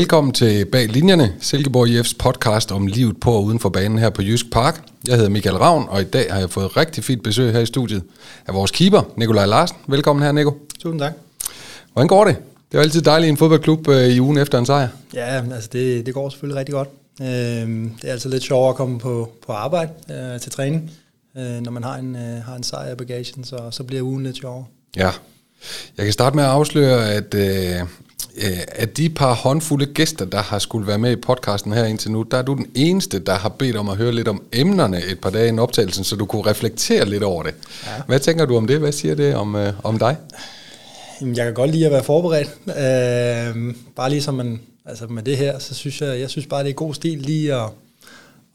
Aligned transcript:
Velkommen 0.00 0.32
til 0.32 0.64
Bag 0.64 0.88
Linjerne, 0.88 1.34
Silkeborg 1.40 1.88
IF's 1.88 2.14
podcast 2.18 2.72
om 2.72 2.86
livet 2.86 3.20
på 3.20 3.32
og 3.32 3.44
uden 3.44 3.58
for 3.58 3.68
banen 3.68 3.98
her 3.98 4.10
på 4.10 4.22
Jysk 4.22 4.50
Park. 4.52 4.82
Jeg 5.06 5.16
hedder 5.16 5.30
Michael 5.30 5.56
Ravn, 5.56 5.88
og 5.88 6.00
i 6.00 6.04
dag 6.04 6.32
har 6.32 6.38
jeg 6.40 6.50
fået 6.50 6.76
rigtig 6.76 7.04
fint 7.04 7.22
besøg 7.22 7.52
her 7.52 7.60
i 7.60 7.66
studiet 7.66 8.02
af 8.46 8.54
vores 8.54 8.70
keeper, 8.70 9.02
Nikolaj 9.16 9.46
Larsen. 9.46 9.76
Velkommen 9.86 10.22
her, 10.22 10.32
Nico. 10.32 10.54
Tusind 10.78 11.00
tak. 11.00 11.12
Hvordan 11.92 12.08
går 12.08 12.24
det? 12.24 12.36
Det 12.36 12.74
er 12.74 12.78
jo 12.78 12.80
altid 12.80 13.02
dejligt 13.02 13.26
i 13.26 13.30
en 13.30 13.36
fodboldklub 13.36 13.88
øh, 13.88 14.08
i 14.08 14.20
ugen 14.20 14.38
efter 14.38 14.58
en 14.58 14.66
sejr. 14.66 14.88
Ja, 15.14 15.42
altså 15.54 15.68
det, 15.72 16.06
det 16.06 16.14
går 16.14 16.28
selvfølgelig 16.28 16.58
rigtig 16.58 16.72
godt. 16.72 16.88
Øh, 17.20 17.26
det 17.26 18.04
er 18.04 18.12
altid 18.12 18.30
lidt 18.30 18.42
sjovere 18.42 18.70
at 18.70 18.76
komme 18.76 18.98
på, 18.98 19.32
på 19.46 19.52
arbejde 19.52 19.90
øh, 20.10 20.40
til 20.40 20.52
træning, 20.52 20.90
øh, 21.36 21.60
når 21.60 21.70
man 21.70 21.84
har 21.84 21.96
en, 21.96 22.16
øh, 22.16 22.42
har 22.44 22.56
en 22.56 22.62
sejr 22.62 22.92
i 22.92 22.96
bagagen, 22.96 23.44
så, 23.44 23.58
så 23.70 23.82
bliver 23.82 24.02
ugen 24.02 24.22
lidt 24.22 24.36
sjovere. 24.36 24.64
Ja. 24.96 25.10
Jeg 25.96 26.04
kan 26.06 26.12
starte 26.12 26.36
med 26.36 26.44
at 26.44 26.50
afsløre, 26.50 27.12
at 27.12 27.34
øh, 27.34 27.80
øh, 27.80 27.86
af 28.76 28.88
de 28.88 29.08
par 29.08 29.34
håndfulde 29.34 29.86
gæster, 29.86 30.24
der 30.24 30.38
har 30.38 30.58
skulle 30.58 30.86
være 30.86 30.98
med 30.98 31.12
i 31.12 31.16
podcasten 31.16 31.72
her 31.72 31.84
indtil 31.84 32.10
nu, 32.10 32.22
der 32.22 32.38
er 32.38 32.42
du 32.42 32.54
den 32.54 32.66
eneste, 32.74 33.18
der 33.18 33.34
har 33.34 33.48
bedt 33.48 33.76
om 33.76 33.88
at 33.88 33.96
høre 33.96 34.12
lidt 34.12 34.28
om 34.28 34.42
emnerne 34.52 35.04
et 35.04 35.20
par 35.20 35.30
dage 35.30 35.54
i 35.54 35.58
optagelsen, 35.58 36.04
så 36.04 36.16
du 36.16 36.26
kunne 36.26 36.46
reflektere 36.46 37.08
lidt 37.08 37.22
over 37.22 37.42
det. 37.42 37.54
Ja. 37.86 37.90
Hvad 38.06 38.20
tænker 38.20 38.44
du 38.44 38.56
om 38.56 38.66
det? 38.66 38.78
Hvad 38.78 38.92
siger 38.92 39.14
det 39.14 39.34
om, 39.34 39.56
øh, 39.56 39.72
om 39.84 39.98
dig? 39.98 40.16
Jamen, 41.20 41.36
jeg 41.36 41.44
kan 41.44 41.54
godt 41.54 41.70
lide 41.70 41.86
at 41.86 41.92
være 41.92 42.04
forberedt. 42.04 42.48
Øh, 42.68 43.74
bare 43.96 44.10
ligesom 44.10 44.34
man, 44.34 44.60
altså 44.86 45.06
med 45.06 45.22
det 45.22 45.36
her, 45.36 45.58
så 45.58 45.74
synes 45.74 46.00
jeg, 46.00 46.20
jeg 46.20 46.30
synes 46.30 46.46
bare, 46.46 46.64
det 46.64 46.70
er 46.70 46.74
god 46.74 46.94
stil 46.94 47.18
lige 47.18 47.54
at, 47.54 47.68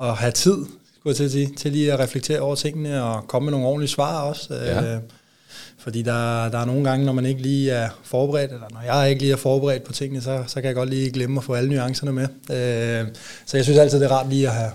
at 0.02 0.16
have 0.16 0.32
tid, 0.32 0.58
skulle 1.00 1.12
jeg 1.12 1.16
til 1.16 1.24
at 1.24 1.32
sige, 1.32 1.52
til 1.58 1.72
lige 1.72 1.94
at 1.94 2.00
reflektere 2.00 2.40
over 2.40 2.56
tingene 2.56 3.04
og 3.04 3.28
komme 3.28 3.46
med 3.46 3.52
nogle 3.52 3.68
ordentlige 3.68 3.90
svar 3.90 4.22
også. 4.22 4.54
Ja. 4.54 4.98
Fordi 5.86 6.02
der, 6.02 6.50
der 6.50 6.58
er 6.58 6.66
nogle 6.66 6.90
gange, 6.90 7.06
når 7.06 7.14
man 7.14 7.26
ikke 7.26 7.42
lige 7.42 7.72
er 7.72 7.90
forberedt, 8.04 8.52
eller 8.52 8.68
når 8.72 8.82
jeg 8.94 9.10
ikke 9.10 9.22
lige 9.22 9.32
er 9.32 9.38
forberedt 9.38 9.84
på 9.84 9.94
tingene, 9.94 10.22
så, 10.22 10.44
så 10.48 10.56
kan 10.56 10.66
jeg 10.66 10.76
godt 10.76 10.90
lige 10.90 11.12
glemme 11.12 11.38
at 11.38 11.44
få 11.44 11.54
alle 11.54 11.70
nuancerne 11.70 12.12
med. 12.12 12.24
Øh, 12.24 13.08
så 13.46 13.58
jeg 13.58 13.64
synes 13.64 13.80
altid, 13.80 14.00
det 14.00 14.06
er 14.06 14.12
rart 14.12 14.30
lige 14.30 14.48
at 14.48 14.54
have 14.54 14.72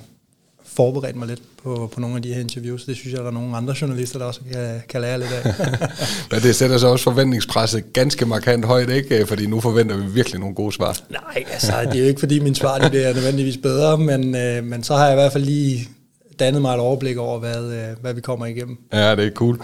forberedt 0.65 1.17
mig 1.17 1.29
lidt 1.29 1.43
på, 1.63 1.91
på 1.95 2.01
nogle 2.01 2.17
af 2.17 2.23
de 2.23 2.35
her 2.35 2.41
interviews. 2.41 2.85
Det 2.85 2.97
synes 2.97 3.13
jeg, 3.13 3.21
der 3.21 3.27
er 3.27 3.31
nogle 3.31 3.57
andre 3.57 3.75
journalister, 3.81 4.19
der 4.19 4.27
også 4.27 4.41
kan, 4.53 4.83
kan 4.89 5.01
lære 5.01 5.19
lidt 5.19 5.31
af. 5.33 5.55
Men 6.31 6.41
det 6.41 6.57
sætter 6.57 6.79
så 6.79 6.87
også 6.87 7.05
forventningspresset 7.05 7.93
ganske 7.93 8.27
markant 8.27 8.65
højt, 8.65 8.91
ikke? 8.91 9.27
Fordi 9.27 9.47
nu 9.47 9.61
forventer 9.61 9.97
vi 9.97 10.07
virkelig 10.07 10.41
nogle 10.41 10.55
gode 10.55 10.73
svar. 10.73 10.97
Nej, 11.11 11.45
altså, 11.53 11.73
det 11.93 11.95
er 11.95 12.01
jo 12.01 12.09
ikke 12.09 12.21
fordi 12.21 12.39
min 12.39 12.55
svar 12.55 12.79
det 12.79 12.91
bliver 12.91 13.15
nødvendigvis 13.15 13.57
bedre, 13.57 13.99
men, 13.99 14.35
øh, 14.37 14.65
men 14.65 14.83
så 14.83 14.95
har 14.95 15.05
jeg 15.05 15.15
i 15.15 15.21
hvert 15.21 15.33
fald 15.33 15.45
lige 15.45 15.89
dannet 16.41 16.63
mig 16.63 16.75
et 16.75 16.81
overblik 16.81 17.17
over, 17.17 17.39
hvad, 17.39 17.73
øh, 17.73 17.97
hvad 18.01 18.15
vi 18.15 18.21
kommer 18.21 18.47
igennem. 18.47 18.79
Ja, 18.93 19.17
det 19.17 19.27
er 19.27 19.31
cool. 19.31 19.61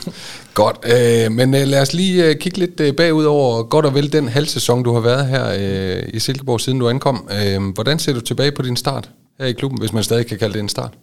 Godt, 0.54 0.76
øh, 0.84 1.32
men 1.32 1.54
øh, 1.54 1.66
lad 1.66 1.80
os 1.80 1.92
lige 1.92 2.24
øh, 2.24 2.36
kigge 2.36 2.58
lidt 2.58 2.80
øh, 2.80 2.96
bagud 2.96 3.24
over 3.24 3.62
godt 3.62 3.86
og 3.86 3.94
vel 3.94 4.12
den 4.12 4.28
halvsæson, 4.28 4.82
du 4.82 4.92
har 4.92 5.00
været 5.00 5.26
her 5.26 5.46
øh, 5.58 6.02
i 6.14 6.18
Silkeborg, 6.18 6.60
siden 6.60 6.78
du 6.78 6.88
ankom. 6.88 7.28
Øh, 7.44 7.68
hvordan 7.74 7.98
ser 7.98 8.12
du 8.12 8.20
tilbage 8.20 8.52
på 8.52 8.62
din 8.62 8.76
start 8.76 9.10
her 9.40 9.46
i 9.46 9.52
klubben, 9.52 9.80
hvis 9.80 9.92
man 9.92 10.02
stadig 10.02 10.26
kan 10.26 10.38
kalde 10.38 10.54
det 10.54 10.60
en 10.60 10.68
start? 10.68 10.94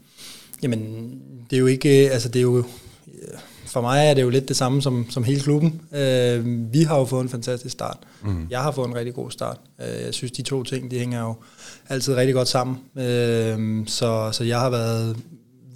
Jamen, 0.63 1.11
det 1.49 1.55
er 1.55 1.59
jo 1.59 1.65
ikke, 1.65 1.89
altså 1.89 2.29
det 2.29 2.39
er 2.39 2.43
jo, 2.43 2.63
for 3.65 3.81
mig 3.81 4.07
er 4.07 4.13
det 4.13 4.21
jo 4.21 4.29
lidt 4.29 4.47
det 4.47 4.57
samme 4.57 4.81
som, 4.81 5.05
som 5.09 5.23
hele 5.23 5.41
klubben. 5.41 5.81
Øh, 5.95 6.45
vi 6.73 6.83
har 6.83 6.99
jo 6.99 7.05
fået 7.05 7.23
en 7.23 7.29
fantastisk 7.29 7.73
start. 7.73 7.97
Mm. 8.23 8.47
Jeg 8.49 8.59
har 8.59 8.71
fået 8.71 8.87
en 8.87 8.95
rigtig 8.95 9.13
god 9.13 9.31
start. 9.31 9.57
Øh, 9.81 10.05
jeg 10.05 10.13
synes, 10.13 10.31
de 10.31 10.41
to 10.41 10.63
ting, 10.63 10.91
de 10.91 10.99
hænger 10.99 11.21
jo 11.21 11.35
altid 11.89 12.15
rigtig 12.15 12.35
godt 12.35 12.47
sammen. 12.47 12.77
Øh, 12.97 13.87
så, 13.87 14.29
så 14.31 14.43
jeg 14.43 14.59
har 14.59 14.69
været 14.69 15.15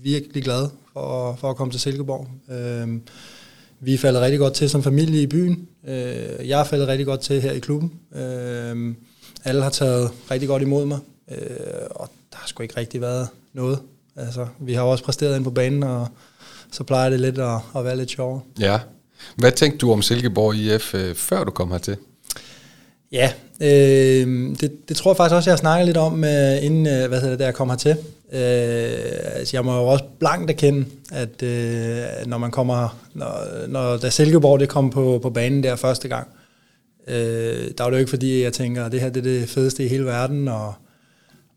virkelig 0.04 0.44
glad 0.44 0.70
for, 0.94 1.36
for 1.40 1.50
at 1.50 1.56
komme 1.56 1.74
til 1.74 1.80
Silkeborg. 1.80 2.28
Øh, 2.52 3.00
vi 3.80 3.94
er 3.94 3.98
faldet 3.98 4.22
rigtig 4.22 4.40
godt 4.40 4.54
til 4.54 4.70
som 4.70 4.84
familie 4.84 5.22
i 5.22 5.28
byen. 5.28 5.68
Øh, 5.88 6.48
jeg 6.48 6.60
er 6.60 6.64
faldet 6.64 6.88
rigtig 6.88 7.06
godt 7.06 7.20
til 7.20 7.42
her 7.42 7.52
i 7.52 7.60
klubben. 7.60 7.92
Øh, 8.16 8.96
alle 9.44 9.64
har 9.64 9.70
taget 9.70 10.12
rigtig 10.32 10.50
godt 10.50 10.62
imod 10.62 10.86
mig, 10.86 11.00
øh, 11.32 11.38
og 11.90 12.10
der 12.32 12.38
har 12.38 12.48
sgu 12.48 12.64
ikke 12.64 12.78
rigtig 12.78 13.02
været 13.02 13.28
noget. 13.54 13.80
Altså, 14.16 14.48
vi 14.60 14.74
har 14.74 14.82
også 14.82 15.04
præsteret 15.04 15.36
ind 15.36 15.44
på 15.44 15.52
banen, 15.52 15.84
og 15.84 16.08
så 16.72 16.84
plejer 16.84 17.10
det 17.10 17.20
lidt 17.20 17.40
at, 17.40 17.60
at 17.76 17.86
være 17.86 17.98
lidt 17.98 18.12
sjovere. 18.12 18.42
Ja. 18.60 18.80
Hvad 19.36 19.52
tænkte 19.52 19.78
du 19.78 19.92
om 19.92 20.02
Silkeborg 20.02 20.56
IF, 20.56 20.96
øh, 20.96 21.16
før 21.16 21.44
du 21.44 21.52
kom 21.52 21.72
hertil? 21.72 21.98
Ja, 23.12 23.32
øh, 23.62 24.56
det, 24.62 24.90
det 24.90 24.98
tror 24.98 25.12
jeg 25.12 25.18
faktisk 25.18 25.36
også, 25.36 25.50
jeg 25.50 25.54
har 25.54 25.58
snakket 25.58 25.86
lidt 25.86 25.98
om, 25.98 26.24
øh, 26.24 26.64
inden 26.64 26.88
øh, 26.88 27.08
hvad 27.08 27.22
hedder 27.22 27.38
det, 27.38 27.46
jeg 27.46 27.54
kom 27.54 27.70
hertil. 27.70 27.98
Øh, 28.34 28.40
altså 29.36 29.58
jeg 29.58 29.66
må 29.66 29.76
jo 29.76 29.88
også 29.88 30.06
blankt 30.20 30.52
erkende, 30.52 30.86
at 31.12 31.44
øh, 31.44 32.06
når 32.26 32.38
man 32.38 32.52
kommer, 32.52 33.00
når, 33.14 33.68
når 33.68 33.98
da 33.98 34.10
Silkeborg 34.10 34.60
det 34.60 34.70
kom 34.70 34.90
på, 34.90 35.20
på 35.22 35.30
banen 35.30 35.64
der 35.64 35.76
første 35.76 36.08
gang, 36.08 36.28
øh, 37.08 37.72
der 37.78 37.84
var 37.84 37.90
det 37.90 37.98
jo 37.98 38.00
ikke 38.00 38.10
fordi, 38.10 38.44
jeg 38.44 38.54
tænker, 38.54 38.86
at 38.86 38.92
det 38.92 39.02
her 39.02 39.10
det 39.10 39.20
er 39.20 39.40
det 39.40 39.50
fedeste 39.50 39.86
i 39.86 39.88
hele 39.88 40.06
verden, 40.06 40.48
og, 40.48 40.74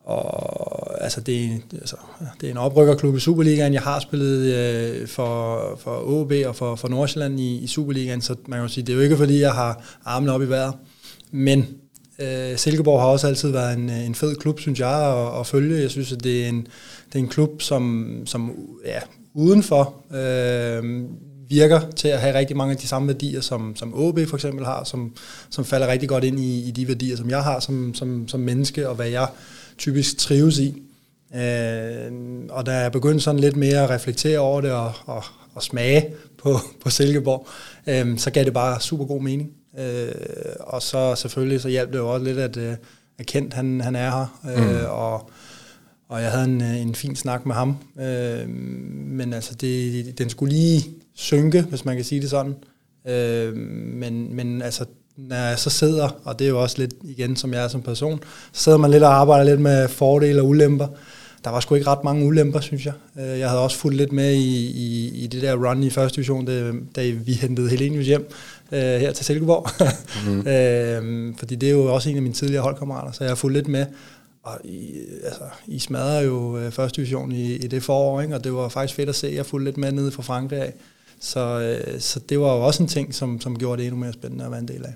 og 0.04 1.03
altså 1.04 1.20
det, 1.20 1.44
er, 1.44 1.50
altså, 1.72 1.97
det 2.41 2.47
er 2.47 2.50
en 2.50 2.56
oprykkerklub 2.56 3.16
i 3.16 3.20
Superligaen. 3.20 3.75
Jeg 3.75 3.82
har 3.82 4.00
spillet 4.00 4.54
øh, 4.54 5.09
for, 5.09 5.60
for 5.78 6.03
OB 6.06 6.32
og 6.47 6.56
for, 6.56 6.76
for 6.76 6.88
Nordsjælland 6.88 7.41
i, 7.41 7.59
i 7.59 7.66
Superligaen, 7.66 8.20
så 8.20 8.34
man 8.47 8.56
kan 8.56 8.62
jo 8.62 8.69
sige, 8.69 8.86
det 8.86 8.92
er 8.92 8.97
jo 8.97 9.03
ikke 9.03 9.16
fordi, 9.16 9.41
jeg 9.41 9.53
har 9.53 9.98
armene 10.04 10.32
op 10.32 10.42
i 10.42 10.48
vejret. 10.48 10.75
Men 11.30 11.66
øh, 12.20 12.58
Silkeborg 12.58 13.00
har 13.00 13.08
også 13.08 13.26
altid 13.26 13.50
været 13.50 13.78
en, 13.78 13.91
øh, 13.91 14.06
en 14.06 14.14
fed 14.14 14.36
klub, 14.36 14.60
synes 14.60 14.81
jeg, 14.81 15.19
at, 15.19 15.41
at 15.41 15.47
følge. 15.47 15.82
Jeg 15.82 15.91
synes, 15.91 16.12
at 16.12 16.25
det 16.25 16.44
er 16.44 16.48
en, 16.48 16.66
det 17.06 17.14
er 17.14 17.19
en 17.19 17.28
klub, 17.28 17.62
som, 17.62 18.12
som 18.26 18.53
ja, 18.86 18.98
udenfor 19.34 19.94
øh, 20.14 21.04
virker 21.48 21.80
til 21.97 22.09
at 22.09 22.20
have 22.20 22.38
rigtig 22.38 22.56
mange 22.56 22.72
af 22.72 22.78
de 22.78 22.86
samme 22.86 23.09
værdier, 23.09 23.41
som, 23.41 23.76
som 23.76 23.94
OB 23.94 24.19
for 24.28 24.36
eksempel 24.36 24.64
har, 24.64 24.84
som, 24.84 25.14
som 25.50 25.64
falder 25.64 25.88
rigtig 25.88 26.09
godt 26.09 26.25
ind 26.25 26.41
i, 26.41 26.69
i 26.69 26.70
de 26.70 26.88
værdier, 26.88 27.16
som 27.16 27.30
jeg 27.30 27.42
har 27.42 27.60
som, 27.60 27.94
som, 27.94 28.28
som 28.28 28.41
menneske, 28.41 28.88
og 28.88 28.94
hvad 28.94 29.09
jeg 29.09 29.28
typisk 29.78 30.19
trives 30.19 30.59
i. 30.59 30.82
Øh, 31.34 32.12
og 32.48 32.66
da 32.66 32.72
jeg 32.72 32.92
begyndte 32.92 33.20
sådan 33.20 33.41
lidt 33.41 33.56
mere 33.56 33.82
at 33.82 33.91
reflektere 33.91 34.38
over 34.38 34.60
det 34.60 34.72
og, 34.72 34.92
og, 35.04 35.25
og 35.54 35.62
smage 35.62 36.06
på, 36.42 36.59
på 36.82 36.91
Silkeborg, 36.91 37.47
øh, 37.86 38.19
så 38.19 38.30
gav 38.30 38.44
det 38.44 38.54
bare 38.54 38.80
super 38.80 39.04
god 39.04 39.22
mening. 39.22 39.50
Øh, 39.80 40.12
og 40.60 40.82
så 40.82 41.14
selvfølgelig 41.14 41.60
så 41.60 41.68
hjalp 41.68 41.92
det 41.92 41.98
jo 41.98 42.08
også 42.08 42.24
lidt, 42.24 42.38
at, 42.38 42.56
øh, 42.56 42.74
at 43.18 43.26
Kent 43.26 43.54
han, 43.54 43.80
han 43.80 43.96
er 43.96 44.10
her, 44.10 44.41
øh, 44.56 44.80
mm. 44.80 44.84
og, 44.88 45.30
og 46.08 46.22
jeg 46.22 46.30
havde 46.30 46.44
en, 46.44 46.62
øh, 46.62 46.80
en 46.80 46.94
fin 46.94 47.16
snak 47.16 47.46
med 47.46 47.54
ham. 47.54 47.76
Øh, 48.00 48.48
men 49.06 49.32
altså, 49.32 49.54
det, 49.54 50.18
den 50.18 50.30
skulle 50.30 50.54
lige 50.54 50.84
synke, 51.14 51.62
hvis 51.62 51.84
man 51.84 51.96
kan 51.96 52.04
sige 52.04 52.20
det 52.20 52.30
sådan. 52.30 52.54
Øh, 53.08 53.56
men, 53.56 54.36
men 54.36 54.62
altså, 54.62 54.84
når 55.16 55.36
jeg 55.36 55.58
så 55.58 55.70
sidder, 55.70 56.08
og 56.24 56.38
det 56.38 56.44
er 56.44 56.48
jo 56.48 56.62
også 56.62 56.78
lidt 56.78 56.94
igen, 57.02 57.36
som 57.36 57.52
jeg 57.52 57.64
er 57.64 57.68
som 57.68 57.82
person, 57.82 58.20
så 58.52 58.62
sidder 58.62 58.78
man 58.78 58.91
lidt 58.91 59.02
og 59.02 59.14
arbejder 59.14 59.44
lidt 59.44 59.60
med 59.60 59.88
fordele 59.88 60.42
og 60.42 60.48
ulemper. 60.48 60.86
Der 61.44 61.50
var 61.50 61.60
sgu 61.60 61.74
ikke 61.74 61.86
ret 61.86 62.04
mange 62.04 62.26
ulemper, 62.26 62.60
synes 62.60 62.86
jeg. 62.86 62.92
Øh, 63.20 63.38
jeg 63.38 63.48
havde 63.48 63.62
også 63.62 63.76
fulgt 63.76 63.97
lidt 63.97 64.12
med 64.12 64.32
i, 64.32 64.66
i, 64.66 65.10
i 65.24 65.26
det 65.26 65.42
der 65.42 65.68
run 65.68 65.82
i 65.82 65.91
første 65.91 66.16
division, 66.16 66.47
da, 66.47 66.72
da 66.97 67.10
vi 67.10 67.32
hentede 67.32 67.68
Helenius 67.68 68.06
hjem 68.06 68.30
øh, 68.72 68.81
her 68.81 69.12
til 69.12 69.25
Silkeborg. 69.25 69.69
mm. 70.26 70.47
øh, 71.31 71.34
fordi 71.38 71.54
det 71.54 71.69
er 71.69 71.72
jo 71.72 71.94
også 71.94 72.10
en 72.10 72.16
af 72.16 72.22
mine 72.22 72.34
tidligere 72.34 72.62
holdkammerater, 72.62 73.12
så 73.12 73.25
jeg 73.25 73.31
har 73.31 73.34
fulgt 73.34 73.56
lidt 73.56 73.69
med. 73.69 73.86
Og 74.42 74.58
I, 74.64 74.92
altså, 75.25 75.42
I 75.66 75.78
smadrer 75.78 76.20
jo 76.20 76.58
øh, 76.58 76.72
første 76.72 76.97
division 76.97 77.32
i, 77.32 77.54
i 77.54 77.66
det 77.66 77.82
forår, 77.82 78.20
ikke? 78.20 78.34
og 78.34 78.44
det 78.44 78.54
var 78.54 78.68
faktisk 78.68 78.95
fedt 78.95 79.09
at 79.09 79.15
se. 79.15 79.33
Jeg 79.34 79.47
fulgte 79.47 79.65
lidt 79.65 79.77
med 79.77 79.92
nede 79.92 80.10
fra 80.10 80.22
Frankrig 80.22 80.60
af. 80.60 80.74
Så, 81.21 81.60
øh, 81.60 82.00
så 82.00 82.21
det 82.28 82.41
var 82.41 82.54
jo 82.56 82.66
også 82.66 82.83
en 82.83 82.89
ting, 82.89 83.15
som, 83.15 83.41
som 83.41 83.59
gjorde 83.59 83.83
det 83.83 83.86
endnu 83.86 84.00
mere 84.00 84.12
spændende 84.12 84.45
at 84.45 84.50
være 84.50 84.60
en 84.60 84.68
del 84.68 84.84
af. 84.84 84.95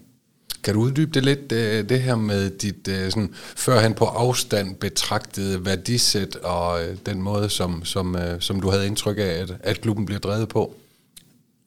Kan 0.62 0.75
du 0.75 0.81
uddybe 0.81 1.10
det 1.14 1.25
lidt, 1.25 1.52
øh, 1.52 1.88
det 1.88 2.00
her 2.00 2.16
med 2.16 2.50
dit 2.50 2.88
øh, 2.88 3.10
sådan, 3.10 3.31
førhen 3.56 3.94
på 3.94 4.04
afstand 4.04 4.75
betragtede 4.76 5.64
værdisæt 5.64 6.37
og 6.37 6.84
øh, 6.84 6.96
den 7.06 7.22
måde, 7.22 7.49
som, 7.49 7.84
som, 7.84 8.16
som 8.40 8.60
du 8.60 8.70
havde 8.70 8.87
indtryk 8.87 9.19
af, 9.19 9.22
at, 9.22 9.54
at 9.60 9.81
klubben 9.81 10.06
bliver 10.06 10.20
drevet 10.20 10.49
på? 10.49 10.75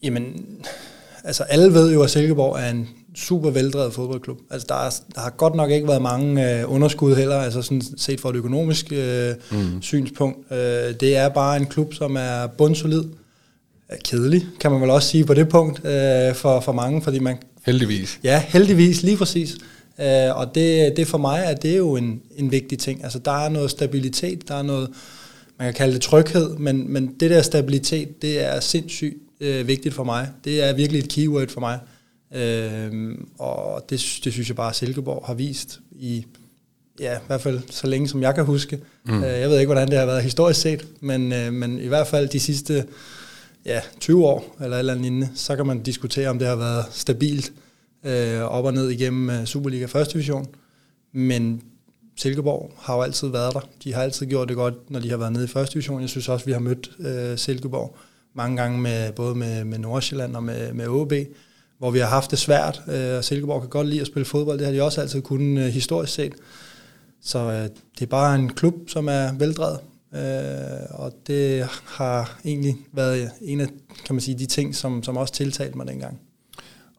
Jamen, 0.03 0.45
altså 1.27 1.43
alle 1.43 1.73
ved 1.73 1.93
jo, 1.93 2.01
at 2.01 2.09
Silkeborg 2.09 2.59
er 2.59 2.69
en 2.69 2.89
super 3.15 3.49
veldrevet 3.49 3.93
fodboldklub. 3.93 4.37
Altså 4.49 4.65
der, 4.69 4.75
er, 4.75 4.89
der 5.15 5.21
har 5.21 5.29
godt 5.29 5.55
nok 5.55 5.71
ikke 5.71 5.87
været 5.87 6.01
mange 6.01 6.59
øh, 6.59 6.73
underskud 6.73 7.15
heller, 7.15 7.35
altså 7.35 7.61
sådan 7.61 7.81
set 7.97 8.19
fra 8.19 8.29
et 8.29 8.35
økonomisk 8.35 8.91
øh, 8.91 9.33
mm. 9.51 9.81
synspunkt. 9.81 10.51
Øh, 10.51 10.57
det 10.99 11.17
er 11.17 11.29
bare 11.29 11.57
en 11.57 11.65
klub, 11.65 11.93
som 11.93 12.15
er 12.15 12.47
bundsolid. 12.47 13.03
Kedelig, 14.03 14.45
kan 14.59 14.71
man 14.71 14.81
vel 14.81 14.89
også 14.89 15.09
sige 15.09 15.25
på 15.25 15.33
det 15.33 15.49
punkt 15.49 15.85
øh, 15.85 16.35
for, 16.35 16.59
for 16.59 16.71
mange, 16.71 17.01
fordi 17.01 17.19
man 17.19 17.37
Heldigvis. 17.65 18.19
Ja, 18.23 18.43
heldigvis, 18.47 19.03
lige 19.03 19.17
præcis. 19.17 19.57
Uh, 19.97 20.39
og 20.39 20.55
det, 20.55 20.97
det 20.97 21.07
for 21.07 21.17
mig 21.17 21.43
er 21.45 21.55
det 21.55 21.77
jo 21.77 21.95
en, 21.95 22.21
en 22.35 22.51
vigtig 22.51 22.79
ting. 22.79 23.03
Altså 23.03 23.19
der 23.19 23.31
er 23.31 23.49
noget 23.49 23.71
stabilitet, 23.71 24.47
der 24.47 24.55
er 24.55 24.61
noget, 24.61 24.89
man 25.59 25.67
kan 25.67 25.73
kalde 25.73 25.93
det 25.93 26.01
tryghed, 26.01 26.55
men, 26.57 26.93
men 26.93 27.15
det 27.19 27.29
der 27.29 27.41
stabilitet, 27.41 28.21
det 28.21 28.45
er 28.45 28.59
sindssygt 28.59 29.17
uh, 29.41 29.67
vigtigt 29.67 29.95
for 29.95 30.03
mig. 30.03 30.29
Det 30.43 30.63
er 30.63 30.73
virkelig 30.73 30.99
et 30.99 31.09
keyword 31.09 31.47
for 31.47 31.59
mig. 31.59 31.79
Uh, 32.31 33.17
og 33.39 33.85
det, 33.89 34.19
det 34.23 34.33
synes 34.33 34.47
jeg 34.47 34.55
bare, 34.55 34.69
at 34.69 34.75
Silkeborg 34.75 35.23
har 35.25 35.33
vist 35.33 35.79
i, 35.91 36.25
ja, 36.99 37.17
i 37.17 37.21
hvert 37.27 37.41
fald 37.41 37.61
så 37.69 37.87
længe 37.87 38.07
som 38.07 38.21
jeg 38.21 38.35
kan 38.35 38.45
huske. 38.45 38.79
Mm. 39.05 39.17
Uh, 39.17 39.23
jeg 39.23 39.49
ved 39.49 39.59
ikke, 39.59 39.67
hvordan 39.67 39.87
det 39.87 39.97
har 39.97 40.05
været 40.05 40.23
historisk 40.23 40.61
set, 40.61 40.87
men, 40.99 41.31
uh, 41.31 41.53
men 41.53 41.79
i 41.79 41.87
hvert 41.87 42.07
fald 42.07 42.27
de 42.27 42.39
sidste 42.39 42.85
ja, 43.65 43.81
20 43.99 44.25
år 44.25 44.55
eller 44.61 44.75
et 44.75 44.79
eller 44.79 44.93
andet 44.93 45.03
lignende, 45.03 45.29
så 45.35 45.55
kan 45.55 45.65
man 45.65 45.83
diskutere, 45.83 46.29
om 46.29 46.39
det 46.39 46.47
har 46.47 46.55
været 46.55 46.85
stabilt 46.91 47.53
øh, 48.03 48.41
op 48.41 48.65
og 48.65 48.73
ned 48.73 48.89
igennem 48.89 49.29
uh, 49.29 49.45
Superliga 49.45 49.85
1. 49.99 50.13
division. 50.13 50.47
Men 51.11 51.61
Silkeborg 52.17 52.73
har 52.77 52.95
jo 52.95 53.01
altid 53.01 53.27
været 53.27 53.53
der. 53.53 53.59
De 53.83 53.93
har 53.93 54.01
altid 54.01 54.25
gjort 54.25 54.47
det 54.47 54.55
godt, 54.55 54.91
når 54.91 54.99
de 54.99 55.09
har 55.09 55.17
været 55.17 55.33
nede 55.33 55.43
i 55.43 55.47
første 55.47 55.73
division. 55.73 56.01
Jeg 56.01 56.09
synes 56.09 56.29
også, 56.29 56.45
vi 56.45 56.51
har 56.51 56.59
mødt 56.59 56.91
øh, 56.99 57.37
Silkeborg 57.37 57.97
mange 58.37 58.57
gange 58.57 58.79
med 58.79 59.11
både 59.11 59.35
med, 59.35 59.63
med 59.63 59.77
Nordsjælland 59.77 60.35
og 60.35 60.43
med, 60.43 60.73
med 60.73 60.87
OB, 60.87 61.13
hvor 61.77 61.91
vi 61.91 61.99
har 61.99 62.07
haft 62.07 62.31
det 62.31 62.39
svært. 62.39 62.81
Øh, 62.87 63.23
Silkeborg 63.23 63.61
kan 63.61 63.69
godt 63.69 63.87
lide 63.87 64.01
at 64.01 64.07
spille 64.07 64.25
fodbold. 64.25 64.57
Det 64.57 64.65
har 64.67 64.73
de 64.73 64.83
også 64.83 65.01
altid 65.01 65.21
kunnet 65.21 65.65
øh, 65.65 65.69
historisk 65.69 66.13
set. 66.13 66.33
Så 67.21 67.39
øh, 67.39 67.63
det 67.99 68.01
er 68.01 68.05
bare 68.05 68.35
en 68.35 68.49
klub, 68.53 68.73
som 68.87 69.07
er 69.07 69.33
veldrevet. 69.33 69.79
Øh, 70.13 70.99
og 70.99 71.13
det 71.27 71.67
har 71.85 72.39
egentlig 72.45 72.75
været 72.93 73.31
en 73.41 73.61
af 73.61 73.67
kan 74.05 74.15
man 74.15 74.21
sige, 74.21 74.37
de 74.37 74.45
ting, 74.45 74.75
som, 74.75 75.03
som 75.03 75.17
også 75.17 75.33
tiltalte 75.33 75.77
mig 75.77 75.87
dengang. 75.87 76.19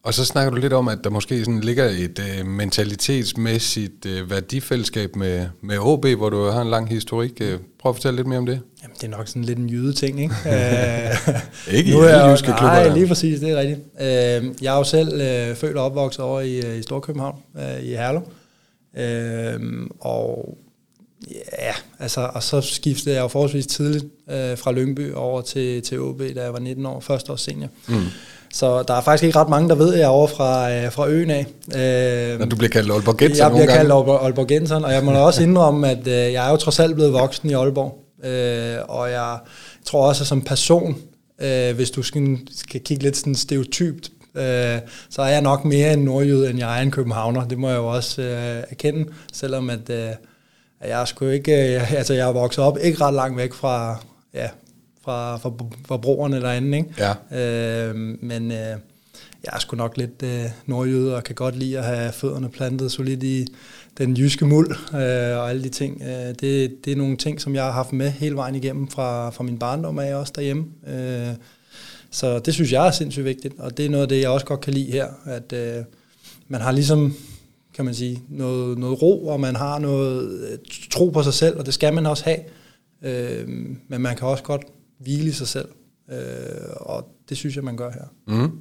Og 0.03 0.13
så 0.13 0.25
snakker 0.25 0.51
du 0.51 0.57
lidt 0.57 0.73
om, 0.73 0.87
at 0.87 0.99
der 1.03 1.09
måske 1.09 1.39
sådan 1.39 1.59
ligger 1.59 1.85
et 1.85 2.19
øh, 2.19 2.45
mentalitetsmæssigt 2.45 4.05
øh, 4.05 4.29
værdifællesskab 4.29 5.15
med, 5.15 5.45
med 5.61 5.77
OB, 5.79 6.05
hvor 6.05 6.29
du 6.29 6.45
har 6.45 6.61
en 6.61 6.69
lang 6.69 6.89
historik. 6.89 7.31
Øh, 7.41 7.59
prøv 7.79 7.89
at 7.89 7.95
fortælle 7.95 8.15
lidt 8.15 8.27
mere 8.27 8.39
om 8.39 8.45
det. 8.45 8.61
Jamen, 8.83 8.95
det 8.95 9.03
er 9.03 9.17
nok 9.17 9.27
sådan 9.27 9.43
lidt 9.43 9.59
en 9.59 9.69
jyde 9.69 9.93
ting, 9.93 10.21
ikke? 10.21 10.35
ikke 11.77 11.91
nu 11.91 11.99
er 11.99 12.09
jeg, 12.09 12.31
jyske 12.31 12.45
klubber. 12.45 12.61
Nej, 12.61 12.93
lige 12.93 13.07
præcis, 13.07 13.39
det 13.39 13.49
er 13.49 13.57
rigtigt. 13.57 13.79
Øh, 14.01 14.63
jeg 14.63 14.73
er 14.73 14.77
jo 14.77 14.83
selv 14.83 15.21
øh, 15.21 15.55
født 15.55 15.77
og 15.77 15.85
opvokset 15.85 16.25
over 16.25 16.41
i, 16.41 16.59
øh, 16.59 16.79
i 16.79 16.81
Storkøbenhavn, 16.81 17.35
øh, 17.57 17.83
i 17.83 17.89
Herlev. 17.89 18.21
Øh, 18.97 19.87
og 19.99 20.57
ja, 21.31 21.73
altså, 21.99 22.29
og 22.33 22.43
så 22.43 22.61
skiftede 22.61 23.15
jeg 23.15 23.21
jo 23.21 23.27
forholdsvis 23.27 23.67
tidligt 23.67 24.05
øh, 24.29 24.57
fra 24.57 24.71
Lyngby 24.71 25.13
over 25.13 25.41
til, 25.41 25.81
til 25.81 26.01
OB, 26.01 26.21
da 26.35 26.43
jeg 26.43 26.53
var 26.53 26.59
19 26.59 26.85
år, 26.85 26.99
første 26.99 27.31
år 27.31 27.35
senior. 27.35 27.69
Mm. 27.87 27.95
Så 28.53 28.83
der 28.83 28.93
er 28.93 29.01
faktisk 29.01 29.23
ikke 29.23 29.39
ret 29.39 29.49
mange, 29.49 29.69
der 29.69 29.75
ved, 29.75 29.93
at 29.93 29.99
jeg 29.99 30.05
er 30.05 30.09
over 30.09 30.27
fra, 30.27 30.71
øh, 30.71 30.91
fra 30.91 31.07
øen 31.07 31.29
af. 31.29 31.45
Øh, 31.75 32.39
Når 32.39 32.45
du 32.45 32.55
bliver 32.55 32.69
kaldt 32.69 32.91
Aalborgenser 32.91 33.43
Jeg 33.43 33.51
bliver 33.51 33.65
kaldt 33.65 33.91
Aalborgenser, 33.91 34.83
og 34.83 34.93
jeg 34.93 35.03
må 35.03 35.11
da 35.11 35.17
også 35.19 35.43
indrømme, 35.43 35.89
at 35.89 36.07
øh, 36.07 36.13
jeg 36.13 36.47
er 36.47 36.51
jo 36.51 36.57
trods 36.57 36.79
alt 36.79 36.95
blevet 36.95 37.13
voksen 37.13 37.49
i 37.49 37.53
Aalborg. 37.53 38.05
Øh, 38.23 38.77
og 38.87 39.11
jeg 39.11 39.37
tror 39.85 40.07
også, 40.07 40.23
at 40.23 40.27
som 40.27 40.41
person, 40.41 40.97
øh, 41.41 41.75
hvis 41.75 41.91
du 41.91 42.03
skal, 42.03 42.37
skal 42.55 42.81
kigge 42.81 43.03
lidt 43.03 43.17
sådan 43.17 43.35
stereotypt, 43.35 44.11
øh, 44.35 44.77
så 45.09 45.21
er 45.21 45.27
jeg 45.27 45.41
nok 45.41 45.65
mere 45.65 45.93
en 45.93 45.99
nordjyde, 45.99 46.49
end 46.49 46.59
jeg 46.59 46.77
er 46.77 46.81
en 46.81 46.91
københavner. 46.91 47.47
Det 47.47 47.57
må 47.57 47.69
jeg 47.69 47.77
jo 47.77 47.87
også 47.87 48.21
øh, 48.21 48.63
erkende, 48.69 49.05
selvom 49.33 49.69
at, 49.69 49.89
øh, 49.89 50.09
jeg 50.87 51.01
er 51.01 51.05
sgu 51.05 51.25
ikke, 51.25 51.75
øh, 51.75 51.93
altså 51.99 52.13
jeg 52.13 52.27
er 52.27 52.33
vokset 52.33 52.63
op 52.63 52.77
ikke 52.81 53.01
ret 53.01 53.13
langt 53.13 53.37
væk 53.37 53.53
fra, 53.53 53.95
ja, 54.33 54.47
fra, 55.09 55.51
fra, 55.87 55.97
broerne 55.97 56.41
derinde, 56.41 56.77
ikke? 56.77 57.13
Ja. 57.31 57.89
Øh, 57.89 57.95
men 58.21 58.51
øh, 58.51 58.77
jeg 59.43 59.51
er 59.53 59.59
sgu 59.59 59.77
nok 59.77 59.97
lidt 59.97 60.23
øh, 60.23 60.45
nordjyde 60.65 61.15
og 61.15 61.23
kan 61.23 61.35
godt 61.35 61.55
lide 61.55 61.77
at 61.77 61.85
have 61.85 62.11
fødderne 62.11 62.49
plantet 62.49 62.91
solidt 62.91 63.23
i 63.23 63.47
den 63.97 64.13
jyske 64.17 64.45
muld 64.45 64.71
øh, 64.93 65.37
og 65.37 65.49
alle 65.49 65.63
de 65.63 65.69
ting. 65.69 66.01
Øh, 66.01 66.35
det, 66.39 66.85
det 66.85 66.93
er 66.93 66.95
nogle 66.95 67.17
ting, 67.17 67.41
som 67.41 67.55
jeg 67.55 67.63
har 67.63 67.71
haft 67.71 67.93
med 67.93 68.09
hele 68.09 68.35
vejen 68.35 68.55
igennem 68.55 68.87
fra, 68.87 69.29
fra 69.29 69.43
min 69.43 69.59
barndom 69.59 69.99
af 69.99 70.15
også 70.15 70.33
derhjemme. 70.35 70.65
Øh, 70.87 71.35
så 72.11 72.39
det 72.39 72.53
synes 72.53 72.71
jeg 72.71 72.87
er 72.87 72.91
sindssygt 72.91 73.25
vigtigt, 73.25 73.53
og 73.59 73.77
det 73.77 73.85
er 73.85 73.89
noget 73.89 74.01
af 74.01 74.09
det, 74.09 74.21
jeg 74.21 74.29
også 74.29 74.45
godt 74.45 74.61
kan 74.61 74.73
lide 74.73 74.91
her, 74.91 75.07
at 75.25 75.53
øh, 75.53 75.83
man 76.47 76.61
har 76.61 76.71
ligesom 76.71 77.15
kan 77.79 77.85
man 77.85 77.93
sige, 77.93 78.23
noget, 78.29 78.77
noget 78.77 79.01
ro, 79.01 79.27
og 79.27 79.39
man 79.39 79.55
har 79.55 79.79
noget 79.79 80.49
øh, 80.51 80.57
tro 80.91 81.09
på 81.09 81.23
sig 81.23 81.33
selv, 81.33 81.59
og 81.59 81.65
det 81.65 81.73
skal 81.73 81.93
man 81.93 82.05
også 82.05 82.23
have. 82.23 82.39
Øh, 83.01 83.47
men 83.87 84.01
man 84.01 84.15
kan 84.15 84.27
også 84.27 84.43
godt 84.43 84.65
hvile 84.99 85.29
i 85.29 85.31
sig 85.31 85.47
selv, 85.47 85.67
øh, 86.11 86.17
og 86.75 87.07
det 87.29 87.37
synes 87.37 87.55
jeg, 87.55 87.63
man 87.63 87.77
gør 87.77 87.91
her. 87.91 88.35
Mm. 88.37 88.51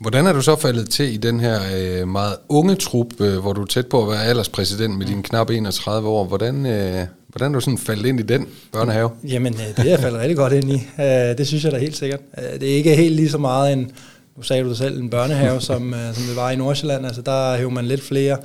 Hvordan 0.00 0.26
er 0.26 0.32
du 0.32 0.42
så 0.42 0.56
faldet 0.56 0.90
til 0.90 1.14
i 1.14 1.16
den 1.16 1.40
her 1.40 1.60
øh, 1.76 2.08
meget 2.08 2.36
unge 2.48 2.74
trup, 2.74 3.20
øh, 3.20 3.38
hvor 3.38 3.52
du 3.52 3.62
er 3.62 3.66
tæt 3.66 3.86
på 3.86 4.02
at 4.02 4.08
være 4.08 4.24
alderspræsident 4.24 4.98
med 4.98 5.06
dine 5.06 5.22
knap 5.22 5.50
31 5.50 6.08
år? 6.08 6.24
Hvordan, 6.24 6.66
øh, 6.66 7.06
hvordan 7.28 7.50
er 7.50 7.54
du 7.54 7.60
sådan 7.60 7.78
faldet 7.78 8.06
ind 8.06 8.20
i 8.20 8.22
den 8.22 8.46
børnehave? 8.72 9.10
Jamen, 9.24 9.54
øh, 9.54 9.76
det 9.76 9.78
er 9.78 9.90
jeg 9.90 9.98
faldet 9.98 10.20
rigtig 10.20 10.36
godt 10.36 10.52
ind 10.52 10.70
i. 10.70 10.74
Øh, 10.74 11.38
det 11.38 11.46
synes 11.46 11.64
jeg 11.64 11.72
da 11.72 11.78
helt 11.78 11.96
sikkert. 11.96 12.20
Øh, 12.38 12.60
det 12.60 12.72
er 12.72 12.76
ikke 12.76 12.96
helt 12.96 13.16
lige 13.16 13.30
så 13.30 13.38
meget 13.38 13.72
en, 13.72 13.90
nu 14.36 14.42
sagde 14.42 14.62
du 14.62 14.68
det 14.68 14.78
selv, 14.78 15.00
en 15.00 15.10
børnehave, 15.10 15.60
som, 15.60 15.94
øh, 15.94 16.14
som 16.14 16.24
det 16.24 16.36
var 16.36 16.50
i 16.50 16.56
Nordsjælland. 16.56 17.06
Altså, 17.06 17.22
der 17.22 17.56
hæver 17.56 17.70
man 17.70 17.84
lidt 17.84 18.02
flere 18.02 18.36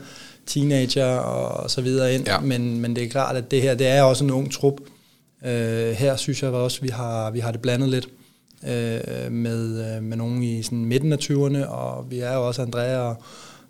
teenager 0.45 1.05
og, 1.05 1.69
så 1.69 1.81
videre 1.81 2.15
ind. 2.15 2.27
Ja. 2.27 2.39
Men, 2.39 2.79
men 2.79 2.95
det 2.95 3.03
er 3.03 3.09
klart, 3.09 3.35
at 3.35 3.51
det 3.51 3.61
her 3.61 3.73
det 3.73 3.87
er 3.87 4.01
også 4.01 4.23
en 4.23 4.31
ung 4.31 4.51
trup. 4.51 4.73
Øh, 5.45 5.91
her 5.91 6.15
synes 6.15 6.43
jeg 6.43 6.51
også, 6.51 6.77
at 6.77 6.83
vi 6.83 6.89
har, 6.89 7.31
vi 7.31 7.39
har 7.39 7.51
det 7.51 7.61
blandet 7.61 7.89
lidt 7.89 8.07
øh, 8.63 9.31
med, 9.31 9.95
øh, 9.95 10.03
med 10.03 10.17
nogen 10.17 10.43
i 10.43 10.63
sådan 10.63 10.85
midten 10.85 11.13
af 11.13 11.17
20'erne, 11.17 11.65
og 11.65 12.11
vi 12.11 12.19
er 12.19 12.33
jo 12.33 12.47
også 12.47 12.61
Andrea 12.61 12.97
og, 12.99 13.15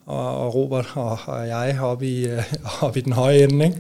og, 0.06 0.38
og 0.38 0.56
Robert 0.56 0.92
og, 0.94 1.20
og 1.26 1.48
jeg 1.48 1.80
oppe 1.82 2.08
i, 2.08 2.28
øh, 2.28 2.54
oppe 2.82 3.00
i 3.00 3.04
den 3.04 3.14
høje 3.14 3.44
ende. 3.44 3.66
Ikke? 3.66 3.78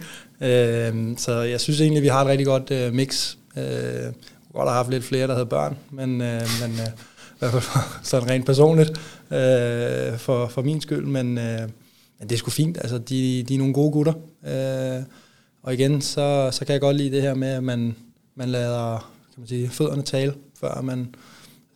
Øh, 0.87 1.17
så 1.17 1.41
jeg 1.41 1.61
synes 1.61 1.81
egentlig, 1.81 1.97
at 1.97 2.03
vi 2.03 2.07
har 2.07 2.21
et 2.21 2.27
rigtig 2.27 2.45
godt 2.45 2.71
øh, 2.71 2.93
mix. 2.93 3.35
Øh, 3.57 4.13
godt 4.53 4.69
have 4.69 4.75
haft 4.75 4.89
lidt 4.89 5.03
flere, 5.03 5.27
der 5.27 5.33
havde 5.33 5.45
børn, 5.45 5.77
men, 5.91 6.21
øh, 6.21 6.41
men 6.61 6.71
øh, 6.71 6.87
hvert 7.49 7.63
fald 7.63 7.83
sådan 8.03 8.29
rent 8.29 8.45
personligt, 8.45 8.89
øh, 9.31 10.17
for, 10.17 10.47
for 10.47 10.61
min 10.61 10.81
skyld, 10.81 11.05
men, 11.05 11.37
øh, 11.37 11.61
men 12.19 12.29
det 12.29 12.31
er 12.31 12.37
sgu 12.37 12.49
fint, 12.51 12.77
altså 12.77 12.97
de, 12.97 13.43
de 13.47 13.53
er 13.53 13.57
nogle 13.57 13.73
gode 13.73 13.91
gutter, 13.91 14.13
øh, 14.47 15.03
og 15.63 15.73
igen, 15.73 16.01
så, 16.01 16.49
så 16.51 16.65
kan 16.65 16.73
jeg 16.73 16.81
godt 16.81 16.97
lide 16.97 17.11
det 17.11 17.21
her 17.21 17.33
med, 17.33 17.47
at 17.47 17.63
man, 17.63 17.95
man 18.35 18.49
lader 18.49 19.11
kan 19.33 19.41
man 19.41 19.47
sige, 19.47 19.69
fødderne 19.69 20.01
tale, 20.01 20.33
før 20.59 20.81
man 20.81 21.15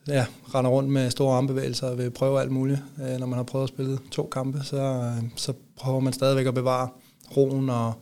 ja, 0.08 0.26
render 0.56 0.72
rundt 0.72 0.90
med 0.90 1.10
store 1.10 1.38
armbevægelser 1.38 1.88
og 1.88 1.98
vil 1.98 2.12
prøve 2.12 2.42
alt 2.42 2.52
muligt. 2.52 2.80
Øh, 3.02 3.20
når 3.20 3.28
man 3.28 3.38
har 3.38 3.44
prøvet 3.44 3.64
at 3.64 3.70
spille 3.70 3.98
to 4.12 4.30
kampe, 4.32 4.60
så, 4.64 4.78
øh, 4.78 5.24
så 5.36 5.54
prøver 5.78 6.00
man 6.00 6.14
stadigvæk 6.14 6.46
at 6.46 6.54
bevare 6.54 6.90
roen 7.38 7.70
og, 7.70 7.94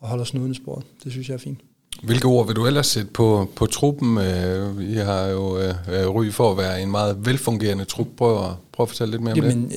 og 0.00 0.08
holde 0.08 0.24
snuden 0.24 0.52
i 0.52 0.54
sporet. 0.54 0.84
Det 1.04 1.12
synes 1.12 1.28
jeg 1.28 1.34
er 1.34 1.38
fint. 1.38 1.58
Hvilke 2.02 2.26
ord 2.26 2.46
vil 2.46 2.56
du 2.56 2.66
ellers 2.66 2.86
sætte 2.86 3.10
på, 3.10 3.48
på 3.56 3.66
truppen? 3.66 4.18
Øh, 4.18 4.90
I 4.90 4.94
har 4.94 5.26
jo 5.26 5.58
øh, 5.58 5.74
øh, 5.88 6.08
ry 6.08 6.30
for 6.30 6.50
at 6.50 6.58
være 6.58 6.82
en 6.82 6.90
meget 6.90 7.26
velfungerende 7.26 7.84
trup. 7.84 8.06
Prøv 8.16 8.44
at, 8.44 8.50
prøv 8.72 8.84
at 8.84 8.88
fortælle 8.88 9.10
lidt 9.10 9.22
mere 9.22 9.34
Jamen, 9.36 9.64
om 9.64 9.70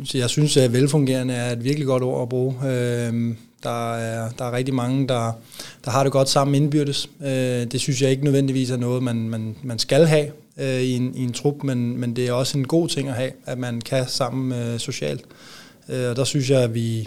det. 0.00 0.14
Jeg 0.14 0.30
synes, 0.30 0.56
at 0.56 0.72
velfungerende 0.72 1.34
er 1.34 1.52
et 1.52 1.64
virkelig 1.64 1.86
godt 1.86 2.02
ord 2.02 2.22
at 2.22 2.28
bruge. 2.28 2.54
Der 3.62 3.94
er, 3.96 4.30
der 4.38 4.44
er 4.44 4.52
rigtig 4.52 4.74
mange, 4.74 5.08
der, 5.08 5.32
der 5.84 5.90
har 5.90 6.02
det 6.02 6.12
godt 6.12 6.28
sammen 6.28 6.54
indbyrdes. 6.54 7.10
Øh, 7.20 7.64
det 7.64 7.80
synes 7.80 8.02
jeg 8.02 8.10
ikke 8.10 8.24
nødvendigvis 8.24 8.70
er 8.70 8.76
noget, 8.76 9.02
man, 9.02 9.28
man, 9.28 9.56
man 9.62 9.78
skal 9.78 10.06
have 10.06 10.26
øh, 10.58 10.80
i 10.80 10.96
en, 10.96 11.14
i 11.14 11.22
en 11.22 11.32
trup, 11.32 11.62
men, 11.62 12.00
men 12.00 12.16
det 12.16 12.28
er 12.28 12.32
også 12.32 12.58
en 12.58 12.66
god 12.66 12.88
ting 12.88 13.08
at 13.08 13.14
have, 13.14 13.30
at 13.46 13.58
man 13.58 13.80
kan 13.80 14.08
sammen 14.08 14.52
øh, 14.52 14.78
socialt. 14.78 15.24
Og 15.88 16.16
der 16.16 16.24
synes 16.24 16.50
jeg, 16.50 16.62
at 16.62 16.74
vi 16.74 17.06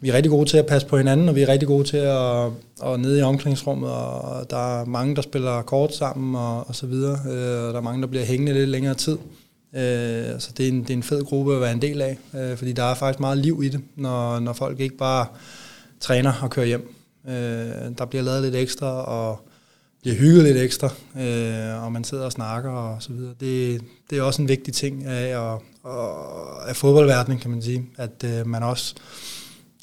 vi 0.00 0.08
er 0.08 0.14
rigtig 0.14 0.30
gode 0.30 0.48
til 0.48 0.56
at 0.56 0.66
passe 0.66 0.86
på 0.88 0.96
hinanden, 0.96 1.28
og 1.28 1.34
vi 1.34 1.42
er 1.42 1.48
rigtig 1.48 1.68
gode 1.68 1.84
til 1.84 1.96
at, 1.96 2.44
at 2.84 3.00
nede 3.00 3.18
i 3.18 3.22
omklædningsrummet, 3.22 3.90
og 3.90 4.50
der 4.50 4.80
er 4.80 4.84
mange, 4.84 5.16
der 5.16 5.22
spiller 5.22 5.62
kort 5.62 5.94
sammen 5.94 6.34
og, 6.34 6.68
og 6.68 6.74
så 6.74 6.86
videre, 6.86 7.18
øh, 7.30 7.66
og 7.66 7.72
der 7.72 7.76
er 7.76 7.80
mange, 7.80 8.02
der 8.02 8.08
bliver 8.08 8.24
hængende 8.24 8.52
lidt 8.52 8.70
længere 8.70 8.94
tid. 8.94 9.18
Øh, 9.76 10.40
så 10.40 10.50
det 10.56 10.64
er, 10.64 10.68
en, 10.68 10.82
det 10.82 10.90
er 10.90 10.94
en 10.94 11.02
fed 11.02 11.24
gruppe 11.24 11.54
at 11.54 11.60
være 11.60 11.72
en 11.72 11.82
del 11.82 12.02
af, 12.02 12.18
øh, 12.34 12.56
fordi 12.56 12.72
der 12.72 12.82
er 12.82 12.94
faktisk 12.94 13.20
meget 13.20 13.38
liv 13.38 13.60
i 13.64 13.68
det, 13.68 13.80
når, 13.96 14.40
når 14.40 14.52
folk 14.52 14.80
ikke 14.80 14.96
bare 14.96 15.26
træner 16.00 16.32
og 16.42 16.50
kører 16.50 16.66
hjem. 16.66 16.94
Øh, 17.28 17.34
der 17.98 18.04
bliver 18.04 18.22
lavet 18.22 18.42
lidt 18.42 18.54
ekstra, 18.54 19.04
og 19.04 19.48
bliver 20.00 20.16
hygget 20.16 20.44
lidt 20.44 20.56
ekstra, 20.56 20.90
øh, 21.20 21.84
og 21.84 21.92
man 21.92 22.04
sidder 22.04 22.24
og 22.24 22.32
snakker 22.32 22.70
og 22.70 23.02
så 23.02 23.12
videre. 23.12 23.34
Det, 23.40 23.80
det 24.10 24.18
er 24.18 24.22
også 24.22 24.42
en 24.42 24.48
vigtig 24.48 24.74
ting 24.74 25.04
af, 25.04 25.36
og 25.36 25.62
af 26.68 26.76
fodboldverdenen, 26.76 27.38
kan 27.38 27.50
man 27.50 27.62
sige, 27.62 27.86
at 27.96 28.24
øh, 28.24 28.46
man 28.46 28.62
også 28.62 28.94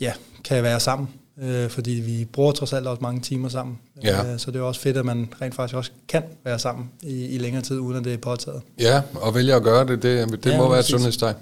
ja, 0.01 0.13
kan 0.43 0.63
være 0.63 0.79
sammen. 0.79 1.09
Øh, 1.41 1.69
fordi 1.69 1.91
vi 1.91 2.25
bruger 2.25 2.51
trods 2.51 2.73
alt 2.73 2.87
også 2.87 3.01
mange 3.01 3.21
timer 3.21 3.49
sammen. 3.49 3.79
Ja. 4.03 4.33
Øh, 4.33 4.39
så 4.39 4.51
det 4.51 4.59
er 4.59 4.63
også 4.63 4.81
fedt, 4.81 4.97
at 4.97 5.05
man 5.05 5.33
rent 5.41 5.55
faktisk 5.55 5.75
også 5.75 5.91
kan 6.07 6.23
være 6.45 6.59
sammen 6.59 6.89
i, 7.01 7.25
i 7.25 7.37
længere 7.37 7.63
tid, 7.63 7.79
uden 7.79 7.97
at 7.97 8.03
det 8.03 8.13
er 8.13 8.17
påtaget. 8.17 8.61
Ja, 8.79 9.01
og 9.13 9.35
vælge 9.35 9.53
at 9.53 9.63
gøre 9.63 9.87
det, 9.87 10.03
det, 10.03 10.43
det 10.43 10.51
ja, 10.51 10.57
må 10.57 10.69
være 10.69 10.79
et 10.79 10.85
sundhedstegn. 10.85 11.35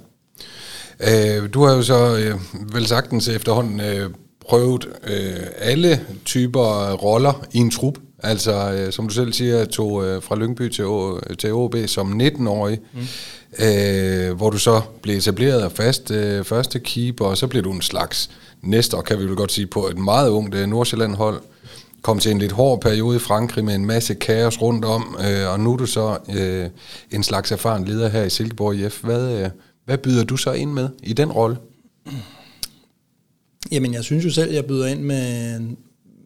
Øh, 0.99 1.53
du 1.53 1.63
har 1.65 1.75
jo 1.75 1.81
så 1.81 2.17
øh, 2.17 2.35
vel 2.73 2.87
sagtens 2.87 3.27
efterhånden 3.27 3.79
øh, 3.79 4.09
prøvet 4.49 4.87
øh, 5.03 5.45
alle 5.57 6.01
typer 6.25 6.91
roller 6.91 7.45
i 7.51 7.57
en 7.57 7.71
trup. 7.71 7.97
Altså, 8.23 8.71
øh, 8.71 8.91
som 8.91 9.07
du 9.07 9.13
selv 9.13 9.33
siger, 9.33 9.65
tog 9.65 10.05
øh, 10.05 10.21
fra 10.21 10.35
Lyngby 10.35 10.69
til, 10.69 10.85
til 11.37 11.53
OB 11.53 11.75
som 11.87 12.21
19-årig. 12.21 12.79
Mm 12.93 12.99
øh, 13.59 14.33
hvor 14.33 14.49
du 14.49 14.57
så 14.57 14.81
blev 15.01 15.17
etableret 15.17 15.71
fast 15.71 16.11
øh, 16.11 16.43
første 16.43 16.79
keeper, 16.79 17.25
og 17.25 17.37
så 17.37 17.47
blev 17.47 17.63
du 17.63 17.71
en 17.71 17.81
slags 17.81 18.29
næste, 18.63 18.97
kan 19.05 19.19
vi 19.19 19.25
vel 19.25 19.35
godt 19.35 19.51
sige, 19.51 19.67
på 19.67 19.87
et 19.87 19.97
meget 19.97 20.29
ungt 20.29 20.55
øh, 20.55 20.67
Nordsjælland-hold. 20.67 21.41
Kom 22.01 22.19
til 22.19 22.31
en 22.31 22.39
lidt 22.39 22.51
hård 22.51 22.81
periode 22.81 23.15
i 23.15 23.19
Frankrig 23.19 23.65
med 23.65 23.75
en 23.75 23.85
masse 23.85 24.13
kaos 24.13 24.61
rundt 24.61 24.85
om, 24.85 25.17
øh, 25.19 25.51
og 25.51 25.59
nu 25.59 25.73
er 25.73 25.77
du 25.77 25.85
så 25.85 26.17
øh, 26.35 26.69
en 27.11 27.23
slags 27.23 27.51
erfaren 27.51 27.85
leder 27.85 28.09
her 28.09 28.23
i 28.23 28.29
Silkeborg 28.29 28.75
IF. 28.75 29.03
Hvad, 29.03 29.43
øh, 29.43 29.49
hvad 29.85 29.97
byder 29.97 30.23
du 30.23 30.37
så 30.37 30.51
ind 30.51 30.71
med 30.71 30.89
i 31.03 31.13
den 31.13 31.31
rolle? 31.31 31.57
Jamen, 33.71 33.93
jeg 33.93 34.03
synes 34.03 34.25
jo 34.25 34.29
selv, 34.29 34.53
jeg 34.53 34.65
byder 34.65 34.87
ind 34.87 35.01
med, 35.01 35.59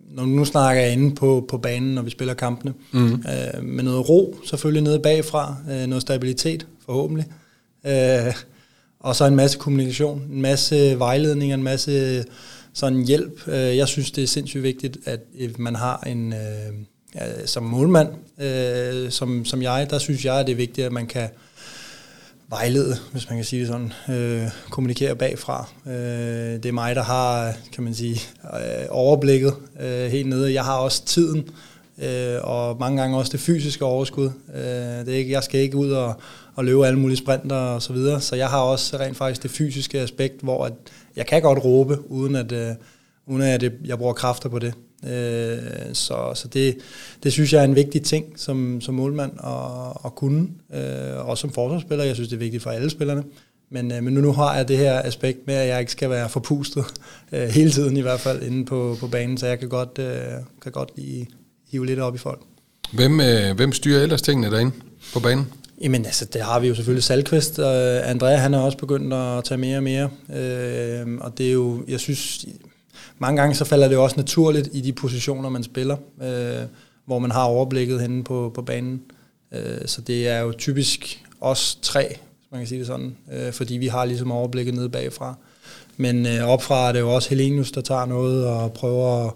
når 0.10 0.26
nu 0.26 0.46
snakker 0.46 0.82
jeg 0.82 0.94
inde 0.94 1.16
på, 1.16 1.46
på 1.50 1.58
banen, 1.58 1.96
når 1.96 2.02
vi 2.02 2.10
spiller 2.10 2.34
kampene, 2.34 2.74
mm. 2.92 3.14
øh, 3.14 3.64
med 3.64 3.84
noget 3.84 4.10
ro, 4.10 4.36
selvfølgelig 4.46 4.84
nede 4.84 5.00
bagfra, 5.00 5.56
øh, 5.72 5.88
noget 5.88 6.02
stabilitet, 6.02 6.68
forhåbentlig. 6.86 7.26
Øh, 7.86 8.34
og 9.06 9.16
så 9.16 9.26
en 9.26 9.36
masse 9.36 9.58
kommunikation, 9.58 10.22
en 10.32 10.42
masse 10.42 11.00
vejledning, 11.00 11.54
en 11.54 11.64
masse 11.64 11.92
øh, 11.92 12.24
sådan 12.74 13.04
hjælp. 13.04 13.48
Øh, 13.48 13.78
jeg 13.78 13.88
synes, 13.88 14.12
det 14.12 14.24
er 14.24 14.28
sindssygt 14.28 14.64
vigtigt, 14.64 14.98
at 15.06 15.20
øh, 15.40 15.50
man 15.60 15.76
har 15.76 16.00
en... 16.08 16.34
Som 17.46 17.64
målmand, 17.64 18.10
som, 19.12 19.46
som 19.46 19.62
jeg, 19.62 19.88
der 19.90 19.98
synes 19.98 20.26
jeg, 20.26 20.40
at 20.40 20.46
det 20.48 20.52
er 20.52 20.58
vigtigt, 20.58 20.86
at 20.86 20.92
man 20.92 21.08
kan 21.08 21.30
vejlede, 22.50 22.98
hvis 23.12 23.30
man 23.30 23.38
kan 23.38 23.46
sige 23.46 23.60
det 23.60 23.68
sådan, 23.68 23.94
øh, 24.10 24.48
kommunikere 24.70 25.16
bagfra. 25.16 25.68
Øh, 25.88 25.94
det 25.94 26.66
er 26.66 26.72
mig, 26.72 26.96
der 26.96 27.04
har, 27.04 27.54
kan 27.74 27.84
man 27.84 27.94
sige, 27.94 28.22
øh, 28.44 28.86
overblikket 28.90 29.54
øh, 29.82 30.12
helt 30.12 30.30
nede. 30.30 30.54
Jeg 30.54 30.64
har 30.64 30.78
også 30.78 31.06
tiden, 31.06 31.50
øh, 32.04 32.38
og 32.42 32.78
mange 32.80 33.02
gange 33.02 33.18
også 33.18 33.32
det 33.32 33.40
fysiske 33.40 33.86
overskud. 33.86 34.30
Øh, 34.56 34.62
det 35.06 35.10
er 35.10 35.18
ikke, 35.18 35.32
jeg 35.32 35.44
skal 35.44 35.60
ikke 35.60 35.78
ud 35.78 35.92
og, 35.92 36.14
og 36.56 36.66
løbe 36.66 36.88
alle 36.88 37.00
mulige 37.00 37.18
sprinter 37.18 37.56
og 37.56 37.82
så 37.82 37.94
videre, 37.94 38.22
så 38.22 38.36
jeg 38.36 38.48
har 38.48 38.60
også 38.60 38.98
rent 38.98 39.18
faktisk 39.18 39.44
det 39.44 39.52
fysiske 39.52 40.00
aspekt, 40.00 40.42
hvor 40.42 40.66
at 40.66 40.74
jeg 41.16 41.26
kan 41.26 41.42
godt 41.42 41.64
råbe, 41.64 42.12
uden 42.12 42.36
at, 42.36 42.52
øh, 42.52 42.72
uden 43.28 43.42
at 43.42 43.64
jeg, 43.64 43.72
jeg 43.86 43.98
bruger 43.98 44.14
kræfter 44.14 44.50
på 44.50 44.60
det. 44.60 44.74
Øh, 45.04 45.60
så 45.94 46.32
så 46.36 46.48
det, 46.48 46.78
det 47.24 47.32
synes 47.32 47.54
jeg 47.54 47.60
er 47.60 47.66
en 47.66 47.76
vigtig 47.76 48.02
ting 48.02 48.26
som, 48.36 48.82
som 48.82 48.96
målmand 48.96 49.32
at, 49.44 50.02
at 50.06 50.16
kunne, 50.16 50.48
øh, 50.74 51.28
også 51.30 51.42
som 51.42 51.52
forsvarsspiller. 51.52 52.06
Jeg 52.06 52.16
synes, 52.16 52.30
det 52.30 52.36
er 52.36 52.40
vigtigt 52.40 52.64
for 52.64 52.70
alle 52.70 52.90
spillerne. 52.90 53.24
Men, 53.72 53.92
øh, 53.92 54.04
men 54.04 54.14
nu, 54.14 54.22
nu 54.22 54.32
har 54.32 54.56
jeg 54.56 54.68
det 54.68 54.78
her 54.78 55.02
aspekt 55.04 55.48
med, 55.48 55.56
at 55.56 55.68
jeg 55.68 55.80
ikke 55.80 55.92
skal 55.92 56.10
være 56.10 56.30
forpustet 56.30 56.86
øh, 57.32 57.48
hele 57.48 57.72
tiden 57.72 57.98
i 57.98 58.02
hvert 58.02 58.20
fald 58.20 58.44
inde 58.44 58.66
på, 58.66 58.98
på 59.00 59.08
banen, 59.08 59.38
så 59.38 59.48
jeg 59.48 59.60
kan 59.60 59.70
godt, 59.70 60.00
øh, 60.00 60.22
kan 60.62 60.72
godt 60.72 60.92
lige 60.96 61.28
hive 61.72 61.86
lidt 61.86 62.00
op 62.00 62.16
i 62.16 62.18
folk. 62.18 62.42
Hvem, 62.94 63.20
øh, 63.20 63.56
hvem 63.56 63.72
styrer 63.72 64.04
ellers 64.04 64.22
tingene 64.22 64.52
derinde 64.52 64.72
på 65.14 65.20
banen? 65.20 65.48
Jamen 65.82 66.06
altså, 66.06 66.26
det 66.26 66.42
har 66.42 66.60
vi 66.60 66.68
jo 66.68 66.76
selvfølgelig 66.76 67.04
Salkvist, 67.04 67.60
øh, 67.60 68.10
Andrea 68.10 68.36
han 68.36 68.54
er 68.54 68.60
også 68.60 68.78
begyndt 68.78 69.14
at 69.14 69.44
tage 69.44 69.58
mere 69.58 69.78
og 69.78 69.84
mere, 69.84 70.10
øh, 70.36 71.18
og 71.20 71.38
det 71.38 71.48
er 71.48 71.52
jo, 71.52 71.84
jeg 71.88 72.00
synes, 72.00 72.46
mange 73.20 73.42
gange 73.42 73.56
så 73.56 73.66
falder 73.66 73.88
det 73.88 73.96
jo 73.96 74.04
også 74.04 74.18
naturligt 74.18 74.70
i 74.74 74.82
de 74.82 74.94
positioner, 74.94 75.50
man 75.50 75.64
spiller, 75.64 75.98
øh, 76.22 76.68
hvor 77.06 77.20
man 77.20 77.32
har 77.32 77.44
overblikket 77.44 78.02
henne 78.02 78.24
på, 78.24 78.52
på 78.56 78.62
banen. 78.62 79.02
Øh, 79.52 79.86
så 79.86 80.02
det 80.02 80.28
er 80.28 80.40
jo 80.40 80.52
typisk 80.52 81.24
os 81.42 81.80
tre, 81.82 82.08
hvis 82.08 82.52
man 82.52 82.62
kan 82.62 82.68
sige 82.68 82.80
det 82.80 82.88
sådan, 82.88 83.16
øh, 83.34 83.54
fordi 83.54 83.74
vi 83.74 83.88
har 83.88 84.06
ligesom 84.06 84.32
overblikket 84.32 84.74
nede 84.74 84.90
bagfra. 84.90 85.36
Men 85.98 86.26
øh, 86.26 86.50
opfra 86.50 86.88
er 86.88 86.92
det 86.92 87.00
jo 87.00 87.16
også 87.16 87.30
Helenius, 87.30 87.72
der 87.72 87.82
tager 87.82 88.06
noget 88.06 88.48
og 88.48 88.74
prøver 88.74 89.28
at 89.28 89.34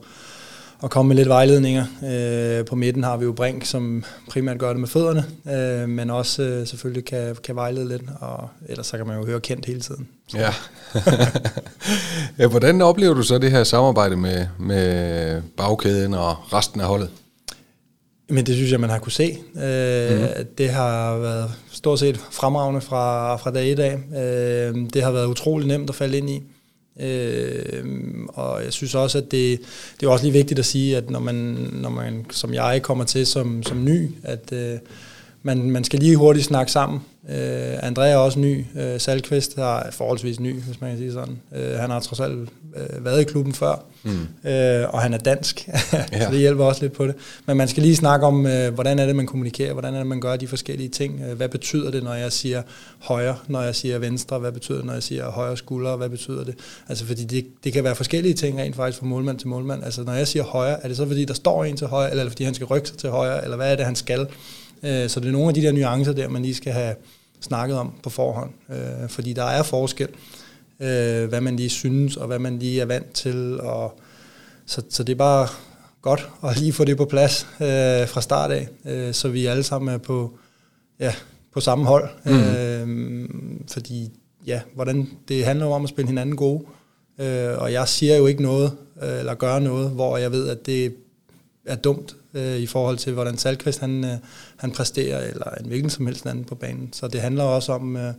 og 0.82 0.90
komme 0.90 1.08
med 1.08 1.16
lidt 1.16 1.30
vejledninger. 1.30 1.86
Øh, 2.04 2.66
på 2.66 2.76
midten 2.76 3.04
har 3.04 3.18
vi 3.18 3.26
jo 3.26 3.32
Brink, 3.32 3.66
som 3.66 4.04
primært 4.30 4.58
gør 4.58 4.70
det 4.70 4.80
med 4.80 4.88
fødderne, 4.88 5.26
øh, 5.52 5.90
men 5.90 6.10
også 6.10 6.44
øh, 6.44 6.68
selvfølgelig 6.68 7.06
kan, 7.06 7.36
kan 7.44 7.56
vejlede 7.56 7.88
lidt, 7.88 8.02
og 8.20 8.50
ellers 8.70 8.88
så 8.88 8.98
kan 8.98 9.08
man 9.08 9.18
jo 9.18 9.26
høre 9.26 9.40
kendt 9.40 9.66
hele 9.66 9.82
tiden. 9.82 10.08
Ja. 10.34 10.54
ja. 12.40 12.48
Hvordan 12.48 12.82
oplever 12.82 13.14
du 13.14 13.24
så 13.24 13.38
det 13.38 13.52
her 13.52 13.64
samarbejde 13.64 14.16
med, 14.16 14.48
med 14.60 15.42
bagkæden 15.58 16.14
og 16.14 16.54
resten 16.54 16.82
af 16.82 16.88
holdet? 16.88 17.10
Men 18.30 18.46
det 18.46 18.56
synes 18.56 18.72
jeg, 18.72 18.80
man 18.80 18.90
har 18.90 19.00
kunne 19.00 19.12
se. 19.12 19.38
Øh, 19.56 20.22
mm. 20.22 20.46
Det 20.58 20.70
har 20.70 21.18
været 21.18 21.52
stort 21.72 22.00
set 22.00 22.18
fremragende 22.32 22.82
fra, 22.82 23.36
fra 23.36 23.52
dag 23.52 23.68
i 23.68 23.76
dag. 23.76 23.94
Øh, 23.94 24.76
det 24.94 25.04
har 25.04 25.12
været 25.12 25.26
utrolig 25.26 25.68
nemt 25.68 25.90
at 25.90 25.96
falde 25.96 26.18
ind 26.18 26.30
i. 26.30 26.44
Øh, 27.00 27.84
og 28.28 28.64
jeg 28.64 28.74
synes 28.74 28.96
også, 28.96 29.18
at 29.18 29.32
det, 29.32 29.60
det 30.00 30.06
er 30.06 30.10
også 30.10 30.26
lige 30.26 30.34
vigtigt 30.34 30.60
at 30.60 30.66
sige, 30.66 30.98
at 30.98 31.10
når 31.10 31.20
man, 31.20 31.36
når 31.72 31.90
man 31.90 32.26
som 32.32 32.54
jeg 32.54 32.82
kommer 32.82 33.04
til 33.04 33.26
som, 33.26 33.64
som 33.64 33.86
ny, 33.86 34.10
at 34.24 34.54
øh, 34.54 34.78
man, 35.44 35.72
man 35.72 35.84
skal 35.84 36.00
lige 36.00 36.16
hurtigt 36.16 36.46
snakke 36.46 36.72
sammen. 36.72 37.02
Øh, 37.30 37.88
Andrea 37.88 38.10
er 38.10 38.16
også 38.16 38.40
ny. 38.40 38.66
Øh, 38.76 39.00
Salkvist 39.00 39.58
er 39.58 39.92
forholdsvis 39.92 40.40
ny, 40.40 40.62
hvis 40.62 40.82
man 40.82 40.90
kan 40.90 41.00
sige 41.00 41.14
sådan. 41.14 41.40
Øh, 41.56 41.80
han 41.80 41.90
har 41.90 42.00
trods 42.00 42.20
alt 42.20 42.50
øh, 42.76 43.06
været 43.06 43.22
i 43.22 43.24
klubben 43.24 43.54
før, 43.54 43.86
mm. 44.04 44.50
øh, 44.50 44.90
og 44.90 45.02
han 45.02 45.14
er 45.14 45.18
dansk, 45.18 45.68
ja. 45.94 46.26
så 46.26 46.32
det 46.32 46.40
hjælper 46.40 46.66
også 46.66 46.82
lidt 46.82 46.94
på 46.94 47.08
det. 47.08 47.16
Men 47.46 47.58
man 47.58 47.68
skal 47.68 47.84
lige 47.84 47.96
snakke 47.96 48.26
om, 48.26 48.46
øh, 48.46 48.74
hvordan 48.74 49.00
er 49.00 49.06
det, 49.06 49.16
man 49.16 49.26
kommunikerer, 49.26 49.74
hvordan 49.74 49.94
er 49.94 49.98
det, 49.98 50.08
man 50.08 50.22
gør 50.22 50.36
de 50.36 50.48
forskellige 50.48 50.90
ting. 50.90 51.22
Øh, 51.30 51.38
hvad 51.38 51.50
betyder 51.50 51.92
det, 51.92 52.04
når 52.04 52.14
jeg 52.14 52.32
siger 52.32 52.62
højre, 53.00 53.36
når 53.48 53.62
jeg 53.62 53.76
siger 53.76 53.98
venstre, 53.98 54.40
hvad 54.40 54.52
betyder 54.52 54.78
det, 54.78 54.86
når 54.86 54.94
jeg 54.94 55.04
siger 55.04 55.32
højre 55.32 55.58
skulder, 55.58 55.96
hvad 55.96 56.10
betyder 56.10 56.44
det? 56.44 56.56
Altså, 56.90 57.06
fordi 57.06 57.24
det, 57.24 57.46
det 57.64 57.74
kan 57.74 57.84
være 57.84 57.96
forskellige 57.96 58.34
ting 58.34 58.60
rent 58.60 58.76
faktisk 58.76 59.00
fra 59.00 59.06
målmand 59.06 59.40
til 59.40 59.48
målmand. 59.48 59.84
Altså, 59.84 60.04
når 60.04 60.14
jeg 60.14 60.28
siger 60.28 60.44
højre, 60.44 60.84
er 60.84 60.88
det 60.88 60.98
så 60.98 61.06
fordi, 61.06 61.26
der 61.26 61.34
står 61.34 61.64
en 61.64 61.78
til 61.78 61.88
højre, 61.88 62.12
eller 62.12 62.30
fordi 62.30 62.44
han 62.44 62.54
skal 62.54 62.68
rykke 62.68 62.88
sig 62.88 62.98
til 62.98 63.10
højre, 63.10 63.44
eller 63.44 63.58
hvad 63.58 63.72
er 63.72 63.76
det, 63.76 63.86
han 63.86 63.96
skal? 63.96 64.28
Øh, 64.84 65.10
så 65.10 65.20
det 65.20 65.28
er 65.28 65.32
nogle 65.32 65.48
af 65.48 65.54
de 65.54 65.62
der 65.62 65.72
nuancer 65.72 66.14
der, 66.14 66.30
man 66.30 66.42
lige 66.42 66.56
skal 66.56 66.74
have 66.74 66.96
snakket 67.42 67.78
om 67.78 67.94
på 68.04 68.10
forhånd. 68.10 68.50
Øh, 68.70 69.10
fordi 69.10 69.34
der 69.34 69.44
er 69.44 69.64
forskel, 69.64 70.08
øh, 70.80 71.30
hvad 71.30 71.42
man 71.42 71.56
lige 71.56 71.70
synes, 71.70 72.18
og 72.18 72.28
hvad 72.28 72.40
man 72.40 72.60
lige 72.60 72.82
er 72.82 72.86
vant 72.86 73.14
til. 73.14 73.62
Og, 73.62 74.00
så, 74.66 74.82
så 74.90 75.04
det 75.04 75.14
er 75.14 75.18
bare 75.18 75.48
godt 76.02 76.30
at 76.44 76.58
lige 76.58 76.74
få 76.74 76.84
det 76.84 76.98
på 76.98 77.06
plads 77.06 77.48
øh, 77.62 78.08
fra 78.08 78.22
start 78.22 78.52
af, 78.52 78.68
øh, 78.86 79.14
så 79.14 79.30
vi 79.30 79.46
alle 79.46 79.64
sammen 79.64 79.94
er 79.94 79.98
på, 79.98 80.38
ja, 81.00 81.14
på 81.54 81.60
samme 81.60 81.86
hold. 81.86 82.10
Mm. 82.26 82.32
Øh, 82.32 83.30
fordi 83.72 84.12
ja, 84.48 84.62
hvordan, 84.76 85.10
det 85.28 85.46
handler 85.46 85.66
jo 85.66 85.72
om 85.72 85.84
at 85.84 85.90
spille 85.90 86.08
hinanden 86.08 86.36
gode. 86.36 86.64
Øh, 87.20 87.58
og 87.58 87.74
jeg 87.74 87.88
siger 87.88 88.18
jo 88.18 88.28
ikke 88.28 88.42
noget, 88.42 88.72
øh, 89.04 89.20
eller 89.20 89.34
gør 89.34 89.60
noget, 89.60 89.90
hvor 89.90 90.18
jeg 90.18 90.32
ved, 90.32 90.50
at 90.50 90.66
det 90.66 90.96
er 91.66 91.76
dumt 91.76 92.16
øh, 92.34 92.58
i 92.58 92.66
forhold 92.66 92.98
til, 92.98 93.14
hvordan 93.14 93.38
Salkvist 93.38 93.80
han, 93.80 94.04
øh, 94.06 94.18
han 94.58 94.72
præsterer, 94.72 95.30
eller 95.30 95.52
en 95.52 95.66
hvilken 95.66 95.90
som 95.90 96.06
helst 96.06 96.26
anden 96.26 96.46
på 96.46 96.56
banen. 96.56 96.94
Så 96.94 97.08
det 97.08 97.22
handler 97.22 97.44
også 97.44 97.74
om 97.74 97.98
øh, 97.98 98.14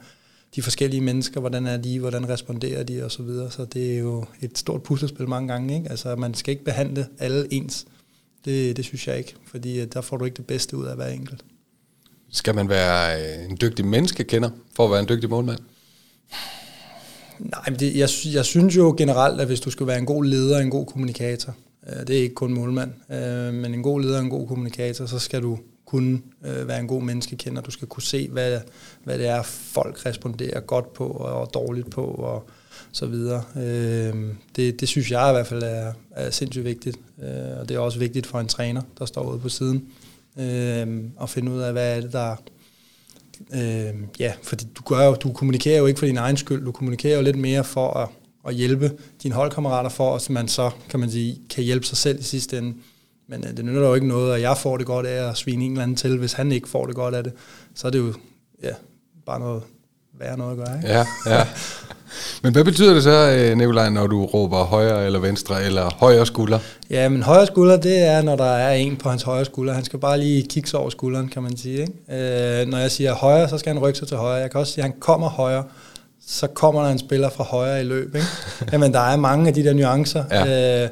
de 0.57 0.63
forskellige 0.63 1.01
mennesker, 1.01 1.41
hvordan 1.41 1.67
er 1.67 1.77
de, 1.77 2.01
hvordan 2.01 2.29
responderer 2.29 2.83
de 2.83 3.05
og 3.05 3.11
så 3.11 3.23
videre. 3.23 3.51
Så 3.51 3.65
det 3.65 3.95
er 3.95 3.99
jo 3.99 4.25
et 4.41 4.59
stort 4.59 4.83
puslespil 4.83 5.29
mange 5.29 5.49
gange. 5.49 5.77
Ikke? 5.77 5.91
Altså 5.91 6.17
man 6.17 6.35
skal 6.35 6.53
ikke 6.53 6.65
behandle 6.65 7.07
alle 7.19 7.53
ens. 7.53 7.87
Det, 8.45 8.77
det 8.77 8.85
synes 8.85 9.09
jeg 9.09 9.19
ikke, 9.19 9.35
fordi 9.47 9.81
øh, 9.81 9.87
der 9.93 10.01
får 10.01 10.17
du 10.17 10.25
ikke 10.25 10.37
det 10.37 10.47
bedste 10.47 10.77
ud 10.77 10.87
af 10.87 10.97
hver 10.97 11.07
enkelt. 11.09 11.45
Skal 12.33 12.55
man 12.55 12.69
være 12.69 13.23
øh, 13.23 13.51
en 13.51 13.59
dygtig 13.61 13.87
menneskekender 13.87 14.51
for 14.77 14.85
at 14.85 14.91
være 14.91 15.01
en 15.01 15.09
dygtig 15.09 15.31
målmand? 15.31 15.59
Nej, 17.39 17.63
men 17.69 17.79
det, 17.79 17.97
jeg, 17.97 18.09
jeg 18.35 18.45
synes 18.45 18.77
jo 18.77 18.95
generelt, 18.99 19.41
at 19.41 19.47
hvis 19.47 19.61
du 19.61 19.71
skal 19.71 19.87
være 19.87 19.99
en 19.99 20.07
god 20.07 20.25
leder, 20.25 20.59
en 20.59 20.71
god 20.71 20.87
kommunikator, 20.87 21.55
Øh, 21.89 22.07
det 22.07 22.19
er 22.19 22.23
ikke 22.23 22.35
kun 22.35 22.55
målmand, 22.55 22.93
øh, 23.11 23.55
men 23.55 23.75
en 23.75 23.83
god 23.83 24.01
leder 24.01 24.17
og 24.17 24.25
en 24.25 24.31
god 24.31 24.49
kommunikator, 24.49 25.07
så 25.07 25.19
skal 25.19 25.43
du 25.43 25.59
kunne 25.87 26.21
øh, 26.45 26.69
være 26.69 26.81
en 26.81 26.87
god 26.87 27.03
menneskekender. 27.03 27.63
Du 27.63 27.71
skal 27.71 27.89
kunne 27.89 28.03
se, 28.03 28.29
hvad, 28.29 28.61
hvad 29.05 29.19
det 29.19 29.27
er, 29.27 29.43
folk 29.43 30.07
responderer 30.07 30.61
godt 30.61 30.93
på 30.93 31.07
og 31.07 31.55
dårligt 31.55 31.91
på 31.91 32.05
og 32.05 32.49
så 32.93 33.07
videre. 33.07 33.43
Øh, 33.57 34.15
det, 34.57 34.81
det 34.81 34.89
synes 34.89 35.11
jeg 35.11 35.31
i 35.31 35.33
hvert 35.33 35.47
fald 35.47 35.63
er, 35.63 35.93
er 36.11 36.31
sindssygt 36.31 36.65
vigtigt, 36.65 36.97
øh, 37.23 37.61
og 37.61 37.69
det 37.69 37.75
er 37.75 37.79
også 37.79 37.99
vigtigt 37.99 38.27
for 38.27 38.41
en 38.41 38.49
træner, 38.49 38.83
der 38.99 39.07
står 39.07 39.31
ude 39.31 39.39
på 39.39 39.49
siden, 39.49 39.89
at 41.23 41.31
finde 41.31 41.53
ud 41.53 41.61
af, 41.61 41.73
hvad 41.73 41.97
er 41.97 42.01
det, 42.01 42.13
der 42.13 42.37
Øh, 43.55 43.95
ja, 44.19 44.33
fordi 44.43 44.65
du, 44.79 44.83
gør 44.83 45.07
jo, 45.07 45.15
du 45.15 45.33
kommunikerer 45.33 45.79
jo 45.79 45.87
ikke 45.87 45.99
for 45.99 46.07
din 46.07 46.17
egen 46.17 46.37
skyld, 46.37 46.65
du 46.65 46.73
kommunikerer 46.73 47.17
jo 47.17 47.23
lidt 47.23 47.39
mere 47.39 47.65
for 47.65 47.91
at 47.91 48.09
at 48.49 48.55
hjælpe 48.55 48.93
dine 49.23 49.35
holdkammerater 49.35 49.91
for, 49.91 50.15
at 50.15 50.31
man 50.31 50.49
så, 50.49 50.71
kan 50.91 51.01
man 51.01 51.11
sige, 51.11 51.39
kan 51.51 51.65
hjælpe 51.65 51.87
sig 51.87 51.97
selv 51.97 52.21
i 52.21 52.23
sidste 52.23 52.59
ende. 52.59 52.75
Men 53.29 53.45
øh, 53.45 53.57
det 53.57 53.65
nytter 53.65 53.81
jo 53.89 53.95
ikke 53.95 54.09
noget, 54.09 54.35
at 54.35 54.41
jeg 54.41 54.57
får 54.57 54.77
det 54.77 54.87
godt 54.87 55.07
af 55.07 55.29
at 55.31 55.37
svine 55.37 55.65
en 55.65 55.71
eller 55.71 55.83
anden 55.83 55.97
til, 55.97 56.19
hvis 56.19 56.33
han 56.33 56.53
ikke 56.53 56.69
får 56.69 56.87
det 56.87 56.95
godt 56.95 57.15
af 57.15 57.25
det. 57.25 57.33
Så 57.75 57.87
er 57.87 57.91
det 57.91 57.99
jo 57.99 58.15
ja, 58.63 58.73
bare 59.27 59.41
noget 59.41 59.63
værre 60.19 60.39
noget 60.39 60.51
at 60.61 60.67
gøre. 60.67 60.77
Ikke? 60.77 60.89
Ja, 60.89 61.07
ja. 61.27 61.47
Men 62.43 62.53
hvad 62.53 62.65
betyder 62.65 62.95
det 62.95 63.03
så, 63.03 63.31
øh, 63.31 63.59
Nikolaj, 63.59 63.91
når 63.91 64.07
du 64.07 64.25
råber 64.25 64.65
højre 64.65 65.07
eller 65.07 65.19
venstre 65.19 65.65
eller 65.65 65.91
højre 65.99 66.27
skulder? 66.27 66.59
Ja, 66.91 67.09
men 67.09 67.23
højre 67.23 67.47
skulder, 67.47 67.77
det 67.77 67.99
er, 67.99 68.23
når 68.23 68.37
der 68.37 68.45
er 68.45 68.73
en 68.73 68.97
på 68.97 69.11
hans 69.11 69.23
højre 69.23 69.45
skulder. 69.45 69.73
Han 69.73 69.85
skal 69.85 69.99
bare 69.99 70.19
lige 70.19 70.43
kigge 70.43 70.79
over 70.79 70.91
skulderen, 70.91 71.29
kan 71.29 71.43
man 71.43 71.57
sige. 71.57 71.81
Ikke? 71.81 72.63
Øh, 72.63 72.69
når 72.69 72.79
jeg 72.79 72.91
siger 72.91 73.15
højre, 73.15 73.49
så 73.49 73.59
skal 73.59 73.73
han 73.73 73.83
rykke 73.83 73.99
sig 73.99 74.09
til 74.09 74.17
højre. 74.17 74.35
Jeg 74.35 74.51
kan 74.51 74.61
også 74.61 74.73
sige, 74.73 74.85
at 74.85 74.91
han 74.91 75.01
kommer 75.01 75.29
højre 75.29 75.65
så 76.31 76.47
kommer 76.47 76.83
der 76.83 76.91
en 76.91 76.99
spiller 76.99 77.29
fra 77.29 77.45
højre 77.45 77.81
i 77.81 77.85
løb. 77.85 78.15
Ikke? 78.15 78.27
Jamen, 78.73 78.93
der 78.93 79.01
er 79.01 79.17
mange 79.17 79.49
af 79.49 79.55
de 79.55 79.65
der 79.65 79.73
nuancer. 79.73 80.25
Ja. 80.31 80.85
Øh, 80.85 80.91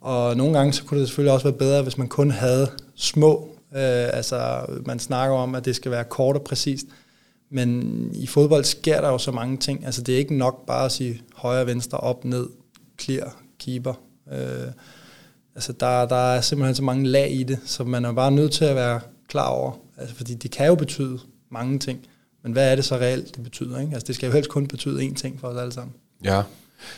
og 0.00 0.36
nogle 0.36 0.58
gange 0.58 0.72
så 0.72 0.84
kunne 0.84 1.00
det 1.00 1.08
selvfølgelig 1.08 1.32
også 1.32 1.44
være 1.44 1.58
bedre, 1.58 1.82
hvis 1.82 1.98
man 1.98 2.08
kun 2.08 2.30
havde 2.30 2.70
små. 2.96 3.48
Øh, 3.74 4.08
altså, 4.12 4.60
man 4.86 4.98
snakker 4.98 5.36
om, 5.36 5.54
at 5.54 5.64
det 5.64 5.76
skal 5.76 5.90
være 5.90 6.04
kort 6.04 6.36
og 6.36 6.42
præcist. 6.42 6.86
Men 7.50 8.10
i 8.14 8.26
fodbold 8.26 8.64
sker 8.64 9.00
der 9.00 9.08
jo 9.08 9.18
så 9.18 9.32
mange 9.32 9.56
ting. 9.56 9.86
Altså, 9.86 10.02
det 10.02 10.14
er 10.14 10.18
ikke 10.18 10.36
nok 10.36 10.66
bare 10.66 10.84
at 10.84 10.92
sige 10.92 11.22
højre, 11.34 11.66
venstre, 11.66 11.98
op, 11.98 12.24
ned, 12.24 12.46
clear, 13.00 13.36
keeper. 13.60 13.94
Øh, 14.32 14.72
altså, 15.54 15.72
der, 15.72 16.06
der 16.06 16.32
er 16.32 16.40
simpelthen 16.40 16.74
så 16.74 16.82
mange 16.82 17.06
lag 17.06 17.32
i 17.32 17.42
det, 17.42 17.58
så 17.64 17.84
man 17.84 18.04
er 18.04 18.12
bare 18.12 18.30
nødt 18.30 18.52
til 18.52 18.64
at 18.64 18.76
være 18.76 19.00
klar 19.28 19.48
over. 19.48 19.72
Altså, 19.98 20.14
fordi 20.14 20.34
det 20.34 20.50
kan 20.50 20.66
jo 20.66 20.74
betyde 20.74 21.18
mange 21.50 21.78
ting. 21.78 22.00
Men 22.42 22.52
hvad 22.52 22.70
er 22.70 22.74
det 22.76 22.84
så 22.84 22.96
reelt, 22.96 23.36
det 23.36 23.44
betyder? 23.44 23.80
Ikke? 23.80 23.92
Altså, 23.92 24.06
det 24.06 24.14
skal 24.14 24.26
jo 24.26 24.32
helst 24.32 24.50
kun 24.50 24.66
betyde 24.66 25.02
én 25.06 25.14
ting 25.14 25.40
for 25.40 25.48
os 25.48 25.60
alle 25.60 25.72
sammen. 25.72 25.94
Ja, 26.24 26.42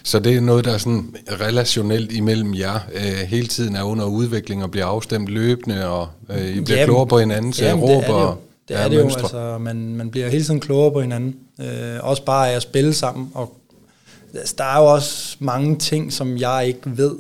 så 0.03 0.19
det 0.19 0.37
er 0.37 0.41
noget, 0.41 0.65
der 0.65 0.73
er 0.73 0.79
sådan 0.79 1.17
relationelt 1.29 2.13
imellem 2.13 2.55
jer 2.55 2.81
øh, 2.95 3.29
hele 3.29 3.47
tiden 3.47 3.77
er 3.77 3.83
under 3.83 4.05
udvikling 4.05 4.63
og 4.63 4.71
bliver 4.71 4.87
afstemt 4.87 5.29
løbende, 5.29 5.87
og 5.87 6.09
øh, 6.31 6.37
I 6.37 6.61
bliver 6.61 6.79
jamen, 6.79 6.87
klogere 6.87 7.07
på 7.07 7.19
hinandens 7.19 7.61
jamen, 7.61 7.85
råb 7.85 8.05
og 8.09 8.43
det 8.69 8.79
er 8.79 8.89
det 8.89 8.97
jo, 8.97 9.03
altså 9.03 9.59
man, 9.61 9.95
man 9.97 10.11
bliver 10.11 10.29
hele 10.29 10.45
tiden 10.45 10.61
klogere 10.61 10.93
på 10.93 11.01
hinanden. 11.01 11.37
Øh, 11.61 11.99
også 12.01 12.25
bare 12.25 12.51
af 12.51 12.57
at 12.57 12.63
spille 12.63 12.95
sammen, 12.95 13.31
og 13.35 13.57
altså, 14.35 14.55
der 14.59 14.65
er 14.65 14.79
jo 14.79 14.87
også 14.87 15.37
mange 15.39 15.77
ting, 15.77 16.13
som 16.13 16.39
jeg 16.39 16.65
ikke 16.67 16.81
ved, 16.85 17.17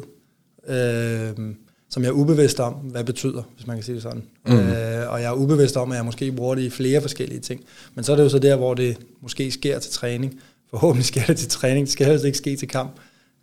øh, 0.68 1.54
som 1.90 2.02
jeg 2.02 2.08
er 2.08 2.12
ubevidst 2.12 2.60
om, 2.60 2.72
hvad 2.72 3.04
betyder, 3.04 3.42
hvis 3.56 3.66
man 3.66 3.76
kan 3.76 3.84
sige 3.84 3.94
det 3.94 4.02
sådan. 4.02 4.22
Mm. 4.46 4.52
Øh, 4.52 5.12
og 5.12 5.20
jeg 5.20 5.28
er 5.28 5.32
ubevidst 5.32 5.76
om, 5.76 5.90
at 5.90 5.96
jeg 5.96 6.04
måske 6.04 6.32
bruger 6.32 6.54
det 6.54 6.62
i 6.62 6.70
flere 6.70 7.00
forskellige 7.00 7.40
ting. 7.40 7.64
Men 7.94 8.04
så 8.04 8.12
er 8.12 8.16
det 8.16 8.22
jo 8.22 8.28
så 8.28 8.38
der, 8.38 8.56
hvor 8.56 8.74
det 8.74 8.96
måske 9.20 9.50
sker 9.50 9.78
til 9.78 9.92
træning. 9.92 10.40
Forhåbentlig 10.70 11.06
sker 11.06 11.26
det 11.26 11.36
til 11.36 11.48
træning, 11.48 11.86
det 11.86 11.92
skal 11.92 12.06
helst 12.06 12.24
ikke 12.24 12.38
ske 12.38 12.56
til 12.56 12.68
kamp. 12.68 12.90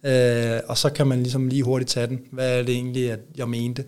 Øh, 0.04 0.60
og 0.68 0.78
så 0.78 0.90
kan 0.90 1.08
man 1.08 1.24
ligesom 1.24 1.48
lige 1.48 1.64
hurtigt 1.64 1.90
tage 1.90 2.08
den. 2.08 2.20
Hvad 2.32 2.60
er 2.60 2.64
det 2.64 2.76
egentlig, 2.76 3.12
at 3.12 3.20
jeg 3.38 3.50
mente? 3.50 3.84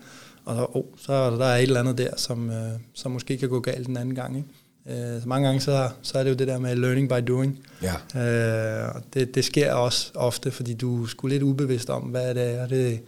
Og 0.45 0.55
så, 0.55 0.65
oh, 0.73 0.83
så 0.97 1.13
er 1.13 1.29
der, 1.29 1.45
er 1.45 1.57
et 1.57 1.63
eller 1.63 1.79
andet 1.79 1.97
der, 1.97 2.09
som, 2.17 2.49
øh, 2.49 2.71
som 2.93 3.11
måske 3.11 3.37
kan 3.37 3.49
gå 3.49 3.59
galt 3.59 3.87
den 3.87 3.97
anden 3.97 4.15
gang. 4.15 4.37
Ikke? 4.37 5.05
Øh, 5.15 5.21
så 5.21 5.27
mange 5.29 5.47
gange 5.47 5.61
så, 5.61 5.89
så 6.01 6.19
er 6.19 6.23
det 6.23 6.29
jo 6.29 6.35
det 6.35 6.47
der 6.47 6.59
med 6.59 6.75
learning 6.75 7.09
by 7.09 7.27
doing. 7.27 7.59
Ja. 7.81 8.85
Øh, 8.85 8.91
det, 9.13 9.35
det 9.35 9.45
sker 9.45 9.73
også 9.73 10.11
ofte, 10.15 10.51
fordi 10.51 10.73
du 10.73 11.03
er 11.03 11.07
sgu 11.07 11.27
lidt 11.27 11.43
ubevidst 11.43 11.89
om, 11.89 12.01
hvad 12.01 12.35
det 12.35 12.59
er, 12.59 12.67
det, 12.67 12.99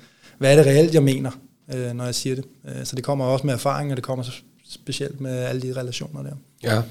hvad 0.42 0.52
er 0.52 0.56
det 0.56 0.66
reelt, 0.66 0.94
jeg 0.94 1.04
mener, 1.04 1.32
øh, 1.74 1.94
når 1.94 2.06
jeg 2.06 2.16
siger 2.16 2.36
det. 2.36 2.46
Øh, 2.66 2.86
så 2.86 2.96
det 2.96 3.04
kommer 3.04 3.26
også 3.26 3.46
med 3.46 3.54
erfaring, 3.54 3.92
og 3.92 3.98
det 3.98 4.04
kommer 4.04 4.24
så 4.24 4.32
specielt 4.70 5.22
med 5.22 5.32
alle 5.32 5.62
de 5.62 5.74
relationer 5.80 6.24
der. 6.24 6.36
Ja, 6.64 6.82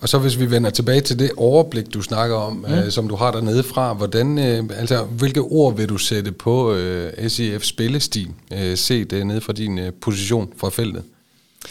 og 0.00 0.08
så 0.08 0.18
hvis 0.18 0.38
vi 0.38 0.50
vender 0.50 0.70
tilbage 0.70 1.00
til 1.00 1.18
det 1.18 1.30
overblik, 1.36 1.94
du 1.94 2.02
snakker 2.02 2.36
om, 2.36 2.52
mm. 2.56 2.74
øh, 2.74 2.90
som 2.90 3.08
du 3.08 3.14
har 3.14 3.32
dernede 3.32 3.62
fra, 3.62 3.94
hvordan, 3.94 4.38
øh, 4.38 4.64
altså, 4.78 5.04
hvilke 5.04 5.40
ord 5.40 5.76
vil 5.76 5.88
du 5.88 5.98
sætte 5.98 6.32
på 6.32 6.74
øh, 6.74 7.30
SEF 7.30 7.64
spillestil, 7.64 8.28
øh, 8.52 8.76
se 8.76 9.04
det 9.04 9.26
nede 9.26 9.40
fra 9.40 9.52
din 9.52 9.78
øh, 9.78 9.92
position 10.00 10.52
fra 10.56 10.70
feltet? 10.70 11.02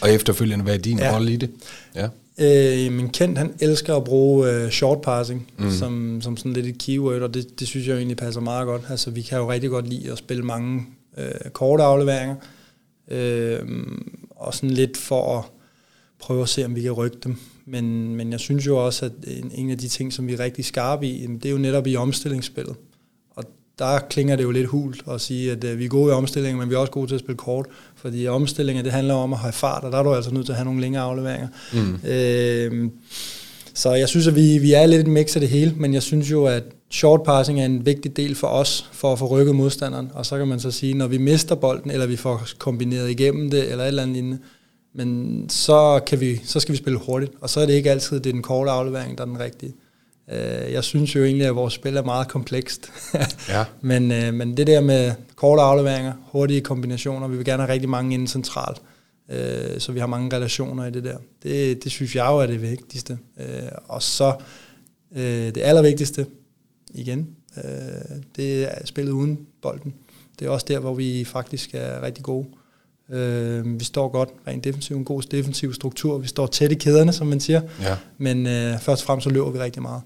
Og 0.00 0.12
efterfølgende, 0.12 0.64
hvad 0.64 0.74
er 0.74 0.78
din 0.78 0.98
ja. 0.98 1.14
rolle 1.14 1.32
i 1.32 1.36
det? 1.36 1.50
Ja. 1.94 2.08
Øh, 2.38 2.92
min 2.92 3.08
kendt, 3.08 3.38
han 3.38 3.52
elsker 3.60 3.96
at 3.96 4.04
bruge 4.04 4.50
øh, 4.50 4.70
short 4.70 5.00
passing 5.00 5.50
mm. 5.58 5.70
som, 5.70 6.20
som 6.22 6.36
sådan 6.36 6.52
lidt 6.52 6.66
et 6.66 6.78
keyword, 6.78 7.22
og 7.22 7.34
det, 7.34 7.60
det 7.60 7.68
synes 7.68 7.86
jeg 7.86 7.92
jo 7.92 7.98
egentlig 7.98 8.16
passer 8.16 8.40
meget 8.40 8.66
godt. 8.66 8.82
Altså, 8.90 9.10
vi 9.10 9.22
kan 9.22 9.38
jo 9.38 9.52
rigtig 9.52 9.70
godt 9.70 9.88
lide 9.88 10.12
at 10.12 10.18
spille 10.18 10.42
mange 10.42 10.86
øh, 11.16 11.50
korte 11.52 11.82
afleveringer, 11.82 12.36
øh, 13.08 13.60
og 14.30 14.54
sådan 14.54 14.70
lidt 14.70 14.96
for 14.96 15.38
at 15.38 15.44
prøve 16.18 16.42
at 16.42 16.48
se, 16.48 16.64
om 16.64 16.74
vi 16.74 16.82
kan 16.82 16.92
rykke 16.92 17.18
dem. 17.24 17.36
Men, 17.64 18.14
men 18.16 18.32
jeg 18.32 18.40
synes 18.40 18.66
jo 18.66 18.84
også, 18.86 19.04
at 19.04 19.12
en, 19.26 19.50
en 19.54 19.70
af 19.70 19.78
de 19.78 19.88
ting, 19.88 20.12
som 20.12 20.26
vi 20.26 20.32
er 20.32 20.40
rigtig 20.40 20.64
skarpe 20.64 21.06
i, 21.06 21.26
det 21.26 21.46
er 21.46 21.50
jo 21.50 21.58
netop 21.58 21.86
i 21.86 21.96
omstillingsspillet 21.96 22.76
der 23.78 23.98
klinger 23.98 24.36
det 24.36 24.42
jo 24.42 24.50
lidt 24.50 24.66
hult 24.66 25.02
at 25.10 25.20
sige, 25.20 25.52
at 25.52 25.64
øh, 25.64 25.78
vi 25.78 25.84
er 25.84 25.88
gode 25.88 26.10
i 26.10 26.12
omstillinger, 26.12 26.58
men 26.58 26.70
vi 26.70 26.74
er 26.74 26.78
også 26.78 26.92
gode 26.92 27.06
til 27.06 27.14
at 27.14 27.20
spille 27.20 27.36
kort, 27.36 27.66
fordi 27.96 28.26
omstillinger, 28.26 28.82
det 28.82 28.92
handler 28.92 29.14
om 29.14 29.32
at 29.32 29.38
have 29.38 29.52
fart, 29.52 29.84
og 29.84 29.92
der 29.92 29.98
er 29.98 30.02
du 30.02 30.14
altså 30.14 30.34
nødt 30.34 30.46
til 30.46 30.52
at 30.52 30.56
have 30.56 30.64
nogle 30.64 30.80
længere 30.80 31.02
afleveringer. 31.02 31.48
Mm. 31.72 32.08
Øh, 32.10 32.90
så 33.74 33.92
jeg 33.92 34.08
synes, 34.08 34.26
at 34.26 34.34
vi, 34.34 34.58
vi 34.58 34.72
er 34.72 34.86
lidt 34.86 35.00
et 35.00 35.06
mix 35.06 35.36
af 35.36 35.40
det 35.40 35.50
hele, 35.50 35.72
men 35.76 35.94
jeg 35.94 36.02
synes 36.02 36.30
jo, 36.30 36.44
at 36.44 36.62
short 36.90 37.22
passing 37.22 37.60
er 37.60 37.64
en 37.64 37.86
vigtig 37.86 38.16
del 38.16 38.34
for 38.34 38.46
os, 38.46 38.90
for 38.92 39.12
at 39.12 39.18
få 39.18 39.26
rykket 39.26 39.54
modstanderen, 39.54 40.10
og 40.14 40.26
så 40.26 40.38
kan 40.38 40.48
man 40.48 40.60
så 40.60 40.70
sige, 40.70 40.94
når 40.94 41.06
vi 41.06 41.18
mister 41.18 41.54
bolden, 41.54 41.90
eller 41.90 42.06
vi 42.06 42.16
får 42.16 42.46
kombineret 42.58 43.10
igennem 43.10 43.50
det, 43.50 43.70
eller 43.70 43.84
et 43.84 43.88
eller 43.88 44.02
andet 44.02 44.16
lignende, 44.16 44.38
men 44.94 45.48
så, 45.48 46.00
kan 46.06 46.20
vi, 46.20 46.40
så 46.44 46.60
skal 46.60 46.72
vi 46.72 46.76
spille 46.76 46.98
hurtigt, 46.98 47.32
og 47.40 47.50
så 47.50 47.60
er 47.60 47.66
det 47.66 47.72
ikke 47.72 47.90
altid 47.90 48.20
det 48.20 48.26
er 48.26 48.32
den 48.32 48.42
korte 48.42 48.70
aflevering, 48.70 49.18
der 49.18 49.24
er 49.24 49.28
den 49.28 49.40
rigtige. 49.40 49.74
Øh, 50.32 50.72
jeg 50.72 50.84
synes 50.84 51.14
jo 51.14 51.24
egentlig, 51.24 51.46
at 51.46 51.56
vores 51.56 51.74
spil 51.74 51.96
er 51.96 52.02
meget 52.02 52.28
komplekst. 52.28 52.92
ja. 53.48 53.64
men, 53.80 54.12
øh, 54.12 54.34
men 54.34 54.56
det 54.56 54.66
der 54.66 54.80
med 54.80 55.12
korte 55.36 55.62
afleveringer, 55.62 56.12
hurtige 56.32 56.60
kombinationer, 56.60 57.28
vi 57.28 57.36
vil 57.36 57.44
gerne 57.44 57.62
have 57.62 57.72
rigtig 57.72 57.90
mange 57.90 58.14
inden 58.14 58.28
centralt, 58.28 58.82
øh, 59.30 59.80
så 59.80 59.92
vi 59.92 60.00
har 60.00 60.06
mange 60.06 60.36
relationer 60.36 60.86
i 60.86 60.90
det 60.90 61.04
der. 61.04 61.16
Det, 61.42 61.84
det 61.84 61.92
synes 61.92 62.16
jeg 62.16 62.26
jo 62.30 62.38
er 62.38 62.46
det 62.46 62.62
vigtigste. 62.62 63.18
og 63.88 64.02
så 64.02 64.34
det 65.14 65.58
allervigtigste, 65.62 66.26
igen, 66.94 67.28
det 68.36 68.62
er 68.62 68.86
spillet 68.86 69.12
uden 69.12 69.38
bolden. 69.62 69.94
Det 70.38 70.46
er 70.46 70.50
også 70.50 70.66
der, 70.68 70.78
hvor 70.78 70.94
vi 70.94 71.24
faktisk 71.24 71.70
er 71.74 72.02
rigtig 72.02 72.24
gode. 72.24 72.46
Øh, 73.10 73.80
vi 73.80 73.84
står 73.84 74.08
godt 74.08 74.28
rent 74.46 74.64
defensivt, 74.64 74.98
en 74.98 75.04
god 75.04 75.22
defensiv 75.22 75.74
struktur. 75.74 76.18
Vi 76.18 76.26
står 76.26 76.46
tæt 76.46 76.72
i 76.72 76.74
kæderne, 76.74 77.12
som 77.12 77.26
man 77.26 77.40
siger. 77.40 77.60
Ja. 77.82 77.96
Men 78.18 78.46
øh, 78.46 78.80
først 78.80 79.02
og 79.02 79.06
fremmest 79.06 79.24
så 79.24 79.30
løber 79.30 79.50
vi 79.50 79.58
rigtig 79.58 79.82
meget. 79.82 80.02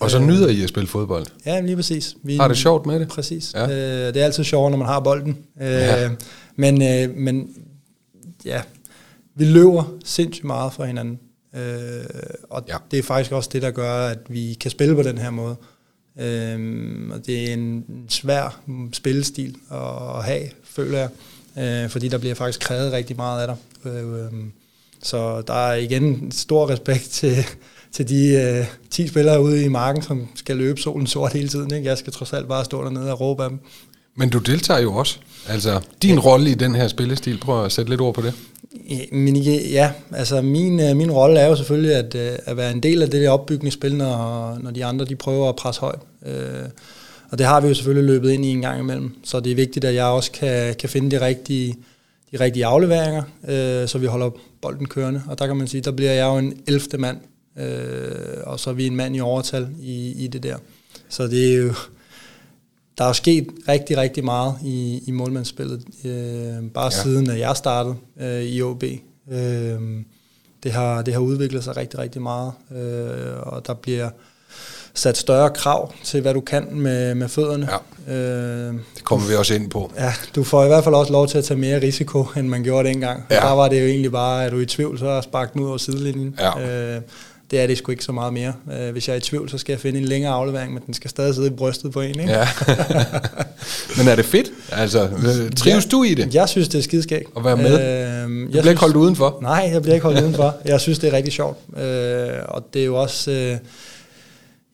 Og 0.00 0.10
så 0.10 0.18
nyder 0.18 0.48
I 0.48 0.62
at 0.62 0.68
spille 0.68 0.86
fodbold? 0.86 1.26
Ja, 1.46 1.60
lige 1.60 1.76
præcis. 1.76 2.16
Vi, 2.22 2.36
har 2.36 2.48
det 2.48 2.56
sjovt 2.56 2.86
med 2.86 3.00
det? 3.00 3.08
Præcis. 3.08 3.54
Ja. 3.54 3.64
Øh, 3.64 4.14
det 4.14 4.22
er 4.22 4.24
altid 4.24 4.44
sjovt, 4.44 4.70
når 4.70 4.78
man 4.78 4.86
har 4.86 5.00
bolden. 5.00 5.38
Øh, 5.60 5.68
ja. 5.68 6.10
men, 6.56 6.82
øh, 6.82 7.16
men 7.16 7.50
ja, 8.44 8.62
vi 9.34 9.44
løber 9.44 9.94
sindssygt 10.04 10.44
meget 10.44 10.72
fra 10.72 10.84
hinanden. 10.84 11.18
Øh, 11.54 12.04
og 12.50 12.64
ja. 12.68 12.76
det 12.90 12.98
er 12.98 13.02
faktisk 13.02 13.32
også 13.32 13.50
det, 13.52 13.62
der 13.62 13.70
gør, 13.70 14.06
at 14.06 14.18
vi 14.28 14.56
kan 14.60 14.70
spille 14.70 14.94
på 14.94 15.02
den 15.02 15.18
her 15.18 15.30
måde. 15.30 15.56
Øh, 16.18 17.10
og 17.10 17.26
det 17.26 17.48
er 17.48 17.52
en 17.52 17.84
svær 18.08 18.60
spillestil 18.92 19.56
at 19.70 20.24
have, 20.24 20.48
føler 20.64 20.98
jeg. 20.98 21.08
Øh, 21.58 21.90
fordi 21.90 22.08
der 22.08 22.18
bliver 22.18 22.34
faktisk 22.34 22.60
krævet 22.60 22.92
rigtig 22.92 23.16
meget 23.16 23.42
af 23.42 23.46
dig. 23.46 23.92
Øh, 23.92 24.24
øh, 24.24 24.32
så 25.02 25.42
der 25.46 25.54
er 25.54 25.74
igen 25.74 26.30
stor 26.32 26.70
respekt 26.70 27.08
til, 27.10 27.36
til 27.92 28.08
de 28.08 28.28
øh, 28.28 28.66
10 28.90 29.08
spillere 29.08 29.42
ude 29.42 29.64
i 29.64 29.68
marken, 29.68 30.02
som 30.02 30.28
skal 30.34 30.56
løbe 30.56 30.80
solen 30.80 31.06
sort 31.06 31.32
hele 31.32 31.48
tiden. 31.48 31.74
Ikke? 31.74 31.88
Jeg 31.88 31.98
skal 31.98 32.12
trods 32.12 32.32
alt 32.32 32.48
bare 32.48 32.64
stå 32.64 32.84
dernede 32.84 33.12
og 33.12 33.20
råbe 33.20 33.44
af 33.44 33.50
dem. 33.50 33.58
Men 34.16 34.30
du 34.30 34.38
deltager 34.38 34.80
jo 34.80 34.94
også. 34.94 35.18
Altså, 35.48 35.80
din 36.02 36.14
ja. 36.14 36.20
rolle 36.20 36.50
i 36.50 36.54
den 36.54 36.74
her 36.74 36.88
spillestil, 36.88 37.38
prøv 37.38 37.64
at 37.64 37.72
sætte 37.72 37.90
lidt 37.90 38.00
ord 38.00 38.14
på 38.14 38.22
det. 38.22 38.34
Ja, 38.90 38.98
men 39.12 39.36
ja, 39.36 39.92
altså 40.12 40.42
min, 40.42 40.80
øh, 40.80 40.96
min 40.96 41.10
rolle 41.10 41.40
er 41.40 41.46
jo 41.46 41.56
selvfølgelig 41.56 41.94
at, 41.94 42.14
øh, 42.14 42.38
at 42.44 42.56
være 42.56 42.72
en 42.72 42.80
del 42.80 43.02
af 43.02 43.10
det 43.10 43.22
der 43.22 43.30
opbygningsspil, 43.30 43.94
når, 43.94 44.58
når 44.60 44.70
de 44.70 44.84
andre 44.84 45.04
de 45.04 45.16
prøver 45.16 45.48
at 45.48 45.56
presse 45.56 45.80
højt. 45.80 46.00
Øh, 46.26 46.68
og 47.30 47.38
det 47.38 47.46
har 47.46 47.60
vi 47.60 47.68
jo 47.68 47.74
selvfølgelig 47.74 48.14
løbet 48.14 48.30
ind 48.30 48.44
i 48.44 48.48
en 48.48 48.60
gang 48.60 48.80
imellem. 48.80 49.16
Så 49.24 49.40
det 49.40 49.52
er 49.52 49.56
vigtigt, 49.56 49.84
at 49.84 49.94
jeg 49.94 50.04
også 50.04 50.32
kan, 50.32 50.74
kan 50.74 50.88
finde 50.88 51.10
de 51.16 51.26
rigtige, 51.26 51.74
de 52.32 52.40
rigtige 52.40 52.66
afleveringer, 52.66 53.22
øh, 53.48 53.88
så 53.88 53.98
vi 53.98 54.06
holder 54.06 54.30
bolden 54.62 54.88
kørende. 54.88 55.22
Og 55.28 55.38
der 55.38 55.46
kan 55.46 55.56
man 55.56 55.66
sige, 55.66 55.80
der 55.80 55.90
bliver 55.90 56.12
jeg 56.12 56.26
jo 56.26 56.38
en 56.38 56.62
11. 56.66 56.98
mand 56.98 57.18
øh, 57.58 58.42
og 58.42 58.60
så 58.60 58.70
er 58.70 58.74
vi 58.74 58.86
en 58.86 58.96
mand 58.96 59.16
i 59.16 59.20
overtal 59.20 59.68
i, 59.80 60.24
i 60.24 60.26
det 60.26 60.42
der. 60.42 60.56
Så 61.08 61.26
det 61.26 61.54
er 61.54 61.56
jo, 61.58 61.72
der 62.98 63.04
er 63.04 63.08
jo 63.08 63.14
sket 63.14 63.48
rigtig, 63.68 63.96
rigtig 63.96 64.24
meget 64.24 64.54
i, 64.64 65.02
i 65.06 65.10
målmandsspillet, 65.10 65.82
øh, 66.04 66.70
bare 66.70 66.84
ja. 66.84 67.02
siden 67.02 67.30
at 67.30 67.38
jeg 67.38 67.56
startede 67.56 67.94
øh, 68.20 68.42
i 68.42 68.62
OB. 68.62 68.84
Øh, 69.30 69.80
det, 70.62 70.72
har, 70.72 71.02
det 71.02 71.14
har 71.14 71.20
udviklet 71.20 71.64
sig 71.64 71.76
rigtig, 71.76 71.98
rigtig 71.98 72.22
meget, 72.22 72.52
øh, 72.76 73.40
og 73.40 73.66
der 73.66 73.74
bliver 73.74 74.10
sat 74.94 75.16
større 75.16 75.50
krav 75.50 75.92
til, 76.04 76.20
hvad 76.20 76.34
du 76.34 76.40
kan 76.40 76.66
med, 76.72 77.14
med 77.14 77.28
fødderne. 77.28 77.68
Ja. 77.72 78.14
Øh, 78.14 78.74
det 78.96 79.04
kommer 79.04 79.28
vi 79.28 79.34
også 79.34 79.54
ind 79.54 79.70
på. 79.70 79.92
Ja, 79.98 80.12
du 80.34 80.44
får 80.44 80.64
i 80.64 80.66
hvert 80.66 80.84
fald 80.84 80.94
også 80.94 81.12
lov 81.12 81.28
til 81.28 81.38
at 81.38 81.44
tage 81.44 81.60
mere 81.60 81.82
risiko, 81.82 82.26
end 82.36 82.48
man 82.48 82.62
gjorde 82.62 82.88
dengang. 82.88 83.24
Ja. 83.30 83.36
Der 83.36 83.52
var 83.52 83.68
det 83.68 83.80
jo 83.80 83.86
egentlig 83.86 84.12
bare, 84.12 84.44
at 84.44 84.52
du 84.52 84.58
i 84.58 84.66
tvivl, 84.66 84.98
så 84.98 85.20
spark 85.22 85.52
den 85.52 85.62
ud 85.62 85.68
over 85.68 85.78
sidelinjen. 85.78 86.38
Ja. 86.40 86.94
Øh, 86.96 87.00
det 87.50 87.60
er 87.60 87.66
det 87.66 87.78
sgu 87.78 87.90
ikke 87.90 88.04
så 88.04 88.12
meget 88.12 88.32
mere. 88.32 88.52
Øh, 88.72 88.92
hvis 88.92 89.08
jeg 89.08 89.14
er 89.14 89.18
i 89.18 89.20
tvivl, 89.20 89.48
så 89.48 89.58
skal 89.58 89.72
jeg 89.72 89.80
finde 89.80 89.98
en 89.98 90.04
længere 90.04 90.32
aflevering, 90.32 90.74
men 90.74 90.82
den 90.86 90.94
skal 90.94 91.10
stadig 91.10 91.34
sidde 91.34 91.46
i 91.46 91.50
brystet 91.50 91.92
på 91.92 92.00
en. 92.00 92.20
Ikke? 92.20 92.32
Ja. 92.32 92.48
men 93.98 94.08
er 94.08 94.16
det 94.16 94.24
fedt? 94.24 94.50
Altså, 94.72 95.02
øh, 95.04 95.52
trives 95.52 95.84
ja, 95.84 95.90
du 95.90 96.02
i 96.02 96.14
det? 96.14 96.34
Jeg 96.34 96.48
synes, 96.48 96.68
det 96.68 96.78
er 96.78 96.82
skideskægt. 96.82 97.30
At 97.36 97.44
være 97.44 97.56
med? 97.56 97.64
Øh, 97.64 98.22
du 98.22 98.28
bliver 98.28 98.62
synes, 98.62 98.66
ikke 98.66 98.80
holdt 98.80 98.96
udenfor? 98.96 99.38
Nej, 99.42 99.70
jeg 99.72 99.82
bliver 99.82 99.94
ikke 99.94 100.06
holdt 100.06 100.20
udenfor. 100.20 100.56
Jeg 100.64 100.80
synes, 100.80 100.98
det 100.98 101.12
er 101.12 101.16
rigtig 101.16 101.32
sjovt. 101.32 101.58
Øh, 101.76 102.28
og 102.48 102.66
det 102.74 102.82
er 102.82 102.86
jo 102.86 102.96
også... 103.00 103.30
Øh, 103.30 103.56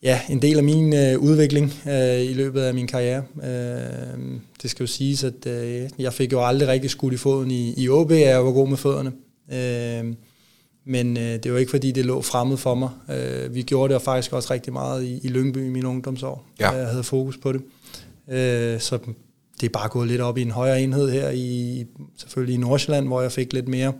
ja, 0.04 0.20
en 0.28 0.42
del 0.42 0.56
af 0.56 0.64
min 0.64 0.94
øh, 0.94 1.18
udvikling 1.18 1.72
øh, 1.88 2.20
i 2.20 2.34
løbet 2.34 2.60
af 2.60 2.74
min 2.74 2.86
karriere. 2.86 3.22
Øh, 3.42 4.38
det 4.62 4.70
skal 4.70 4.82
jo 4.82 4.86
siges, 4.86 5.24
at 5.24 5.46
øh, 5.46 5.88
jeg 5.98 6.12
fik 6.12 6.32
jo 6.32 6.46
aldrig 6.46 6.68
rigtig 6.68 6.90
skudt 6.90 7.14
i 7.14 7.16
foden 7.16 7.50
i, 7.50 7.74
i 7.76 7.88
OB, 7.88 8.10
jeg 8.10 8.44
var 8.44 8.52
god 8.52 8.68
med 8.68 8.76
fødderne. 8.76 9.12
Øh, 9.52 10.14
men 10.86 11.16
øh, 11.16 11.38
det 11.42 11.52
var 11.52 11.58
ikke 11.58 11.70
fordi, 11.70 11.92
det 11.92 12.06
lå 12.06 12.22
fremmed 12.22 12.56
for 12.56 12.74
mig. 12.74 12.90
Øh, 13.10 13.54
vi 13.54 13.62
gjorde 13.62 13.94
det 13.94 14.02
faktisk 14.02 14.32
også 14.32 14.52
rigtig 14.52 14.72
meget 14.72 15.04
i, 15.04 15.20
i 15.22 15.28
Lyngby 15.28 15.66
i 15.66 15.70
mine 15.70 15.88
ungdomsår. 15.88 16.46
Ja. 16.60 16.70
Jeg 16.70 16.88
havde 16.88 17.04
fokus 17.04 17.36
på 17.36 17.52
det. 17.52 17.60
Øh, 18.28 18.80
så 18.80 18.98
det 19.60 19.66
er 19.66 19.70
bare 19.70 19.88
gået 19.88 20.08
lidt 20.08 20.20
op 20.20 20.38
i 20.38 20.42
en 20.42 20.50
højere 20.50 20.82
enhed 20.82 21.10
her, 21.10 21.30
i 21.30 21.84
selvfølgelig 22.16 22.54
i 22.54 22.58
Nordsjælland, 22.58 23.06
hvor 23.06 23.22
jeg 23.22 23.32
fik 23.32 23.52
lidt 23.52 23.68
mere 23.68 23.92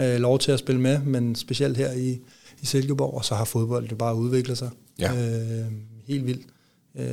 øh, 0.00 0.20
lov 0.20 0.38
til 0.38 0.52
at 0.52 0.58
spille 0.58 0.80
med, 0.80 0.98
men 0.98 1.34
specielt 1.34 1.76
her 1.76 1.92
i, 1.92 2.18
i 2.62 2.66
Silkeborg, 2.66 3.14
og 3.14 3.24
så 3.24 3.34
har 3.34 3.44
fodbold 3.44 3.88
det 3.88 3.98
bare 3.98 4.14
udviklet 4.14 4.58
sig 4.58 4.70
ja. 5.00 5.12
øh, 5.14 5.66
helt 6.06 6.26
vildt. 6.26 6.46
Øh, 6.98 7.04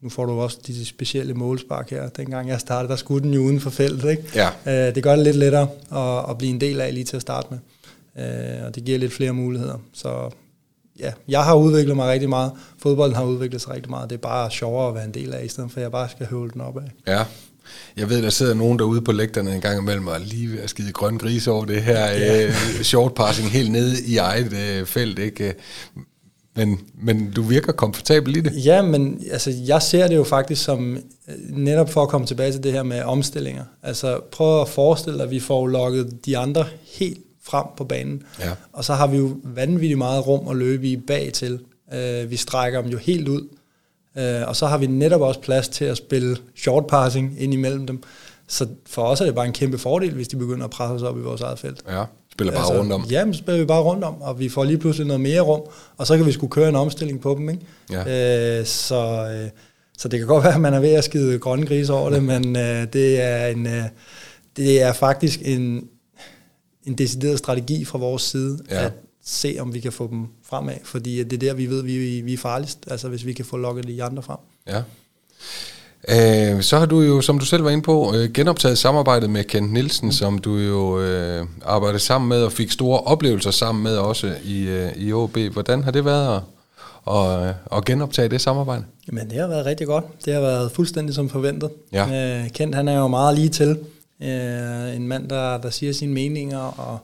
nu 0.00 0.08
får 0.08 0.26
du 0.26 0.32
også 0.32 0.58
de 0.66 0.84
specielle 0.84 1.34
målspark 1.34 1.90
her. 1.90 2.08
Dengang 2.08 2.48
jeg 2.48 2.60
startede, 2.60 2.90
der 2.90 2.96
skulle 2.96 3.24
den 3.24 3.34
jo 3.34 3.40
uden 3.40 3.60
for 3.60 3.70
feltet. 3.70 4.10
Ikke? 4.10 4.22
Ja. 4.34 4.88
Øh, 4.88 4.94
det 4.94 5.02
gør 5.02 5.16
det 5.16 5.24
lidt 5.24 5.36
lettere 5.36 5.68
at, 5.92 6.30
at 6.30 6.38
blive 6.38 6.50
en 6.50 6.60
del 6.60 6.80
af 6.80 6.94
lige 6.94 7.04
til 7.04 7.16
at 7.16 7.22
starte 7.22 7.48
med 7.50 7.58
øh, 8.18 8.64
og 8.66 8.74
det 8.74 8.84
giver 8.84 8.98
lidt 8.98 9.12
flere 9.12 9.32
muligheder. 9.32 9.78
Så 9.92 10.30
ja, 10.98 11.12
jeg 11.28 11.44
har 11.44 11.54
udviklet 11.54 11.96
mig 11.96 12.08
rigtig 12.08 12.28
meget. 12.28 12.52
Fodbolden 12.82 13.16
har 13.16 13.24
udviklet 13.24 13.60
sig 13.60 13.74
rigtig 13.74 13.90
meget. 13.90 14.10
Det 14.10 14.16
er 14.16 14.20
bare 14.20 14.50
sjovere 14.50 14.88
at 14.88 14.94
være 14.94 15.04
en 15.04 15.14
del 15.14 15.34
af, 15.34 15.44
i 15.44 15.48
stedet 15.48 15.70
for 15.70 15.78
at 15.78 15.82
jeg 15.82 15.92
bare 15.92 16.08
skal 16.08 16.26
høvle 16.26 16.50
den 16.50 16.60
op 16.60 16.76
af. 16.76 17.12
Ja. 17.12 17.24
Jeg 17.96 18.08
ved, 18.08 18.22
der 18.22 18.30
sidder 18.30 18.54
nogen 18.54 18.78
derude 18.78 19.00
på 19.00 19.12
lægterne 19.12 19.54
en 19.54 19.60
gang 19.60 19.78
imellem 19.78 20.06
og 20.06 20.20
lige 20.20 20.52
ved 20.52 20.58
at 20.58 20.70
skide 20.70 20.92
grøn 20.92 21.18
gris 21.18 21.46
over 21.46 21.64
det 21.64 21.82
her 21.82 22.06
ja. 22.06 22.46
øh, 22.46 22.52
short 22.82 23.14
passing 23.14 23.50
helt 23.50 23.70
nede 23.70 23.94
i 24.06 24.16
eget 24.16 24.52
øh, 24.52 24.86
felt. 24.86 25.18
Ikke? 25.18 25.54
Men, 26.58 26.80
men 26.94 27.30
du 27.30 27.42
virker 27.42 27.72
komfortabel 27.72 28.36
i 28.36 28.40
det. 28.40 28.64
Ja, 28.64 28.82
men 28.82 29.22
altså, 29.30 29.50
jeg 29.66 29.82
ser 29.82 30.08
det 30.08 30.16
jo 30.16 30.24
faktisk 30.24 30.64
som, 30.64 30.96
øh, 31.28 31.34
netop 31.56 31.90
for 31.90 32.02
at 32.02 32.08
komme 32.08 32.26
tilbage 32.26 32.52
til 32.52 32.62
det 32.62 32.72
her 32.72 32.82
med 32.82 33.02
omstillinger. 33.02 33.64
Altså 33.82 34.20
prøv 34.32 34.60
at 34.60 34.68
forestille 34.68 35.18
dig, 35.18 35.24
at 35.24 35.30
vi 35.30 35.40
får 35.40 35.66
lukket 35.66 36.26
de 36.26 36.38
andre 36.38 36.64
helt 36.98 37.18
frem 37.42 37.66
på 37.76 37.84
banen. 37.84 38.22
Ja. 38.40 38.50
Og 38.72 38.84
så 38.84 38.94
har 38.94 39.06
vi 39.06 39.16
jo 39.16 39.36
vanvittigt 39.44 39.98
meget 39.98 40.26
rum 40.26 40.48
at 40.48 40.56
løbe 40.56 40.88
i 40.88 40.96
bag 40.96 41.32
til. 41.32 41.58
Øh, 41.94 42.30
vi 42.30 42.36
strækker 42.36 42.82
dem 42.82 42.90
jo 42.90 42.98
helt 42.98 43.28
ud. 43.28 43.48
Øh, 44.18 44.48
og 44.48 44.56
så 44.56 44.66
har 44.66 44.78
vi 44.78 44.86
netop 44.86 45.20
også 45.20 45.40
plads 45.40 45.68
til 45.68 45.84
at 45.84 45.96
spille 45.96 46.36
short 46.56 46.86
passing 46.86 47.36
ind 47.38 47.54
imellem 47.54 47.86
dem. 47.86 48.02
Så 48.48 48.66
for 48.86 49.02
os 49.02 49.20
er 49.20 49.24
det 49.24 49.34
bare 49.34 49.46
en 49.46 49.52
kæmpe 49.52 49.78
fordel, 49.78 50.14
hvis 50.14 50.28
de 50.28 50.36
begynder 50.36 50.64
at 50.64 50.70
presse 50.70 50.94
os 50.94 51.02
op 51.02 51.18
i 51.18 51.20
vores 51.20 51.40
eget 51.40 51.58
felt. 51.58 51.82
Ja, 51.88 52.04
spiller 52.32 52.52
bare 52.52 52.62
altså, 52.62 52.78
rundt 52.80 52.92
om. 52.92 53.04
Ja, 53.10 53.24
så 53.32 53.38
spiller 53.38 53.58
vi 53.60 53.66
bare 53.66 53.82
rundt 53.82 54.04
om, 54.04 54.22
og 54.22 54.38
vi 54.38 54.48
får 54.48 54.64
lige 54.64 54.78
pludselig 54.78 55.06
noget 55.06 55.20
mere 55.20 55.40
rum, 55.40 55.60
og 55.96 56.06
så 56.06 56.16
kan 56.16 56.26
vi 56.26 56.32
skulle 56.32 56.50
køre 56.50 56.68
en 56.68 56.76
omstilling 56.76 57.20
på 57.20 57.34
dem. 57.38 57.48
Ikke? 57.48 57.62
Ja. 57.90 58.58
Øh, 58.60 58.66
så, 58.66 59.30
øh, 59.32 59.50
så 59.98 60.08
det 60.08 60.18
kan 60.18 60.28
godt 60.28 60.44
være, 60.44 60.54
at 60.54 60.60
man 60.60 60.74
er 60.74 60.80
ved 60.80 60.92
at 60.92 61.04
skide 61.04 61.38
grønne 61.38 61.66
grise 61.66 61.92
over 61.92 62.10
det, 62.10 62.22
men 62.24 62.56
øh, 62.56 62.86
det, 62.92 63.22
er 63.22 63.46
en, 63.46 63.66
øh, 63.66 63.84
det 64.56 64.82
er 64.82 64.92
faktisk 64.92 65.40
en, 65.44 65.88
en 66.84 66.94
decideret 66.94 67.38
strategi 67.38 67.84
fra 67.84 67.98
vores 67.98 68.22
side, 68.22 68.58
Ja. 68.70 68.84
at 68.84 68.92
se, 69.24 69.56
om 69.60 69.74
vi 69.74 69.80
kan 69.80 69.92
få 69.92 70.08
dem 70.10 70.26
fremad, 70.42 70.74
fordi 70.84 71.24
det 71.24 71.32
er 71.32 71.38
der, 71.38 71.54
vi 71.54 71.66
ved, 71.66 71.82
vi, 71.82 72.20
vi 72.20 72.32
er 72.32 72.38
farligst, 72.38 72.78
altså 72.90 73.08
hvis 73.08 73.26
vi 73.26 73.32
kan 73.32 73.44
få 73.44 73.56
lukket 73.56 73.86
de 73.86 74.02
andre 74.04 74.22
frem. 74.22 74.38
Ja. 74.66 74.82
Øh, 76.08 76.62
så 76.62 76.78
har 76.78 76.86
du 76.86 77.00
jo, 77.00 77.20
som 77.20 77.38
du 77.38 77.44
selv 77.44 77.64
var 77.64 77.70
inde 77.70 77.82
på, 77.82 78.14
øh, 78.14 78.32
genoptaget 78.32 78.78
samarbejdet 78.78 79.30
med 79.30 79.44
Kent 79.44 79.72
Nielsen, 79.72 80.12
som 80.12 80.38
du 80.38 80.56
jo 80.56 81.00
øh, 81.00 81.46
arbejdede 81.64 81.98
sammen 81.98 82.28
med 82.28 82.42
og 82.42 82.52
fik 82.52 82.70
store 82.70 83.00
oplevelser 83.00 83.50
sammen 83.50 83.84
med 83.84 83.96
også 83.96 84.34
i, 84.44 84.62
øh, 84.68 84.92
i 84.96 85.12
OB. 85.12 85.38
Hvordan 85.52 85.84
har 85.84 85.90
det 85.90 86.04
været 86.04 86.36
at, 86.36 87.14
at, 87.14 87.54
at 87.76 87.84
genoptage 87.84 88.28
det 88.28 88.40
samarbejde? 88.40 88.84
Men 89.12 89.30
det 89.30 89.40
har 89.40 89.46
været 89.46 89.66
rigtig 89.66 89.86
godt. 89.86 90.04
Det 90.24 90.34
har 90.34 90.40
været 90.40 90.72
fuldstændig 90.72 91.14
som 91.14 91.28
forventet. 91.28 91.70
Ja. 91.92 92.40
Øh, 92.42 92.50
Kent, 92.50 92.74
han 92.74 92.88
er 92.88 92.98
jo 92.98 93.08
meget 93.08 93.38
lige 93.38 93.48
til. 93.48 93.78
Øh, 94.22 94.96
en 94.96 95.08
mand, 95.08 95.28
der, 95.28 95.58
der 95.58 95.70
siger 95.70 95.92
sine 95.92 96.12
meninger, 96.12 96.58
og 96.58 96.98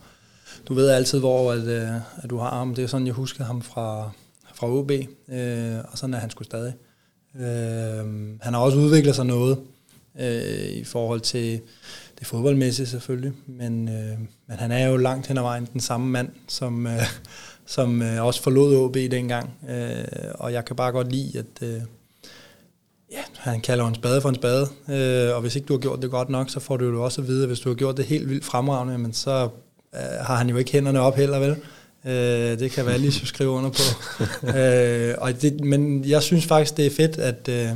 du 0.69 0.75
ved 0.75 0.89
altid, 0.89 1.19
hvor 1.19 1.53
at, 1.53 1.65
øh, 1.65 1.89
at 2.23 2.31
du 2.31 2.39
har 2.39 2.51
ham. 2.51 2.75
Det 2.75 2.85
er 2.85 2.89
sådan, 2.89 3.07
jeg 3.07 3.15
husker 3.15 3.45
ham 3.45 3.63
fra, 3.63 4.11
fra 4.55 4.67
OB, 4.71 4.91
øh, 4.91 5.77
og 5.93 5.99
sådan 5.99 6.15
er 6.15 6.19
han 6.19 6.31
sgu 6.31 6.45
stadig. 6.45 6.73
Øh, 7.41 8.07
han 8.41 8.55
har 8.55 8.59
også 8.59 8.79
udviklet 8.79 9.15
sig 9.15 9.27
noget 9.27 9.59
øh, 10.21 10.69
i 10.69 10.85
forhold 10.85 11.21
til 11.21 11.61
det 12.19 12.27
fodboldmæssige 12.27 12.87
selvfølgelig, 12.87 13.33
men, 13.47 13.89
øh, 13.89 14.19
men 14.49 14.57
han 14.59 14.73
er 14.73 14.87
jo 14.87 14.97
langt 14.97 15.27
hen 15.27 15.39
ad 15.39 15.43
vejen 15.43 15.69
den 15.73 15.81
samme 15.81 16.07
mand, 16.07 16.29
som, 16.49 16.87
øh, 16.87 17.03
som 17.67 18.03
øh, 18.03 18.25
også 18.25 18.43
forlod 18.43 18.77
OB 18.77 18.95
dengang, 18.95 19.51
øh, 19.71 20.05
og 20.35 20.53
jeg 20.53 20.65
kan 20.65 20.77
bare 20.77 20.93
godt 20.93 21.13
lide, 21.13 21.39
at 21.39 21.69
øh, 21.69 21.81
ja, 23.13 23.23
han 23.37 23.61
kalder 23.61 23.87
en 23.87 23.95
spade 23.95 24.21
for 24.21 24.29
en 24.29 24.35
spade, 24.35 24.69
øh, 24.89 25.35
og 25.35 25.41
hvis 25.41 25.57
ikke 25.57 25.67
du 25.67 25.73
har 25.73 25.81
gjort 25.81 26.03
det 26.03 26.11
godt 26.11 26.29
nok, 26.29 26.51
så 26.51 26.61
får 26.61 26.77
du 26.77 26.85
jo 26.85 27.05
også 27.05 27.21
at 27.21 27.29
vide, 27.29 27.43
at 27.43 27.49
hvis 27.49 27.61
du 27.61 27.69
har 27.69 27.77
gjort 27.77 27.97
det 27.97 28.05
helt 28.05 28.29
vildt 28.29 28.45
fremragende, 28.45 28.99
men 28.99 29.13
så 29.13 29.49
øh, 29.95 30.01
har 30.21 30.37
han 30.37 30.51
jo 30.51 30.57
ikke 30.57 30.73
hænderne 30.73 31.01
op 31.01 31.17
heller, 31.17 31.39
vel? 31.39 31.57
Øh, 32.07 32.59
det 32.59 32.71
kan 32.71 32.87
Valis 32.87 33.23
jo 33.23 33.27
skrive 33.27 33.51
under 33.51 33.71
på. 33.71 33.83
øh, 34.59 35.15
og 35.19 35.43
det, 35.43 35.61
men 35.61 36.05
jeg 36.05 36.23
synes 36.23 36.47
faktisk, 36.47 36.77
det 36.77 36.87
er 36.87 36.91
fedt, 36.91 37.19
at 37.19 37.49
øh, 37.49 37.69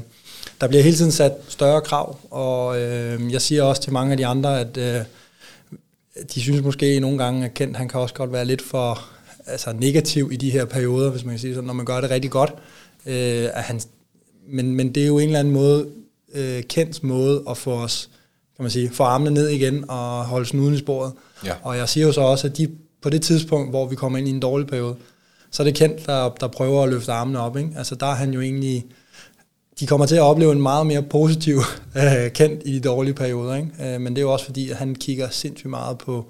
der 0.61 0.69
bliver 0.69 0.83
hele 0.83 0.97
tiden 0.97 1.12
sat 1.12 1.33
større 1.49 1.81
krav, 1.81 2.19
og 2.31 2.81
øh, 2.81 3.33
jeg 3.33 3.43
siger 3.43 3.62
også 3.62 3.83
til 3.83 3.93
mange 3.93 4.11
af 4.11 4.17
de 4.17 4.27
andre, 4.27 4.61
at 4.61 4.77
øh, 4.77 5.01
de 6.35 6.41
synes 6.41 6.62
måske 6.62 7.01
nogle 7.01 7.19
gange, 7.19 7.45
at 7.45 7.55
Kent 7.55 7.77
han 7.77 7.88
kan 7.88 8.01
også 8.01 8.14
godt 8.14 8.33
være 8.33 8.45
lidt 8.45 8.62
for 8.62 9.05
altså, 9.47 9.73
negativ 9.73 10.29
i 10.33 10.37
de 10.37 10.51
her 10.51 10.64
perioder, 10.64 11.11
hvis 11.11 11.25
man 11.25 11.33
kan 11.33 11.38
sige 11.38 11.55
sådan, 11.55 11.67
når 11.67 11.75
man 11.75 11.87
gør 11.87 12.01
det 12.01 12.11
rigtig 12.11 12.31
godt. 12.31 12.51
Øh, 13.07 13.49
at 13.53 13.62
han, 13.62 13.81
men, 14.49 14.75
men 14.75 14.95
det 14.95 15.03
er 15.03 15.07
jo 15.07 15.19
en 15.19 15.27
eller 15.27 15.38
anden 15.38 15.55
måde, 15.55 15.87
øh, 16.35 16.62
Kents 16.62 17.03
måde 17.03 17.43
at 17.51 17.57
få 17.57 17.73
os, 17.73 18.11
kan 18.57 18.62
man 18.62 18.71
sige, 18.71 18.91
få 18.91 19.03
armene 19.03 19.31
ned 19.31 19.49
igen 19.49 19.85
og 19.88 20.25
holde 20.25 20.47
snuden 20.47 20.75
i 20.75 20.79
sporet. 20.79 21.12
Ja. 21.45 21.55
Og 21.62 21.77
jeg 21.77 21.88
siger 21.88 22.07
jo 22.07 22.12
så 22.12 22.21
også, 22.21 22.47
at 22.47 22.57
de 22.57 22.69
på 23.03 23.11
det 23.11 23.23
tidspunkt, 23.23 23.71
hvor 23.71 23.87
vi 23.87 23.97
kommer 23.97 24.19
ind 24.19 24.29
i 24.29 24.31
en 24.31 24.41
dårlig 24.41 24.67
periode, 24.67 24.97
så 25.51 25.63
er 25.63 25.65
det 25.65 25.75
Kent, 25.75 26.07
der, 26.07 26.29
der 26.29 26.49
prøver 26.49 26.83
at 26.83 26.89
løfte 26.89 27.13
armene 27.13 27.41
op. 27.41 27.57
Ikke? 27.57 27.71
Altså 27.77 27.95
der 27.95 28.07
er 28.07 28.15
han 28.15 28.31
jo 28.31 28.41
egentlig, 28.41 28.87
de 29.81 29.87
kommer 29.87 30.07
til 30.07 30.17
at 30.17 30.23
opleve 30.23 30.53
en 30.53 30.63
meget 30.63 30.87
mere 30.87 31.03
positiv 31.03 31.61
øh, 31.97 32.33
Kent 32.33 32.63
i 32.65 32.73
de 32.73 32.81
dårlige 32.81 33.15
perioder. 33.15 33.55
Ikke? 33.55 33.71
Øh, 33.81 34.01
men 34.01 34.17
det 34.17 34.19
er 34.19 34.23
jo 34.23 34.33
også 34.33 34.45
fordi, 34.45 34.71
at 34.71 34.77
han 34.77 34.95
kigger 34.95 35.29
sindssygt 35.31 35.71
meget 35.71 35.99
på 35.99 36.27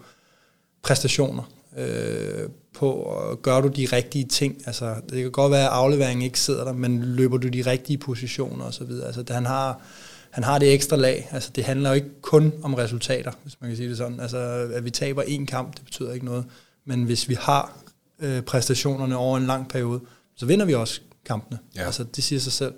præstationer. 0.82 1.42
Øh, 1.78 2.48
på, 2.74 3.16
gør 3.42 3.60
du 3.60 3.68
de 3.68 3.88
rigtige 3.92 4.24
ting? 4.24 4.62
Altså, 4.66 4.94
det 5.10 5.22
kan 5.22 5.30
godt 5.30 5.52
være, 5.52 5.64
at 5.64 5.72
afleveringen 5.72 6.22
ikke 6.22 6.40
sidder 6.40 6.64
der, 6.64 6.72
men 6.72 7.02
løber 7.02 7.36
du 7.36 7.48
de 7.48 7.62
rigtige 7.62 7.98
positioner 7.98 8.64
osv.? 8.64 8.90
Altså, 9.06 9.24
han 9.30 9.46
har 9.46 9.80
han 10.30 10.44
har 10.44 10.58
det 10.58 10.74
ekstra 10.74 10.96
lag. 10.96 11.28
Altså, 11.32 11.50
det 11.56 11.64
handler 11.64 11.90
jo 11.90 11.94
ikke 11.94 12.20
kun 12.22 12.52
om 12.62 12.74
resultater, 12.74 13.32
hvis 13.42 13.56
man 13.60 13.70
kan 13.70 13.76
sige 13.76 13.88
det 13.88 13.96
sådan. 13.96 14.20
Altså, 14.20 14.38
at 14.74 14.84
vi 14.84 14.90
taber 14.90 15.22
en 15.22 15.46
kamp, 15.46 15.76
det 15.76 15.84
betyder 15.84 16.12
ikke 16.12 16.26
noget. 16.26 16.44
Men 16.84 17.04
hvis 17.04 17.28
vi 17.28 17.36
har 17.40 17.78
øh, 18.18 18.42
præstationerne 18.42 19.16
over 19.16 19.36
en 19.36 19.46
lang 19.46 19.68
periode, 19.68 20.00
så 20.36 20.46
vinder 20.46 20.66
vi 20.66 20.74
også 20.74 21.00
kampene. 21.24 21.58
Ja. 21.76 21.84
Altså, 21.84 22.04
det 22.04 22.24
siger 22.24 22.40
sig 22.40 22.52
selv. 22.52 22.74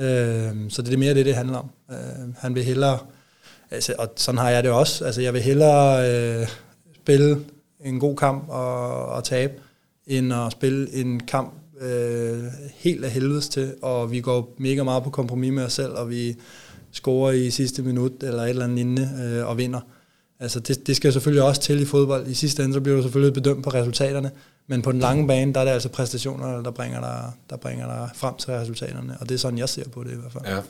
Øh, 0.00 0.70
så 0.70 0.82
det 0.82 0.94
er 0.94 0.98
mere 0.98 1.14
det, 1.14 1.26
det 1.26 1.34
handler 1.34 1.58
om. 1.58 1.70
Øh, 1.90 2.34
han 2.38 2.54
vil 2.54 2.64
hellere, 2.64 2.98
altså, 3.70 3.94
og 3.98 4.12
sådan 4.16 4.38
har 4.38 4.50
jeg 4.50 4.62
det 4.62 4.70
også, 4.70 5.04
altså 5.04 5.20
jeg 5.20 5.32
vil 5.32 5.42
hellere 5.42 6.10
øh, 6.40 6.48
spille 6.94 7.44
en 7.84 8.00
god 8.00 8.16
kamp 8.16 8.48
og, 8.48 9.06
og 9.06 9.24
tabe, 9.24 9.52
end 10.06 10.34
at 10.34 10.52
spille 10.52 10.94
en 10.94 11.20
kamp 11.20 11.54
øh, 11.80 12.44
helt 12.74 13.04
af 13.04 13.10
helvedes 13.10 13.48
til, 13.48 13.74
og 13.82 14.10
vi 14.10 14.20
går 14.20 14.54
mega 14.58 14.82
meget 14.82 15.02
på 15.02 15.10
kompromis 15.10 15.52
med 15.52 15.64
os 15.64 15.72
selv, 15.72 15.92
og 15.92 16.10
vi 16.10 16.36
scorer 16.92 17.32
i 17.32 17.50
sidste 17.50 17.82
minut, 17.82 18.12
eller 18.22 18.42
et 18.42 18.48
eller 18.48 18.64
andet 18.64 18.76
lignende, 18.76 19.10
øh, 19.24 19.46
og 19.46 19.58
vinder. 19.58 19.80
Altså 20.40 20.60
det, 20.60 20.86
det 20.86 20.96
skal 20.96 21.12
selvfølgelig 21.12 21.42
også 21.42 21.60
til 21.60 21.80
i 21.80 21.84
fodbold. 21.84 22.26
I 22.26 22.34
sidste 22.34 22.64
ende, 22.64 22.74
så 22.74 22.80
bliver 22.80 22.96
du 22.96 23.02
selvfølgelig 23.02 23.34
bedømt 23.34 23.64
på 23.64 23.70
resultaterne, 23.70 24.30
men 24.66 24.82
på 24.82 24.92
den 24.92 25.00
lange 25.00 25.26
bane, 25.26 25.54
der 25.54 25.60
er 25.60 25.64
det 25.64 25.72
altså 25.72 25.88
præstationerne, 25.88 26.64
der 26.64 26.70
bringer 26.70 27.00
dig, 27.00 27.32
der 27.50 27.56
bringer 27.56 27.86
dig 27.86 28.08
frem 28.14 28.34
til 28.36 28.52
resultaterne, 28.52 29.16
og 29.20 29.28
det 29.28 29.34
er 29.34 29.38
sådan, 29.38 29.58
jeg 29.58 29.68
ser 29.68 29.88
på 29.88 30.04
det 30.04 30.12
i 30.12 30.16
hvert 30.16 30.32
fald. 30.32 30.44
Ja. 30.46 30.60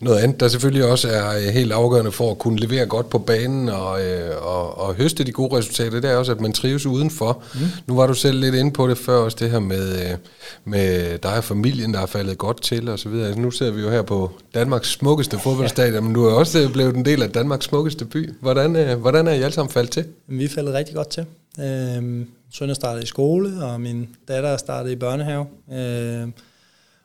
Noget 0.00 0.18
andet, 0.18 0.40
der 0.40 0.48
selvfølgelig 0.48 0.84
også 0.84 1.08
er 1.08 1.36
øh, 1.36 1.42
helt 1.42 1.72
afgørende 1.72 2.12
for 2.12 2.30
at 2.30 2.38
kunne 2.38 2.58
levere 2.58 2.86
godt 2.86 3.10
på 3.10 3.18
banen 3.18 3.68
og, 3.68 4.04
øh, 4.04 4.46
og, 4.46 4.78
og 4.78 4.94
høste 4.94 5.24
de 5.24 5.32
gode 5.32 5.56
resultater, 5.56 6.00
det 6.00 6.10
er 6.10 6.16
også, 6.16 6.32
at 6.32 6.40
man 6.40 6.52
trives 6.52 6.86
udenfor. 6.86 7.42
Mm. 7.54 7.60
Nu 7.86 7.96
var 7.96 8.06
du 8.06 8.14
selv 8.14 8.40
lidt 8.40 8.54
inde 8.54 8.70
på 8.70 8.88
det 8.88 8.98
før, 8.98 9.16
også 9.16 9.36
det 9.40 9.50
her 9.50 9.58
med, 9.58 10.10
øh, 10.10 10.16
med 10.64 11.18
dig 11.18 11.36
og 11.36 11.44
familien, 11.44 11.94
der 11.94 12.00
er 12.00 12.06
faldet 12.06 12.38
godt 12.38 12.62
til 12.62 12.88
og 12.88 12.98
så 12.98 13.08
videre. 13.08 13.26
Altså, 13.26 13.40
nu 13.40 13.50
ser 13.50 13.70
vi 13.70 13.80
jo 13.80 13.90
her 13.90 14.02
på 14.02 14.30
Danmarks 14.54 14.88
smukkeste 14.88 15.38
fodboldstadion, 15.38 16.04
men 16.04 16.14
du 16.14 16.24
er 16.24 16.32
også 16.32 16.60
øh, 16.60 16.72
blevet 16.72 16.96
en 16.96 17.04
del 17.04 17.22
af 17.22 17.30
Danmarks 17.30 17.64
smukkeste 17.64 18.04
by. 18.04 18.34
Hvordan, 18.40 18.76
øh, 18.76 18.98
hvordan 18.98 19.28
er 19.28 19.32
I 19.32 19.42
alle 19.42 19.54
sammen 19.54 19.72
faldet 19.72 19.92
til? 19.92 20.04
Vi 20.26 20.44
er 20.44 20.48
faldet 20.48 20.74
rigtig 20.74 20.94
godt 20.94 21.08
til. 21.08 21.24
Øhm, 21.60 22.28
søn 22.52 22.74
startet 22.74 23.02
i 23.02 23.06
skole, 23.06 23.64
og 23.64 23.80
min 23.80 24.08
datter 24.28 24.48
er 24.48 24.56
startet 24.56 24.90
i 24.90 24.96
børnehave. 24.96 25.46
Øhm, 25.72 26.32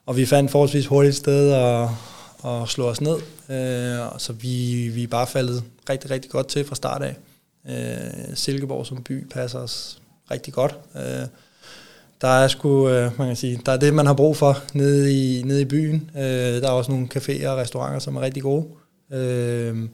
og 0.05 0.17
vi 0.17 0.25
fandt 0.25 0.51
forholdsvis 0.51 0.85
hurtigt 0.85 1.09
et 1.09 1.17
sted 1.17 1.51
at, 1.51 1.87
og 2.41 2.69
slå 2.69 2.85
os 2.85 3.01
ned. 3.01 3.15
Øh, 3.49 4.05
så 4.17 4.33
vi, 4.33 4.87
vi 4.93 5.03
er 5.03 5.07
bare 5.07 5.27
faldet 5.27 5.63
rigtig, 5.89 6.11
rigtig 6.11 6.31
godt 6.31 6.47
til 6.47 6.65
fra 6.65 6.75
start 6.75 7.01
af. 7.01 7.15
Øh, 7.69 8.35
Silkeborg 8.35 8.85
som 8.85 9.03
by 9.03 9.27
passer 9.27 9.59
os 9.59 10.01
rigtig 10.31 10.53
godt. 10.53 10.75
Øh, 10.95 11.27
der 12.21 12.27
er 12.27 12.47
sgu, 12.47 12.89
øh, 12.89 13.11
man 13.17 13.27
kan 13.27 13.35
sige, 13.35 13.61
der 13.65 13.71
er 13.71 13.77
det, 13.77 13.93
man 13.93 14.05
har 14.05 14.13
brug 14.13 14.37
for 14.37 14.57
nede 14.73 15.13
i, 15.13 15.43
nede 15.43 15.61
i 15.61 15.65
byen. 15.65 16.11
Øh, 16.15 16.21
der 16.61 16.67
er 16.67 16.71
også 16.71 16.91
nogle 16.91 17.07
caféer 17.15 17.47
og 17.47 17.57
restauranter, 17.57 17.99
som 17.99 18.15
er 18.15 18.21
rigtig 18.21 18.43
gode. 18.43 18.65
Øh, 19.11 19.89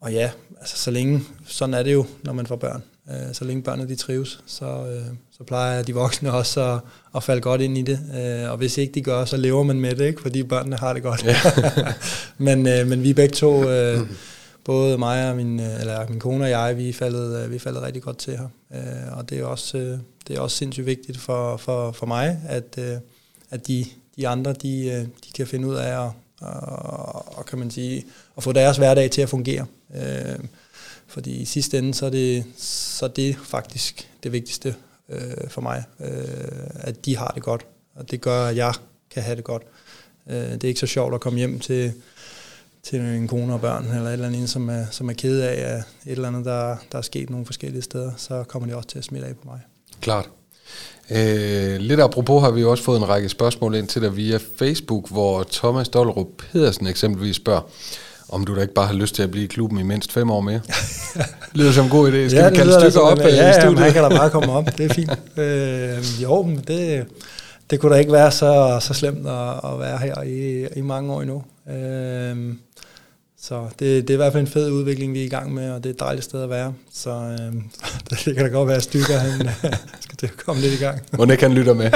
og 0.00 0.12
ja, 0.12 0.30
altså 0.60 0.76
så 0.76 0.90
længe, 0.90 1.20
sådan 1.46 1.74
er 1.74 1.82
det 1.82 1.92
jo, 1.92 2.06
når 2.22 2.32
man 2.32 2.46
får 2.46 2.56
børn. 2.56 2.82
Øh, 3.10 3.34
så 3.34 3.44
længe 3.44 3.62
børnene 3.62 3.88
de 3.88 3.96
trives, 3.96 4.40
så, 4.46 4.64
øh, 4.64 5.14
så 5.38 5.44
plejer 5.44 5.82
de 5.82 5.94
voksne 5.94 6.32
også 6.32 6.74
at, 6.74 6.80
at 7.16 7.22
falde 7.22 7.40
godt 7.40 7.60
ind 7.60 7.78
i 7.78 7.82
det. 7.82 8.00
Øh, 8.16 8.50
og 8.50 8.56
hvis 8.56 8.78
ikke 8.78 8.92
de 8.92 9.02
gør, 9.02 9.24
så 9.24 9.36
lever 9.36 9.62
man 9.62 9.80
med 9.80 9.94
det, 9.94 10.06
ikke? 10.06 10.22
fordi 10.22 10.42
børnene 10.42 10.76
har 10.76 10.92
det 10.92 11.02
godt. 11.02 11.24
Ja. 11.24 11.36
men, 12.46 12.66
øh, 12.68 12.86
men 12.86 13.02
vi 13.02 13.12
begge 13.12 13.34
to, 13.34 13.70
øh, 13.70 14.00
både 14.64 14.98
mig 14.98 15.30
og 15.30 15.36
min, 15.36 15.60
øh, 15.60 15.80
eller 15.80 16.08
min 16.08 16.20
kone 16.20 16.44
og 16.44 16.50
jeg, 16.50 16.76
vi 16.76 16.88
er 16.88 16.92
faldet, 16.92 17.44
øh, 17.44 17.50
vi 17.50 17.56
er 17.56 17.60
faldet 17.60 17.82
rigtig 17.82 18.02
godt 18.02 18.18
til 18.18 18.36
her. 18.36 18.48
Øh, 18.74 19.18
og 19.18 19.30
det 19.30 19.38
er 19.38 19.44
også, 19.44 19.78
øh, 19.78 19.98
det 20.28 20.36
er 20.36 20.40
også 20.40 20.56
sindssygt 20.56 20.86
vigtigt 20.86 21.18
for, 21.18 21.56
for, 21.56 21.92
for 21.92 22.06
mig, 22.06 22.40
at, 22.48 22.78
øh, 22.78 22.96
at 23.50 23.66
de, 23.66 23.84
de 24.16 24.28
andre, 24.28 24.52
de, 24.52 25.00
de 25.24 25.32
kan 25.34 25.46
finde 25.46 25.68
ud 25.68 25.74
af 25.74 26.06
at, 26.06 26.10
og, 26.40 27.38
og 27.38 27.46
kan 27.46 27.58
man 27.58 27.70
sige, 27.70 28.06
at 28.36 28.42
få 28.42 28.52
deres 28.52 28.76
hverdag 28.76 29.10
til 29.10 29.22
at 29.22 29.28
fungere. 29.28 29.66
Øh, 29.94 30.38
fordi 31.08 31.30
i 31.30 31.44
sidste 31.44 31.78
ende, 31.78 31.94
så 31.94 32.06
er 32.06 32.10
det, 32.10 32.44
så 32.56 33.04
er 33.04 33.08
det 33.08 33.36
faktisk 33.44 34.10
det 34.22 34.32
vigtigste 34.32 34.74
øh, 35.08 35.48
for 35.48 35.60
mig, 35.60 35.84
øh, 36.00 36.70
at 36.74 37.04
de 37.04 37.16
har 37.16 37.32
det 37.34 37.42
godt. 37.42 37.66
Og 37.94 38.10
det 38.10 38.20
gør, 38.20 38.46
at 38.46 38.56
jeg 38.56 38.74
kan 39.10 39.22
have 39.22 39.36
det 39.36 39.44
godt. 39.44 39.62
Øh, 40.30 40.36
det 40.36 40.64
er 40.64 40.68
ikke 40.68 40.80
så 40.80 40.86
sjovt 40.86 41.14
at 41.14 41.20
komme 41.20 41.38
hjem 41.38 41.60
til, 41.60 41.92
til 42.82 43.00
en 43.00 43.28
kone 43.28 43.54
og 43.54 43.60
børn, 43.60 43.84
eller 43.84 44.08
et 44.08 44.12
eller 44.12 44.26
andet, 44.26 44.50
som 44.50 44.68
er, 44.68 44.84
som 44.90 45.08
er 45.08 45.12
ked 45.12 45.40
af, 45.40 45.74
at 45.74 45.78
et 46.06 46.12
eller 46.12 46.28
andet, 46.28 46.44
der, 46.44 46.76
der 46.92 46.98
er 46.98 47.02
sket 47.02 47.30
nogle 47.30 47.46
forskellige 47.46 47.82
steder, 47.82 48.12
så 48.16 48.44
kommer 48.44 48.66
det 48.66 48.76
også 48.76 48.88
til 48.88 48.98
at 48.98 49.04
smitte 49.04 49.26
af 49.26 49.36
på 49.36 49.42
mig. 49.44 49.60
Klart. 50.00 50.30
Øh, 51.10 51.76
lidt 51.76 52.00
apropos 52.00 52.42
har 52.42 52.50
vi 52.50 52.64
også 52.64 52.84
fået 52.84 52.98
en 52.98 53.08
række 53.08 53.28
spørgsmål 53.28 53.74
ind 53.74 53.88
til 53.88 54.02
dig 54.02 54.16
via 54.16 54.38
Facebook, 54.58 55.10
hvor 55.10 55.46
Thomas 55.52 55.88
Dollerup 55.88 56.26
Pedersen 56.38 56.86
eksempelvis 56.86 57.36
spørger, 57.36 57.70
om 58.28 58.44
du 58.44 58.56
da 58.56 58.60
ikke 58.60 58.74
bare 58.74 58.86
har 58.86 58.94
lyst 58.94 59.14
til 59.14 59.22
at 59.22 59.30
blive 59.30 59.44
i 59.44 59.46
klubben 59.46 59.78
i 59.78 59.82
mindst 59.82 60.12
fem 60.12 60.30
år 60.30 60.40
mere. 60.40 60.60
lyder 61.54 61.72
som 61.72 61.84
en 61.84 61.90
god 61.90 62.08
idé. 62.08 62.28
Skal 62.28 62.38
ja, 62.38 62.48
vi 62.48 62.56
kalde 62.56 62.80
stykker 62.80 63.00
op 63.00 63.18
ja, 63.18 63.26
øh, 63.26 63.32
i 63.32 63.36
ja, 63.36 63.60
studiet? 63.60 63.78
han 63.78 63.92
kan 63.92 64.02
da 64.02 64.08
bare 64.08 64.30
komme 64.30 64.52
op. 64.52 64.78
Det 64.78 64.90
er 64.90 64.94
fint. 64.94 65.10
Øh, 65.36 66.22
jo, 66.22 66.42
men 66.42 66.64
det, 66.68 67.06
det 67.70 67.80
kunne 67.80 67.94
da 67.94 67.98
ikke 67.98 68.12
være 68.12 68.30
så, 68.30 68.78
så 68.80 68.94
slemt 68.94 69.26
at, 69.26 69.72
at 69.72 69.80
være 69.80 69.98
her 69.98 70.22
i, 70.22 70.66
i 70.76 70.80
mange 70.80 71.12
år 71.12 71.22
endnu. 71.22 71.42
Øh, 71.70 72.54
så 73.40 73.66
det, 73.78 74.08
det 74.08 74.10
er 74.10 74.14
i 74.14 74.16
hvert 74.16 74.32
fald 74.32 74.40
en 74.40 74.52
fed 74.52 74.70
udvikling, 74.70 75.14
vi 75.14 75.20
er 75.20 75.24
i 75.24 75.28
gang 75.28 75.54
med, 75.54 75.70
og 75.70 75.84
det 75.84 75.90
er 75.90 75.94
et 75.94 76.00
dejligt 76.00 76.24
sted 76.24 76.42
at 76.42 76.50
være. 76.50 76.72
Så 76.94 77.10
øh, 77.10 77.52
det 78.26 78.34
kan 78.36 78.44
da 78.44 78.50
godt 78.50 78.68
være, 78.68 78.76
at 78.76 78.82
Stykker 78.82 79.18
han 79.18 79.48
skal 80.00 80.16
til 80.18 80.26
at 80.26 80.36
komme 80.46 80.62
lidt 80.62 80.74
i 80.74 80.84
gang. 80.84 81.02
Må 81.18 81.24
ikke 81.24 81.42
han 81.42 81.52
lytter 81.52 81.74
med. 81.74 81.90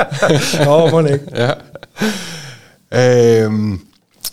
Nå, 0.64 0.90
må 0.90 1.06
ikke. 1.06 1.26
ja. 1.34 1.52
Øhm, 2.94 3.80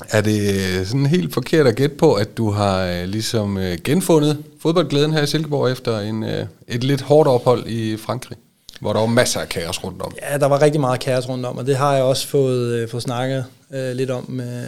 er 0.09 0.21
det 0.21 0.39
øh, 0.39 0.85
sådan 0.85 1.05
helt 1.05 1.33
forkert 1.33 1.67
at 1.67 1.75
gætte 1.75 1.95
på, 1.95 2.13
at 2.13 2.37
du 2.37 2.51
har 2.51 2.85
øh, 2.85 3.03
ligesom 3.03 3.57
øh, 3.57 3.77
genfundet 3.83 4.37
fodboldglæden 4.61 5.13
her 5.13 5.23
i 5.23 5.27
Silkeborg 5.27 5.71
efter 5.71 5.99
en, 5.99 6.23
et 6.67 6.83
lidt 6.83 7.01
hårdt 7.01 7.29
ophold 7.29 7.67
i 7.67 7.97
Frankrig, 7.97 8.37
hvor 8.79 8.93
der 8.93 8.99
var 8.99 9.07
masser 9.07 9.39
af 9.39 9.49
kaos 9.49 9.83
rundt 9.83 10.01
om? 10.01 10.13
Ja, 10.31 10.37
der 10.37 10.45
var 10.45 10.61
rigtig 10.61 10.81
meget 10.81 10.99
kaos 10.99 11.29
rundt 11.29 11.45
om, 11.45 11.57
og 11.57 11.65
det 11.65 11.75
har 11.75 11.93
jeg 11.93 12.03
også 12.03 12.27
fået, 12.27 12.73
øh, 12.73 12.89
fået 12.89 13.03
snakket 13.03 13.45
øh, 13.73 13.91
lidt 13.91 14.09
om 14.09 14.25
med, 14.31 14.67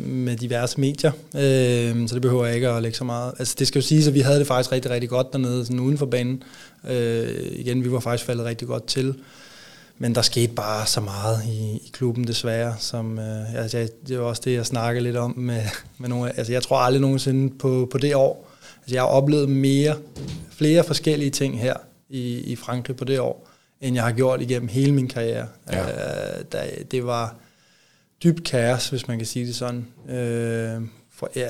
med 0.00 0.36
diverse 0.36 0.80
medier, 0.80 1.12
øh, 1.34 2.08
så 2.08 2.14
det 2.14 2.22
behøver 2.22 2.46
jeg 2.46 2.54
ikke 2.54 2.68
at 2.68 2.82
lægge 2.82 2.96
så 2.96 3.04
meget. 3.04 3.32
Altså 3.38 3.54
det 3.58 3.66
skal 3.66 3.78
jo 3.78 3.86
siges, 3.86 4.08
at 4.08 4.14
vi 4.14 4.20
havde 4.20 4.38
det 4.38 4.46
faktisk 4.46 4.72
rigtig, 4.72 4.90
rigtig 4.90 5.10
godt 5.10 5.32
dernede, 5.32 5.64
sådan 5.64 5.80
uden 5.80 5.98
for 5.98 6.06
banen. 6.06 6.42
Øh, 6.90 7.28
igen, 7.52 7.84
vi 7.84 7.92
var 7.92 8.00
faktisk 8.00 8.24
faldet 8.24 8.44
rigtig 8.44 8.68
godt 8.68 8.86
til. 8.86 9.14
Men 9.98 10.14
der 10.14 10.22
skete 10.22 10.52
bare 10.52 10.86
så 10.86 11.00
meget 11.00 11.44
i, 11.44 11.76
i 11.76 11.90
klubben 11.92 12.26
desværre, 12.26 12.74
som 12.78 13.18
øh, 13.18 13.54
altså, 13.54 13.88
det 14.08 14.18
var 14.18 14.24
også 14.24 14.42
det, 14.44 14.52
jeg 14.52 14.66
snakkede 14.66 15.04
lidt 15.04 15.16
om 15.16 15.38
med, 15.38 15.62
med 15.98 16.08
nogle 16.08 16.38
Altså 16.38 16.52
jeg 16.52 16.62
tror 16.62 16.78
aldrig 16.78 17.00
nogensinde 17.00 17.58
på, 17.58 17.88
på 17.92 17.98
det 17.98 18.14
år. 18.14 18.50
Altså 18.80 18.94
jeg 18.94 19.02
har 19.02 19.08
oplevet 19.08 19.48
mere, 19.48 19.96
flere 20.50 20.84
forskellige 20.84 21.30
ting 21.30 21.60
her 21.60 21.74
i, 22.08 22.38
i 22.38 22.56
Frankrig 22.56 22.96
på 22.96 23.04
det 23.04 23.20
år, 23.20 23.48
end 23.80 23.94
jeg 23.94 24.04
har 24.04 24.12
gjort 24.12 24.40
igennem 24.40 24.68
hele 24.68 24.92
min 24.92 25.08
karriere. 25.08 25.48
Ja. 25.72 25.82
Øh, 26.38 26.44
der, 26.52 26.62
det 26.90 27.06
var 27.06 27.34
dybt 28.22 28.44
kaos, 28.44 28.88
hvis 28.88 29.08
man 29.08 29.18
kan 29.18 29.26
sige 29.26 29.46
det 29.46 29.56
sådan. 29.56 29.86
Øh, 30.08 30.82
for, 31.12 31.30
ja, 31.36 31.48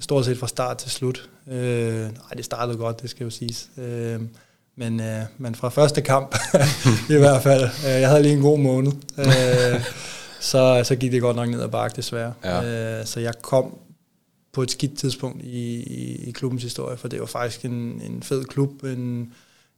stort 0.00 0.24
set 0.24 0.38
fra 0.38 0.48
start 0.48 0.78
til 0.78 0.90
slut. 0.90 1.30
Øh, 1.48 2.00
nej, 2.00 2.30
det 2.36 2.44
startede 2.44 2.78
godt, 2.78 3.02
det 3.02 3.10
skal 3.10 3.24
jo 3.24 3.30
siges. 3.30 3.70
Øh, 3.78 4.20
men, 4.76 5.00
øh, 5.00 5.22
men 5.38 5.54
fra 5.54 5.68
første 5.68 6.02
kamp, 6.02 6.36
i 7.10 7.18
hvert 7.18 7.42
fald, 7.42 7.62
øh, 7.62 8.00
jeg 8.00 8.08
havde 8.08 8.22
lige 8.22 8.34
en 8.34 8.42
god 8.42 8.58
måned, 8.58 8.92
øh, 9.18 9.80
så, 10.40 10.82
så 10.84 10.96
gik 10.96 11.12
det 11.12 11.20
godt 11.20 11.36
nok 11.36 11.48
ned 11.48 11.62
ad 11.62 11.68
bakke 11.68 11.96
desværre. 11.96 12.32
Ja. 12.44 12.98
Øh, 13.00 13.06
så 13.06 13.20
jeg 13.20 13.34
kom 13.42 13.78
på 14.52 14.62
et 14.62 14.70
skidt 14.70 14.98
tidspunkt 14.98 15.42
i, 15.42 15.82
i, 15.82 16.28
i 16.28 16.30
klubbens 16.30 16.62
historie, 16.62 16.96
for 16.96 17.08
det 17.08 17.20
var 17.20 17.26
faktisk 17.26 17.64
en, 17.64 17.72
en 18.04 18.22
fed 18.22 18.44
klub, 18.44 18.84
en 18.84 19.32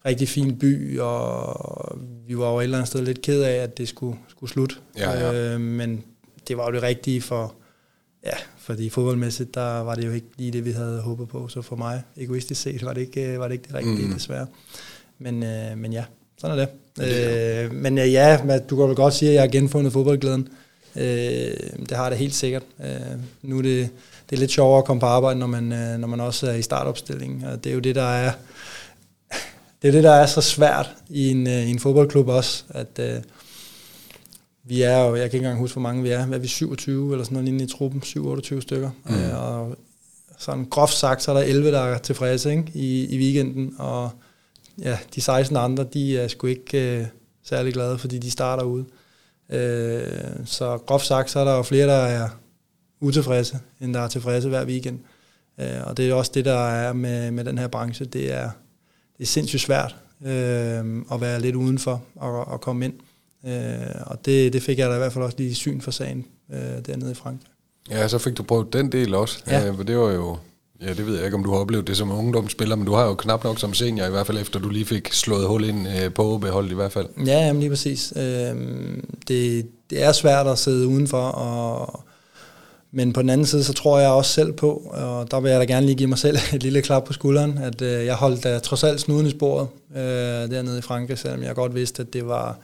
rigtig 0.04 0.28
fin 0.28 0.58
by, 0.58 0.98
og 0.98 1.98
vi 2.26 2.38
var 2.38 2.50
jo 2.50 2.58
et 2.58 2.64
eller 2.64 2.78
andet 2.78 2.88
sted 2.88 3.02
lidt 3.02 3.22
ked 3.22 3.42
af, 3.42 3.54
at 3.54 3.78
det 3.78 3.88
skulle, 3.88 4.18
skulle 4.28 4.50
slutte. 4.50 4.76
Ja, 4.96 5.10
ja. 5.10 5.54
Øh, 5.54 5.60
men 5.60 6.04
det 6.48 6.56
var 6.56 6.66
jo 6.66 6.72
det 6.72 6.82
rigtige 6.82 7.22
for, 7.22 7.54
ja, 8.24 8.36
fordi 8.68 8.88
fodboldmæssigt, 8.90 9.54
der 9.54 9.80
var 9.80 9.94
det 9.94 10.06
jo 10.06 10.12
ikke 10.12 10.26
lige 10.36 10.50
det, 10.50 10.64
vi 10.64 10.70
havde 10.70 11.00
håbet 11.00 11.28
på. 11.28 11.48
Så 11.48 11.62
for 11.62 11.76
mig, 11.76 12.02
egoistisk 12.16 12.62
set, 12.62 12.84
var 12.84 12.92
det 12.92 13.00
ikke, 13.00 13.38
var 13.38 13.48
det, 13.48 13.52
ikke 13.52 13.64
det 13.66 13.74
rigtige, 13.74 14.06
mm. 14.06 14.12
desværre. 14.12 14.46
Men, 15.18 15.42
øh, 15.42 15.78
men 15.78 15.92
ja, 15.92 16.04
sådan 16.38 16.58
er 16.58 16.66
det. 16.66 16.68
det 16.96 17.64
øh, 17.64 17.74
men 17.74 17.98
øh, 17.98 18.12
ja, 18.12 18.58
du 18.70 18.76
kan 18.76 18.86
vel 18.86 18.96
godt 18.96 19.14
sige, 19.14 19.28
at 19.28 19.34
jeg 19.34 19.42
har 19.42 19.48
genfundet 19.48 19.92
fodboldglæden. 19.92 20.48
Øh, 20.96 21.04
det 21.88 21.92
har 21.92 22.10
da 22.10 22.16
helt 22.16 22.34
sikkert. 22.34 22.62
Øh, 22.84 22.90
nu 23.42 23.58
er 23.58 23.62
det, 23.62 23.88
det 24.30 24.36
er 24.36 24.40
lidt 24.40 24.50
sjovere 24.50 24.78
at 24.78 24.84
komme 24.84 25.00
på 25.00 25.06
arbejde, 25.06 25.38
når 25.38 25.46
man, 25.46 25.72
øh, 25.72 25.98
når 25.98 26.08
man 26.08 26.20
også 26.20 26.50
er 26.50 26.54
i 26.54 26.62
startopstillingen. 26.62 27.44
Og 27.44 27.64
det 27.64 27.70
er 27.70 27.74
jo 27.74 27.80
det, 27.80 27.94
der 27.94 28.10
er, 28.10 28.32
det 29.82 29.88
er 29.88 29.92
det, 29.92 30.04
der 30.04 30.12
er 30.12 30.26
så 30.26 30.40
svært 30.40 30.90
i 31.08 31.30
en, 31.30 31.46
øh, 31.46 31.66
i 31.66 31.70
en 31.70 31.78
fodboldklub 31.78 32.28
også, 32.28 32.64
at 32.68 32.98
øh, 33.00 33.16
vi 34.68 34.82
er 34.82 34.98
jo, 34.98 35.16
jeg 35.16 35.30
kan 35.30 35.38
ikke 35.38 35.44
engang 35.44 35.58
huske, 35.58 35.74
hvor 35.74 35.82
mange 35.82 36.02
vi 36.02 36.08
er, 36.08 36.26
hvad 36.26 36.38
er 36.38 36.42
vi, 36.42 36.48
27 36.48 37.12
eller 37.12 37.24
sådan 37.24 37.34
noget 37.34 37.44
lignende 37.44 37.64
i 37.64 37.68
truppen, 37.68 38.02
7-28 38.04 38.60
stykker. 38.60 38.90
Mm. 39.04 39.14
Øh, 39.14 39.42
og 39.42 39.76
sådan 40.38 40.64
groft 40.64 40.94
sagt, 40.94 41.22
så 41.22 41.30
er 41.30 41.36
der 41.36 41.46
11, 41.46 41.70
der 41.70 41.80
er 41.80 41.98
tilfredse 41.98 42.50
ikke, 42.50 42.70
i, 42.74 43.06
i 43.06 43.18
weekenden, 43.18 43.74
og 43.78 44.10
ja, 44.78 44.98
de 45.14 45.20
16 45.20 45.56
andre, 45.56 45.84
de 45.84 46.18
er 46.18 46.28
sgu 46.28 46.46
ikke 46.46 46.98
øh, 46.98 47.06
særlig 47.44 47.72
glade, 47.72 47.98
fordi 47.98 48.18
de 48.18 48.30
starter 48.30 48.62
ude. 48.64 48.84
Øh, 49.50 50.02
så 50.44 50.78
groft 50.86 51.06
sagt, 51.06 51.30
så 51.30 51.40
er 51.40 51.44
der 51.44 51.56
jo 51.56 51.62
flere, 51.62 51.86
der 51.86 51.92
er 51.92 52.28
utilfredse, 53.00 53.58
end 53.80 53.94
der 53.94 54.00
er 54.00 54.08
tilfredse 54.08 54.48
hver 54.48 54.64
weekend. 54.64 54.98
Øh, 55.60 55.86
og 55.86 55.96
det 55.96 56.10
er 56.10 56.14
også 56.14 56.30
det, 56.34 56.44
der 56.44 56.68
er 56.68 56.92
med, 56.92 57.30
med 57.30 57.44
den 57.44 57.58
her 57.58 57.68
branche. 57.68 58.04
Det 58.04 58.32
er, 58.32 58.50
det 59.18 59.22
er 59.22 59.26
sindssygt 59.26 59.62
svært 59.62 59.96
øh, 60.22 61.02
at 61.12 61.20
være 61.20 61.40
lidt 61.40 61.56
udenfor 61.56 62.02
og, 62.14 62.48
og 62.48 62.60
komme 62.60 62.84
ind. 62.84 62.94
Øh, 62.94 63.07
og 64.06 64.24
det, 64.24 64.52
det 64.52 64.62
fik 64.62 64.78
jeg 64.78 64.90
da 64.90 64.94
i 64.94 64.98
hvert 64.98 65.12
fald 65.12 65.24
også 65.24 65.36
lige 65.38 65.54
syn 65.54 65.80
for 65.80 65.90
sagen 65.90 66.26
øh, 66.52 66.86
dernede 66.86 67.10
i 67.10 67.14
Frankrig. 67.14 67.50
Ja, 67.90 68.08
så 68.08 68.18
fik 68.18 68.36
du 68.36 68.42
prøvet 68.42 68.72
den 68.72 68.92
del 68.92 69.14
også. 69.14 69.38
Ja. 69.46 69.68
Øh, 69.68 69.86
det 69.86 69.98
var 69.98 70.12
jo, 70.12 70.36
ja, 70.82 70.88
det 70.88 71.06
ved 71.06 71.16
jeg 71.16 71.24
ikke, 71.24 71.36
om 71.36 71.44
du 71.44 71.50
har 71.50 71.58
oplevet 71.58 71.86
det 71.86 71.96
som 71.96 72.10
ungdomsspiller, 72.10 72.76
men 72.76 72.86
du 72.86 72.92
har 72.92 73.04
jo 73.04 73.14
knap 73.14 73.44
nok 73.44 73.58
som 73.58 73.74
senior, 73.74 74.06
i 74.06 74.10
hvert 74.10 74.26
fald 74.26 74.38
efter 74.38 74.60
du 74.60 74.68
lige 74.68 74.84
fik 74.84 75.12
slået 75.12 75.48
hul 75.48 75.64
ind 75.64 75.88
øh, 75.88 76.14
på 76.14 76.34
OB-holdet 76.34 76.70
i 76.70 76.74
hvert 76.74 76.92
fald. 76.92 77.06
Ja, 77.26 77.46
jamen 77.46 77.60
lige 77.60 77.70
præcis. 77.70 78.12
Øh, 78.16 78.22
det, 79.28 79.66
det 79.90 80.02
er 80.02 80.12
svært 80.12 80.46
at 80.46 80.58
sidde 80.58 80.86
udenfor, 80.86 81.22
og, 81.22 82.04
men 82.92 83.12
på 83.12 83.22
den 83.22 83.30
anden 83.30 83.46
side, 83.46 83.64
så 83.64 83.72
tror 83.72 83.98
jeg 83.98 84.10
også 84.10 84.32
selv 84.32 84.52
på, 84.52 84.72
og 84.90 85.30
der 85.30 85.40
vil 85.40 85.50
jeg 85.50 85.60
da 85.60 85.64
gerne 85.64 85.86
lige 85.86 85.96
give 85.96 86.08
mig 86.08 86.18
selv 86.18 86.38
et 86.54 86.62
lille 86.62 86.82
klap 86.82 87.04
på 87.04 87.12
skulderen, 87.12 87.58
at 87.58 87.82
øh, 87.82 88.06
jeg 88.06 88.14
holdt 88.14 88.44
da 88.44 88.58
trods 88.58 88.84
alt 88.84 89.00
snuden 89.00 89.26
i 89.26 89.30
sporet 89.30 89.68
øh, 89.96 90.02
dernede 90.50 90.78
i 90.78 90.82
Frankrig, 90.82 91.18
selvom 91.18 91.42
jeg 91.42 91.54
godt 91.54 91.74
vidste, 91.74 92.02
at 92.02 92.12
det 92.12 92.26
var 92.26 92.58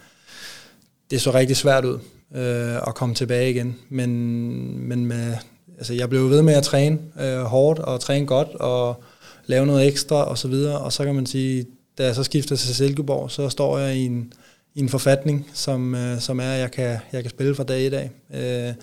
det 1.11 1.21
så 1.21 1.35
rigtig 1.35 1.57
svært 1.57 1.85
ud 1.85 1.99
øh, 2.35 2.77
at 2.77 2.95
komme 2.95 3.14
tilbage 3.14 3.51
igen. 3.51 3.77
Men, 3.88 4.88
men 4.88 5.07
med, 5.07 5.37
altså 5.79 5.95
jeg 5.95 6.09
blev 6.09 6.31
ved 6.31 6.43
med 6.43 6.55
at 6.55 6.62
træne 6.62 6.99
øh, 7.21 7.40
hårdt 7.40 7.79
og 7.79 8.01
træne 8.01 8.27
godt 8.27 8.49
og 8.55 9.03
lave 9.47 9.67
noget 9.67 9.87
ekstra 9.88 10.25
og 10.25 10.38
så 10.38 10.49
videre. 10.49 10.79
Og 10.79 10.93
så 10.93 11.05
kan 11.05 11.14
man 11.14 11.27
sige, 11.27 11.67
da 11.99 12.05
jeg 12.05 12.14
så 12.14 12.25
skifter 12.25 12.57
til 12.57 12.75
Silkeborg, 12.75 13.31
så 13.31 13.49
står 13.49 13.79
jeg 13.79 13.97
i 13.97 14.07
en, 14.07 14.33
i 14.75 14.81
en 14.81 14.88
forfatning, 14.88 15.47
som, 15.53 15.95
øh, 15.95 16.21
som 16.21 16.40
er, 16.40 16.53
at 16.53 16.61
jeg 16.61 16.71
kan, 16.71 16.99
jeg 17.12 17.23
kan 17.23 17.31
spille 17.31 17.55
fra 17.55 17.64
dag 17.64 17.81
i 17.81 17.90
dag. 17.90 18.11
Øh, 18.35 18.75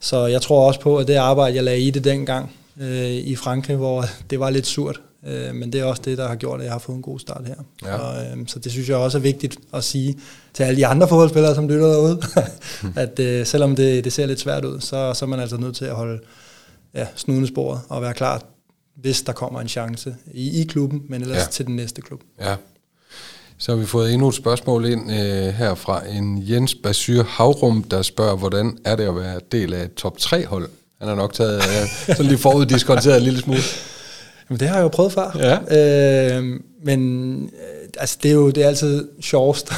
så 0.00 0.26
jeg 0.26 0.42
tror 0.42 0.66
også 0.66 0.80
på, 0.80 0.98
at 0.98 1.08
det 1.08 1.14
arbejde, 1.14 1.56
jeg 1.56 1.64
lagde 1.64 1.80
i 1.80 1.90
det 1.90 2.04
dengang 2.04 2.52
øh, 2.80 3.10
i 3.10 3.36
Frankrig, 3.36 3.76
hvor 3.76 4.04
det 4.30 4.40
var 4.40 4.50
lidt 4.50 4.66
surt, 4.66 5.00
øh, 5.26 5.54
men 5.54 5.72
det 5.72 5.80
er 5.80 5.84
også 5.84 6.02
det, 6.04 6.18
der 6.18 6.28
har 6.28 6.34
gjort, 6.34 6.60
at 6.60 6.64
jeg 6.64 6.72
har 6.72 6.78
fået 6.78 6.96
en 6.96 7.02
god 7.02 7.18
start 7.18 7.46
her. 7.46 7.54
Ja. 7.84 7.96
Og, 7.96 8.24
øh, 8.24 8.46
så 8.46 8.58
det 8.58 8.72
synes 8.72 8.88
jeg 8.88 8.96
også 8.96 9.18
er 9.18 9.22
vigtigt 9.22 9.56
at 9.72 9.84
sige 9.84 10.18
til 10.54 10.62
alle 10.62 10.76
de 10.76 10.86
andre 10.86 11.08
fodboldspillere, 11.08 11.54
som 11.54 11.68
lytter 11.68 11.86
derude, 11.86 12.22
at 13.02 13.18
øh, 13.18 13.46
selvom 13.46 13.76
det, 13.76 14.04
det 14.04 14.12
ser 14.12 14.26
lidt 14.26 14.40
svært 14.40 14.64
ud, 14.64 14.80
så, 14.80 15.14
så 15.14 15.24
er 15.24 15.28
man 15.28 15.40
altså 15.40 15.56
nødt 15.56 15.76
til 15.76 15.84
at 15.84 15.94
holde 15.94 16.20
ja, 16.94 17.06
snuden 17.16 17.46
sporet 17.46 17.80
og 17.88 18.02
være 18.02 18.14
klar, 18.14 18.42
hvis 18.96 19.22
der 19.22 19.32
kommer 19.32 19.60
en 19.60 19.68
chance 19.68 20.16
i, 20.32 20.60
i 20.60 20.64
klubben, 20.64 21.02
men 21.08 21.22
ellers 21.22 21.38
ja. 21.38 21.50
til 21.50 21.66
den 21.66 21.76
næste 21.76 22.02
klub. 22.02 22.20
Ja. 22.40 22.56
Så 23.58 23.72
har 23.72 23.78
vi 23.78 23.86
fået 23.86 24.12
endnu 24.12 24.28
et 24.28 24.34
spørgsmål 24.34 24.84
ind 24.84 25.12
øh, 25.12 25.54
her 25.54 25.74
fra 25.74 26.06
en 26.08 26.44
Jens 26.48 26.74
Basyr 26.74 27.22
Havrum, 27.22 27.82
der 27.82 28.02
spørger, 28.02 28.36
hvordan 28.36 28.78
er 28.84 28.96
det 28.96 29.04
at 29.04 29.16
være 29.16 29.40
del 29.52 29.72
af 29.72 29.84
et 29.84 29.94
top 29.94 30.16
3-hold? 30.20 30.68
Han 30.98 31.08
har 31.08 31.14
nok 31.14 31.32
taget 31.32 31.56
øh, 31.56 31.88
sådan 32.16 32.26
lige 32.26 32.38
foruddiskonteret 32.38 33.16
en 33.16 33.22
lille 33.22 33.40
smule. 33.40 33.60
Jamen, 34.50 34.60
det 34.60 34.68
har 34.68 34.76
jeg 34.76 34.82
jo 34.82 34.88
prøvet 34.88 35.12
før. 35.12 35.36
Ja. 35.38 36.38
Øh, 36.38 36.60
men 36.82 37.50
altså, 37.98 38.18
det 38.22 38.30
er 38.30 38.34
jo 38.34 38.50
det 38.50 38.62
er 38.64 38.68
altid 38.68 39.08
sjovest 39.20 39.72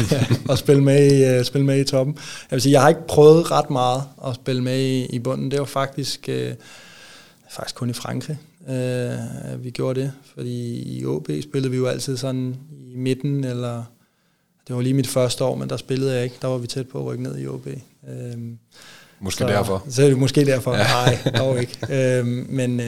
at 0.50 0.58
spille 0.58 0.82
med, 0.82 1.12
i, 1.12 1.38
uh, 1.38 1.44
spille 1.44 1.66
med 1.66 1.80
i 1.80 1.84
toppen. 1.84 2.16
Jeg 2.50 2.56
vil 2.56 2.62
sige, 2.62 2.72
jeg 2.72 2.82
har 2.82 2.88
ikke 2.88 3.06
prøvet 3.08 3.50
ret 3.50 3.70
meget 3.70 4.02
at 4.26 4.34
spille 4.34 4.62
med 4.62 4.80
i, 4.80 5.06
i 5.06 5.18
bunden. 5.18 5.50
Det 5.50 5.58
var 5.58 5.64
faktisk, 5.64 6.28
øh, 6.28 6.54
faktisk 7.50 7.74
kun 7.74 7.90
i 7.90 7.92
Frankrig, 7.92 8.38
øh, 8.68 9.64
vi 9.64 9.70
gjorde 9.70 10.00
det. 10.00 10.12
Fordi 10.34 10.82
i 10.98 11.06
OB 11.06 11.28
spillede 11.42 11.70
vi 11.70 11.76
jo 11.76 11.86
altid 11.86 12.16
sådan 12.16 12.56
i 12.92 12.96
midten, 12.96 13.44
eller 13.44 13.84
det 14.68 14.76
var 14.76 14.82
lige 14.82 14.94
mit 14.94 15.08
første 15.08 15.44
år, 15.44 15.54
men 15.54 15.70
der 15.70 15.76
spillede 15.76 16.14
jeg 16.14 16.24
ikke. 16.24 16.36
Der 16.42 16.48
var 16.48 16.58
vi 16.58 16.66
tæt 16.66 16.88
på 16.88 16.98
at 16.98 17.06
rykke 17.06 17.22
ned 17.22 17.38
i 17.38 17.46
OB. 17.46 17.66
Øh, 17.66 18.38
måske 19.20 19.38
så, 19.38 19.46
derfor. 19.46 19.84
Så 19.88 20.02
er 20.02 20.08
det 20.08 20.18
måske 20.18 20.46
derfor. 20.46 20.74
Ja. 20.74 20.82
Nej, 20.82 21.18
dog 21.38 21.60
ikke. 21.60 21.78
Øh, 22.18 22.26
men... 22.26 22.80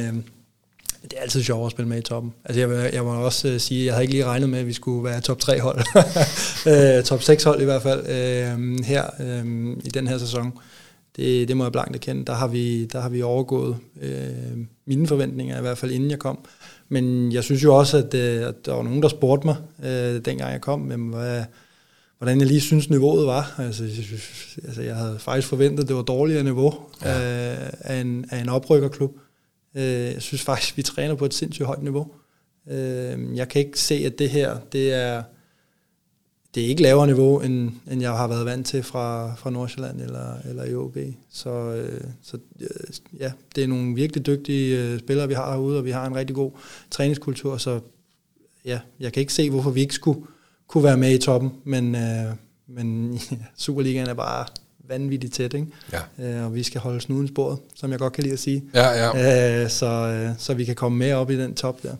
Øh, 1.05 1.11
det 1.11 1.19
er 1.19 1.23
altid 1.23 1.43
sjovt 1.43 1.67
at 1.67 1.71
spille 1.71 1.89
med 1.89 1.99
i 1.99 2.03
toppen. 2.03 2.33
Altså 2.45 2.61
jeg, 2.61 2.95
jeg 2.95 3.05
må 3.05 3.15
også 3.15 3.49
uh, 3.49 3.61
sige, 3.61 3.81
at 3.81 3.87
jeg 3.87 3.95
havde 3.95 4.05
ikke 4.05 4.15
lige 4.15 4.25
regnet 4.25 4.49
med, 4.49 4.59
at 4.59 4.67
vi 4.67 4.73
skulle 4.73 5.05
være 5.05 5.21
top 5.21 5.39
3 5.39 5.61
hold. 5.61 5.79
uh, 6.99 7.05
top 7.11 7.23
6 7.23 7.43
hold 7.43 7.61
i 7.61 7.65
hvert 7.65 7.83
fald 7.83 8.01
uh, 8.01 8.85
her 8.85 9.05
uh, 9.21 9.71
i 9.85 9.89
den 9.95 10.07
her 10.07 10.19
sæson. 10.19 10.53
Det, 11.17 11.49
det 11.49 11.57
må 11.57 11.65
jeg 11.65 11.73
blankt 11.73 11.97
erkende. 11.97 12.25
Der 12.25 12.35
har 12.35 12.47
vi, 12.47 12.85
der 12.85 13.01
har 13.01 13.09
vi 13.09 13.23
overgået 13.23 13.77
uh, 13.97 14.59
mine 14.87 15.07
forventninger, 15.07 15.59
i 15.59 15.61
hvert 15.61 15.79
fald 15.79 15.91
inden 15.91 16.11
jeg 16.11 16.19
kom. 16.19 16.39
Men 16.89 17.33
jeg 17.33 17.45
synes 17.45 17.65
jo 17.65 17.75
også, 17.75 17.97
at, 17.99 18.15
uh, 18.15 18.49
at 18.49 18.67
der 18.67 18.75
var 18.75 18.83
nogen, 18.83 19.03
der 19.03 19.09
spurgte 19.09 19.47
mig, 19.47 19.57
uh, 19.79 20.21
dengang 20.25 20.53
jeg 20.53 20.61
kom, 20.61 20.81
men 20.81 21.09
hvad, 21.09 21.45
hvordan 22.19 22.41
jeg 22.41 22.47
lige 22.47 22.61
synes 22.61 22.91
niveauet 22.91 23.27
var. 23.27 23.55
Altså, 23.59 23.85
jeg, 23.85 23.93
synes, 23.93 24.59
altså, 24.65 24.83
jeg 24.83 24.97
havde 24.97 25.19
faktisk 25.19 25.49
forventet, 25.49 25.83
at 25.83 25.89
det 25.89 25.97
var 25.97 26.03
dårligere 26.03 26.45
niveau 26.45 26.75
ja. 27.03 27.53
øh, 27.53 27.71
af, 27.81 28.01
en, 28.01 28.25
af 28.31 28.41
en 28.41 28.49
oprykkerklub. 28.49 29.13
Øh, 29.75 29.83
jeg 29.85 30.23
synes 30.23 30.43
faktisk, 30.43 30.77
vi 30.77 30.83
træner 30.83 31.15
på 31.15 31.25
et 31.25 31.35
sindssygt 31.35 31.67
højt 31.67 31.83
niveau. 31.83 32.11
Øh, 32.71 33.37
jeg 33.37 33.49
kan 33.49 33.67
ikke 33.67 33.81
se, 33.81 33.95
at 33.95 34.19
det 34.19 34.31
her, 34.31 34.59
det 34.73 34.93
er, 34.93 35.23
det 36.55 36.63
er 36.63 36.67
ikke 36.67 36.83
lavere 36.83 37.07
niveau, 37.07 37.41
end, 37.41 37.71
end 37.91 38.01
jeg 38.01 38.11
har 38.11 38.29
været 38.29 38.47
vant 38.47 38.67
til 38.67 38.83
fra, 38.83 39.35
fra 39.35 39.51
Nordsjælland 39.51 40.01
eller, 40.01 40.39
eller 40.49 40.65
i 40.65 40.75
OB. 40.75 40.97
Så, 41.31 41.51
øh, 41.51 42.01
så 42.23 42.39
øh, 42.61 43.21
ja, 43.21 43.33
det 43.55 43.65
er 43.65 43.69
nogle 43.69 43.95
virkelig 43.95 44.27
dygtige 44.27 44.83
øh, 44.83 44.99
spillere, 44.99 45.29
vi 45.29 45.35
har 45.35 45.53
herude, 45.53 45.79
og 45.79 45.85
vi 45.85 45.91
har 45.91 46.07
en 46.07 46.17
rigtig 46.17 46.37
god 46.37 46.51
træningskultur, 46.91 47.57
så 47.57 47.81
ja, 48.65 48.81
jeg 49.01 49.13
kan 49.13 49.21
ikke 49.21 49.33
se, 49.33 49.51
hvorfor 49.51 49.71
vi 49.71 49.81
ikke 49.81 49.95
skulle 49.95 50.27
kunne 50.67 50.85
være 50.85 50.97
med 50.97 51.15
i 51.15 51.19
toppen, 51.19 51.53
men, 51.65 51.95
øh, 51.95 52.35
men 52.67 53.15
ja, 53.31 53.37
Superligaen 53.57 54.09
er 54.09 54.15
bare 54.15 54.47
vanvittigt 54.89 55.35
tæt, 55.35 55.55
ikke? 55.55 55.67
Ja. 55.93 56.01
Øh, 56.39 56.45
og 56.45 56.55
vi 56.55 56.63
skal 56.63 56.81
holde 56.81 57.01
snuden 57.01 57.29
sporet, 57.29 57.59
som 57.75 57.91
jeg 57.91 57.99
godt 57.99 58.13
kan 58.13 58.23
lide 58.23 58.33
at 58.33 58.39
sige. 58.39 58.65
Ja, 58.75 58.89
ja. 58.89 59.63
Øh, 59.63 59.71
så, 59.71 59.87
øh, 59.87 60.31
så 60.39 60.55
vi 60.55 60.65
kan 60.65 60.75
komme 60.75 60.99
med 60.99 61.13
op 61.13 61.31
i 61.31 61.37
den 61.39 61.55
top 61.55 61.83
der. 61.83 61.97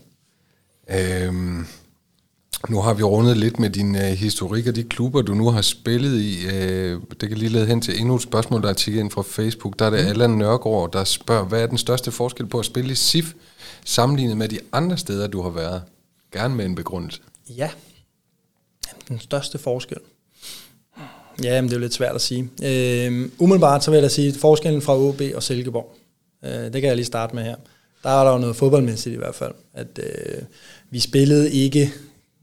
Øhm, 0.91 1.67
nu 2.69 2.81
har 2.81 2.95
vi 2.95 3.03
rundet 3.03 3.37
lidt 3.37 3.59
med 3.59 3.71
din 3.71 3.97
øh, 3.97 4.03
historik 4.03 4.67
og 4.67 4.77
de 4.77 4.85
klubber, 4.85 5.23
du 5.23 5.35
nu 5.35 5.51
har 5.51 5.63
spillet 5.63 6.21
i. 6.21 6.47
Øh, 6.47 7.01
det 7.21 7.29
kan 7.29 7.39
lige 7.39 7.49
lede 7.49 7.67
hen 7.67 7.81
til 7.81 8.01
endnu 8.01 8.15
et 8.15 8.23
spørgsmål, 8.23 8.63
der 8.63 8.69
er 8.69 8.73
tikket 8.73 9.01
ind 9.01 9.11
fra 9.11 9.23
Facebook. 9.23 9.79
Der 9.79 9.87
er 9.87 9.91
det 9.91 10.05
mm. 10.05 10.11
Allan 10.11 10.31
Nørgaard, 10.31 10.93
der 10.93 11.05
spørger, 11.05 11.45
hvad 11.45 11.63
er 11.63 11.67
den 11.67 11.79
største 11.79 12.11
forskel 12.11 12.47
på 12.47 12.59
at 12.59 12.65
spille 12.65 12.93
i 12.93 12.95
SIF, 12.95 13.33
sammenlignet 13.85 14.37
med 14.37 14.49
de 14.49 14.59
andre 14.73 14.97
steder, 14.97 15.27
du 15.27 15.43
har 15.43 15.51
været? 15.51 15.83
Gerne 16.33 16.55
med 16.55 16.65
en 16.65 16.75
begrundelse. 16.75 17.21
Ja, 17.49 17.71
den 19.09 19.21
største 19.21 19.59
forskel. 19.59 19.99
Ja, 21.43 21.61
men 21.61 21.69
det 21.69 21.75
er 21.75 21.79
jo 21.79 21.83
lidt 21.83 21.95
svært 21.95 22.15
at 22.15 22.21
sige. 22.21 22.51
Øh, 22.65 23.29
umiddelbart 23.39 23.85
så 23.85 23.91
vil 23.91 23.97
jeg 23.97 24.03
da 24.03 24.09
sige, 24.09 24.29
at 24.29 24.37
forskellen 24.37 24.83
fra 24.83 24.99
OB 24.99 25.21
og 25.35 25.43
Silkeborg, 25.43 25.97
øh, 26.45 26.51
det 26.51 26.73
kan 26.73 26.85
jeg 26.85 26.97
lige 26.97 27.07
starte 27.07 27.35
med 27.35 27.43
her. 27.45 27.57
Der 28.03 28.11
er 28.11 28.25
der 28.25 28.33
jo 28.33 28.39
noget 28.39 28.57
fodboldmæssigt 28.57 29.15
i 29.15 29.19
hvert 29.19 29.35
fald, 29.35 29.53
at 29.75 29.99
øh, 29.99 30.43
vi 30.91 31.01
spillede 31.01 31.53
ikke 31.53 31.93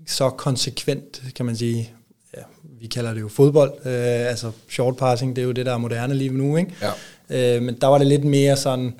så 0.07 0.29
konsekvent, 0.29 1.23
kan 1.35 1.45
man 1.45 1.55
sige. 1.55 1.93
Ja, 2.37 2.41
vi 2.79 2.87
kalder 2.87 3.13
det 3.13 3.21
jo 3.21 3.27
fodbold, 3.27 3.73
øh, 3.85 4.29
altså 4.29 4.51
short 4.69 4.97
passing, 4.97 5.35
det 5.35 5.41
er 5.41 5.45
jo 5.45 5.51
det, 5.51 5.65
der 5.65 5.73
er 5.73 5.77
moderne 5.77 6.13
lige 6.13 6.29
nu, 6.29 6.57
ikke? 6.57 6.73
Ja. 7.29 7.55
Øh, 7.57 7.61
men 7.61 7.75
der 7.81 7.87
var 7.87 7.97
det 7.97 8.07
lidt 8.07 8.23
mere 8.23 8.57
sådan 8.57 8.93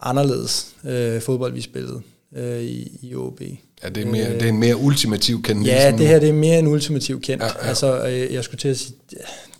anderledes 0.00 0.74
øh, 0.84 1.20
fodbold, 1.20 1.52
vi 1.52 1.60
spillede 1.60 2.02
øh, 2.36 2.60
i, 2.60 2.98
i 3.02 3.14
OB. 3.14 3.40
Ja, 3.84 3.88
det 3.88 4.02
er, 4.02 4.10
mere, 4.10 4.26
øh, 4.26 4.34
det 4.34 4.42
er 4.42 4.48
en 4.48 4.58
mere 4.58 4.76
ultimativ 4.76 5.42
kendt. 5.42 5.66
Ja, 5.66 5.94
det 5.98 6.06
her 6.06 6.18
det 6.18 6.28
er 6.28 6.32
mere 6.32 6.58
en 6.58 6.66
ultimativ 6.66 7.20
kendt. 7.20 7.42
Ja, 7.42 7.48
ja. 7.62 7.68
Altså, 7.68 8.06
øh, 8.06 8.34
jeg 8.34 8.44
skulle 8.44 8.58
til 8.58 8.68
at 8.68 8.78
sige, 8.78 8.96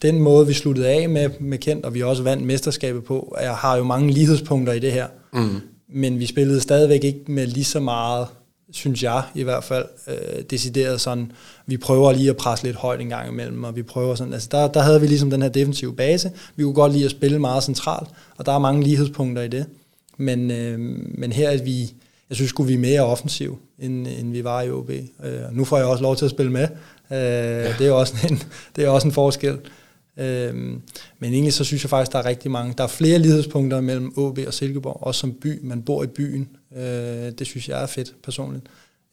den 0.02 0.18
måde, 0.18 0.46
vi 0.46 0.52
sluttede 0.52 0.88
af 0.88 1.08
med, 1.08 1.30
med 1.40 1.58
kendt, 1.58 1.84
og 1.84 1.94
vi 1.94 2.02
også 2.02 2.22
vandt 2.22 2.46
mesterskabet 2.46 3.04
på, 3.04 3.37
jeg 3.42 3.54
har 3.54 3.76
jo 3.76 3.84
mange 3.84 4.12
lighedspunkter 4.12 4.72
i 4.72 4.78
det 4.78 4.92
her. 4.92 5.06
Mm. 5.32 5.60
Men 5.88 6.18
vi 6.18 6.26
spillede 6.26 6.60
stadigvæk 6.60 7.04
ikke 7.04 7.20
med 7.26 7.46
lige 7.46 7.64
så 7.64 7.80
meget, 7.80 8.26
synes 8.72 9.02
jeg 9.02 9.22
i 9.34 9.42
hvert 9.42 9.64
fald, 9.64 9.84
øh, 10.08 10.42
decideret 10.50 11.00
sådan, 11.00 11.32
vi 11.66 11.76
prøver 11.76 12.12
lige 12.12 12.30
at 12.30 12.37
presse 12.37 12.64
lidt 12.64 12.76
højt 12.76 13.00
en 13.00 13.08
gang 13.08 13.28
imellem, 13.28 13.64
og 13.64 13.76
vi 13.76 13.82
prøver 13.82 14.14
sådan, 14.14 14.32
altså 14.32 14.48
der, 14.52 14.68
der 14.68 14.80
havde 14.80 15.00
vi 15.00 15.06
ligesom 15.06 15.30
den 15.30 15.42
her 15.42 15.48
defensive 15.48 15.94
base, 15.94 16.30
vi 16.56 16.62
kunne 16.62 16.74
godt 16.74 16.92
lide 16.92 17.04
at 17.04 17.10
spille 17.10 17.38
meget 17.38 17.64
centralt, 17.64 18.08
og 18.37 18.46
der 18.46 18.52
er 18.52 18.58
mange 18.58 18.82
lighedspunkter 18.82 19.42
i 19.42 19.48
det. 19.48 19.66
Men, 20.16 20.50
øh, 20.50 20.78
men 21.18 21.32
her 21.32 21.50
er 21.50 21.62
vi, 21.62 21.94
jeg 22.35 22.37
synes 22.37 22.51
skulle 22.51 22.68
vi 22.68 22.75
er 22.75 22.79
mere 22.79 23.01
offensiv, 23.01 23.59
end, 23.79 24.07
end 24.07 24.33
vi 24.33 24.44
var 24.44 24.62
i 24.62 24.70
OB. 24.70 24.90
Øh, 24.90 25.01
nu 25.53 25.64
får 25.64 25.77
jeg 25.77 25.87
også 25.87 26.03
lov 26.03 26.16
til 26.16 26.25
at 26.25 26.31
spille 26.31 26.53
med. 26.53 26.62
Øh, 26.62 27.18
ja. 27.18 27.75
det, 27.79 27.87
er 27.87 27.90
også 27.90 28.14
en, 28.31 28.42
det 28.77 28.85
er 28.85 28.88
også 28.88 29.09
en 29.09 29.12
forskel. 29.12 29.59
Øh, 30.16 30.55
men 31.18 31.33
egentlig 31.33 31.53
så 31.53 31.64
synes 31.64 31.85
jeg 31.85 31.90
faktisk, 31.90 32.12
der 32.12 32.18
er 32.18 32.25
rigtig 32.25 32.51
mange. 32.51 32.75
Der 32.79 32.85
er 32.85 32.88
flere 32.88 33.18
lighedspunkter 33.18 33.81
mellem 33.81 34.12
OB 34.16 34.38
og 34.47 34.55
Silkeborg, 34.55 35.03
også 35.03 35.20
som 35.20 35.33
by. 35.33 35.61
Man 35.62 35.83
bor 35.83 36.05
i 36.05 36.07
byen. 36.07 36.49
Øh, 36.77 36.83
det 37.38 37.47
synes 37.47 37.68
jeg 37.68 37.83
er 37.83 37.87
fedt 37.87 38.14
personligt. 38.25 38.64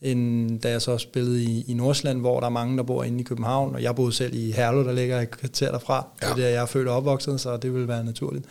End 0.01 0.59
da 0.59 0.69
jeg 0.69 0.81
så 0.81 0.97
spillede 0.97 1.43
i, 1.43 1.65
i 1.67 1.73
Nordsjælland, 1.73 2.19
hvor 2.19 2.39
der 2.39 2.47
er 2.47 2.51
mange, 2.51 2.77
der 2.77 2.83
bor 2.83 3.03
inde 3.03 3.19
i 3.19 3.23
København, 3.23 3.75
og 3.75 3.83
jeg 3.83 3.95
boede 3.95 4.13
selv 4.13 4.33
i 4.35 4.51
Herlev, 4.51 4.83
der 4.85 4.93
ligger 4.93 5.21
et 5.21 5.31
kvarter 5.31 5.71
derfra. 5.71 6.07
Ja. 6.21 6.27
Det 6.27 6.31
er 6.31 6.35
der, 6.35 6.47
jeg 6.47 6.61
er 6.61 6.65
født 6.65 6.87
og 6.87 6.95
opvokset, 6.95 7.41
så 7.41 7.57
det 7.57 7.73
vil 7.73 7.87
være 7.87 8.03
naturligt. 8.03 8.45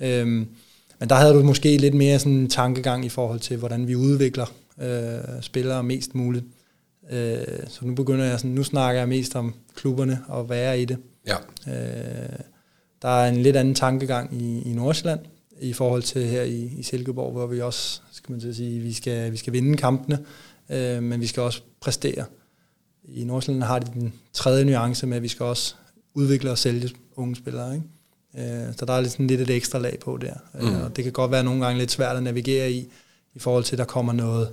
Øh, 0.00 0.46
men 0.98 1.08
der 1.08 1.14
havde 1.14 1.34
du 1.34 1.42
måske 1.42 1.76
lidt 1.76 1.94
mere 1.94 2.18
sådan 2.18 2.32
en 2.32 2.48
tankegang 2.48 3.04
i 3.04 3.08
forhold 3.08 3.40
til, 3.40 3.56
hvordan 3.56 3.88
vi 3.88 3.96
udvikler 3.96 4.46
øh, 4.80 5.42
spillere 5.42 5.82
mest 5.82 6.14
muligt. 6.14 6.44
Øh, 7.10 7.38
så 7.68 7.86
nu 7.86 7.94
begynder 7.94 8.24
jeg 8.24 8.38
sådan, 8.38 8.50
nu 8.50 8.62
snakker 8.62 9.00
jeg 9.00 9.08
mest 9.08 9.36
om 9.36 9.54
klubberne 9.74 10.20
og 10.28 10.46
er 10.50 10.72
i 10.72 10.84
det. 10.84 10.98
Ja. 11.26 11.36
Øh, 11.66 12.38
der 13.02 13.08
er 13.08 13.28
en 13.28 13.36
lidt 13.36 13.56
anden 13.56 13.74
tankegang 13.74 14.42
i, 14.42 14.62
i 14.70 14.72
Nordsjælland 14.72 15.20
i 15.60 15.72
forhold 15.72 16.02
til 16.02 16.26
her 16.26 16.42
i, 16.42 16.72
i 16.78 16.82
Silkeborg, 16.82 17.32
hvor 17.32 17.46
vi 17.46 17.60
også, 17.60 18.00
skal 18.12 18.32
man 18.32 18.54
sige, 18.54 18.80
vi 18.80 18.92
skal, 18.92 19.32
vi 19.32 19.36
skal 19.36 19.52
vinde 19.52 19.76
kampene, 19.76 20.18
øh, 20.70 21.02
men 21.02 21.20
vi 21.20 21.26
skal 21.26 21.42
også 21.42 21.62
præstere. 21.80 22.24
I 23.04 23.24
Nordsjælland 23.24 23.64
har 23.64 23.78
de 23.78 23.90
den 23.94 24.12
tredje 24.32 24.64
nuance 24.64 25.06
med, 25.06 25.16
at 25.16 25.22
vi 25.22 25.28
skal 25.28 25.46
også 25.46 25.74
udvikle 26.14 26.50
og 26.50 26.58
sælge 26.58 26.90
unge 27.16 27.36
spillere. 27.36 27.74
Ikke? 27.74 27.86
Øh, 28.38 28.74
så 28.76 28.84
der 28.84 28.92
er 28.92 29.08
sådan 29.08 29.26
lidt 29.26 29.40
et 29.40 29.50
ekstra 29.50 29.78
lag 29.78 29.98
på 30.00 30.18
der. 30.20 30.34
Øh, 30.60 30.68
mm. 30.68 30.80
Og 30.80 30.96
det 30.96 31.04
kan 31.04 31.12
godt 31.12 31.30
være 31.30 31.44
nogle 31.44 31.64
gange 31.64 31.78
lidt 31.78 31.90
svært 31.90 32.16
at 32.16 32.22
navigere 32.22 32.72
i, 32.72 32.92
i 33.34 33.38
forhold 33.38 33.64
til, 33.64 33.74
at 33.74 33.78
der 33.78 33.84
kommer 33.84 34.12
noget... 34.12 34.48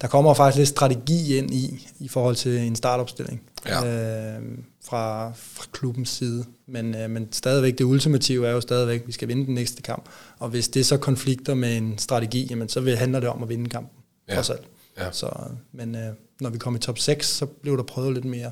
Der 0.00 0.08
kommer 0.08 0.34
faktisk 0.34 0.58
lidt 0.58 0.68
strategi 0.68 1.36
ind 1.36 1.54
i, 1.54 1.88
i 1.98 2.08
forhold 2.08 2.36
til 2.36 2.58
en 2.58 2.76
startopstilling 2.76 3.42
ja. 3.66 4.36
øh, 4.36 4.42
fra, 4.84 5.32
fra 5.34 5.64
klubbens 5.72 6.08
side. 6.08 6.44
Men, 6.66 6.94
øh, 6.94 7.10
men 7.10 7.32
stadigvæk, 7.32 7.78
det 7.78 7.84
ultimative 7.84 8.46
er 8.46 8.52
jo 8.52 8.60
stadigvæk, 8.60 9.00
at 9.00 9.06
vi 9.06 9.12
skal 9.12 9.28
vinde 9.28 9.46
den 9.46 9.54
næste 9.54 9.82
kamp. 9.82 10.08
Og 10.38 10.48
hvis 10.48 10.68
det 10.68 10.86
så 10.86 10.96
konflikter 10.96 11.54
med 11.54 11.76
en 11.76 11.98
strategi, 11.98 12.46
jamen, 12.50 12.68
så 12.68 12.96
handler 12.96 13.20
det 13.20 13.28
om 13.28 13.42
at 13.42 13.48
vinde 13.48 13.70
kampen. 13.70 13.98
Ja. 14.28 14.34
Trods 14.34 14.50
alt. 14.50 14.68
Ja. 14.98 15.12
Så, 15.12 15.30
men 15.72 15.94
øh, 15.94 16.12
når 16.40 16.50
vi 16.50 16.58
kommer 16.58 16.78
i 16.78 16.80
top 16.80 16.98
6, 16.98 17.26
så 17.26 17.46
bliver 17.46 17.76
der 17.76 17.84
prøvet 17.84 18.14
lidt 18.14 18.24
mere. 18.24 18.50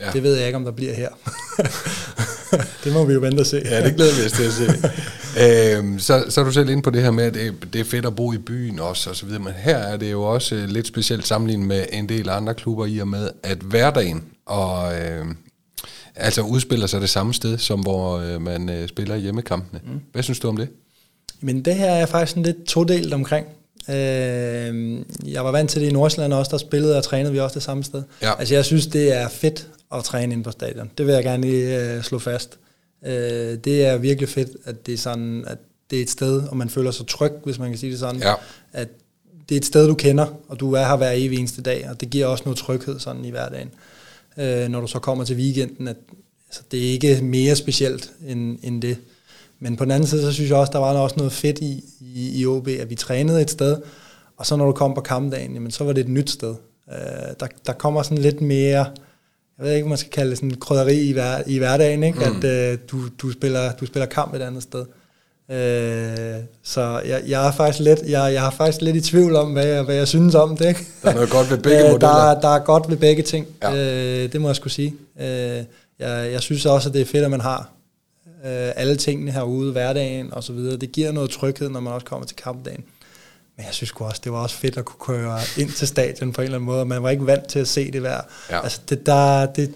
Ja. 0.00 0.10
Det 0.12 0.22
ved 0.22 0.36
jeg 0.36 0.46
ikke, 0.46 0.56
om 0.56 0.64
der 0.64 0.72
bliver 0.72 0.94
her. 0.94 1.08
det 2.84 2.92
må 2.92 3.04
vi 3.04 3.12
jo 3.12 3.20
vente 3.20 3.40
og 3.40 3.46
se. 3.46 3.62
ja, 3.64 3.84
det 3.84 3.96
glæder 3.96 4.20
vi 4.20 4.26
os 4.26 4.32
til 4.32 4.42
at 4.42 4.52
se. 4.52 4.66
øhm, 5.78 5.98
så, 5.98 6.24
så 6.28 6.40
er 6.40 6.44
du 6.44 6.52
selv 6.52 6.68
inde 6.68 6.82
på 6.82 6.90
det 6.90 7.02
her 7.02 7.10
med, 7.10 7.24
at 7.24 7.34
det, 7.34 7.72
det 7.72 7.80
er 7.80 7.84
fedt 7.84 8.06
at 8.06 8.16
bo 8.16 8.32
i 8.32 8.38
byen 8.38 8.78
også, 8.78 9.10
og 9.10 9.16
så 9.16 9.26
videre. 9.26 9.42
Men 9.42 9.52
her 9.52 9.76
er 9.76 9.96
det 9.96 10.10
jo 10.10 10.22
også 10.22 10.54
øh, 10.54 10.68
lidt 10.68 10.86
specielt 10.86 11.26
sammenlignet 11.26 11.66
med 11.66 11.86
en 11.92 12.08
del 12.08 12.28
andre 12.28 12.54
klubber 12.54 12.86
i 12.86 12.98
og 12.98 13.08
med, 13.08 13.30
at 13.42 13.58
hverdagen 13.58 14.24
og 14.46 14.98
øh, 15.00 15.26
altså 16.16 16.42
udspiller 16.42 16.86
sig 16.86 17.00
det 17.00 17.10
samme 17.10 17.34
sted, 17.34 17.58
som 17.58 17.80
hvor 17.80 18.18
øh, 18.18 18.42
man 18.42 18.68
øh, 18.68 18.88
spiller 18.88 19.16
hjemmekampene. 19.16 19.80
Mm. 19.84 20.00
Hvad 20.12 20.22
synes 20.22 20.40
du 20.40 20.48
om 20.48 20.56
det? 20.56 20.68
Men 21.40 21.64
det 21.64 21.74
her 21.74 21.90
er 21.90 22.06
faktisk 22.06 22.36
en 22.36 22.42
lidt 22.42 22.64
todelt 22.64 23.14
omkring. 23.14 23.46
Øh, 23.90 25.04
jeg 25.32 25.44
var 25.44 25.50
vant 25.50 25.70
til 25.70 25.80
det 25.80 25.88
i 25.88 25.92
Nordsjælland 25.92 26.32
også, 26.32 26.50
der 26.50 26.58
spillede 26.58 26.96
og 26.96 27.04
trænede 27.04 27.32
vi 27.32 27.40
også 27.40 27.54
det 27.54 27.62
samme 27.62 27.84
sted. 27.84 28.02
Ja. 28.22 28.38
Altså 28.38 28.54
jeg 28.54 28.64
synes, 28.64 28.86
det 28.86 29.16
er 29.16 29.28
fedt 29.28 29.68
at 29.94 30.04
træne 30.04 30.32
ind 30.32 30.44
på 30.44 30.50
stadion. 30.50 30.90
Det 30.98 31.06
vil 31.06 31.14
jeg 31.14 31.24
gerne 31.24 31.42
lige 31.42 31.80
øh, 31.80 32.02
slå 32.02 32.18
fast. 32.18 32.58
Øh, 33.06 33.12
det 33.64 33.84
er 33.86 33.96
virkelig 33.96 34.28
fedt, 34.28 34.50
at 34.64 34.86
det 34.86 34.94
er 34.94 34.98
sådan, 34.98 35.44
at 35.46 35.58
det 35.90 35.98
er 35.98 36.02
et 36.02 36.10
sted, 36.10 36.42
og 36.48 36.56
man 36.56 36.70
føler 36.70 36.90
sig 36.90 37.06
tryg, 37.06 37.32
hvis 37.44 37.58
man 37.58 37.68
kan 37.68 37.78
sige 37.78 37.92
det 37.92 37.98
sådan. 37.98 38.20
Ja. 38.20 38.34
At 38.72 38.88
det 39.48 39.54
er 39.54 39.58
et 39.58 39.64
sted, 39.64 39.88
du 39.88 39.94
kender, 39.94 40.26
og 40.48 40.60
du 40.60 40.72
er 40.72 40.84
her 40.84 40.96
hver 40.96 41.10
evig 41.10 41.38
eneste 41.38 41.62
dag, 41.62 41.88
og 41.90 42.00
det 42.00 42.10
giver 42.10 42.26
også 42.26 42.44
noget 42.44 42.58
tryghed 42.58 42.98
sådan 42.98 43.24
i 43.24 43.30
hverdagen. 43.30 43.70
Øh, 44.38 44.68
når 44.68 44.80
du 44.80 44.86
så 44.86 44.98
kommer 44.98 45.24
til 45.24 45.36
weekenden, 45.36 45.88
at 45.88 45.96
altså, 46.48 46.62
det 46.70 46.86
er 46.86 46.90
ikke 46.90 47.20
mere 47.22 47.56
specielt 47.56 48.10
end, 48.26 48.58
end 48.62 48.82
det. 48.82 48.96
Men 49.60 49.76
på 49.76 49.84
den 49.84 49.90
anden 49.90 50.06
side, 50.06 50.22
så 50.22 50.32
synes 50.32 50.50
jeg 50.50 50.58
også, 50.58 50.72
der 50.72 50.78
var 50.78 50.92
også 50.92 51.16
noget 51.16 51.32
fedt 51.32 51.58
i, 51.58 51.84
i, 52.00 52.40
i 52.40 52.46
OB, 52.46 52.68
at 52.68 52.90
vi 52.90 52.94
trænede 52.94 53.42
et 53.42 53.50
sted, 53.50 53.76
og 54.36 54.46
så 54.46 54.56
når 54.56 54.66
du 54.66 54.72
kom 54.72 54.94
på 54.94 55.00
kampdagen, 55.00 55.54
jamen, 55.54 55.70
så 55.70 55.84
var 55.84 55.92
det 55.92 56.00
et 56.00 56.08
nyt 56.08 56.30
sted. 56.30 56.54
Øh, 56.92 57.34
der, 57.40 57.46
der 57.66 57.72
kommer 57.72 58.02
sådan 58.02 58.18
lidt 58.18 58.40
mere 58.40 58.86
jeg 59.60 59.68
ved 59.68 59.74
ikke, 59.74 59.88
man 59.88 59.98
skal 59.98 60.10
kalde 60.10 60.30
det 60.30 60.38
sådan 60.38 60.54
krydderi 60.60 61.00
i, 61.00 61.12
hver, 61.12 61.42
i 61.46 61.58
hverdagen, 61.58 62.02
ikke? 62.02 62.18
Mm. 62.18 62.36
at 62.36 62.44
øh, 62.44 62.78
du, 62.90 62.98
du, 63.22 63.32
spiller, 63.32 63.72
du 63.72 63.86
spiller 63.86 64.06
kamp 64.06 64.34
et 64.34 64.42
andet 64.42 64.62
sted. 64.62 64.84
Øh, 65.50 66.42
så 66.62 67.00
jeg, 67.06 67.22
jeg, 67.26 67.46
er 67.46 67.52
faktisk 67.52 67.80
lidt, 67.84 68.00
jeg, 68.02 68.34
jeg 68.34 68.46
er 68.46 68.50
faktisk 68.50 68.82
lidt 68.82 68.96
i 68.96 69.00
tvivl 69.00 69.36
om, 69.36 69.52
hvad 69.52 69.66
jeg, 69.66 69.82
hvad 69.82 69.94
jeg 69.94 70.08
synes 70.08 70.34
om 70.34 70.56
det. 70.56 70.68
Ikke? 70.68 70.86
Der 71.02 71.10
er 71.10 71.14
noget 71.14 71.30
godt 71.30 71.50
ved 71.50 71.58
begge 71.58 71.84
øh, 71.84 71.90
modeller. 71.90 72.34
Der, 72.34 72.40
der 72.40 72.48
er 72.48 72.58
godt 72.58 72.90
ved 72.90 72.96
begge 72.96 73.22
ting, 73.22 73.46
ja. 73.62 73.74
øh, 74.24 74.32
det 74.32 74.40
må 74.40 74.48
jeg 74.48 74.56
skulle 74.56 74.72
sige. 74.72 74.94
Øh, 75.20 75.26
jeg, 75.98 76.32
jeg 76.32 76.40
synes 76.40 76.66
også, 76.66 76.88
at 76.88 76.94
det 76.94 77.00
er 77.00 77.06
fedt, 77.06 77.24
at 77.24 77.30
man 77.30 77.40
har 77.40 77.70
øh, 78.44 78.72
alle 78.76 78.96
tingene 78.96 79.30
herude, 79.30 79.72
hverdagen 79.72 80.34
og 80.34 80.44
så 80.44 80.52
videre. 80.52 80.76
Det 80.76 80.92
giver 80.92 81.12
noget 81.12 81.30
tryghed, 81.30 81.68
når 81.68 81.80
man 81.80 81.92
også 81.92 82.06
kommer 82.06 82.26
til 82.26 82.36
kampdagen. 82.36 82.84
Men 83.56 83.66
jeg 83.66 83.74
synes 83.74 83.92
også, 83.96 84.20
det 84.24 84.32
var 84.32 84.38
også 84.38 84.56
fedt 84.56 84.76
at 84.76 84.84
kunne 84.84 85.16
køre 85.18 85.38
ind 85.58 85.70
til 85.70 85.88
stadion 85.88 86.32
på 86.32 86.40
en 86.40 86.44
eller 86.44 86.58
anden 86.58 86.66
måde. 86.66 86.84
Man 86.84 87.02
var 87.02 87.10
ikke 87.10 87.26
vant 87.26 87.48
til 87.48 87.58
at 87.58 87.68
se 87.68 87.90
det 87.90 88.02
der. 88.02 88.20
Ja. 88.50 88.62
Altså 88.62 88.80
det 88.88 89.06
der, 89.06 89.46
det, 89.46 89.74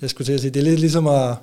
jeg 0.00 0.10
skulle 0.10 0.26
til 0.26 0.32
at 0.32 0.40
sige, 0.40 0.50
det 0.50 0.60
er 0.60 0.64
lidt 0.64 0.80
ligesom 0.80 1.06
at, 1.06 1.36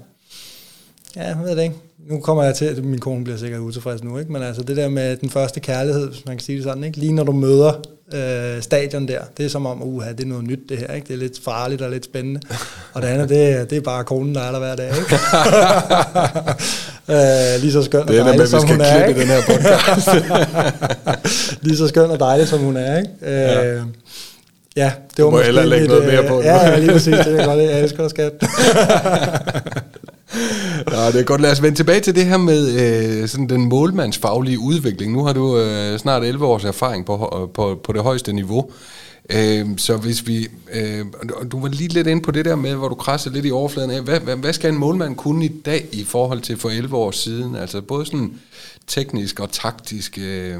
ja, 1.16 1.28
jeg 1.28 1.40
ved 1.40 1.56
det 1.56 1.64
ikke, 1.64 1.76
nu 2.10 2.20
kommer 2.20 2.44
jeg 2.44 2.56
til, 2.56 2.66
at 2.66 2.84
min 2.84 3.00
kone 3.00 3.24
bliver 3.24 3.38
sikkert 3.38 3.60
utilfreds 3.60 4.04
nu, 4.04 4.18
ikke? 4.18 4.32
men 4.32 4.44
altså 4.44 4.64
det 4.64 4.78
der 4.78 4.90
med 4.90 5.16
den 5.16 5.30
første 5.30 5.60
kærlighed, 5.60 6.08
hvis 6.08 6.26
man 6.26 6.38
kan 6.38 6.44
sige 6.44 6.56
det 6.56 6.64
sådan, 6.64 6.84
ikke? 6.84 6.98
lige 6.98 7.14
når 7.14 7.24
du 7.24 7.32
møder 7.32 7.74
øh, 8.14 8.62
stadion 8.62 9.08
der, 9.08 9.20
det 9.38 9.46
er 9.46 9.50
som 9.50 9.66
om, 9.66 9.84
uha, 9.84 10.12
det 10.12 10.24
er 10.24 10.28
noget 10.28 10.44
nyt 10.44 10.60
det 10.70 10.78
her, 10.78 10.94
ikke? 10.94 11.08
det 11.08 11.14
er 11.14 11.18
lidt 11.18 11.44
farligt 11.44 11.82
og 11.82 11.92
lidt 11.92 12.06
spændende, 12.06 12.40
og 12.94 13.02
det 13.02 13.08
andet, 13.08 13.30
det, 13.30 13.70
det 13.70 13.78
er 13.78 13.82
bare 13.82 14.04
konen, 14.04 14.36
der 14.36 14.42
er 14.42 14.52
der 14.52 14.60
hver 14.60 14.76
dag, 14.76 14.88
ikke? 14.88 15.16
øh, 17.56 17.62
lige 17.62 17.72
så 17.72 17.84
skøn 17.84 18.02
og 18.02 18.08
dejlig, 18.08 18.38
med, 18.38 18.48
som 18.48 18.68
hun 18.68 18.82
er, 18.82 19.06
ikke? 19.06 19.20
den 19.20 19.28
her 19.28 19.42
podcast. 19.42 20.10
lige 21.66 21.78
så 21.78 21.88
skøn 21.88 22.12
og 22.12 22.20
dejlig, 22.20 22.48
som 22.48 22.60
hun 22.60 22.78
er, 22.78 22.98
ikke? 22.98 23.10
Øh, 23.22 23.32
ja. 23.32 23.84
Ja, 24.76 24.92
det 25.18 25.26
var 25.26 25.32
du 25.32 25.36
må 25.38 25.42
heller 25.42 25.66
lægge 25.66 25.88
noget 25.88 26.06
mere 26.06 26.28
på. 26.28 26.42
Ja, 26.42 26.70
ja, 26.70 26.80
lige 26.80 26.92
præcis. 26.92 27.16
Det 27.16 27.40
er 27.40 27.46
godt, 27.46 27.60
jeg 27.60 27.82
elsker 27.82 28.02
dig, 28.02 28.10
skat. 28.10 28.32
Nå, 30.88 31.08
det 31.12 31.20
er 31.20 31.24
godt. 31.24 31.42
Lad 31.42 31.52
os 31.52 31.62
vende 31.62 31.78
tilbage 31.78 32.00
til 32.00 32.16
det 32.16 32.26
her 32.26 32.38
med 32.38 32.72
øh, 33.22 33.28
sådan 33.28 33.50
den 33.50 33.66
målmandsfaglige 33.70 34.60
udvikling. 34.60 35.14
Nu 35.14 35.24
har 35.24 35.34
du 35.34 35.58
øh, 35.58 36.00
snart 36.00 36.24
11 36.24 36.46
års 36.46 36.64
erfaring 36.64 37.06
på, 37.06 37.50
på, 37.54 37.82
på 37.84 37.94
det 37.94 38.02
højeste 38.02 38.34
niveau. 38.34 38.72
Øh, 39.30 39.66
så 39.78 39.98
hvis 39.98 40.28
vi... 40.28 40.48
Øh, 40.74 41.06
du 41.52 41.62
var 41.62 41.68
lige 41.68 41.94
lidt 41.94 42.08
inde 42.08 42.22
på 42.22 42.32
det 42.32 42.46
der 42.46 42.56
med, 42.56 42.76
hvor 42.76 42.88
du 42.88 42.96
krasser 42.96 43.32
lidt 43.32 43.46
i 43.46 43.52
overfladen 43.52 43.92
af. 43.92 44.02
Hvad, 44.02 44.20
hvad, 44.20 44.36
hvad 44.36 44.54
skal 44.54 44.74
en 44.74 44.80
målmand 44.80 45.16
kunne 45.16 45.46
i 45.46 45.62
dag 45.66 45.86
i 45.92 46.04
forhold 46.04 46.42
til 46.42 46.58
for 46.58 46.70
11 46.70 46.96
år 46.96 47.12
siden? 47.12 47.56
Altså 47.56 47.82
både 47.82 48.06
sådan 48.06 48.34
teknisk 48.88 49.40
og 49.40 49.52
taktisk... 49.52 50.18
Øh, 50.18 50.56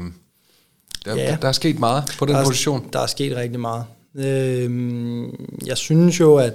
der, 1.04 1.16
ja. 1.16 1.30
der, 1.30 1.36
der 1.36 1.48
er 1.48 1.52
sket 1.52 1.78
meget 1.78 2.04
på 2.18 2.26
den 2.26 2.34
der 2.34 2.40
er, 2.40 2.44
position. 2.44 2.86
Der 2.92 3.00
er 3.00 3.06
sket 3.06 3.36
rigtig 3.36 3.60
meget. 3.60 3.84
Øh, 4.14 5.28
jeg 5.66 5.76
synes 5.76 6.20
jo, 6.20 6.36
at 6.36 6.52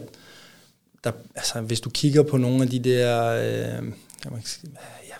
der, 1.03 1.11
altså, 1.35 1.61
hvis 1.61 1.81
du 1.81 1.89
kigger 1.89 2.23
på 2.23 2.37
nogle 2.37 2.63
af 2.63 2.69
de 2.69 2.79
der, 2.79 3.27
øh, 3.27 3.83
man, 4.31 4.43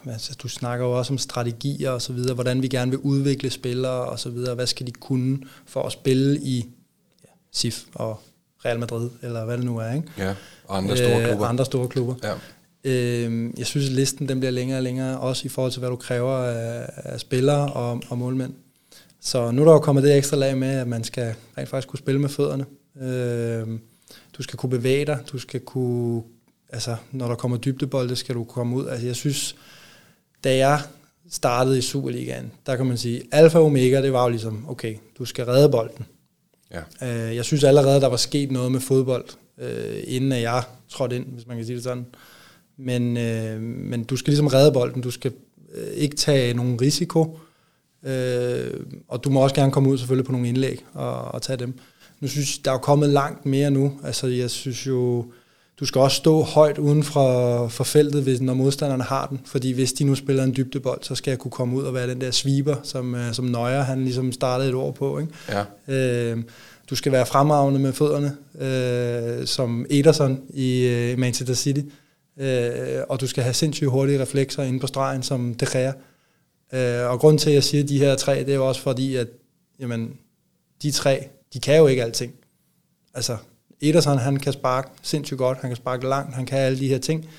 ja, 0.06 0.12
altså, 0.12 0.36
du 0.42 0.48
snakker 0.48 0.86
jo 0.86 0.98
også 0.98 1.14
om 1.14 1.18
strategier 1.18 1.90
og 1.90 2.02
så 2.02 2.14
videre, 2.14 2.34
hvordan 2.34 2.62
vi 2.62 2.68
gerne 2.68 2.92
vil 2.92 3.00
udvikle 3.00 3.50
spillere 3.50 4.06
og 4.06 4.20
så 4.20 4.30
videre, 4.30 4.56
hvad 4.56 4.68
skal 4.68 4.88
de 4.88 4.92
kunne 4.92 5.40
for 5.66 5.84
at 5.84 5.92
spille 5.92 6.40
i 6.40 6.70
ja, 7.24 7.30
SIF 7.52 7.84
og 7.94 8.20
Real 8.66 8.80
Madrid, 8.80 9.10
eller 9.22 9.46
hvad 9.46 9.58
det 9.58 9.66
nu 9.66 9.78
er, 9.78 9.94
ikke? 9.94 10.08
Ja, 10.18 10.36
og 10.66 10.78
andre 10.78 10.98
store 10.98 11.22
øh, 11.22 11.28
klubber. 11.28 11.46
Andre 11.46 11.66
store 11.66 11.88
klubber. 11.88 12.16
Ja. 12.24 12.34
Øh, 12.84 13.50
jeg 13.58 13.66
synes, 13.66 13.88
at 13.88 13.94
listen 13.94 14.30
den 14.30 14.40
bliver 14.40 14.52
længere 14.52 14.80
og 14.80 14.84
længere, 14.84 15.20
også 15.20 15.46
i 15.46 15.50
forhold 15.50 15.72
til, 15.72 15.80
hvad 15.80 15.90
du 15.90 15.96
kræver 15.96 16.38
af, 16.38 16.90
af 16.96 17.20
spillere 17.20 17.74
og, 17.74 18.02
og 18.10 18.18
målmænd. 18.18 18.54
Så 19.22 19.52
nu 19.52 19.62
er 19.62 19.66
der 19.66 19.74
jo 19.74 19.80
kommet 19.80 20.04
det 20.04 20.18
ekstra 20.18 20.38
lag 20.38 20.58
med, 20.58 20.68
at 20.68 20.88
man 20.88 21.04
skal 21.04 21.36
rent 21.58 21.70
faktisk 21.70 21.88
kunne 21.88 22.00
spille 22.00 22.22
med 22.22 22.30
fødderne. 22.30 22.66
Øh, 23.02 23.80
du 24.38 24.44
skal 24.44 24.58
kunne 24.58 24.70
bevæge 24.70 25.06
dig, 25.06 25.20
du 25.32 25.40
skal 25.40 25.60
kunne, 25.60 26.24
altså 26.70 26.96
når 27.12 27.28
der 27.28 27.36
kommer 27.36 27.58
dybdebolde, 27.58 28.16
skal 28.16 28.36
du 28.36 28.44
komme 28.44 28.76
ud. 28.76 28.88
Altså 28.88 29.06
jeg 29.06 29.16
synes, 29.16 29.56
da 30.44 30.58
jeg 30.58 30.82
startede 31.30 31.78
i 31.78 31.82
Superligaen, 31.82 32.52
der 32.66 32.76
kan 32.76 32.86
man 32.86 32.98
sige, 32.98 33.22
alfa 33.32 33.60
og 33.60 33.66
omega, 33.66 34.02
det 34.02 34.14
var 34.14 34.24
jo 34.24 34.30
ligesom, 34.30 34.66
okay, 34.70 34.96
du 35.18 35.26
skal 35.26 35.46
redde 35.46 35.70
bolden. 35.70 36.06
Ja. 36.72 36.82
Øh, 37.28 37.36
jeg 37.36 37.46
synes 37.46 37.64
allerede, 37.64 38.02
der 38.02 38.08
var 38.08 38.18
sket 38.18 38.52
noget 38.52 38.72
med 38.72 38.80
fodbold, 38.80 39.26
øh, 39.58 40.04
inden 40.08 40.32
at 40.32 40.42
jeg 40.42 40.64
trådte 40.90 41.16
ind, 41.16 41.26
hvis 41.26 41.48
man 41.48 41.58
kan 41.58 41.66
sige 41.66 41.76
det 41.76 41.84
sådan. 41.84 42.06
Men, 42.78 43.18
øh, 43.18 43.62
men 43.62 44.04
du 44.04 44.16
skal 44.16 44.32
ligesom 44.32 44.48
redde 44.48 44.72
bolden, 44.72 45.02
du 45.02 45.12
skal 45.12 45.32
øh, 45.76 45.88
ikke 45.88 46.16
tage 46.16 46.54
nogen 46.54 46.82
risiko, 46.82 47.40
øh, 48.04 48.74
og 49.08 49.24
du 49.24 49.30
må 49.30 49.40
også 49.40 49.56
gerne 49.56 49.72
komme 49.72 49.90
ud 49.90 49.98
selvfølgelig 49.98 50.26
på 50.26 50.32
nogle 50.32 50.48
indlæg 50.48 50.86
og, 50.94 51.22
og 51.22 51.42
tage 51.42 51.58
dem 51.58 51.80
nu 52.20 52.28
synes 52.28 52.58
der 52.58 52.72
er 52.72 52.76
jo 52.76 52.80
kommet 52.80 53.10
langt 53.10 53.46
mere 53.46 53.72
nu. 53.72 54.00
Altså 54.04 54.28
jeg 54.28 54.50
synes 54.50 54.88
jo, 54.88 55.26
du 55.80 55.86
skal 55.86 56.02
også 56.02 56.18
stå 56.18 56.42
højt 56.42 56.78
uden 56.78 57.04
for, 57.04 57.68
for 57.68 57.84
feltet, 57.84 58.24
hvis, 58.24 58.42
når 58.42 58.54
modstanderne 58.54 59.04
har 59.04 59.28
den. 59.28 59.42
Fordi 59.46 59.72
hvis 59.72 59.94
de 59.94 60.04
nu 60.04 60.16
spiller 60.16 60.44
en 60.44 60.56
dybdebold, 60.56 61.04
så 61.04 61.16
skal 61.16 61.32
jeg 61.32 61.40
kunne 61.40 61.52
komme 61.52 61.76
ud 61.78 61.84
og 61.84 61.94
være 61.94 62.10
den 62.10 62.22
der 62.22 62.32
sweeper, 62.32 62.76
som, 62.84 63.14
uh, 63.14 63.32
som 63.32 63.46
Nøjer 63.46 63.82
han 63.82 64.04
ligesom 64.04 64.32
startede 64.32 64.70
et 64.70 64.76
år 64.76 64.92
på. 64.92 65.20
Ikke? 65.20 65.34
Ja. 65.88 66.34
Uh, 66.34 66.44
du 66.90 66.96
skal 66.96 67.12
være 67.12 67.26
fremragende 67.26 67.80
med 67.80 67.94
fødderne, 67.94 68.38
uh, 69.42 69.46
som 69.46 69.86
Ederson 69.90 70.42
i 70.50 71.12
uh, 71.14 71.20
Manchester 71.20 71.54
City. 71.56 71.82
Uh, 72.38 72.46
og 73.10 73.22
du 73.22 73.28
skal 73.28 73.44
have 73.44 73.54
sindssygt 73.54 73.90
hurtige 73.90 74.22
reflekser 74.22 74.64
inde 74.64 74.80
på 74.80 74.88
stregen, 74.88 75.24
som 75.24 75.54
De 75.54 75.66
Gea. 75.72 75.92
Uh, 76.74 77.12
og 77.12 77.20
grund 77.20 77.40
til, 77.40 77.50
at 77.50 77.56
jeg 77.56 77.64
siger 77.64 77.84
de 77.84 78.00
her 78.00 78.16
tre, 78.16 78.40
det 78.40 78.50
er 78.50 78.56
jo 78.56 78.68
også 78.68 78.82
fordi, 78.82 79.16
at 79.16 79.28
jamen, 79.80 80.14
de 80.84 80.92
tre, 80.92 81.28
de 81.54 81.60
kan 81.60 81.78
jo 81.78 81.88
ikke 81.88 82.04
alting. 82.04 82.34
Altså, 83.14 83.38
Ederson, 83.82 84.18
han 84.18 84.38
kan 84.38 84.54
sparke 84.54 84.90
sindssygt 85.02 85.38
godt, 85.38 85.58
han 85.58 85.70
kan 85.70 85.78
sparke 85.78 86.08
langt, 86.08 86.36
han 86.36 86.46
kan 86.46 86.60
alle 86.60 86.80
de 86.80 86.88
her 86.88 86.98
ting. 86.98 87.30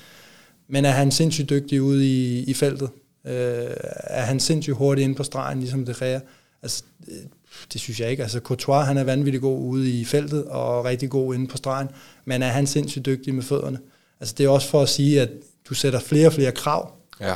Men 0.67 0.85
er 0.85 0.91
han 0.91 1.11
sindssygt 1.11 1.49
dygtig 1.49 1.81
ude 1.81 2.07
i, 2.07 2.43
i 2.43 2.53
feltet? 2.53 2.89
Øh, 3.25 3.67
er 3.93 4.21
han 4.21 4.39
sindssygt 4.39 4.75
hurtig 4.75 5.03
inde 5.03 5.15
på 5.15 5.23
stregen, 5.23 5.59
ligesom 5.59 5.85
det 5.85 5.95
Gea? 5.95 6.19
Altså, 6.61 6.83
det, 7.05 7.29
det 7.73 7.81
synes 7.81 7.99
jeg 7.99 8.11
ikke. 8.11 8.23
Altså, 8.23 8.39
Courtois, 8.39 8.87
han 8.87 8.97
er 8.97 9.03
vanvittigt 9.03 9.41
god 9.41 9.59
ude 9.59 9.91
i 9.91 10.05
feltet, 10.05 10.45
og 10.45 10.85
rigtig 10.85 11.09
god 11.09 11.35
inde 11.35 11.47
på 11.47 11.57
stregen. 11.57 11.87
Men 12.25 12.41
er 12.41 12.47
han 12.47 12.67
sindssygt 12.67 13.05
dygtig 13.05 13.35
med 13.35 13.43
fødderne? 13.43 13.79
Altså, 14.19 14.35
det 14.37 14.45
er 14.45 14.49
også 14.49 14.69
for 14.69 14.81
at 14.81 14.89
sige, 14.89 15.21
at 15.21 15.29
du 15.69 15.73
sætter 15.73 15.99
flere 15.99 16.27
og 16.27 16.33
flere 16.33 16.51
krav. 16.51 16.93
Ja. 17.21 17.35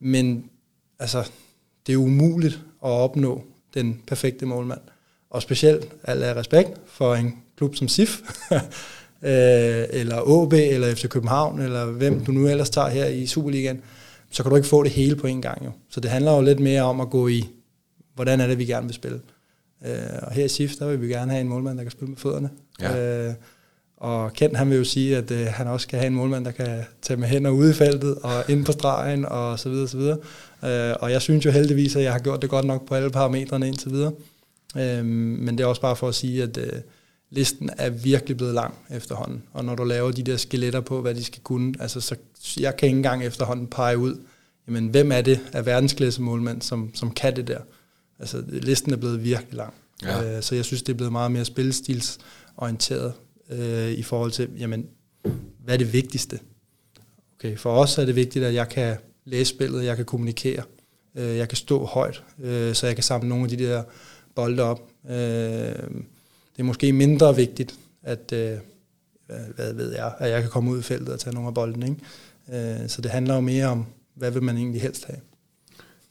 Men, 0.00 0.50
altså, 0.98 1.30
det 1.86 1.92
er 1.92 1.96
umuligt 1.96 2.54
at 2.84 2.90
opnå 2.90 3.44
den 3.74 4.02
perfekte 4.06 4.46
målmand 4.46 4.80
og 5.30 5.42
specielt 5.42 5.88
al 6.04 6.22
af 6.22 6.34
respekt 6.34 6.70
for 6.86 7.14
en 7.14 7.34
klub 7.56 7.76
som 7.76 7.88
SIF, 7.88 8.20
øh, 9.22 9.84
eller 9.90 10.42
AB, 10.42 10.52
eller 10.52 10.94
FC 10.94 11.08
København, 11.08 11.60
eller 11.60 11.84
hvem 11.84 12.24
du 12.24 12.32
nu 12.32 12.48
ellers 12.48 12.70
tager 12.70 12.88
her 12.88 13.06
i 13.06 13.26
Superligaen, 13.26 13.82
så 14.30 14.42
kan 14.42 14.50
du 14.50 14.56
ikke 14.56 14.68
få 14.68 14.82
det 14.82 14.90
hele 14.90 15.16
på 15.16 15.26
en 15.26 15.42
gang. 15.42 15.64
Jo. 15.64 15.70
Så 15.90 16.00
det 16.00 16.10
handler 16.10 16.32
jo 16.32 16.40
lidt 16.40 16.60
mere 16.60 16.82
om 16.82 17.00
at 17.00 17.10
gå 17.10 17.28
i, 17.28 17.48
hvordan 18.14 18.40
er 18.40 18.46
det, 18.46 18.58
vi 18.58 18.64
gerne 18.64 18.86
vil 18.86 18.94
spille. 18.94 19.20
Øh, 19.86 19.92
og 20.22 20.32
her 20.32 20.44
i 20.44 20.48
SIF, 20.48 20.72
der 20.78 20.86
vil 20.88 21.00
vi 21.00 21.08
gerne 21.08 21.32
have 21.32 21.40
en 21.40 21.48
målmand, 21.48 21.78
der 21.78 21.84
kan 21.84 21.90
spille 21.90 22.08
med 22.08 22.18
fødderne. 22.18 22.50
Ja. 22.80 23.28
Øh, 23.28 23.34
og 23.96 24.32
Kent, 24.32 24.56
han 24.56 24.70
vil 24.70 24.78
jo 24.78 24.84
sige, 24.84 25.16
at 25.16 25.30
øh, 25.30 25.46
han 25.46 25.66
også 25.66 25.84
skal 25.84 25.98
have 25.98 26.06
en 26.06 26.14
målmand, 26.14 26.44
der 26.44 26.50
kan 26.50 26.84
tage 27.02 27.20
med 27.20 27.28
hænder 27.28 27.50
ude 27.50 27.70
i 27.70 27.74
feltet 27.74 28.18
og 28.22 28.44
ind 28.48 28.64
på 28.64 28.72
stregen 28.72 29.26
og 29.26 29.58
så 29.58 29.68
videre, 29.68 29.88
så 29.88 29.96
videre. 29.96 30.18
Øh, 30.64 30.96
og 31.00 31.12
jeg 31.12 31.22
synes 31.22 31.44
jo 31.44 31.50
heldigvis, 31.50 31.96
at 31.96 32.02
jeg 32.02 32.12
har 32.12 32.18
gjort 32.18 32.42
det 32.42 32.50
godt 32.50 32.64
nok 32.64 32.88
på 32.88 32.94
alle 32.94 33.10
parametrene 33.10 33.68
indtil 33.68 33.90
videre. 33.90 34.12
Øhm, 34.76 35.06
men 35.06 35.58
det 35.58 35.64
er 35.64 35.68
også 35.68 35.80
bare 35.80 35.96
for 35.96 36.08
at 36.08 36.14
sige, 36.14 36.42
at 36.42 36.56
øh, 36.56 36.72
listen 37.30 37.70
er 37.78 37.90
virkelig 37.90 38.36
blevet 38.36 38.54
lang 38.54 38.74
efterhånden. 38.90 39.42
Og 39.52 39.64
når 39.64 39.74
du 39.74 39.84
laver 39.84 40.10
de 40.10 40.22
der 40.22 40.36
skeletter 40.36 40.80
på, 40.80 41.00
hvad 41.00 41.14
de 41.14 41.24
skal 41.24 41.42
kunne, 41.42 41.74
altså 41.80 42.00
så 42.00 42.16
jeg 42.60 42.76
kan 42.76 42.86
ikke 42.86 42.96
engang 42.96 43.24
efterhånden 43.24 43.66
pege 43.66 43.98
ud, 43.98 44.20
jamen 44.66 44.88
hvem 44.88 45.12
er 45.12 45.20
det 45.20 45.40
af 45.52 45.66
verdensklasse 45.66 46.22
målmænd, 46.22 46.62
som, 46.62 46.90
som 46.94 47.10
kan 47.10 47.36
det 47.36 47.48
der? 47.48 47.60
Altså 48.18 48.44
listen 48.48 48.92
er 48.92 48.96
blevet 48.96 49.24
virkelig 49.24 49.54
lang. 49.54 49.74
Ja. 50.02 50.36
Øh, 50.36 50.42
så 50.42 50.54
jeg 50.54 50.64
synes, 50.64 50.82
det 50.82 50.92
er 50.92 50.96
blevet 50.96 51.12
meget 51.12 51.32
mere 51.32 51.44
spillestilsorienteret 51.44 53.12
øh, 53.50 53.90
i 53.90 54.02
forhold 54.02 54.30
til, 54.30 54.48
jamen, 54.58 54.86
hvad 55.64 55.74
er 55.74 55.78
det 55.78 55.92
vigtigste? 55.92 56.38
Okay, 57.38 57.56
for 57.56 57.72
os 57.72 57.98
er 57.98 58.04
det 58.04 58.16
vigtigt, 58.16 58.44
at 58.44 58.54
jeg 58.54 58.68
kan 58.68 58.96
læse 59.24 59.50
spillet, 59.50 59.84
jeg 59.84 59.96
kan 59.96 60.04
kommunikere, 60.04 60.62
øh, 61.14 61.36
jeg 61.36 61.48
kan 61.48 61.56
stå 61.56 61.84
højt, 61.84 62.22
øh, 62.42 62.74
så 62.74 62.86
jeg 62.86 62.96
kan 62.96 63.04
samle 63.04 63.28
nogle 63.28 63.44
af 63.44 63.50
de 63.50 63.56
der 63.56 63.82
bolde 64.38 64.62
op. 64.62 64.80
Øh, 65.10 65.16
det 66.54 66.58
er 66.58 66.62
måske 66.62 66.92
mindre 66.92 67.36
vigtigt, 67.36 67.74
at, 68.02 68.32
øh, 68.32 68.52
hvad 69.56 69.72
ved 69.72 69.92
jeg, 69.94 70.12
at 70.18 70.30
jeg 70.30 70.40
kan 70.42 70.50
komme 70.50 70.70
ud 70.70 70.78
i 70.78 70.82
feltet 70.82 71.08
og 71.08 71.20
tage 71.20 71.34
nogle 71.34 71.48
af 71.48 71.54
bolden. 71.54 71.82
Ikke? 71.82 72.80
Øh, 72.82 72.88
så 72.88 73.00
det 73.02 73.10
handler 73.10 73.34
jo 73.34 73.40
mere 73.40 73.66
om, 73.66 73.86
hvad 74.14 74.30
vil 74.30 74.42
man 74.42 74.56
egentlig 74.56 74.82
helst 74.82 75.04
have. 75.04 75.18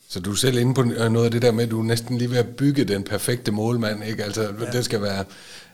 Så 0.10 0.20
du 0.20 0.32
er 0.32 0.36
selv 0.36 0.58
inde 0.58 0.74
på 0.74 0.84
noget 0.84 1.26
af 1.26 1.32
det 1.32 1.42
der 1.42 1.52
med, 1.52 1.64
at 1.64 1.72
du 1.72 1.82
næsten 1.82 2.18
lige 2.18 2.30
ved 2.32 2.38
at 2.38 2.56
bygge 2.56 2.84
den 2.84 3.04
perfekte 3.04 3.52
målmand, 3.52 4.04
ikke? 4.04 4.24
Altså, 4.24 4.42
ja. 4.42 4.72
det 4.72 4.86
skal 4.86 5.02
være 5.02 5.24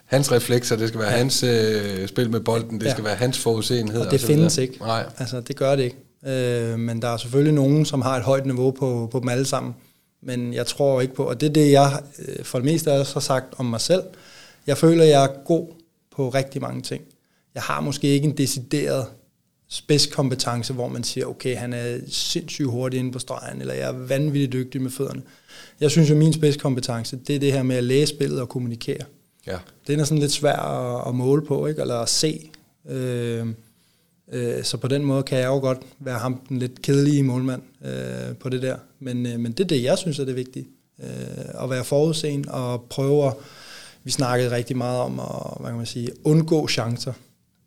hans 0.06 0.32
reflekser, 0.32 0.76
det 0.76 0.88
skal 0.88 0.99
være 0.99 1.12
ja. 1.12 1.18
hans 1.18 1.43
øh, 1.43 2.08
spil 2.08 2.30
med 2.32 2.39
bolden, 2.39 2.80
det 2.80 2.86
ja. 2.86 2.91
skal 2.91 3.04
være 3.04 3.16
hans 3.16 3.39
forudseenhed. 3.39 3.99
Og 3.99 4.12
det 4.12 4.24
og 4.24 4.28
findes 4.28 4.58
ikke. 4.58 4.78
Nej. 4.80 5.06
Altså, 5.18 5.41
det 5.41 5.56
gør 5.56 5.76
det 5.76 5.84
ikke. 5.84 5.97
Øh, 6.72 6.80
men 6.80 7.01
der 7.01 7.08
er 7.08 7.18
selvfølgelig 7.18 7.54
nogen, 7.54 7.86
som 7.86 8.01
har 8.01 8.18
et 8.18 8.24
højt 8.24 8.45
niveau 8.45 8.72
på, 8.72 9.10
på 9.12 9.20
dem 9.20 9.30
alle 9.30 9.45
sammen 9.45 9.76
men 10.26 10.54
jeg 10.54 10.68
tror 10.68 11.02
ikke 11.02 11.14
på, 11.14 11.24
og 11.24 11.42
det 11.42 11.50
er 11.50 11.54
det, 11.54 11.72
jeg 11.72 12.02
øh, 12.20 12.46
for 12.46 12.58
det 12.58 12.66
meste 12.66 12.92
også 12.92 13.14
har 13.14 13.20
sagt 13.22 13.54
om 13.58 13.66
mig 13.66 13.82
selv. 13.82 14.04
Jeg 14.68 14.78
føler, 14.78 15.04
jeg 15.04 15.24
er 15.24 15.44
god 15.46 15.68
på 16.16 16.30
rigtig 16.30 16.62
mange 16.62 16.82
ting. 16.82 17.04
Jeg 17.56 17.64
har 17.64 17.82
måske 17.82 18.08
ikke 18.08 18.28
en 18.28 18.38
decideret 18.38 19.06
spidskompetence, 19.70 20.74
hvor 20.74 20.88
man 20.88 21.04
siger, 21.04 21.26
okay, 21.26 21.58
han 21.58 21.74
er 21.74 21.98
sindssygt 22.08 22.70
hurtig 22.70 23.00
inde 23.00 23.12
på 23.12 23.20
stregen, 23.20 23.62
eller 23.62 23.74
jeg 23.74 23.88
er 23.88 23.92
vanvittigt 23.92 24.54
dygtig 24.54 24.82
med 24.82 24.92
fødderne. 24.92 25.22
Jeg 25.80 25.92
synes 25.92 26.10
jo, 26.10 26.16
min 26.16 26.34
spidskompetence, 26.34 27.20
det 27.28 27.36
er 27.36 27.40
det 27.40 27.54
her 27.54 27.64
med 27.64 27.76
at 27.76 27.84
læse 27.84 28.16
spillet 28.16 28.42
og 28.42 28.50
kommunikere. 28.50 29.02
Ja. 29.48 29.58
Det 29.88 30.00
er 30.00 30.04
sådan 30.04 30.18
lidt 30.18 30.32
svært 30.32 30.60
at, 30.60 31.08
at 31.08 31.16
måle 31.16 31.46
på, 31.46 31.68
ikke? 31.68 31.82
eller 31.82 31.96
at 31.96 32.10
se. 32.10 32.50
Øh, 32.90 33.48
Øh, 34.34 34.64
så 34.64 34.78
på 34.78 34.88
den 34.88 35.04
måde 35.04 35.24
kan 35.24 35.38
jeg 35.38 35.48
jo 35.48 35.60
godt 35.60 35.78
være 36.00 36.20
ham 36.20 36.42
den 36.50 36.60
lidt 36.60 36.82
kedelige 36.82 37.24
målmand 37.24 37.62
øh, 37.86 38.36
på 38.36 38.50
det 38.50 38.62
der. 38.62 38.78
Men, 39.00 39.26
øh, 39.26 39.40
men 39.40 39.52
det 39.52 39.60
er 39.60 39.68
det, 39.68 39.84
jeg 39.84 39.98
synes 39.98 40.20
er 40.20 40.26
det 40.26 40.36
vigtige. 40.36 40.68
Øh, 41.04 41.64
at 41.64 41.70
være 41.70 41.84
forudseende 41.84 42.52
og 42.52 42.82
prøve 42.90 43.28
at, 43.28 43.34
vi 44.04 44.12
snakkede 44.12 44.52
rigtig 44.52 44.78
meget 44.78 45.00
om 45.00 45.20
at 45.20 45.58
hvad 45.60 45.70
kan 45.70 45.78
man 45.78 45.86
sige, 45.86 46.10
undgå 46.24 46.68
chancer. 46.68 47.14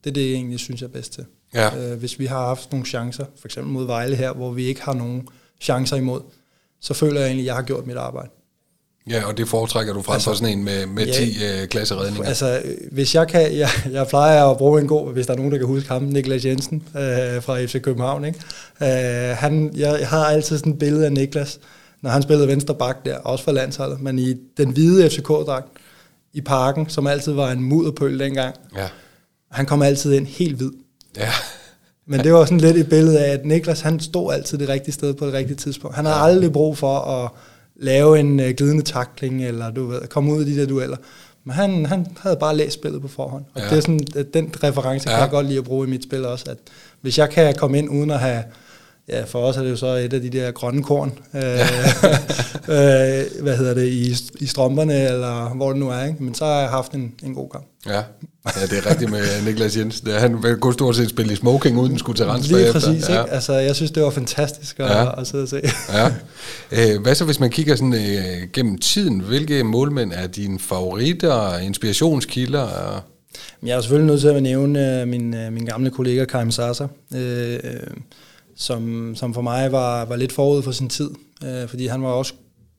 Det 0.05 0.11
er 0.11 0.15
det, 0.15 0.27
jeg 0.27 0.35
egentlig 0.35 0.59
synes 0.59 0.83
er 0.83 0.89
bedst 0.89 1.13
til. 1.13 1.25
Ja. 1.55 1.93
Øh, 1.93 1.99
hvis 1.99 2.19
vi 2.19 2.27
har 2.27 2.47
haft 2.47 2.73
nogle 2.73 2.87
chancer, 2.87 3.25
for 3.41 3.49
eksempel 3.49 3.73
mod 3.73 3.87
Vejle 3.87 4.17
her, 4.17 4.33
hvor 4.33 4.53
vi 4.53 4.65
ikke 4.65 4.83
har 4.83 4.95
nogen 4.95 5.29
chancer 5.61 5.97
imod, 5.97 6.21
så 6.81 6.95
føler 6.95 7.21
jeg 7.21 7.27
egentlig, 7.27 7.43
at 7.43 7.47
jeg 7.47 7.55
har 7.55 7.63
gjort 7.63 7.87
mit 7.87 7.97
arbejde. 7.97 8.29
Ja, 9.11 9.27
og 9.27 9.37
det 9.37 9.49
foretrækker 9.49 9.93
du 9.93 10.03
frem 10.03 10.15
altså, 10.15 10.31
for 10.31 10.35
sådan 10.35 10.59
en 10.59 10.65
med, 10.65 10.87
med 10.87 11.07
ja, 11.07 11.13
10 11.13 11.45
øh, 11.45 11.69
klasseredninger. 11.69 12.29
Altså, 12.29 12.63
hvis 12.93 13.15
jeg 13.15 13.29
kan, 13.29 13.59
jeg, 13.59 13.69
jeg 13.93 14.07
plejer 14.07 14.45
at 14.45 14.57
bruge 14.57 14.81
en 14.81 14.89
god, 14.89 15.13
hvis 15.13 15.27
der 15.27 15.33
er 15.33 15.37
nogen, 15.37 15.53
der 15.53 15.59
kan 15.59 15.67
huske 15.67 15.89
ham, 15.89 16.03
Niklas 16.03 16.45
Jensen 16.45 16.83
øh, 16.97 17.43
fra 17.43 17.65
FC 17.65 17.83
København. 17.83 18.25
Ikke? 18.25 18.41
Øh, 18.83 19.37
han, 19.37 19.73
jeg, 19.77 19.97
jeg 20.01 20.09
har 20.09 20.25
altid 20.25 20.59
sådan 20.59 20.73
et 20.73 20.79
billede 20.79 21.07
af 21.07 21.13
Niklas, 21.13 21.61
når 22.03 22.11
han 22.11 22.23
spillede 22.23 22.49
venstre 22.49 22.75
bak 22.75 23.05
der, 23.05 23.19
også 23.19 23.45
for 23.45 23.53
landsholdet, 23.53 24.01
men 24.01 24.19
i 24.19 24.35
den 24.57 24.71
hvide 24.71 25.11
FCK-dragt 25.11 25.69
i 26.33 26.41
parken, 26.41 26.89
som 26.89 27.07
altid 27.07 27.33
var 27.33 27.51
en 27.51 27.63
mudderpøl 27.63 28.19
dengang. 28.19 28.55
Ja. 28.77 28.89
Han 29.51 29.67
kom 29.67 29.83
altid 29.83 30.13
ind 30.13 30.27
helt 30.27 30.57
hvid. 30.57 30.71
Ja. 31.17 31.31
Men 32.07 32.21
det 32.21 32.33
var 32.33 32.45
sådan 32.45 32.61
lidt 32.61 32.77
et 32.77 32.89
billede 32.89 33.25
af, 33.25 33.33
at 33.33 33.47
Niklas 33.47 33.81
han 33.81 34.01
stod 34.01 34.33
altid 34.33 34.59
det 34.59 34.69
rigtige 34.69 34.95
sted 34.95 35.15
på 35.15 35.27
det 35.27 35.35
rigtige 35.35 35.57
tidspunkt. 35.57 35.97
Han 35.97 36.05
havde 36.05 36.19
ja. 36.19 36.25
aldrig 36.25 36.53
brug 36.53 36.79
for 36.79 36.99
at 36.99 37.31
lave 37.79 38.21
en 38.21 38.41
uh, 38.41 38.47
glidende 38.47 38.83
takling, 38.83 39.45
eller 39.45 39.71
du 39.71 39.87
ved, 39.87 40.09
komme 40.09 40.33
ud 40.33 40.41
af 40.41 40.47
de 40.47 40.57
der 40.57 40.67
dueller. 40.67 40.97
Men 41.45 41.55
han, 41.55 41.87
han 41.87 42.07
havde 42.21 42.37
bare 42.37 42.57
læst 42.57 42.75
spillet 42.75 43.03
på 43.03 43.09
forhånd. 43.09 43.45
Og 43.55 43.61
ja. 43.61 43.69
det 43.69 43.77
er 43.77 43.81
sådan, 43.81 44.01
at 44.17 44.35
den 44.35 44.55
reference 44.63 45.11
ja. 45.11 45.17
kan 45.17 45.23
jeg 45.23 45.31
godt 45.31 45.47
lide 45.47 45.59
at 45.59 45.65
bruge 45.65 45.87
i 45.87 45.91
mit 45.91 46.03
spil 46.03 46.25
også, 46.25 46.45
at 46.51 46.59
hvis 47.01 47.19
jeg 47.19 47.31
kan 47.31 47.55
komme 47.55 47.79
ind 47.79 47.91
uden 47.91 48.11
at 48.11 48.21
have 48.21 48.43
ja, 49.09 49.25
for 49.25 49.39
os 49.39 49.57
er 49.57 49.63
det 49.63 49.71
jo 49.71 49.77
så 49.77 49.87
et 49.87 50.13
af 50.13 50.21
de 50.21 50.31
der 50.31 50.51
grønne 50.51 50.83
korn, 50.83 51.19
øh, 51.35 51.43
øh, 52.69 53.43
hvad 53.43 53.57
hedder 53.57 53.75
det, 53.75 53.87
i, 53.87 54.15
i 54.41 54.47
strømperne, 54.47 55.09
eller 55.09 55.55
hvor 55.55 55.69
det 55.69 55.81
nu 55.81 55.89
er, 55.89 56.05
ikke? 56.05 56.25
men 56.25 56.35
så 56.35 56.45
har 56.45 56.61
jeg 56.61 56.69
haft 56.69 56.93
en, 56.93 57.15
en 57.23 57.35
god 57.35 57.51
kamp. 57.51 57.67
Ja. 57.87 58.03
ja, 58.57 58.67
det 58.71 58.79
er 58.79 58.91
rigtigt 58.91 59.11
med 59.11 59.23
Niklas 59.47 59.77
Jensen. 59.77 60.11
Han 60.11 60.59
kunne 60.61 60.73
stort 60.73 60.97
set 60.97 61.09
spille 61.09 61.33
i 61.33 61.37
smoking, 61.37 61.79
uden 61.79 61.99
skulle 61.99 62.17
til 62.17 62.27
rens 62.27 62.49
Lige 62.51 62.73
præcis. 62.73 63.09
Ja. 63.09 63.21
ikke? 63.23 63.33
Altså, 63.33 63.53
jeg 63.53 63.77
synes, 63.77 63.91
det 63.91 64.03
var 64.03 64.11
fantastisk 64.11 64.81
at, 64.81 64.91
ja. 64.91 65.21
at 65.21 65.27
sidde 65.27 65.43
og 65.43 65.49
se. 65.49 65.61
ja. 65.93 66.13
Øh, 66.73 67.03
hvad 67.03 67.15
så, 67.15 67.25
hvis 67.25 67.41
man 67.41 67.51
kigger 67.51 67.77
sådan 67.77 67.95
øh, 67.95 68.49
gennem 68.53 68.79
tiden? 68.79 69.21
Hvilke 69.21 69.65
målmænd 69.65 70.13
er 70.15 70.27
dine 70.27 70.59
favoritter, 70.59 71.59
inspirationskilder? 71.59 72.69
Jeg 73.63 73.77
er 73.77 73.81
selvfølgelig 73.81 74.07
nødt 74.07 74.21
til 74.21 74.29
at 74.29 74.43
nævne 74.43 75.01
øh, 75.01 75.09
min, 75.09 75.35
min 75.51 75.65
gamle 75.65 75.91
kollega 75.91 76.25
Karim 76.25 76.51
Sasa. 76.51 76.87
Øh, 77.15 77.59
som, 78.57 79.15
som 79.15 79.35
for 79.35 79.43
mig 79.43 79.73
var, 79.73 80.05
var 80.05 80.17
lidt 80.17 80.33
forud 80.33 80.63
for 80.63 80.73
sin 80.73 80.89
tid, 80.89 81.11
øh, 81.45 81.69
fordi 81.69 81.87
han 81.87 82.03
var 82.03 82.09
også 82.09 82.35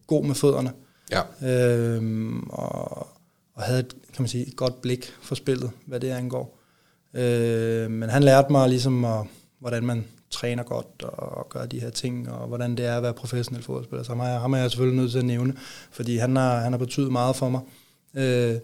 god 0.07 0.25
med 0.25 0.35
fødderne. 0.35 0.71
Ja. 1.11 1.21
Øh, 1.47 2.33
og, 2.49 3.07
og 3.53 3.63
havde 3.63 3.79
et, 3.79 3.93
kan 4.13 4.21
man 4.21 4.27
sige, 4.27 4.47
et 4.47 4.55
godt 4.55 4.81
blik 4.81 5.13
for 5.21 5.35
spillet, 5.35 5.71
hvad 5.85 5.99
det 5.99 6.09
angår. 6.09 6.59
Øh, 7.13 7.91
men 7.91 8.09
han 8.09 8.23
lærte 8.23 8.51
mig 8.51 8.69
ligesom, 8.69 9.05
at, 9.05 9.25
hvordan 9.59 9.85
man 9.85 10.05
træner 10.31 10.63
godt 10.63 11.03
og, 11.03 11.37
og 11.37 11.49
gør 11.49 11.65
de 11.65 11.79
her 11.79 11.89
ting, 11.89 12.31
og 12.31 12.47
hvordan 12.47 12.77
det 12.77 12.85
er 12.85 12.97
at 12.97 13.03
være 13.03 13.13
professionel 13.13 13.63
fodboldspiller. 13.63 14.03
Så 14.03 14.11
ham 14.11 14.19
er, 14.19 14.39
ham 14.39 14.53
er 14.53 14.57
jeg 14.57 14.71
selvfølgelig 14.71 15.01
nødt 15.01 15.11
til 15.11 15.19
at 15.19 15.25
nævne, 15.25 15.53
fordi 15.91 16.17
han 16.17 16.35
har, 16.35 16.59
han 16.59 16.73
har 16.73 16.77
betydet 16.79 17.11
meget 17.11 17.35
for 17.35 17.49
mig. 17.49 17.61
Øh, 18.15 18.55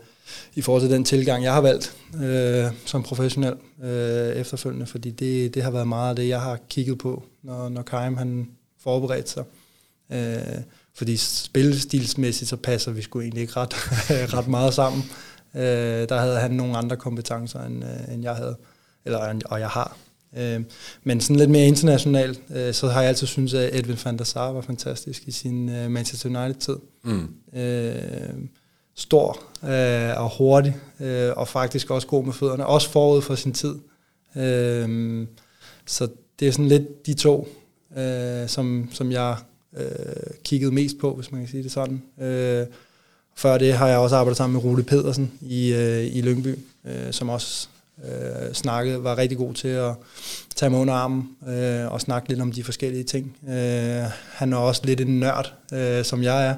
i 0.56 0.62
forhold 0.62 0.82
til 0.82 0.92
den 0.92 1.04
tilgang, 1.04 1.44
jeg 1.44 1.54
har 1.54 1.62
valgt 1.62 1.96
øh, 2.24 2.66
som 2.86 3.04
professionel 3.04 3.56
øh, 3.84 4.36
efterfølgende, 4.36 4.86
fordi 4.86 5.12
det, 5.12 5.54
det 5.54 5.64
har 5.64 5.72
været 5.72 5.88
meget 5.88 6.10
af 6.10 6.16
det, 6.16 6.28
jeg 6.28 6.42
har 6.42 6.60
kigget 6.70 6.98
på, 6.98 7.24
når, 7.44 7.70
når 7.70 7.82
Karim 7.82 8.18
han 8.18 8.48
forberedte 8.84 9.32
sig. 9.32 9.44
Øh, 10.12 10.64
fordi 10.96 11.18
spillestilsmæssigt, 11.18 12.50
så 12.50 12.56
passer 12.56 12.92
vi 12.92 13.02
sgu 13.02 13.22
egentlig 13.22 13.42
ikke 13.42 13.54
ret, 13.58 13.74
ret 14.38 14.48
meget 14.48 14.74
sammen. 14.74 15.04
Øh, 15.56 16.10
der 16.10 16.20
havde 16.20 16.40
han 16.40 16.52
nogle 16.52 16.78
andre 16.78 16.96
kompetencer, 16.96 17.64
end, 17.64 17.84
øh, 17.84 18.14
end 18.14 18.24
jeg 18.24 18.36
havde, 18.36 18.58
eller, 19.06 19.40
og 19.46 19.60
jeg 19.60 19.70
har. 19.70 19.98
Øh, 20.38 20.62
men 21.04 21.22
sådan 21.22 21.36
lidt 21.36 21.50
mere 21.50 21.68
internationalt, 21.68 22.42
øh, 22.56 22.74
så 22.74 22.88
har 22.88 23.02
jeg 23.02 23.10
altid 23.10 23.28
syntes, 23.28 23.54
at 23.54 23.76
Edwin 23.76 23.98
van 24.06 24.18
der 24.18 24.24
Sar 24.24 24.52
var 24.52 24.62
fantastisk 24.62 25.28
i 25.28 25.32
sin 25.32 25.70
øh, 25.70 25.92
Manchester 25.92 26.30
United-tid. 26.30 26.78
Mm. 27.04 27.28
Øh, 27.60 28.34
stor 28.96 29.40
øh, 29.64 30.22
og 30.24 30.30
hurtig, 30.38 30.76
øh, 31.00 31.32
og 31.36 31.48
faktisk 31.48 31.90
også 31.90 32.08
god 32.08 32.26
med 32.26 32.34
fødderne, 32.34 32.66
også 32.66 32.90
forud 32.90 33.22
for 33.22 33.36
sin 33.36 33.54
tid. 33.54 33.76
Øh, 34.36 35.28
så 35.86 36.08
det 36.40 36.48
er 36.48 36.52
sådan 36.52 36.68
lidt 36.68 37.06
de 37.06 37.14
to, 37.14 37.48
øh, 37.98 38.48
som, 38.48 38.90
som 38.92 39.12
jeg 39.12 39.36
øh, 39.78 39.86
kiggede 40.44 40.72
mest 40.72 40.98
på, 41.02 41.16
hvis 41.16 41.32
man 41.32 41.42
kan 41.42 41.50
sige 41.50 41.64
det 41.64 41.72
sådan. 41.72 42.02
Øh, 42.22 42.66
før 43.36 43.58
det 43.58 43.74
har 43.74 43.88
jeg 43.88 43.98
også 43.98 44.16
arbejdet 44.16 44.38
sammen 44.38 44.54
med 44.54 44.64
Rune 44.64 44.84
Pedersen 44.84 45.32
i, 45.42 45.74
øh, 45.74 46.16
i 46.16 46.22
Lyngby, 46.22 46.60
øh, 46.86 47.12
som 47.12 47.30
også 47.30 47.68
øh, 48.04 48.54
snakkede, 48.54 49.04
var 49.04 49.18
rigtig 49.18 49.38
god 49.38 49.54
til 49.54 49.68
at 49.68 49.94
tage 50.56 50.70
mig 50.70 50.80
under 50.80 50.94
armen 50.94 51.30
øh, 51.48 51.92
og 51.92 52.02
snakke 52.02 52.30
lidt 52.30 52.42
om 52.42 52.52
de 52.52 52.64
forskellige 52.64 53.04
ting. 53.04 53.38
Øh, 53.50 54.04
han 54.32 54.54
er 54.54 54.58
også 54.58 54.82
lidt 54.86 55.02
en 55.02 55.20
nørd, 55.20 55.54
øh, 55.74 56.06
som 56.06 56.24
jeg 56.24 56.48
er. 56.48 56.56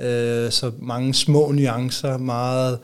Øh, 0.00 0.50
så 0.50 0.72
mange 0.78 1.14
små 1.14 1.52
nuancer, 1.52 2.18
meget 2.18 2.78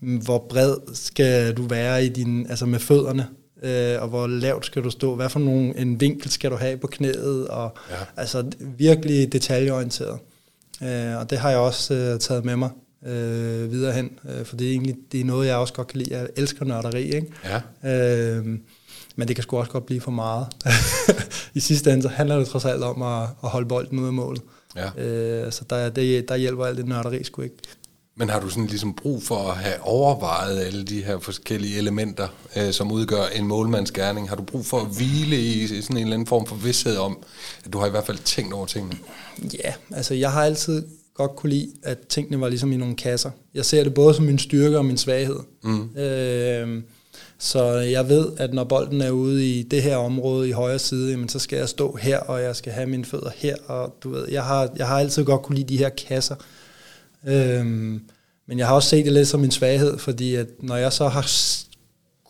hvor 0.00 0.46
bred 0.48 0.76
skal 0.94 1.56
du 1.56 1.62
være 1.62 2.04
i 2.04 2.08
din, 2.08 2.46
altså 2.50 2.66
med 2.66 2.78
fødderne, 2.78 3.26
øh, 3.62 4.02
og 4.02 4.08
hvor 4.08 4.26
lavt 4.26 4.66
skal 4.66 4.84
du 4.84 4.90
stå, 4.90 5.14
hvad 5.14 5.28
for 5.28 5.40
nogle, 5.40 5.78
en 5.78 6.00
vinkel 6.00 6.30
skal 6.30 6.50
du 6.50 6.56
have 6.56 6.76
på 6.76 6.86
knæet, 6.86 7.48
og 7.48 7.76
ja. 7.90 7.96
altså 8.16 8.44
virkelig 8.60 9.32
detaljeorienteret. 9.32 10.18
Øh, 10.82 11.16
og 11.16 11.30
det 11.30 11.38
har 11.38 11.50
jeg 11.50 11.58
også 11.58 11.94
øh, 11.94 12.18
taget 12.18 12.44
med 12.44 12.56
mig 12.56 12.70
øh, 13.06 13.72
videre 13.72 13.92
hen, 13.92 14.10
øh, 14.28 14.44
for 14.44 14.56
det 14.56 14.66
er 14.66 14.70
egentlig 14.70 14.96
det 15.12 15.20
er 15.20 15.24
noget, 15.24 15.46
jeg 15.46 15.56
også 15.56 15.74
godt 15.74 15.86
kan 15.86 15.98
lide. 15.98 16.16
Jeg 16.16 16.28
elsker 16.36 16.64
nørderi, 16.64 17.02
ikke? 17.02 17.26
Ja. 17.84 18.38
Øh, 18.38 18.46
men 19.16 19.28
det 19.28 19.36
kan 19.36 19.42
sgu 19.42 19.58
også 19.58 19.70
godt 19.70 19.86
blive 19.86 20.00
for 20.00 20.10
meget. 20.10 20.46
I 21.54 21.60
sidste 21.60 21.90
ende 21.90 22.02
så 22.02 22.08
handler 22.08 22.38
det 22.38 22.46
trods 22.46 22.64
alt 22.64 22.82
om 22.82 23.02
at, 23.02 23.28
at 23.44 23.48
holde 23.48 23.68
bolden 23.68 23.98
ud 23.98 24.06
af 24.06 24.12
målet. 24.12 24.42
Ja. 24.76 25.02
Øh, 25.02 25.52
så 25.52 25.64
der, 25.70 25.88
det, 25.88 26.28
der 26.28 26.36
hjælper 26.36 26.64
alt 26.64 26.78
det 26.78 26.86
nørderi 26.88 27.24
sgu 27.24 27.42
ikke. 27.42 27.56
Men 28.16 28.28
har 28.28 28.40
du 28.40 28.48
sådan 28.48 28.66
ligesom 28.66 28.94
brug 28.94 29.22
for 29.22 29.36
at 29.36 29.56
have 29.56 29.80
overvejet 29.80 30.60
alle 30.60 30.84
de 30.84 31.02
her 31.02 31.18
forskellige 31.18 31.78
elementer, 31.78 32.28
øh, 32.56 32.72
som 32.72 32.92
udgør 32.92 33.26
en 33.34 33.46
målmandsgærning? 33.46 34.28
Har 34.28 34.36
du 34.36 34.42
brug 34.42 34.66
for 34.66 34.80
at 34.80 34.86
hvile 34.96 35.36
i 35.40 35.66
sådan 35.66 35.96
en 35.96 36.02
eller 36.02 36.14
anden 36.14 36.26
form 36.26 36.46
for 36.46 36.56
vidshed 36.56 36.96
om, 36.96 37.18
at 37.64 37.72
du 37.72 37.78
har 37.78 37.86
i 37.86 37.90
hvert 37.90 38.06
fald 38.06 38.18
tænkt 38.18 38.52
over 38.52 38.66
tingene? 38.66 38.96
Ja, 39.64 39.72
altså 39.90 40.14
jeg 40.14 40.32
har 40.32 40.44
altid 40.44 40.86
godt 41.14 41.36
kunne 41.36 41.50
lide, 41.50 41.68
at 41.82 41.98
tingene 41.98 42.40
var 42.40 42.48
ligesom 42.48 42.72
i 42.72 42.76
nogle 42.76 42.96
kasser. 42.96 43.30
Jeg 43.54 43.64
ser 43.64 43.84
det 43.84 43.94
både 43.94 44.14
som 44.14 44.24
min 44.24 44.38
styrke 44.38 44.78
og 44.78 44.84
min 44.84 44.98
svaghed. 44.98 45.38
Mm. 45.62 45.96
Øh, 45.96 46.82
så 47.38 47.64
jeg 47.72 48.08
ved, 48.08 48.26
at 48.36 48.54
når 48.54 48.64
bolden 48.64 49.00
er 49.00 49.10
ude 49.10 49.50
i 49.50 49.62
det 49.62 49.82
her 49.82 49.96
område 49.96 50.48
i 50.48 50.52
højre 50.52 50.78
side, 50.78 51.10
jamen, 51.10 51.28
så 51.28 51.38
skal 51.38 51.56
jeg 51.56 51.68
stå 51.68 51.96
her, 51.96 52.18
og 52.18 52.42
jeg 52.42 52.56
skal 52.56 52.72
have 52.72 52.86
mine 52.86 53.04
fødder 53.04 53.30
her. 53.36 53.56
Og 53.66 53.96
du 54.02 54.10
ved, 54.10 54.28
jeg 54.30 54.44
har, 54.44 54.70
jeg 54.76 54.86
har 54.88 54.98
altid 54.98 55.24
godt 55.24 55.42
kunne 55.42 55.56
lide 55.56 55.68
de 55.68 55.78
her 55.78 55.88
kasser. 55.88 56.36
Øhm, 57.26 58.00
men 58.48 58.58
jeg 58.58 58.66
har 58.66 58.74
også 58.74 58.88
set 58.88 59.04
det 59.04 59.12
lidt 59.12 59.28
som 59.28 59.44
en 59.44 59.50
svaghed, 59.50 59.98
fordi 59.98 60.34
at 60.34 60.46
når 60.62 60.76
jeg 60.76 60.92
så 60.92 61.08
har 61.08 61.30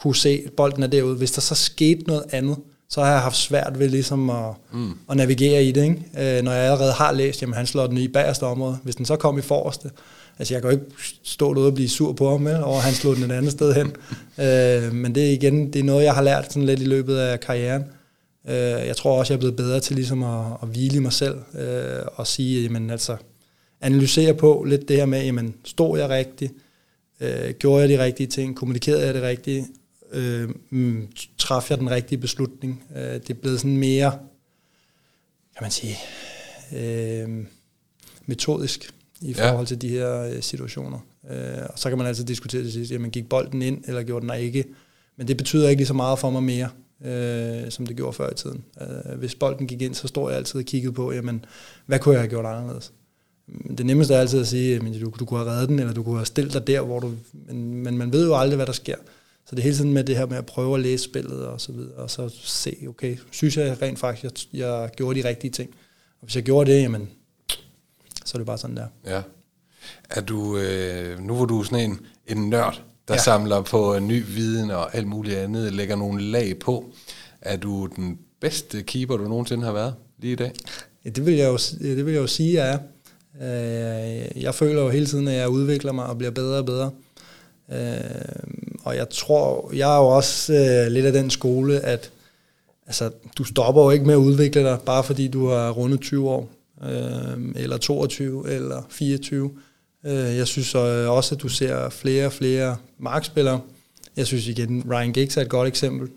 kunne 0.01 0.17
se, 0.17 0.43
at 0.47 0.53
bolden 0.53 0.83
er 0.83 0.87
derude, 0.87 1.17
hvis 1.17 1.33
der 1.33 1.41
så 1.41 1.55
skete 1.55 2.03
noget 2.07 2.25
andet, 2.31 2.57
så 2.89 3.03
har 3.03 3.13
jeg 3.13 3.21
haft 3.21 3.37
svært 3.37 3.79
ved 3.79 3.89
ligesom 3.89 4.31
at, 4.31 4.55
mm. 4.73 4.93
at 5.11 5.17
navigere 5.17 5.65
i 5.65 5.73
det. 5.73 5.83
Ikke? 5.83 6.39
Øh, 6.39 6.45
når 6.45 6.53
jeg 6.53 6.65
allerede 6.65 6.93
har 6.93 7.13
læst, 7.13 7.43
jamen 7.43 7.55
han 7.55 7.67
slår 7.67 7.87
den 7.87 7.99
i 7.99 8.09
bagerste 8.09 8.43
område. 8.43 8.79
Hvis 8.83 8.97
den 8.97 9.07
så 9.07 9.17
kom 9.17 9.39
i 9.39 9.43
forreste, 9.43 9.91
Altså 10.39 10.55
jeg 10.55 10.63
kan 10.63 10.71
jo 10.71 10.77
ikke 10.77 10.93
stå 11.23 11.55
derude 11.55 11.69
og 11.69 11.75
blive 11.75 11.89
sur 11.89 12.13
på 12.13 12.31
ham, 12.31 12.41
med, 12.41 12.63
over 12.63 12.81
han 12.81 12.95
slog 12.95 13.17
den 13.17 13.31
et 13.31 13.33
andet 13.33 13.53
sted 13.53 13.75
hen. 13.75 13.87
øh, 14.47 14.93
men 14.93 15.15
det 15.15 15.29
er 15.29 15.33
igen, 15.33 15.73
det 15.73 15.79
er 15.79 15.85
noget, 15.85 16.05
jeg 16.05 16.15
har 16.15 16.23
lært 16.23 16.53
sådan 16.53 16.67
lidt 16.67 16.81
i 16.81 16.85
løbet 16.85 17.17
af 17.17 17.41
karrieren. 17.41 17.85
Øh, 18.49 18.87
jeg 18.87 18.97
tror 18.97 19.19
også, 19.19 19.33
jeg 19.33 19.37
er 19.37 19.41
blevet 19.41 19.57
bedre 19.57 19.81
til 19.81 19.97
ligesom 19.97 20.23
at, 20.23 20.47
at 20.63 20.69
hvile 20.69 21.01
mig 21.01 21.13
selv 21.13 21.39
øh, 21.59 22.03
og 22.15 22.27
sige, 22.27 22.63
jamen 22.63 22.91
altså, 22.91 23.17
analysere 23.81 24.35
på 24.35 24.65
lidt 24.69 24.89
det 24.89 24.97
her 24.97 25.07
med, 25.07 25.25
jamen 25.25 25.55
stod 25.65 25.99
jeg 25.99 26.09
rigtigt? 26.09 26.53
Øh, 27.21 27.51
gjorde 27.51 27.81
jeg 27.81 27.89
de 27.89 28.05
rigtige 28.05 28.27
ting? 28.27 28.57
Kommunikerede 28.57 29.07
jeg 29.07 29.15
det 29.15 29.23
rigtige? 29.23 29.67
Øh, 30.13 30.49
mm, 30.71 31.09
traf 31.39 31.71
jeg 31.71 31.79
den 31.79 31.91
rigtige 31.91 32.19
beslutning? 32.19 32.85
Øh, 32.97 33.03
det 33.03 33.31
er 33.31 33.35
blevet 33.35 33.61
sådan 33.61 33.77
mere, 33.77 34.11
kan 35.57 35.63
man 35.63 35.71
sige, 35.71 35.97
øh, 36.77 37.47
metodisk 38.27 38.95
i 39.25 39.35
forhold 39.35 39.61
ja. 39.61 39.65
til 39.65 39.83
de 39.83 39.89
her 39.89 40.21
øh, 40.21 40.43
situationer. 40.43 40.99
Øh, 41.31 41.67
og 41.69 41.79
så 41.79 41.89
kan 41.89 41.99
man 41.99 42.07
altid 42.07 42.25
diskutere 42.25 42.63
det 42.63 42.73
sidste, 42.73 42.95
jamen 42.95 43.11
gik 43.11 43.29
bolden 43.29 43.63
ind, 43.63 43.85
eller 43.87 44.03
gjorde 44.03 44.29
den 44.29 44.41
ikke? 44.41 44.65
Men 45.17 45.29
det 45.29 45.37
betyder 45.37 45.69
ikke 45.69 45.81
lige 45.81 45.87
så 45.87 45.95
meget 45.95 46.19
for 46.19 46.31
mig 46.31 46.43
mere, 46.43 46.69
øh, 47.05 47.71
som 47.71 47.87
det 47.87 47.97
gjorde 47.97 48.13
før 48.13 48.31
i 48.31 48.35
tiden. 48.35 48.65
Øh, 48.81 49.19
hvis 49.19 49.35
bolden 49.35 49.67
gik 49.67 49.83
ind, 49.83 49.95
så 49.95 50.09
står 50.09 50.29
jeg 50.29 50.39
altid 50.39 50.61
og 50.61 50.67
kiggede 50.67 50.93
på, 50.93 51.13
jamen, 51.13 51.45
hvad 51.87 51.99
kunne 51.99 52.13
jeg 52.13 52.21
have 52.21 52.31
gjort 52.31 52.47
anderledes? 52.47 52.93
Det 53.79 53.87
nemmeste 53.87 54.15
er 54.15 54.21
altid 54.21 54.41
at 54.41 54.47
sige, 54.47 54.75
at 54.75 54.83
du, 55.01 55.13
du 55.19 55.25
kunne 55.25 55.41
have 55.41 55.51
reddet 55.51 55.69
den, 55.69 55.79
eller 55.79 55.93
du 55.93 56.03
kunne 56.03 56.17
have 56.17 56.27
stillet 56.27 56.53
dig 56.53 56.67
der, 56.67 56.81
hvor 56.81 57.01
du... 57.01 57.13
Men, 57.33 57.83
men 57.83 57.99
man 57.99 58.13
ved 58.13 58.27
jo 58.27 58.37
aldrig, 58.37 58.57
hvad 58.57 58.67
der 58.67 58.73
sker. 58.73 58.97
Så 59.47 59.51
det 59.51 59.59
er 59.59 59.63
hele 59.63 59.77
tiden 59.77 59.93
med 59.93 60.05
det 60.05 60.17
her 60.17 60.27
med 60.27 60.37
at 60.37 60.47
prøve 60.47 60.75
at 60.75 60.81
læse 60.81 61.05
spillet 61.05 61.47
og 61.47 61.61
så 61.61 61.73
videre, 61.73 61.95
og 61.95 62.11
så 62.11 62.29
se, 62.43 62.77
okay, 62.89 63.17
synes 63.31 63.57
jeg 63.57 63.83
rent 63.83 63.99
faktisk, 63.99 64.25
at 64.25 64.47
jeg, 64.53 64.61
jeg 64.61 64.91
gjorde 64.97 65.23
de 65.23 65.29
rigtige 65.29 65.51
ting. 65.51 65.71
Og 66.21 66.27
hvis 66.27 66.37
jeg 66.37 66.45
gjorde 66.45 66.71
det, 66.71 66.83
jamen, 66.83 67.09
så 68.25 68.37
er 68.37 68.39
det 68.39 68.47
bare 68.47 68.59
sådan 68.59 68.77
der. 68.77 68.87
Ja. 69.07 69.23
Er 70.11 70.21
du, 70.21 70.59
øh, 70.59 71.21
nu 71.21 71.37
var 71.37 71.45
du 71.45 71.63
sådan 71.63 71.91
en, 71.91 72.01
en 72.27 72.51
nørd, 72.51 72.83
der 73.09 73.15
ja. 73.15 73.21
samler 73.21 73.63
på 73.63 73.99
ny 73.99 74.25
viden 74.27 74.71
og 74.71 74.95
alt 74.97 75.07
muligt 75.07 75.37
andet, 75.37 75.73
lægger 75.73 75.97
nogle 75.97 76.23
lag 76.23 76.59
på. 76.59 76.85
er 77.41 77.57
du 77.57 77.89
den 77.97 78.19
bedste 78.41 78.83
keeper, 78.83 79.17
du 79.17 79.29
nogensinde 79.29 79.65
har 79.65 79.73
været 79.73 79.95
lige 80.19 80.33
i 80.33 80.37
dag? 80.37 80.53
Ja, 81.05 81.11
det, 81.11 81.27
vil 81.27 81.35
jeg 81.35 81.49
jo, 81.49 81.57
det 81.79 82.07
vil 82.07 82.15
jeg 82.15 82.21
jo 82.21 82.27
sige, 82.27 82.65
jeg 82.65 82.71
er. 82.71 82.79
Øh, 83.43 84.43
jeg 84.43 84.55
føler 84.55 84.83
jo 84.83 84.89
hele 84.89 85.07
tiden, 85.07 85.29
at 85.29 85.35
jeg 85.35 85.49
udvikler 85.49 85.93
mig 85.93 86.07
og 86.07 86.19
bliver 86.19 86.31
bedre 86.31 86.59
og 86.59 86.67
bedre. 86.67 86.91
Øh, 87.73 88.75
og 88.85 88.97
jeg 88.97 89.09
tror, 89.09 89.71
jeg 89.75 89.95
er 89.95 89.99
jo 89.99 90.07
også 90.09 90.53
øh, 90.53 90.93
lidt 90.93 91.07
af 91.07 91.13
den 91.13 91.31
skole, 91.31 91.81
at 91.81 92.11
altså, 92.87 93.11
du 93.39 93.45
stopper 93.45 93.83
jo 93.83 93.91
ikke 93.91 94.05
med 94.05 94.15
at 94.15 94.19
udvikle 94.19 94.63
dig, 94.63 94.79
bare 94.87 95.05
fordi 95.05 95.29
du 95.29 95.49
har 95.49 95.71
rundet 95.71 96.01
20 96.01 96.31
år, 96.31 96.49
eller 97.57 97.77
22, 97.77 98.51
eller 98.51 98.83
24. 98.91 99.51
jeg 100.05 100.47
synes 100.47 100.75
også, 100.75 101.35
at 101.35 101.43
du 101.43 101.49
ser 101.49 101.89
flere 101.89 102.27
og 102.27 102.33
flere 102.33 102.77
markspillere. 102.99 103.61
Jeg 104.17 104.27
synes 104.27 104.49
igen, 104.49 104.85
Ryan 104.91 105.13
Giggs 105.13 105.37
er 105.37 105.43
et 105.43 105.49
godt 105.49 105.69
eksempel. 105.69 106.09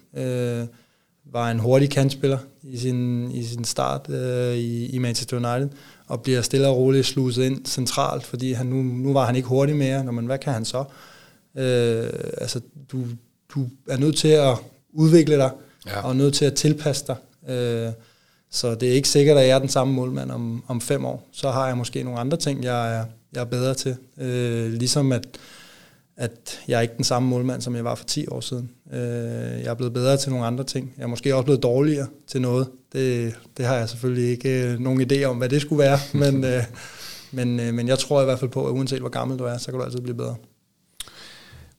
var 1.31 1.51
en 1.51 1.59
hurtig 1.59 1.89
kantspiller 1.89 2.37
i 2.63 2.77
sin, 2.77 3.31
i 3.31 3.43
sin 3.43 3.63
start 3.63 4.05
i, 4.55 4.89
i 4.93 4.97
Manchester 4.97 5.37
United 5.37 5.69
og 6.07 6.21
bliver 6.21 6.41
stille 6.41 6.67
og 6.67 6.77
roligt 6.77 7.05
sluset 7.05 7.43
ind 7.43 7.65
centralt, 7.65 8.23
fordi 8.23 8.51
han 8.51 8.65
nu, 8.65 8.81
nu 8.81 9.13
var 9.13 9.25
han 9.25 9.35
ikke 9.35 9.47
hurtig 9.47 9.75
mere. 9.75 10.03
Når 10.03 10.11
man, 10.11 10.25
hvad 10.25 10.39
kan 10.39 10.53
han 10.53 10.65
så? 10.65 10.83
Øh, 11.57 12.09
altså, 12.37 12.61
du, 12.91 13.03
du 13.49 13.67
er 13.89 13.97
nødt 13.97 14.17
til 14.17 14.27
at 14.27 14.57
udvikle 14.93 15.35
dig, 15.35 15.51
ja. 15.85 16.01
og 16.01 16.15
nødt 16.15 16.33
til 16.33 16.45
at 16.45 16.53
tilpasse 16.53 17.05
dig. 17.07 17.15
Øh, 17.49 17.91
så 18.51 18.75
det 18.75 18.89
er 18.89 18.93
ikke 18.93 19.09
sikkert, 19.09 19.37
at 19.37 19.47
jeg 19.47 19.55
er 19.55 19.59
den 19.59 19.69
samme 19.69 19.93
målmand 19.93 20.31
om, 20.31 20.63
om 20.67 20.81
fem 20.81 21.05
år. 21.05 21.27
Så 21.31 21.51
har 21.51 21.67
jeg 21.67 21.77
måske 21.77 22.03
nogle 22.03 22.19
andre 22.19 22.37
ting, 22.37 22.63
jeg 22.63 22.97
er, 22.97 23.05
jeg 23.33 23.41
er 23.41 23.45
bedre 23.45 23.73
til. 23.73 23.95
Øh, 24.17 24.73
ligesom 24.73 25.11
at, 25.11 25.27
at 26.17 26.59
jeg 26.67 26.77
er 26.77 26.81
ikke 26.81 26.93
den 26.97 27.03
samme 27.03 27.29
målmand, 27.29 27.61
som 27.61 27.75
jeg 27.75 27.83
var 27.83 27.95
for 27.95 28.05
10 28.05 28.27
år 28.27 28.39
siden. 28.39 28.71
Øh, 28.93 28.99
jeg 29.63 29.65
er 29.65 29.73
blevet 29.73 29.93
bedre 29.93 30.17
til 30.17 30.31
nogle 30.31 30.45
andre 30.45 30.63
ting. 30.63 30.93
Jeg 30.97 31.03
er 31.03 31.07
måske 31.07 31.35
også 31.35 31.45
blevet 31.45 31.63
dårligere 31.63 32.07
til 32.27 32.41
noget. 32.41 32.67
Det, 32.93 33.35
det 33.57 33.65
har 33.65 33.75
jeg 33.75 33.89
selvfølgelig 33.89 34.29
ikke 34.29 34.63
øh, 34.63 34.79
nogen 34.79 35.11
idé 35.11 35.23
om, 35.23 35.37
hvad 35.37 35.49
det 35.49 35.61
skulle 35.61 35.79
være. 35.79 35.99
men, 36.31 36.43
øh, 36.43 36.63
men, 37.31 37.59
øh, 37.59 37.73
men 37.73 37.87
jeg 37.87 37.99
tror 37.99 38.21
i 38.21 38.25
hvert 38.25 38.39
fald 38.39 38.51
på, 38.51 38.67
at 38.67 38.71
uanset 38.71 38.99
hvor 38.99 39.09
gammel 39.09 39.39
du 39.39 39.43
er, 39.43 39.57
så 39.57 39.65
kan 39.65 39.79
du 39.79 39.85
altid 39.85 40.01
blive 40.01 40.17
bedre. 40.17 40.35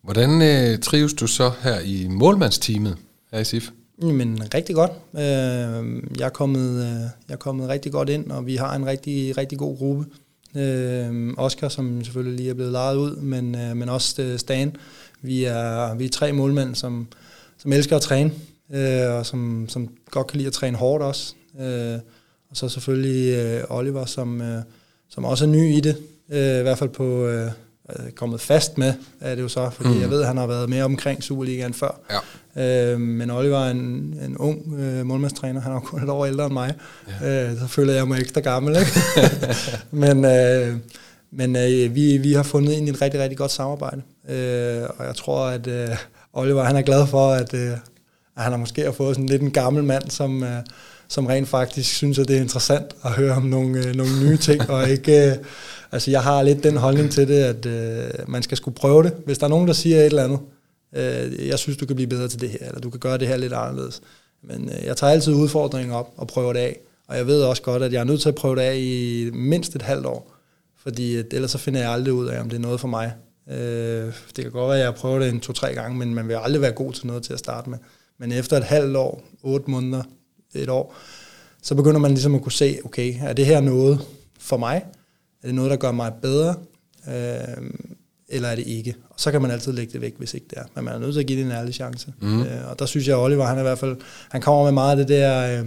Hvordan 0.03 0.43
øh, 0.43 0.79
trives 0.79 1.15
du 1.15 1.27
så 1.27 1.53
her 1.63 1.81
i 1.81 2.07
målmandsteamet 2.09 2.97
her 3.33 3.39
i 3.39 3.45
SIF? 3.45 3.71
Men 4.03 4.55
rigtig 4.55 4.75
godt. 4.75 4.91
Øh, 5.15 6.03
jeg, 6.19 6.25
er 6.25 6.29
kommet, 6.29 6.85
øh, 6.85 7.01
jeg 7.29 7.35
er 7.35 7.37
kommet 7.37 7.69
rigtig 7.69 7.93
godt 7.93 8.09
ind, 8.09 8.31
og 8.31 8.47
vi 8.47 8.57
har 8.57 8.75
en 8.75 8.87
rigtig, 8.87 9.39
rigtig 9.39 9.59
god 9.59 9.79
gruppe. 9.79 10.07
Øh, 10.57 11.35
Oscar, 11.37 11.69
som 11.69 12.05
selvfølgelig 12.05 12.37
lige 12.37 12.51
er 12.51 12.55
blevet 12.55 12.73
lejet 12.73 12.97
ud, 12.97 13.17
men, 13.17 13.55
øh, 13.55 13.77
men 13.77 13.89
også 13.89 14.23
øh, 14.23 14.39
Stan. 14.39 14.77
Vi 15.23 15.45
er, 15.45 15.95
vi 15.95 16.05
er 16.05 16.09
tre 16.09 16.33
målmænd, 16.33 16.75
som, 16.75 17.07
som 17.59 17.73
elsker 17.73 17.97
at 17.97 18.03
træne, 18.03 18.33
øh, 18.73 19.15
og 19.15 19.27
som, 19.27 19.67
som 19.69 19.89
godt 20.11 20.27
kan 20.27 20.37
lide 20.37 20.47
at 20.47 20.53
træne 20.53 20.77
hårdt 20.77 21.05
også. 21.05 21.35
Øh, 21.61 21.99
og 22.51 22.57
så 22.57 22.69
selvfølgelig 22.69 23.37
øh, 23.37 23.65
Oliver, 23.69 24.05
som, 24.05 24.43
øh, 24.43 24.63
som 25.09 25.25
også 25.25 25.45
er 25.45 25.49
ny 25.49 25.77
i 25.77 25.81
det, 25.81 25.97
øh, 26.31 26.59
i 26.59 26.63
hvert 26.63 26.79
fald 26.79 26.91
på... 26.91 27.27
Øh, 27.27 27.51
kommet 28.15 28.41
fast 28.41 28.79
med, 28.79 28.95
er 29.21 29.35
det 29.35 29.43
jo 29.43 29.49
så, 29.49 29.71
fordi 29.71 29.89
mm. 29.89 30.01
jeg 30.01 30.11
ved, 30.11 30.21
at 30.21 30.27
han 30.27 30.37
har 30.37 30.47
været 30.47 30.69
mere 30.69 30.85
omkring 30.85 31.23
Superligaen 31.23 31.75
før. 31.75 32.01
Øh, 32.59 33.01
men 33.01 33.31
Oliver 33.31 33.59
er 33.59 33.71
en, 33.71 33.79
en 34.25 34.37
ung 34.37 34.75
øh, 34.79 35.07
målmandstræner, 35.07 35.61
han 35.61 35.73
er 35.73 35.81
kun 35.81 36.03
et 36.03 36.09
år 36.09 36.27
ældre 36.27 36.45
end 36.45 36.53
mig, 36.53 36.75
ja. 37.21 37.51
øh, 37.51 37.59
så 37.59 37.67
føler 37.67 37.93
jeg 37.93 38.09
mig 38.09 38.21
ekstra 38.21 38.41
gammel. 38.41 38.77
Ikke? 38.77 38.91
men 40.03 40.25
øh, 40.25 40.77
men 41.31 41.57
øh, 41.57 41.95
vi, 41.95 42.17
vi 42.17 42.33
har 42.33 42.43
fundet 42.43 42.73
ind 42.73 42.89
i 42.89 42.91
et 42.91 43.03
rigtig, 43.03 43.21
rigtig 43.21 43.39
godt 43.39 43.51
samarbejde, 43.51 44.03
øh, 44.29 44.83
og 44.99 45.07
jeg 45.07 45.15
tror, 45.17 45.47
at 45.47 45.67
øh, 45.67 45.89
Oliver 46.33 46.65
han 46.65 46.77
er 46.77 46.83
glad 46.83 47.07
for, 47.07 47.33
at, 47.33 47.55
øh, 47.55 47.71
at 48.37 48.43
han 48.43 48.53
har 48.53 48.59
måske 48.59 48.85
har 48.85 48.93
fået 48.93 49.17
sådan 49.17 49.29
lidt 49.29 49.43
en 49.43 49.51
gammel 49.51 49.85
mand, 49.85 50.11
som... 50.11 50.43
Øh, 50.43 50.63
som 51.11 51.27
rent 51.27 51.49
faktisk 51.49 51.95
synes, 51.95 52.19
at 52.19 52.29
det 52.29 52.37
er 52.37 52.41
interessant 52.41 52.87
at 53.05 53.11
høre 53.11 53.33
om 53.33 53.43
nogle, 53.43 53.79
øh, 53.79 53.95
nogle 53.95 54.13
nye 54.23 54.37
ting, 54.37 54.71
og 54.71 54.89
ikke, 54.89 55.31
øh, 55.31 55.37
altså 55.93 56.11
jeg 56.11 56.23
har 56.23 56.43
lidt 56.43 56.65
den 56.65 56.77
holdning 56.77 57.11
til 57.11 57.29
det, 57.29 57.43
at 57.43 57.67
øh, 57.67 58.11
man 58.29 58.43
skal 58.43 58.57
skulle 58.57 58.75
prøve 58.75 59.03
det. 59.03 59.13
Hvis 59.25 59.39
der 59.39 59.45
er 59.45 59.51
nogen, 59.51 59.69
der 59.69 59.75
siger 59.75 59.97
et 59.97 60.05
eller 60.05 60.25
andet, 60.25 60.39
øh, 60.93 61.49
jeg 61.49 61.59
synes, 61.59 61.79
du 61.79 61.87
kan 61.87 61.97
blive 61.97 62.09
bedre 62.09 62.29
til 62.29 62.41
det 62.41 62.51
her, 62.51 62.67
eller 62.67 62.81
du 62.81 62.91
kan 62.91 63.01
gøre 63.01 63.19
det 63.19 63.29
her 63.29 63.37
lidt 63.37 63.53
anderledes. 63.53 64.01
Men 64.43 64.69
øh, 64.69 64.85
jeg 64.85 64.97
tager 64.97 65.13
altid 65.13 65.33
udfordringen 65.35 65.95
op 65.95 66.13
og 66.17 66.27
prøver 66.27 66.53
det 66.53 66.61
af. 66.61 66.81
Og 67.09 67.17
jeg 67.17 67.27
ved 67.27 67.43
også 67.43 67.63
godt, 67.63 67.83
at 67.83 67.93
jeg 67.93 68.01
er 68.01 68.05
nødt 68.05 68.21
til 68.21 68.29
at 68.29 68.35
prøve 68.35 68.57
det 68.57 68.61
af 68.61 68.77
i 68.77 69.31
mindst 69.33 69.75
et 69.75 69.83
halvt 69.83 70.07
år. 70.07 70.35
Fordi 70.77 71.17
at 71.17 71.27
ellers 71.33 71.51
så 71.51 71.59
finder 71.59 71.81
jeg 71.81 71.91
aldrig 71.91 72.15
ud 72.15 72.27
af, 72.27 72.41
om 72.41 72.49
det 72.49 72.57
er 72.57 72.61
noget 72.61 72.81
for 72.81 72.89
mig. 72.89 73.13
Øh, 73.51 74.13
det 74.37 74.45
kan 74.45 74.51
godt 74.51 74.69
være, 74.69 74.79
at 74.79 74.85
jeg 74.85 74.95
prøver 74.95 75.19
det 75.19 75.29
en 75.29 75.41
to-tre 75.41 75.75
gange, 75.75 75.99
men 75.99 76.15
man 76.15 76.29
vil 76.29 76.35
aldrig 76.35 76.63
være 76.63 76.73
god 76.73 76.93
til 76.93 77.07
noget 77.07 77.23
til 77.23 77.33
at 77.33 77.39
starte 77.39 77.71
med. 77.71 77.79
Men 78.19 78.33
efter 78.33 78.57
et 78.57 78.65
halvt 78.65 78.97
år, 78.97 79.23
otte 79.43 79.71
måneder, 79.71 80.03
et 80.55 80.69
år, 80.69 80.95
så 81.63 81.75
begynder 81.75 81.99
man 81.99 82.11
ligesom 82.11 82.35
at 82.35 82.43
kunne 82.43 82.53
se, 82.53 82.79
okay, 82.85 83.15
er 83.23 83.33
det 83.33 83.47
her 83.47 83.61
noget 83.61 84.01
for 84.39 84.57
mig? 84.57 84.87
Er 85.43 85.47
det 85.47 85.55
noget, 85.55 85.71
der 85.71 85.77
gør 85.77 85.93
mig 85.93 86.13
bedre? 86.23 86.55
Øh, 87.09 87.71
eller 88.29 88.49
er 88.49 88.55
det 88.57 88.67
ikke? 88.67 88.95
Og 89.11 89.15
så 89.17 89.31
kan 89.31 89.43
man 89.43 89.51
altid 89.51 89.73
lægge 89.73 89.93
det 89.93 90.01
væk, 90.01 90.15
hvis 90.19 90.35
ikke 90.35 90.47
det 90.51 90.59
er. 90.59 90.63
Men 90.75 90.85
man 90.85 90.95
er 90.95 90.99
nødt 90.99 91.13
til 91.13 91.21
at 91.21 91.27
give 91.27 91.39
det 91.39 91.47
en 91.47 91.53
ærlig 91.53 91.75
chance. 91.75 92.13
Mm. 92.21 92.43
Øh, 92.43 92.71
og 92.71 92.79
der 92.79 92.87
synes 92.87 93.09
jeg, 93.09 93.17
at 93.17 93.23
Oliver, 93.23 93.47
han 93.47 93.57
er 93.57 93.61
i 93.61 93.63
hvert 93.63 93.79
fald, 93.79 93.97
han 94.31 94.41
kommer 94.41 94.65
med 94.65 94.73
meget 94.73 94.91
af 94.91 94.97
det 94.97 95.09
der, 95.09 95.45
øh, 95.45 95.53
jeg 95.53 95.65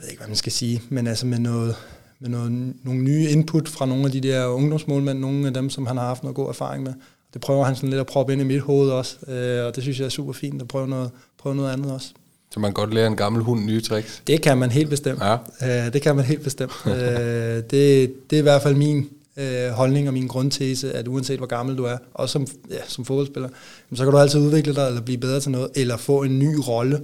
ved 0.00 0.08
ikke, 0.08 0.20
hvad 0.20 0.28
man 0.28 0.36
skal 0.36 0.52
sige, 0.52 0.82
men 0.88 1.06
altså 1.06 1.26
med 1.26 1.38
noget, 1.38 1.76
med 2.20 2.30
noget, 2.30 2.74
nogle 2.84 3.00
nye 3.00 3.28
input 3.28 3.68
fra 3.68 3.86
nogle 3.86 4.04
af 4.04 4.10
de 4.10 4.20
der 4.20 4.46
ungdomsmålmænd, 4.46 5.18
nogle 5.18 5.46
af 5.46 5.54
dem, 5.54 5.70
som 5.70 5.86
han 5.86 5.96
har 5.96 6.06
haft 6.06 6.22
noget 6.22 6.36
god 6.36 6.48
erfaring 6.48 6.82
med. 6.82 6.92
Det 7.32 7.40
prøver 7.40 7.64
han 7.64 7.76
sådan 7.76 7.88
lidt 7.88 8.00
at 8.00 8.06
proppe 8.06 8.32
ind 8.32 8.42
i 8.42 8.44
mit 8.44 8.60
hoved 8.60 8.90
også, 8.90 9.16
øh, 9.28 9.66
og 9.66 9.74
det 9.74 9.82
synes 9.82 9.98
jeg 9.98 10.04
er 10.04 10.08
super 10.10 10.32
fint 10.32 10.62
at 10.62 10.68
prøve 10.68 10.88
noget, 10.88 11.10
prøve 11.38 11.54
noget 11.54 11.72
andet 11.72 11.92
også. 11.92 12.08
Så 12.50 12.60
man 12.60 12.72
godt 12.72 12.94
lære 12.94 13.06
en 13.06 13.16
gammel 13.16 13.42
hund 13.42 13.64
nye 13.64 13.80
tricks? 13.80 14.22
Det 14.26 14.42
kan 14.42 14.58
man 14.58 14.70
helt 14.70 14.90
bestemt. 14.90 15.20
Ja. 15.20 15.34
Uh, 15.34 15.92
det 15.92 16.02
kan 16.02 16.16
man 16.16 16.24
helt 16.24 16.42
bestemt. 16.42 16.72
uh, 16.86 16.92
det, 16.92 17.70
det 17.70 18.12
er 18.32 18.38
i 18.38 18.40
hvert 18.40 18.62
fald 18.62 18.74
min 18.74 19.08
uh, 19.36 19.74
holdning 19.74 20.08
og 20.08 20.14
min 20.14 20.26
grundtese, 20.26 20.92
at 20.92 21.08
uanset 21.08 21.38
hvor 21.38 21.46
gammel 21.46 21.78
du 21.78 21.84
er, 21.84 21.96
også 22.14 22.32
som, 22.32 22.46
ja, 22.70 22.80
som 22.88 23.04
fodboldspiller, 23.04 23.48
så 23.94 24.04
kan 24.04 24.12
du 24.12 24.18
altid 24.18 24.40
udvikle 24.40 24.74
dig, 24.74 24.86
eller 24.86 25.00
blive 25.00 25.18
bedre 25.18 25.40
til 25.40 25.50
noget, 25.50 25.70
eller 25.74 25.96
få 25.96 26.22
en 26.22 26.38
ny 26.38 26.56
rolle, 26.68 26.96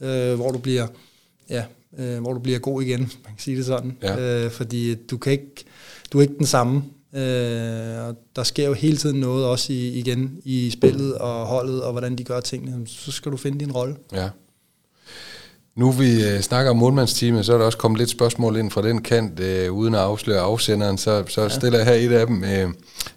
uh, 0.00 0.34
hvor 0.34 0.52
du 0.52 0.58
bliver 0.58 0.86
ja, 1.50 1.64
uh, 1.92 2.18
hvor 2.18 2.32
du 2.32 2.38
bliver 2.38 2.58
god 2.58 2.82
igen, 2.82 3.00
man 3.24 3.32
kan 3.32 3.38
sige 3.38 3.56
det 3.56 3.66
sådan. 3.66 3.96
Ja. 4.02 4.44
Uh, 4.44 4.50
fordi 4.52 4.94
du 4.94 5.16
kan 5.16 5.32
ikke, 5.32 5.64
du 6.12 6.18
er 6.18 6.22
ikke 6.22 6.38
den 6.38 6.46
samme. 6.46 6.82
Uh, 7.12 7.20
og 8.08 8.16
der 8.36 8.42
sker 8.42 8.66
jo 8.66 8.72
hele 8.72 8.96
tiden 8.96 9.20
noget 9.20 9.46
også 9.46 9.72
i, 9.72 9.88
igen 9.88 10.38
i 10.44 10.70
spillet 10.70 11.14
og 11.14 11.46
holdet, 11.46 11.82
og 11.82 11.92
hvordan 11.92 12.16
de 12.16 12.24
gør 12.24 12.40
tingene. 12.40 12.86
Så 12.86 13.12
skal 13.12 13.32
du 13.32 13.36
finde 13.36 13.58
din 13.58 13.72
rolle. 13.72 13.96
Ja. 14.12 14.28
Nu 15.76 15.90
vi 15.90 16.24
øh, 16.24 16.40
snakker 16.40 16.70
om 16.70 16.76
målmandsteamet, 16.76 17.46
så 17.46 17.54
er 17.54 17.58
der 17.58 17.64
også 17.64 17.78
kommet 17.78 17.98
lidt 17.98 18.10
spørgsmål 18.10 18.56
ind 18.56 18.70
fra 18.70 18.82
den 18.82 19.02
kant, 19.02 19.40
øh, 19.40 19.72
uden 19.72 19.94
at 19.94 20.00
afsløre 20.00 20.40
afsenderen, 20.40 20.98
så, 20.98 21.24
så 21.28 21.42
ja. 21.42 21.48
stiller 21.48 21.78
jeg 21.78 21.86
her 21.86 21.94
et 21.94 22.12
af 22.12 22.26
dem. 22.26 22.44
Øh, 22.44 22.70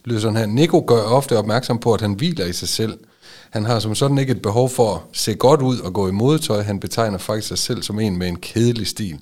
lyder 0.05 0.19
sådan 0.19 0.37
her. 0.37 0.45
Nico 0.45 0.83
gør 0.87 1.01
ofte 1.01 1.37
opmærksom 1.37 1.79
på, 1.79 1.93
at 1.93 2.01
han 2.01 2.13
hviler 2.13 2.45
i 2.45 2.53
sig 2.53 2.67
selv. 2.69 2.97
Han 3.49 3.65
har 3.65 3.79
som 3.79 3.95
sådan 3.95 4.17
ikke 4.17 4.31
et 4.31 4.41
behov 4.41 4.69
for 4.69 4.95
at 4.95 5.01
se 5.13 5.35
godt 5.35 5.61
ud 5.61 5.79
og 5.79 5.93
gå 5.93 6.07
i 6.07 6.11
modetøj. 6.11 6.61
Han 6.61 6.79
betegner 6.79 7.17
faktisk 7.17 7.47
sig 7.47 7.57
selv 7.57 7.83
som 7.83 7.99
en 7.99 8.17
med 8.17 8.27
en 8.27 8.35
kedelig 8.35 8.87
stil. 8.87 9.19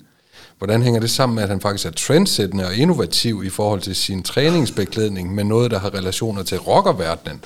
Hvordan 0.58 0.82
hænger 0.82 1.00
det 1.00 1.10
sammen 1.10 1.34
med, 1.34 1.42
at 1.42 1.48
han 1.48 1.60
faktisk 1.60 1.86
er 1.86 1.90
trendsættende 1.90 2.66
og 2.66 2.74
innovativ 2.74 3.42
i 3.44 3.48
forhold 3.48 3.80
til 3.80 3.96
sin 3.96 4.22
træningsbeklædning 4.22 5.34
med 5.34 5.44
noget, 5.44 5.70
der 5.70 5.78
har 5.78 5.94
relationer 5.94 6.42
til 6.42 6.58
rockerverdenen? 6.58 7.44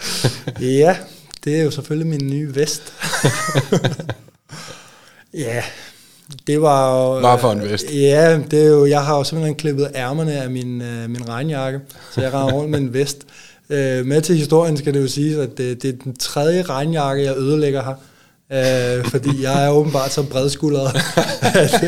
ja, 0.80 0.96
det 1.44 1.60
er 1.60 1.62
jo 1.62 1.70
selvfølgelig 1.70 2.06
min 2.06 2.30
nye 2.30 2.54
vest. 2.54 2.82
Ja, 5.34 5.62
det 6.46 6.62
var 6.62 7.14
jo... 7.14 7.20
Bare 7.20 7.38
for 7.38 7.52
en 7.52 7.62
vest. 7.62 7.86
Ja, 7.92 8.38
det 8.50 8.62
er 8.62 8.68
jo, 8.68 8.86
jeg 8.86 9.04
har 9.04 9.16
jo 9.16 9.24
simpelthen 9.24 9.54
klippet 9.54 9.90
ærmerne 9.94 10.32
af 10.32 10.50
min, 10.50 10.80
uh, 10.80 11.10
min 11.10 11.28
regnjakke, 11.28 11.80
så 12.14 12.20
jeg 12.20 12.34
render 12.34 12.54
rundt 12.54 12.70
med 12.70 12.78
en 12.78 12.94
vest. 12.94 13.26
Uh, 13.70 13.76
med 14.06 14.22
til 14.22 14.36
historien 14.36 14.76
skal 14.76 14.94
det 14.94 15.02
jo 15.02 15.08
sige, 15.08 15.42
at 15.42 15.58
det, 15.58 15.82
det 15.82 15.88
er 15.94 16.04
den 16.04 16.16
tredje 16.16 16.62
regnjakke, 16.62 17.24
jeg 17.24 17.36
ødelægger 17.36 17.82
her. 17.82 17.94
Uh, 18.50 19.04
fordi 19.10 19.42
jeg 19.42 19.66
er 19.66 19.70
åbenbart 19.70 20.12
så 20.12 20.22
bredskuldret, 20.22 20.96
at, 21.42 21.84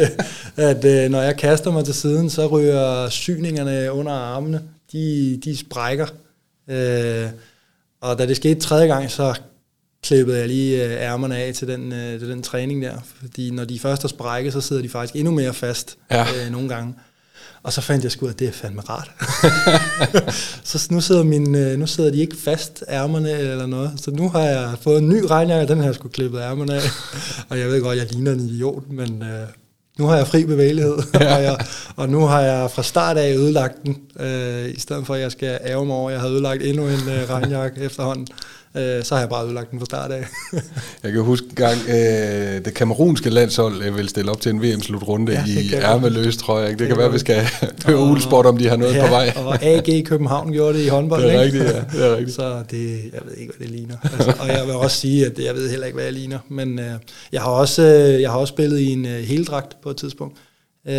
at 0.57 1.05
uh, 1.05 1.11
når 1.12 1.22
jeg 1.22 1.36
kaster 1.36 1.72
mig 1.72 1.84
til 1.84 1.95
siden, 1.95 2.30
så 2.30 2.47
ryger 2.47 3.09
syningerne 3.09 3.92
under 3.92 4.12
armene, 4.12 4.62
de, 4.92 5.40
de 5.45 5.57
sprækker. 5.57 6.07
Uh, 6.68 7.30
og 8.01 8.18
da 8.18 8.26
det 8.26 8.36
skete 8.36 8.61
tredje 8.61 8.86
gang, 8.86 9.11
så 9.11 9.34
klippede 10.05 10.38
jeg 10.38 10.48
lige 10.48 10.84
øh, 10.84 10.90
ærmerne 10.90 11.36
af 11.36 11.55
til 11.55 11.68
den, 11.68 11.92
øh, 11.92 12.18
til 12.18 12.28
den 12.28 12.42
træning 12.42 12.82
der, 12.82 12.94
fordi 13.20 13.50
når 13.50 13.64
de 13.64 13.78
først 13.78 14.05
er 14.05 14.09
sprækket, 14.09 14.52
så 14.52 14.61
sidder 14.61 14.82
de 14.82 14.88
faktisk 14.88 15.16
endnu 15.16 15.34
mere 15.34 15.55
fast 15.55 15.96
ja. 16.11 16.22
øh, 16.22 16.52
nogle 16.52 16.68
gange. 16.68 16.94
Og 17.62 17.72
så 17.72 17.80
fandt 17.80 18.05
jeg 18.05 18.12
sgu, 18.12 18.26
at 18.26 18.38
det 18.38 18.48
er 18.48 18.52
fandme 18.52 18.82
rart. 18.88 19.11
så 20.70 20.88
nu 20.90 21.00
sidder, 21.00 21.22
min, 21.22 21.55
øh, 21.55 21.78
nu 21.78 21.86
sidder 21.86 22.11
de 22.11 22.18
ikke 22.18 22.36
fast 22.36 22.84
ærmerne 22.88 23.30
eller 23.30 23.66
noget. 23.66 23.92
Så 23.96 24.11
nu 24.11 24.28
har 24.28 24.40
jeg 24.40 24.74
fået 24.80 24.98
en 24.98 25.09
ny 25.09 25.22
regnjakke, 25.30 25.72
den 25.72 25.78
har 25.78 25.86
jeg 25.86 25.94
sgu 25.94 26.09
klippet 26.09 26.40
ærmerne 26.40 26.74
af. 26.74 26.80
og 27.48 27.59
jeg 27.59 27.68
ved 27.68 27.82
godt, 27.82 27.98
jeg 27.98 28.12
ligner 28.12 28.32
en 28.32 28.40
idiot, 28.40 28.90
men 28.90 29.22
øh, 29.22 29.48
nu 29.98 30.07
har 30.07 30.16
jeg 30.16 30.26
fri 30.26 30.44
bevægelighed. 30.44 30.96
og, 31.14 31.42
jeg, 31.42 31.57
og 31.96 32.09
nu 32.09 32.20
har 32.20 32.40
jeg 32.40 32.70
fra 32.70 32.82
start 32.82 33.16
af 33.16 33.34
ødelagt 33.34 33.82
den, 33.82 33.96
øh, 34.20 34.68
i 34.68 34.80
stedet 34.80 35.07
for 35.07 35.14
at 35.14 35.20
jeg 35.20 35.32
skal 35.32 35.59
ære 35.64 35.84
mig 35.84 35.96
over, 35.96 36.11
at 36.11 36.12
jeg 36.12 36.20
har 36.20 36.28
ødelagt 36.28 36.62
endnu 36.62 36.86
en 36.86 37.09
øh, 37.09 37.30
regnjakke 37.30 37.80
efterhånden. 37.80 38.26
Øh, 38.77 39.05
så 39.05 39.14
har 39.14 39.20
jeg 39.22 39.29
bare 39.29 39.45
ødelagt 39.45 39.70
den 39.70 39.79
fra 39.79 39.87
start 39.87 40.11
af. 40.12 40.27
jeg 41.03 41.12
kan 41.12 41.22
huske 41.22 41.47
en 41.51 41.55
gang, 41.55 41.79
øh, 41.89 42.64
det 42.64 42.75
kamerunske 42.75 43.31
landshold 43.31 43.83
øh, 43.83 43.97
vil 43.97 44.09
stille 44.09 44.31
op 44.31 44.41
til 44.41 44.51
en 44.51 44.62
VM-slutrunde 44.62 45.33
ja, 45.33 45.45
i 45.47 45.75
ærmeløs, 45.75 46.37
tror 46.37 46.61
jeg. 46.61 46.70
Det, 46.70 46.79
det 46.79 46.89
kan 46.89 46.97
være, 46.97 47.12
vi 47.12 47.18
skal 47.18 47.43
høre 47.87 47.99
Ulesport, 47.99 48.47
om 48.47 48.59
de 48.59 48.68
har 48.68 48.77
noget 48.77 48.95
ja, 48.95 49.05
på 49.07 49.11
vej. 49.11 49.33
og 49.37 49.62
AG 49.62 49.89
i 49.89 50.03
København 50.03 50.53
gjorde 50.53 50.79
det 50.79 50.85
i 50.85 50.89
håndbold, 50.89 51.22
Det 51.22 51.35
er 51.35 51.43
ikke? 51.43 51.59
rigtigt, 51.59 51.77
ja. 51.77 51.99
Det 51.99 52.07
er 52.07 52.16
rigtigt. 52.16 52.37
Så 52.37 52.62
det, 52.70 53.01
jeg 53.12 53.20
ved 53.25 53.35
ikke, 53.37 53.53
hvad 53.57 53.66
det 53.66 53.77
ligner. 53.77 53.97
Altså, 54.03 54.35
og 54.41 54.49
jeg 54.49 54.66
vil 54.66 54.75
også 54.75 54.97
sige, 54.97 55.27
at 55.27 55.39
jeg 55.39 55.55
ved 55.55 55.70
heller 55.70 55.87
ikke, 55.87 55.95
hvad 55.95 56.05
jeg 56.05 56.12
ligner. 56.12 56.39
Men 56.49 56.79
øh, 56.79 56.91
jeg, 57.33 57.41
har 57.43 57.51
også, 57.51 57.83
øh, 57.83 58.20
jeg 58.22 58.31
har 58.31 58.39
også 58.39 58.53
spillet 58.53 58.79
i 58.79 58.93
en 58.93 59.07
øh, 59.07 59.22
heldragt 59.22 59.77
på 59.83 59.91
et 59.91 59.97
tidspunkt. 59.97 60.39
Øh, 60.89 60.95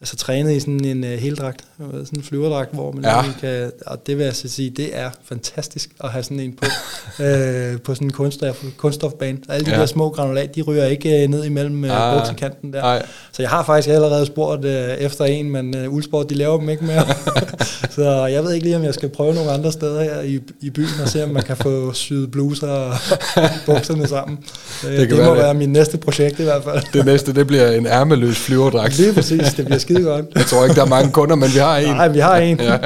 altså 0.00 0.16
trænet 0.16 0.52
i 0.56 0.60
sådan 0.60 0.84
en 0.84 1.04
uh, 1.04 1.10
heldragt, 1.10 1.64
sådan 1.78 2.06
en 2.16 2.22
flyverdragt, 2.22 2.74
hvor 2.74 2.92
man 2.92 3.04
Ja. 3.04 3.22
kan, 3.40 3.70
og 3.86 4.06
det 4.06 4.18
vil 4.18 4.24
jeg 4.24 4.36
så 4.36 4.48
sige, 4.48 4.70
det 4.70 4.90
er 4.98 5.10
fantastisk 5.24 5.90
at 6.04 6.10
have 6.10 6.22
sådan 6.22 6.40
en 6.40 6.52
på, 6.52 6.64
øh, 7.24 7.80
på 7.80 7.94
sådan 7.94 8.06
en 8.06 8.12
kunststof, 8.12 8.62
kunststofbane. 8.76 9.38
Alle 9.48 9.66
de 9.66 9.70
Ja. 9.70 9.78
der 9.80 9.86
små 9.86 10.10
granulat, 10.10 10.54
de 10.54 10.62
ryger 10.62 10.84
ikke 10.84 11.22
øh, 11.22 11.28
ned 11.28 11.44
imellem 11.44 11.84
Ah, 11.84 12.14
uh, 12.16 12.20
buksekanten 12.20 12.72
der. 12.72 12.80
nej. 12.82 13.06
Så 13.32 13.42
jeg 13.42 13.50
har 13.50 13.64
faktisk 13.64 13.88
allerede 13.94 14.26
spurgt 14.26 14.64
uh, 14.64 14.70
efter 14.70 15.24
en, 15.24 15.50
men 15.50 15.86
uh, 15.86 15.94
Ulsport, 15.94 16.30
de 16.30 16.34
laver 16.34 16.58
dem 16.58 16.68
ikke 16.68 16.84
mere. 16.84 17.04
så 17.96 18.26
jeg 18.26 18.44
ved 18.44 18.52
ikke 18.52 18.64
lige, 18.66 18.76
om 18.76 18.84
jeg 18.84 18.94
skal 18.94 19.08
prøve 19.08 19.34
nogle 19.34 19.50
andre 19.50 19.72
steder 19.72 20.02
her 20.02 20.20
i, 20.20 20.40
i 20.60 20.70
byen, 20.70 20.88
og 21.02 21.08
se, 21.08 21.24
om 21.24 21.30
man 21.30 21.42
kan 21.42 21.56
få 21.56 21.92
syet 21.92 22.30
bluser 22.30 22.68
og 22.68 22.94
bukserne 23.66 24.06
sammen. 24.08 24.36
Det, 24.82 24.90
kan 24.90 24.90
det, 25.00 25.10
det 25.10 25.18
være 25.18 25.26
må 25.28 25.34
det. 25.34 25.42
være 25.42 25.54
min 25.54 25.68
næste 25.72 25.98
projekt 25.98 26.40
i 26.40 26.42
hvert 26.42 26.64
fald. 26.64 26.82
Det 26.92 27.04
næste, 27.04 27.34
det 27.34 27.46
bliver 27.46 27.70
en 27.70 27.86
ærmeløs 27.86 28.38
flyverdragt. 28.38 28.98
Lige 28.98 29.12
præcis, 29.12 29.54
det 29.56 29.64
bliver 29.66 29.78
skide 29.88 30.02
godt. 30.02 30.26
Jeg 30.34 30.46
tror 30.46 30.64
ikke, 30.64 30.74
der 30.74 30.84
er 30.84 30.88
mange 30.88 31.12
kunder, 31.12 31.36
men 31.36 31.48
vi 31.54 31.58
har 31.58 31.76
en. 31.76 31.88
Nej, 31.94 32.08
vi 32.08 32.18
har 32.18 32.36
en. 32.36 32.60
Ja. 32.60 32.78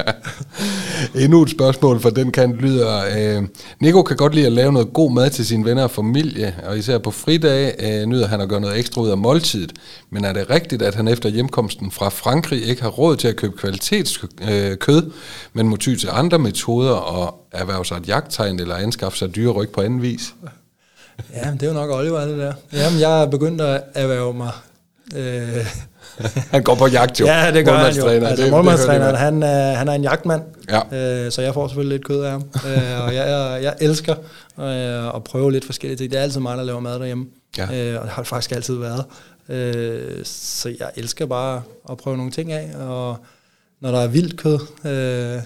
Endnu 1.14 1.42
et 1.42 1.50
spørgsmål 1.50 2.00
fra 2.00 2.10
den 2.10 2.32
kant 2.32 2.56
lyder, 2.56 3.02
øh, 3.18 3.42
Nico 3.80 4.02
kan 4.02 4.16
godt 4.16 4.34
lide 4.34 4.46
at 4.46 4.52
lave 4.52 4.72
noget 4.72 4.92
god 4.92 5.12
mad 5.12 5.30
til 5.30 5.46
sine 5.46 5.64
venner 5.64 5.82
og 5.82 5.90
familie, 5.90 6.54
og 6.66 6.78
især 6.78 6.98
på 6.98 7.10
fridage 7.10 8.00
øh, 8.00 8.06
nyder 8.06 8.26
han 8.26 8.40
at 8.40 8.48
gøre 8.48 8.60
noget 8.60 8.78
ekstra 8.78 9.00
ud 9.02 9.08
af 9.10 9.18
måltidet. 9.18 9.72
Men 10.10 10.24
er 10.24 10.32
det 10.32 10.50
rigtigt, 10.50 10.82
at 10.82 10.94
han 10.94 11.08
efter 11.08 11.28
hjemkomsten 11.28 11.90
fra 11.90 12.08
Frankrig 12.08 12.64
ikke 12.68 12.82
har 12.82 12.88
råd 12.88 13.16
til 13.16 13.28
at 13.28 13.36
købe 13.36 13.56
kvalitetskød, 13.56 14.30
øh, 14.88 15.02
men 15.52 15.68
må 15.68 15.76
ty 15.76 15.94
til 15.94 16.08
andre 16.12 16.38
metoder 16.38 16.92
og 16.92 17.34
erhverve 17.52 17.84
sig 17.84 17.96
et 17.96 18.08
jagttegn 18.08 18.60
eller 18.60 18.74
anskaffe 18.74 19.18
sig 19.18 19.36
dyre 19.36 19.52
ryg 19.52 19.68
på 19.68 19.80
anden 19.80 20.02
vis? 20.02 20.34
Ja, 21.34 21.50
det 21.52 21.62
er 21.62 21.66
jo 21.66 21.72
nok 21.72 21.90
Oliver, 21.90 22.24
det 22.26 22.38
der. 22.38 22.52
Jamen, 22.72 23.00
jeg 23.00 23.22
er 23.22 23.26
begyndt 23.26 23.60
at 23.60 23.82
erhverve 23.94 24.34
mig. 24.34 24.52
Øh, 25.16 25.66
Han 26.50 26.62
går 26.62 26.74
på 26.74 26.86
jagt 26.86 27.20
jo. 27.20 27.26
ja, 27.26 27.50
det 27.52 27.64
gør 27.64 27.72
han 27.74 27.94
jo. 27.96 28.06
Altså, 28.06 28.50
målmandstræneren, 28.50 29.14
han, 29.16 29.42
er, 29.42 29.72
han 29.74 29.88
er 29.88 29.92
en 29.92 30.02
jagtmand, 30.02 30.42
Ja. 30.70 31.24
øh, 31.24 31.32
så 31.32 31.42
jeg 31.42 31.54
får 31.54 31.68
selvfølgelig 31.68 31.98
lidt 31.98 32.06
kød 32.06 32.22
af 32.22 32.30
ham. 32.30 32.42
øh, 32.66 33.04
og 33.06 33.14
jeg, 33.14 33.28
jeg, 33.28 33.58
jeg 33.62 33.74
elsker 33.80 34.14
øh, 34.60 35.16
at 35.16 35.24
prøve 35.24 35.52
lidt 35.52 35.64
forskellige 35.64 35.98
ting. 35.98 36.10
Det 36.10 36.18
er 36.18 36.22
altid 36.22 36.40
mig, 36.40 36.56
der 36.56 36.64
laver 36.64 36.80
mad 36.80 36.98
derhjemme. 36.98 37.26
Ja. 37.58 37.62
Øh, 37.64 37.96
og 38.00 38.02
det 38.04 38.10
har 38.12 38.22
det 38.22 38.28
faktisk 38.28 38.52
altid 38.52 38.74
været. 38.78 39.04
Øh, 39.48 40.24
så 40.24 40.68
jeg 40.80 40.90
elsker 40.96 41.26
bare 41.26 41.62
at 41.90 41.96
prøve 41.96 42.16
nogle 42.16 42.32
ting 42.32 42.52
af. 42.52 42.70
Og 42.86 43.16
når 43.80 43.90
der 43.90 43.98
er 44.00 44.06
vildt 44.06 44.36
kød, 44.36 44.58
øh, 44.84 45.42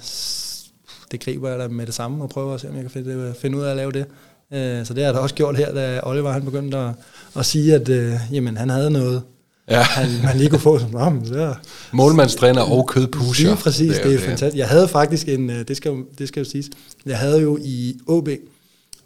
det 1.11 1.21
griber 1.25 1.51
jeg 1.51 1.59
da 1.59 1.69
med 1.69 1.87
det 1.87 1.95
samme 1.95 2.25
og 2.25 2.31
prøver 2.31 2.55
at 2.55 2.61
se, 2.61 2.69
om 2.69 2.75
jeg 2.75 2.83
kan 2.83 2.91
finde, 2.91 3.35
finde 3.41 3.59
ud 3.59 3.63
af 3.63 3.71
at 3.71 3.77
lave 3.77 3.93
det. 3.93 4.07
Øh, 4.53 4.87
så 4.87 4.95
det 4.95 5.03
har 5.03 5.09
jeg 5.09 5.15
da 5.15 5.19
også 5.21 5.35
gjort 5.35 5.57
her, 5.57 5.75
da 5.75 6.01
Oliver 6.03 6.33
han 6.33 6.45
begyndte 6.45 6.79
at, 6.79 6.91
at 7.39 7.47
sige, 7.47 7.75
at 7.75 7.89
øh, 7.89 8.13
jamen, 8.33 8.57
han 8.57 8.71
havde 8.71 8.91
noget, 8.91 9.23
Ja. 9.71 9.81
han, 9.83 10.09
man 10.25 10.37
lige 10.37 10.51
kunne 10.51 10.59
få 10.61 10.79
som 10.79 10.95
om. 10.95 11.23
Er, 11.35 11.55
Målmandstræner 11.93 12.63
og 12.63 12.87
kødpusher. 12.89 13.47
Lige 13.47 13.57
præcis, 13.57 13.89
det 13.91 14.05
er, 14.05 14.09
det 14.09 14.15
er 14.15 14.19
fantastisk. 14.19 14.57
Jeg 14.59 14.69
havde 14.69 14.89
faktisk 14.89 15.29
en, 15.29 15.51
øh, 15.51 15.69
det 15.69 15.77
skal, 15.77 15.93
det 16.19 16.29
skal 16.29 16.41
jo 16.41 16.51
siges, 16.51 16.67
jeg 17.07 17.19
havde 17.19 17.41
jo 17.41 17.59
i 17.65 17.97
OB, 18.07 18.29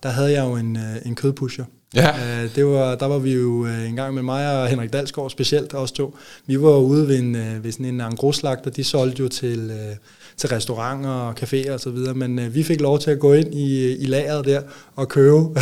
der 0.02 0.08
havde 0.08 0.32
jeg 0.32 0.44
jo 0.44 0.56
en, 0.56 0.76
øh, 0.76 0.96
en 1.06 1.14
kødpusher. 1.14 1.64
Ja. 1.94 2.08
Øh, 2.08 2.54
Det 2.54 2.66
var, 2.66 2.94
der 2.94 3.06
var 3.06 3.18
vi 3.18 3.34
jo 3.34 3.66
øh, 3.66 3.88
en 3.88 3.96
gang 3.96 4.14
med 4.14 4.22
mig 4.22 4.62
og 4.62 4.68
Henrik 4.68 4.92
Dalsgaard 4.92 5.30
specielt, 5.30 5.74
os 5.74 5.92
to. 5.92 6.16
Vi 6.46 6.60
var 6.62 6.76
ude 6.76 7.08
ved, 7.08 7.18
en, 7.18 7.34
øh, 7.34 7.64
ved 7.64 7.72
sådan 7.72 7.86
en 7.86 8.00
engroslagter, 8.00 8.70
de 8.70 8.84
solgte 8.84 9.22
jo 9.22 9.28
til, 9.28 9.70
øh, 9.70 9.96
til 10.36 10.48
restauranter 10.48 11.10
og 11.10 11.34
caféer 11.42 11.72
og 11.72 11.80
så 11.80 11.90
videre, 11.90 12.14
men 12.14 12.38
øh, 12.38 12.54
vi 12.54 12.62
fik 12.62 12.80
lov 12.80 12.98
til 12.98 13.10
at 13.10 13.18
gå 13.18 13.32
ind 13.32 13.54
i, 13.54 13.96
i 13.96 14.06
lageret 14.06 14.44
der 14.44 14.60
og 14.96 15.08
købe 15.08 15.36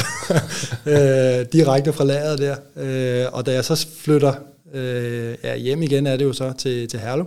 øh, 0.87 1.47
direkte 1.53 1.93
fra 1.93 2.05
lageret 2.05 2.39
der. 2.39 2.57
Øh, 2.77 3.27
og 3.33 3.47
da 3.47 3.53
jeg 3.53 3.65
så 3.65 3.87
flytter 3.99 4.33
øh, 4.75 5.35
ja, 5.45 5.57
hjem 5.57 5.83
igen, 5.83 6.07
er 6.07 6.17
det 6.17 6.25
jo 6.25 6.33
så 6.33 6.53
til, 6.53 6.89
til 6.89 7.01
Herlev, 7.01 7.27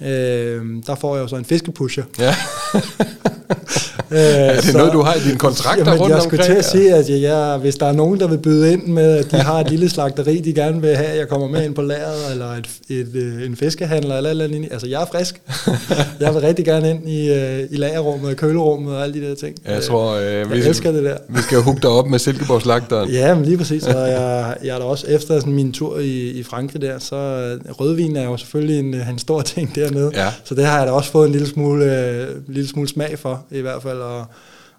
øh, 0.00 0.82
der 0.86 0.94
får 0.94 1.16
jeg 1.16 1.22
jo 1.22 1.28
så 1.28 1.36
en 1.36 1.44
fiskepusher. 1.44 2.04
Ja. 2.18 2.34
Øh, 4.10 4.18
Er 4.18 4.60
det 4.60 4.74
noget, 4.74 4.92
du 4.92 5.02
har 5.02 5.14
i 5.14 5.18
dine 5.28 5.38
kontrakter 5.38 5.84
Jamen, 5.84 6.00
rundt 6.00 6.14
jeg 6.14 6.22
skulle 6.22 6.42
omkring? 6.42 6.64
til 6.64 6.70
at 6.80 6.82
sige, 6.82 6.94
at 6.94 7.10
jeg, 7.10 7.20
jeg, 7.22 7.56
hvis 7.58 7.74
der 7.76 7.86
er 7.86 7.92
nogen, 7.92 8.20
der 8.20 8.28
vil 8.28 8.38
byde 8.38 8.72
ind 8.72 8.86
med, 8.86 9.16
at 9.18 9.30
de 9.30 9.36
har 9.36 9.60
et 9.60 9.70
lille 9.70 9.88
slagteri, 9.88 10.40
de 10.40 10.52
gerne 10.54 10.80
vil 10.80 10.96
have, 10.96 11.08
at 11.08 11.18
jeg 11.18 11.28
kommer 11.28 11.48
med 11.48 11.64
ind 11.64 11.74
på 11.74 11.82
lageret, 11.82 12.32
eller 12.32 12.46
et, 12.52 12.68
et, 12.88 13.08
øh, 13.14 13.46
en 13.46 13.56
fiskehandler, 13.56 14.16
eller 14.16 14.30
eller 14.30 14.44
andet. 14.44 14.68
Altså, 14.72 14.86
jeg 14.86 15.02
er 15.02 15.06
frisk. 15.12 15.40
jeg 16.20 16.34
vil 16.34 16.40
rigtig 16.42 16.64
gerne 16.64 16.90
ind 16.90 17.08
i, 17.08 17.32
øh, 17.32 17.60
i 17.70 17.76
lagerrummet, 17.76 18.36
kølerummet 18.36 18.96
og 18.96 19.02
alle 19.02 19.20
de 19.20 19.28
der 19.28 19.34
ting. 19.34 19.54
Jeg 19.66 19.82
tror, 19.82 20.14
øh, 20.16 20.24
jeg 20.32 20.50
vi, 20.50 20.58
elsker 20.58 20.92
det 20.92 21.04
der. 21.04 21.16
vi 21.28 21.40
skal 21.42 21.58
hugge 21.58 21.80
dig 21.82 21.90
op 21.90 22.06
med 22.06 22.18
Silkeborg-slagteren. 22.18 23.10
Ja, 23.10 23.34
men 23.34 23.44
lige 23.44 23.58
præcis. 23.58 23.82
Og 23.86 24.08
jeg, 24.08 24.54
jeg 24.64 24.74
er 24.74 24.78
da 24.78 24.84
også 24.84 25.06
efter 25.06 25.40
sådan 25.40 25.52
min 25.52 25.72
tur 25.72 25.98
i, 25.98 26.30
i 26.30 26.42
Frankrig 26.42 26.82
der, 26.82 26.98
så 26.98 27.16
øh, 27.16 27.72
rødvin 27.72 28.16
er 28.16 28.24
jo 28.24 28.36
selvfølgelig 28.36 28.78
en, 28.78 28.94
en 28.94 29.18
stor 29.18 29.40
ting 29.42 29.74
dernede. 29.74 30.10
Ja. 30.14 30.28
Så 30.44 30.54
det 30.54 30.64
har 30.66 30.78
jeg 30.78 30.86
da 30.86 30.92
også 30.92 31.10
fået 31.10 31.26
en 31.26 31.32
lille 31.32 31.48
smule, 31.48 31.84
øh, 32.08 32.26
lille 32.48 32.68
smule 32.68 32.88
smag 32.88 33.18
for, 33.18 33.44
i 33.50 33.60
hvert 33.60 33.82
fald, 33.82 33.97
at, 34.02 34.24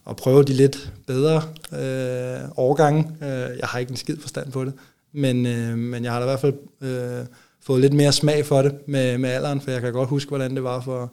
at 0.09 0.15
prøve 0.15 0.43
de 0.43 0.53
lidt 0.53 0.91
bedre 1.07 1.41
øh, 1.73 2.39
årgange. 2.57 3.07
Øh, 3.21 3.29
jeg 3.29 3.67
har 3.67 3.79
ikke 3.79 3.91
en 3.91 3.97
skid 3.97 4.17
forstand 4.21 4.51
på 4.51 4.65
det, 4.65 4.73
men, 5.13 5.45
øh, 5.45 5.77
men 5.77 6.03
jeg 6.03 6.11
har 6.11 6.19
da 6.19 6.25
i 6.25 6.29
hvert 6.29 6.39
fald 6.39 6.53
øh, 6.81 7.25
fået 7.65 7.81
lidt 7.81 7.93
mere 7.93 8.11
smag 8.11 8.45
for 8.45 8.61
det 8.61 8.75
med, 8.87 9.17
med 9.17 9.29
alderen, 9.29 9.61
for 9.61 9.71
jeg 9.71 9.81
kan 9.81 9.93
godt 9.93 10.09
huske, 10.09 10.29
hvordan 10.29 10.55
det 10.55 10.63
var 10.63 10.81
for, 10.81 11.11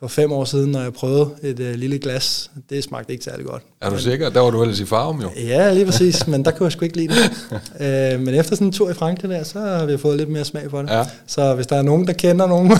for 0.00 0.08
fem 0.08 0.32
år 0.32 0.44
siden, 0.44 0.70
når 0.70 0.80
jeg 0.80 0.92
prøvede 0.92 1.30
et 1.42 1.60
øh, 1.60 1.74
lille 1.74 1.98
glas. 1.98 2.50
Det 2.70 2.84
smagte 2.84 3.12
ikke 3.12 3.24
særlig 3.24 3.46
godt. 3.46 3.62
Er 3.80 3.90
du 3.90 3.98
sikker? 3.98 4.30
Der 4.30 4.40
var 4.40 4.50
du 4.50 4.62
ellers 4.62 4.80
i 4.80 4.84
farven 4.84 5.20
jo. 5.22 5.30
Ja, 5.36 5.74
lige 5.74 5.86
præcis, 5.86 6.26
men 6.26 6.44
der 6.44 6.50
kunne 6.50 6.64
jeg 6.64 6.72
sgu 6.72 6.84
ikke 6.84 6.96
lide 6.96 7.14
det. 7.14 8.14
øh, 8.14 8.20
men 8.20 8.34
efter 8.34 8.56
sådan 8.56 8.66
en 8.66 8.72
tur 8.72 8.90
i 8.90 8.94
Frankrig 8.94 9.30
der, 9.30 9.42
så 9.42 9.60
har 9.60 9.86
vi 9.86 9.96
fået 9.96 10.16
lidt 10.16 10.28
mere 10.28 10.44
smag 10.44 10.70
for 10.70 10.82
det. 10.82 10.90
Ja. 10.90 11.04
Så 11.26 11.54
hvis 11.54 11.66
der 11.66 11.76
er 11.76 11.82
nogen, 11.82 12.06
der 12.06 12.12
kender 12.12 12.46
nogen... 12.46 12.72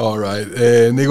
Alright. 0.00 0.48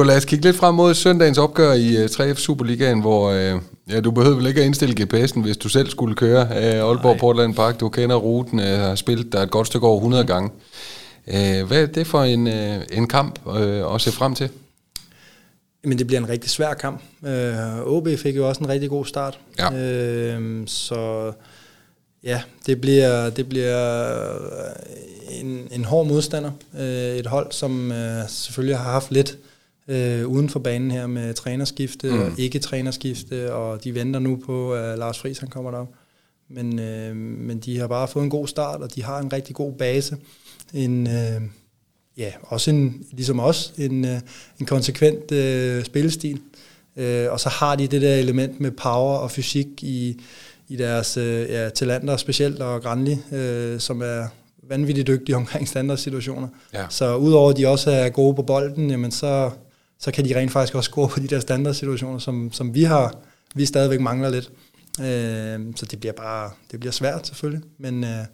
Øh, 0.10 0.18
os 0.18 0.26
kigge 0.26 0.46
lidt 0.46 0.56
frem 0.56 0.76
mod 0.76 0.94
søndagens 0.94 1.38
opgør 1.38 1.74
i 1.74 2.04
uh, 2.04 2.06
3F 2.06 2.36
Superligaen, 2.36 3.02
hvor 3.02 3.30
uh, 3.30 3.62
ja, 3.90 4.00
du 4.02 4.12
behøver 4.12 4.36
vel 4.36 4.48
ikke 4.48 4.62
at 4.62 4.66
indstille 4.66 4.96
GPS'en, 5.04 5.42
hvis 5.42 5.58
du 5.58 5.70
selv 5.70 5.90
skulle 5.90 6.16
køre 6.16 6.42
uh, 6.42 6.88
Aalborg 6.88 7.12
Nej. 7.12 7.18
Portland 7.18 7.56
Park. 7.56 7.80
Du 7.80 7.90
kender 7.90 8.16
ruten, 8.16 8.60
uh, 8.60 8.66
har 8.66 8.96
spillet 8.96 9.34
der 9.34 9.42
et 9.42 9.52
godt 9.52 9.68
stykke 9.68 9.88
over 9.88 9.98
100 9.98 10.26
gange. 10.26 10.50
Uh, 11.28 11.68
hvad 11.68 11.82
er 11.82 11.86
det 11.86 12.08
for 12.08 12.24
en, 12.24 12.48
uh, 12.48 12.54
en 12.92 13.08
kamp 13.08 13.40
uh, 13.46 13.96
at 13.96 14.02
se 14.02 14.12
frem 14.12 14.36
til? 14.36 14.50
Men 15.84 15.98
det 15.98 16.08
bliver 16.08 16.20
en 16.20 16.30
rigtig 16.30 16.50
svær 16.50 16.74
kamp. 16.74 17.02
Øh, 17.26 17.86
OB 17.86 18.08
fik 18.18 18.36
jo 18.36 18.50
også 18.50 18.64
en 18.64 18.70
rigtig 18.70 18.90
god 18.90 19.06
start. 19.06 19.40
Ja. 19.60 19.74
Øh, 19.74 20.68
så 20.68 21.32
ja, 22.24 22.42
det 22.66 22.82
bliver, 22.82 23.30
det 23.30 23.50
bliver 23.50 24.30
en, 25.30 25.68
en 25.72 25.86
hård 25.86 26.08
modstander. 26.08 26.52
Øh, 26.80 27.18
et 27.18 27.28
hold, 27.28 27.52
som 27.52 27.92
øh, 27.92 28.30
selvfølgelig 28.30 28.78
har 28.78 28.92
haft 28.92 29.12
lidt 29.12 29.38
øh, 29.88 30.28
uden 30.28 30.50
for 30.50 30.60
banen 30.60 30.92
her 30.92 31.08
med 31.08 31.34
trænerskifte 31.34 32.12
mm. 32.12 32.20
og 32.20 32.32
ikke 32.38 32.60
trænerskifte, 32.60 33.54
og 33.54 33.84
de 33.84 33.96
venter 33.96 34.20
nu 34.20 34.42
på, 34.46 34.74
at 34.74 34.98
Lars 35.00 35.20
Friis 35.20 35.40
han 35.40 35.50
kommer 35.50 35.72
derop. 35.72 35.90
Men, 36.50 36.80
øh, 36.80 37.16
men 37.16 37.60
de 37.60 37.80
har 37.80 37.88
bare 37.88 38.08
fået 38.08 38.24
en 38.24 38.30
god 38.30 38.48
start, 38.48 38.82
og 38.82 38.96
de 38.96 39.04
har 39.04 39.20
en 39.20 39.34
rigtig 39.34 39.56
god 39.56 39.74
base. 39.74 40.18
En, 40.74 41.08
øh, 41.08 41.42
ja, 42.18 42.32
også 42.42 42.72
en, 42.72 43.06
ligesom 43.12 43.40
os, 43.40 43.74
en, 43.78 44.06
øh, 44.06 44.20
en 44.60 44.66
konsekvent 44.66 45.32
øh, 45.32 45.86
spillestil. 45.86 46.42
Øh, 46.96 47.32
og 47.32 47.40
så 47.40 47.50
har 47.50 47.76
de 47.76 47.88
det 47.88 48.02
der 48.02 48.16
element 48.16 48.60
med 48.60 48.72
power 48.72 49.18
og 49.18 49.32
fysik 49.32 49.68
i, 49.82 50.22
i 50.68 50.76
deres 50.76 51.18
øh, 51.18 51.50
ja, 51.50 51.70
talenter, 51.70 52.18
specielt 52.18 52.62
og 52.62 52.82
Granli, 52.82 53.18
øh, 53.32 53.80
som 53.80 54.02
er 54.02 54.28
vanvittigt 54.70 55.08
dygtige 55.08 55.36
omkring 55.42 55.68
standardsituationer. 55.68 56.48
Ja. 56.74 56.86
Så 56.90 57.16
udover 57.16 57.52
at 57.52 57.58
de 57.58 57.68
også 57.68 57.92
er 57.92 58.10
gode 58.10 58.36
på 58.36 58.42
bolden, 58.42 58.90
jamen 58.90 59.12
så, 59.12 59.50
så 60.00 60.12
kan 60.12 60.26
de 60.26 60.36
rent 60.40 60.52
faktisk 60.52 60.76
også 60.76 60.90
score 60.90 61.08
på 61.08 61.20
de 61.20 61.28
der 61.28 61.40
standardsituationer, 61.40 62.20
som, 62.20 62.52
som 62.52 62.74
vi 62.74 62.84
har, 62.84 63.16
vi 63.56 63.66
stadigvæk 63.66 64.00
mangler 64.00 64.30
lidt. 64.30 64.52
Øh, 65.00 65.76
så 65.76 65.86
det 65.92 66.00
bliver 66.00 66.14
bare, 66.14 66.52
det 66.72 66.80
bliver 66.80 66.92
svært 66.92 67.28
selvfølgelig, 67.28 67.64
men 67.78 68.04
øh, 68.04 68.26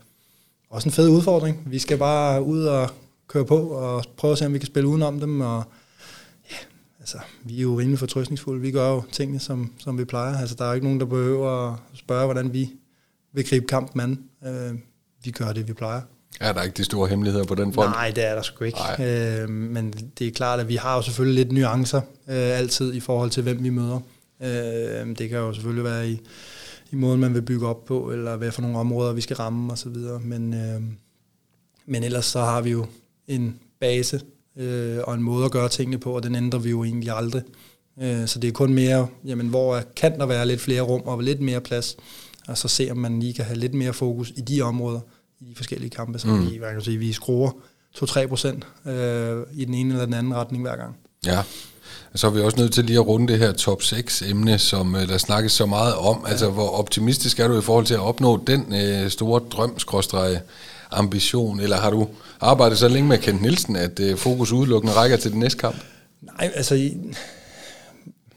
også 0.70 0.90
en 0.90 0.94
fed 0.94 1.10
udfordring. 1.10 1.64
Vi 1.66 1.80
skal 1.80 1.98
bare 1.98 2.44
ud 2.44 2.64
og 2.64 2.90
køre 3.28 3.46
på 3.46 3.58
og 3.58 4.04
prøve 4.18 4.32
at 4.32 4.38
se, 4.38 4.46
om 4.46 4.54
vi 4.54 4.60
kan 4.60 4.68
spille 4.68 4.90
udenom 4.90 5.20
dem, 5.20 5.42
og 5.42 5.64
altså, 7.04 7.18
vi 7.44 7.58
er 7.58 7.62
jo 7.62 7.80
rimelig 7.80 8.00
fortrøstningsfulde. 8.00 8.62
Vi 8.62 8.72
gør 8.72 8.90
jo 8.90 9.04
tingene, 9.12 9.40
som, 9.40 9.74
som 9.80 9.98
vi 9.98 10.06
plejer. 10.06 10.38
Altså, 10.38 10.56
der 10.56 10.64
er 10.64 10.68
jo 10.68 10.74
ikke 10.74 10.86
nogen, 10.86 11.00
der 11.00 11.06
behøver 11.06 11.72
at 11.72 11.80
spørge, 11.94 12.26
hvordan 12.26 12.54
vi 12.54 12.70
vil 13.34 13.48
gribe 13.50 13.66
kampen 13.66 14.02
an. 14.02 14.20
Øh, 14.46 14.80
vi 15.24 15.32
gør 15.32 15.54
det, 15.54 15.68
vi 15.68 15.74
plejer. 15.74 16.02
Er 16.40 16.54
der 16.54 16.62
ikke 16.62 16.78
de 16.78 16.84
store 16.84 17.08
hemmeligheder 17.08 17.46
på 17.46 17.56
den 17.56 17.74
front? 17.74 17.90
Nej, 17.90 18.12
det 18.12 18.26
er 18.26 18.36
der 18.36 18.42
sgu 18.42 18.64
ikke. 18.64 18.80
Øh, 19.00 19.50
men 19.50 19.94
det 20.20 20.28
er 20.28 20.32
klart, 20.32 20.60
at 20.60 20.68
vi 20.68 20.76
har 20.76 20.96
jo 20.96 21.02
selvfølgelig 21.02 21.46
lidt 21.46 21.54
nuancer 21.54 22.02
øh, 22.28 22.60
altid 22.60 22.94
i 22.94 23.00
forhold 23.00 23.30
til, 23.30 23.44
hvem 23.44 23.64
vi 23.64 23.70
møder. 23.70 24.00
Øh, 24.42 25.18
det 25.18 25.30
kan 25.30 25.38
jo 25.38 25.54
selvfølgelig 25.54 25.84
være 25.84 26.10
i, 26.10 26.20
i 26.92 26.96
måden, 26.96 27.20
man 27.20 27.34
vil 27.34 27.42
bygge 27.42 27.68
op 27.68 27.86
på, 27.86 28.12
eller 28.12 28.36
hvad 28.36 28.52
for 28.52 28.62
nogle 28.62 28.78
områder, 28.78 29.14
vi 29.14 29.22
skal 29.22 29.36
ramme 29.36 29.74
osv. 29.74 29.96
Men, 30.22 30.54
øh, 30.54 30.82
men 31.86 32.04
ellers 32.04 32.26
så 32.26 32.40
har 32.40 32.62
vi 32.62 32.72
jo 32.72 32.86
en 33.28 33.60
base 33.80 34.22
øh, 34.58 35.00
og 35.04 35.14
en 35.14 35.24
måde 35.24 35.46
at 35.46 35.52
gøre 35.52 35.70
tingene 35.70 35.98
på, 35.98 36.16
og 36.16 36.24
den 36.24 36.36
ændrer 36.36 36.60
vi 36.60 36.70
jo 36.70 36.84
egentlig 36.84 37.12
aldrig. 37.12 37.42
Øh, 38.02 38.28
så 38.28 38.40
det 38.40 38.48
er 38.48 38.52
kun 38.52 38.74
mere, 38.74 39.08
jamen, 39.26 39.48
hvor 39.48 39.82
kan 39.96 40.20
der 40.20 40.26
være 40.26 40.46
lidt 40.46 40.62
flere 40.62 40.82
rum 40.82 41.02
og 41.02 41.22
lidt 41.22 41.42
mere 41.42 41.62
plads, 41.62 41.98
og 42.48 42.58
så 42.58 42.68
se, 42.68 42.88
om 42.92 42.98
man 42.98 43.20
lige 43.20 43.34
kan 43.34 43.46
have 43.46 43.58
lidt 43.58 43.74
mere 43.74 43.94
fokus 43.94 44.34
i 44.36 44.42
de 44.42 44.62
områder, 44.62 45.00
i 45.40 45.50
de 45.50 45.56
forskellige 45.56 45.90
kampe, 45.90 46.20
så 46.20 46.28
mm. 46.28 46.52
vi, 46.52 46.60
kan 46.74 46.82
sige, 46.82 46.98
vi 46.98 47.14
skruer 47.14 47.52
2-3 47.98 48.28
procent 48.28 48.68
øh, 48.86 49.44
i 49.54 49.66
den 49.66 49.74
ene 49.74 49.94
eller 49.94 50.06
den 50.06 50.14
anden 50.14 50.36
retning 50.36 50.64
hver 50.64 50.76
gang. 50.76 50.98
Ja, 51.26 51.44
så 52.16 52.28
er 52.28 52.32
vi 52.32 52.42
også 52.42 52.58
nødt 52.58 52.74
til 52.74 52.84
lige 52.84 53.00
at 53.00 53.08
runde 53.08 53.34
det 53.34 53.40
her 53.40 53.52
top 53.52 53.82
6-emne, 53.82 54.58
som 54.60 54.96
øh, 54.96 55.08
der 55.08 55.18
snakkes 55.18 55.52
så 55.52 55.66
meget 55.66 55.96
om. 55.96 56.24
Ja. 56.26 56.30
Altså, 56.30 56.50
hvor 56.50 56.70
optimistisk 56.70 57.40
er 57.40 57.48
du 57.48 57.60
i 57.60 57.62
forhold 57.62 57.86
til 57.86 57.94
at 57.94 58.00
opnå 58.00 58.44
den 58.48 58.76
øh, 58.76 59.10
store 59.10 59.42
drøm, 59.52 59.78
ambition, 60.92 61.60
eller 61.60 61.78
har 61.78 61.90
du 61.90 62.08
arbejdet 62.44 62.78
så 62.78 62.88
længe 62.88 63.10
med 63.10 63.18
Kent 63.18 63.42
Nielsen, 63.42 63.76
at 63.76 64.00
øh, 64.00 64.18
fokus 64.18 64.52
udelukkende 64.52 64.94
rækker 64.94 65.18
til 65.18 65.32
den 65.32 65.40
næste 65.40 65.58
kamp? 65.58 65.76
Nej, 66.22 66.52
altså... 66.56 66.90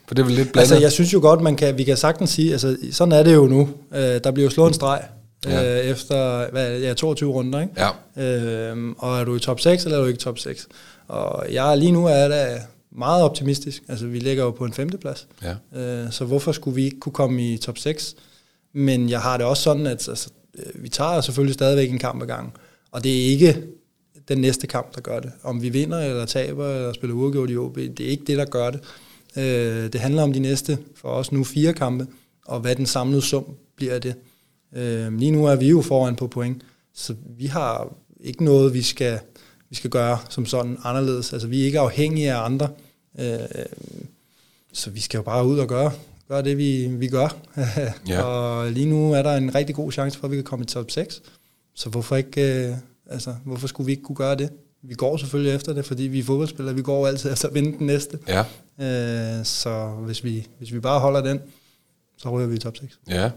For 0.09 0.15
det 0.15 0.23
er 0.23 0.27
vel 0.27 0.35
lidt 0.35 0.53
blandet? 0.53 0.73
Altså, 0.73 0.85
jeg 0.85 0.93
synes 0.93 1.13
jo 1.13 1.21
godt, 1.21 1.41
man 1.41 1.57
kan, 1.57 1.79
vi 1.79 1.85
kan 1.85 1.97
sagtens 1.97 2.31
sige, 2.31 2.53
altså, 2.53 2.77
sådan 2.93 3.13
er 3.13 3.23
det 3.23 3.35
jo 3.35 3.47
nu. 3.47 3.69
Øh, 3.95 4.01
der 4.01 4.31
bliver 4.31 4.47
jo 4.47 4.51
slået 4.51 4.69
en 4.69 4.75
streg 4.75 5.03
ja. 5.47 5.81
øh, 5.81 5.85
efter 5.85 6.51
hvad, 6.51 6.81
ja, 6.81 6.95
22 6.95 7.33
runder, 7.33 7.61
ikke? 7.61 7.73
Ja. 8.17 8.71
Øh, 8.71 8.95
og 8.99 9.21
er 9.21 9.25
du 9.25 9.37
i 9.37 9.39
top 9.39 9.61
6, 9.61 9.85
eller 9.85 9.99
er 9.99 10.03
du 10.03 10.09
ikke 10.09 10.21
top 10.21 10.39
6? 10.39 10.69
Og 11.09 11.47
jeg 11.53 11.79
lige 11.79 11.93
nu 11.93 12.07
er 12.07 12.29
da 12.29 12.61
meget 12.93 13.23
optimistisk. 13.23 13.83
Altså, 13.89 14.07
vi 14.07 14.19
ligger 14.19 14.45
jo 14.45 14.51
på 14.51 14.65
en 14.65 14.73
femteplads. 14.73 15.27
Ja. 15.43 15.81
Øh, 15.81 16.13
så 16.13 16.25
hvorfor 16.25 16.53
skulle 16.53 16.75
vi 16.75 16.85
ikke 16.85 17.01
kunne 17.01 17.13
komme 17.13 17.43
i 17.43 17.57
top 17.57 17.79
6? 17.79 18.15
Men 18.73 19.11
jeg 19.11 19.21
har 19.21 19.37
det 19.37 19.47
også 19.47 19.63
sådan, 19.63 19.87
at 19.87 20.09
altså, 20.09 20.31
øh, 20.59 20.83
vi 20.83 20.89
tager 20.89 21.21
selvfølgelig 21.21 21.55
stadigvæk 21.55 21.91
en 21.91 21.99
kamp 21.99 22.23
ad 22.23 22.27
gangen. 22.27 22.53
Og 22.93 23.05
det 23.05 23.13
er 23.13 23.31
ikke 23.31 23.63
den 24.29 24.39
næste 24.39 24.67
kamp, 24.67 24.95
der 24.95 25.01
gør 25.01 25.21
det. 25.21 25.33
Om 25.43 25.63
vi 25.63 25.69
vinder 25.69 25.99
eller 25.99 26.25
taber 26.25 26.69
eller 26.69 26.93
spiller 26.93 27.17
uafgjort 27.17 27.51
i 27.51 27.57
OB, 27.57 27.77
det 27.77 28.01
er 28.01 28.11
ikke 28.11 28.25
det, 28.25 28.39
der 28.39 28.45
gør 28.45 28.71
det. 28.71 28.81
Øh, 29.37 29.93
det 29.93 30.01
handler 30.01 30.23
om 30.23 30.33
de 30.33 30.39
næste, 30.39 30.79
for 30.95 31.09
os 31.09 31.33
nu 31.33 31.45
fire 31.45 31.73
kampe, 31.73 32.07
og 32.47 32.61
hvad 32.61 32.77
den 32.77 32.87
samlede 32.87 33.23
sum 33.23 33.45
bliver 33.77 33.95
af 33.95 34.01
det. 34.01 34.15
Øh, 34.77 35.19
lige 35.19 35.31
nu 35.31 35.47
er 35.47 35.57
vi 35.57 35.69
jo 35.69 35.83
foran 35.83 36.17
på 36.17 36.27
point, 36.27 36.63
så 36.95 37.15
vi 37.39 37.47
har 37.47 37.95
ikke 38.21 38.45
noget, 38.45 38.75
vi 38.75 38.83
skal, 38.83 39.19
vi 39.71 39.77
skal 39.77 39.91
gøre 39.91 40.19
som 40.29 40.47
sådan 40.47 40.79
anderledes. 40.85 41.33
Altså 41.33 41.49
vi 41.49 41.61
er 41.61 41.65
ikke 41.65 41.81
afhængige 41.81 42.33
af 42.33 42.45
andre, 42.45 42.69
øh, 43.19 43.39
så 44.73 44.91
vi 44.91 45.01
skal 45.01 45.19
jo 45.19 45.23
bare 45.23 45.47
ud 45.47 45.59
og 45.59 45.69
gøre, 45.69 45.93
gøre 46.29 46.43
det, 46.43 46.59
vi, 46.59 46.87
vi 46.87 47.09
gør. 47.09 47.37
ja. 48.09 48.23
Og 48.29 48.71
lige 48.73 48.87
nu 48.87 49.13
er 49.13 49.23
der 49.23 49.37
en 49.37 49.55
rigtig 49.55 49.75
god 49.75 49.93
chance 49.93 50.19
for, 50.19 50.27
at 50.27 50.31
vi 50.31 50.37
kan 50.37 50.45
komme 50.45 50.63
i 50.63 50.67
top 50.67 50.91
6. 50.91 51.23
Så 51.75 51.89
hvorfor 51.89 52.17
ikke, 52.17 52.67
øh, 52.67 52.75
altså, 53.11 53.35
hvorfor 53.45 53.67
skulle 53.67 53.87
vi 53.87 53.93
ikke 53.93 54.03
kunne 54.03 54.17
gøre 54.17 54.35
det? 54.35 54.51
Vi 54.83 54.95
går 54.95 55.17
selvfølgelig 55.17 55.55
efter 55.55 55.73
det, 55.73 55.85
fordi 55.85 56.03
vi 56.03 56.19
er 56.19 56.25
fodboldspillere. 56.25 56.75
Vi 56.75 56.83
går 56.83 57.07
altid 57.07 57.33
efter 57.33 57.49
at 57.49 57.55
vinde 57.55 57.79
den 57.79 57.87
næste. 57.87 58.19
Ja. 58.29 58.45
Øh, 59.39 59.45
så 59.45 59.89
hvis 59.89 60.25
vi, 60.25 60.47
hvis 60.59 60.73
vi 60.73 60.81
bare 60.81 61.01
holder 61.01 61.21
den, 61.21 61.41
så 62.19 62.31
ryger 62.31 62.49
vi 62.49 62.55
i 62.55 62.59
top 62.59 62.77
6. 62.77 62.99
Ja. 63.09 63.31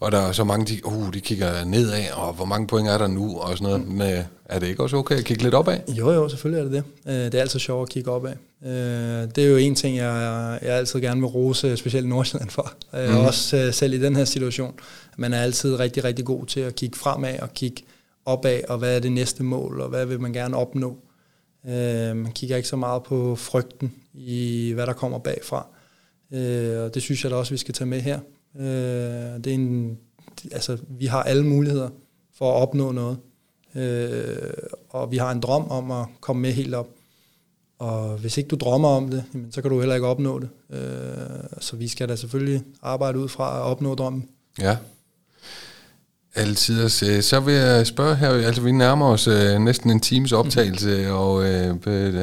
Og 0.00 0.12
der 0.12 0.18
er 0.18 0.32
så 0.32 0.44
mange, 0.44 0.66
de, 0.66 0.86
uh, 0.86 1.14
de 1.14 1.20
kigger 1.20 1.64
nedad, 1.64 2.10
og 2.12 2.32
hvor 2.32 2.44
mange 2.44 2.66
point 2.66 2.88
er 2.88 2.98
der 2.98 3.06
nu, 3.06 3.38
og 3.38 3.58
sådan 3.58 3.64
noget. 3.64 3.88
Mm. 3.88 3.92
Men 3.92 4.12
øh, 4.12 4.24
er 4.44 4.58
det 4.58 4.66
ikke 4.66 4.82
også 4.82 4.96
okay 4.96 5.18
at 5.18 5.24
kigge 5.24 5.42
lidt 5.42 5.54
opad? 5.54 5.78
Jo, 5.88 6.10
jo, 6.10 6.28
selvfølgelig 6.28 6.60
er 6.60 6.68
det 6.70 6.84
det. 7.06 7.12
Øh, 7.12 7.24
det 7.24 7.34
er 7.34 7.40
altid 7.40 7.58
sjovt 7.58 7.82
at 7.82 7.92
kigge 7.92 8.10
opad. 8.10 8.32
Øh, 8.64 9.28
det 9.36 9.44
er 9.44 9.48
jo 9.48 9.56
en 9.56 9.74
ting, 9.74 9.96
jeg, 9.96 10.58
jeg 10.62 10.74
altid 10.74 11.00
gerne 11.00 11.20
vil 11.20 11.26
rose, 11.26 11.76
specielt 11.76 12.08
Nordsjælland 12.08 12.50
for. 12.50 12.72
Mm. 12.92 13.16
Også 13.16 13.72
selv 13.72 13.94
i 13.94 13.98
den 13.98 14.16
her 14.16 14.24
situation. 14.24 14.74
Man 15.16 15.34
er 15.34 15.42
altid 15.42 15.76
rigtig, 15.76 16.04
rigtig 16.04 16.24
god 16.24 16.46
til 16.46 16.60
at 16.60 16.74
kigge 16.74 16.98
fremad 16.98 17.38
og 17.38 17.54
kigge 17.54 17.82
opad, 18.24 18.60
og 18.68 18.78
hvad 18.78 18.96
er 18.96 19.00
det 19.00 19.12
næste 19.12 19.42
mål, 19.42 19.80
og 19.80 19.88
hvad 19.88 20.06
vil 20.06 20.20
man 20.20 20.32
gerne 20.32 20.56
opnå. 20.56 20.98
Øh, 21.66 22.16
man 22.16 22.32
kigger 22.32 22.56
ikke 22.56 22.68
så 22.68 22.76
meget 22.76 23.02
på 23.02 23.36
frygten 23.36 23.94
i, 24.14 24.72
hvad 24.74 24.86
der 24.86 24.92
kommer 24.92 25.18
bagfra. 25.18 25.66
Øh, 26.32 26.82
og 26.82 26.94
det 26.94 27.02
synes 27.02 27.24
jeg 27.24 27.30
da 27.30 27.36
også, 27.36 27.54
vi 27.54 27.58
skal 27.58 27.74
tage 27.74 27.88
med 27.88 28.00
her. 28.00 28.18
Øh, 28.56 28.64
det 29.44 29.46
er 29.46 29.54
en, 29.54 29.98
altså, 30.52 30.78
vi 30.88 31.06
har 31.06 31.22
alle 31.22 31.46
muligheder 31.46 31.88
for 32.34 32.52
at 32.52 32.62
opnå 32.62 32.92
noget. 32.92 33.18
Øh, 33.74 34.52
og 34.90 35.10
vi 35.10 35.16
har 35.16 35.30
en 35.30 35.40
drøm 35.40 35.64
om 35.68 35.90
at 35.90 36.06
komme 36.20 36.42
med 36.42 36.52
helt 36.52 36.74
op. 36.74 36.88
Og 37.78 38.18
hvis 38.18 38.38
ikke 38.38 38.48
du 38.48 38.56
drømmer 38.56 38.88
om 38.88 39.08
det, 39.08 39.24
jamen, 39.34 39.52
så 39.52 39.62
kan 39.62 39.70
du 39.70 39.78
heller 39.78 39.94
ikke 39.94 40.06
opnå 40.06 40.38
det. 40.38 40.48
Øh, 40.70 41.60
så 41.60 41.76
vi 41.76 41.88
skal 41.88 42.08
da 42.08 42.16
selvfølgelig 42.16 42.62
arbejde 42.82 43.18
ud 43.18 43.28
fra 43.28 43.56
at 43.56 43.62
opnå 43.62 43.94
drømmen. 43.94 44.28
Ja. 44.60 44.76
Altid. 46.34 46.88
Så 47.22 47.40
vil 47.40 47.54
jeg 47.54 47.86
spørge 47.86 48.16
her, 48.16 48.28
altså 48.28 48.62
vi 48.62 48.72
nærmer 48.72 49.06
os 49.06 49.28
uh, 49.28 49.58
næsten 49.58 49.90
en 49.90 50.00
times 50.00 50.32
optagelse, 50.32 51.04
mm. 51.08 51.14
og 51.14 51.34
uh, 51.34 51.44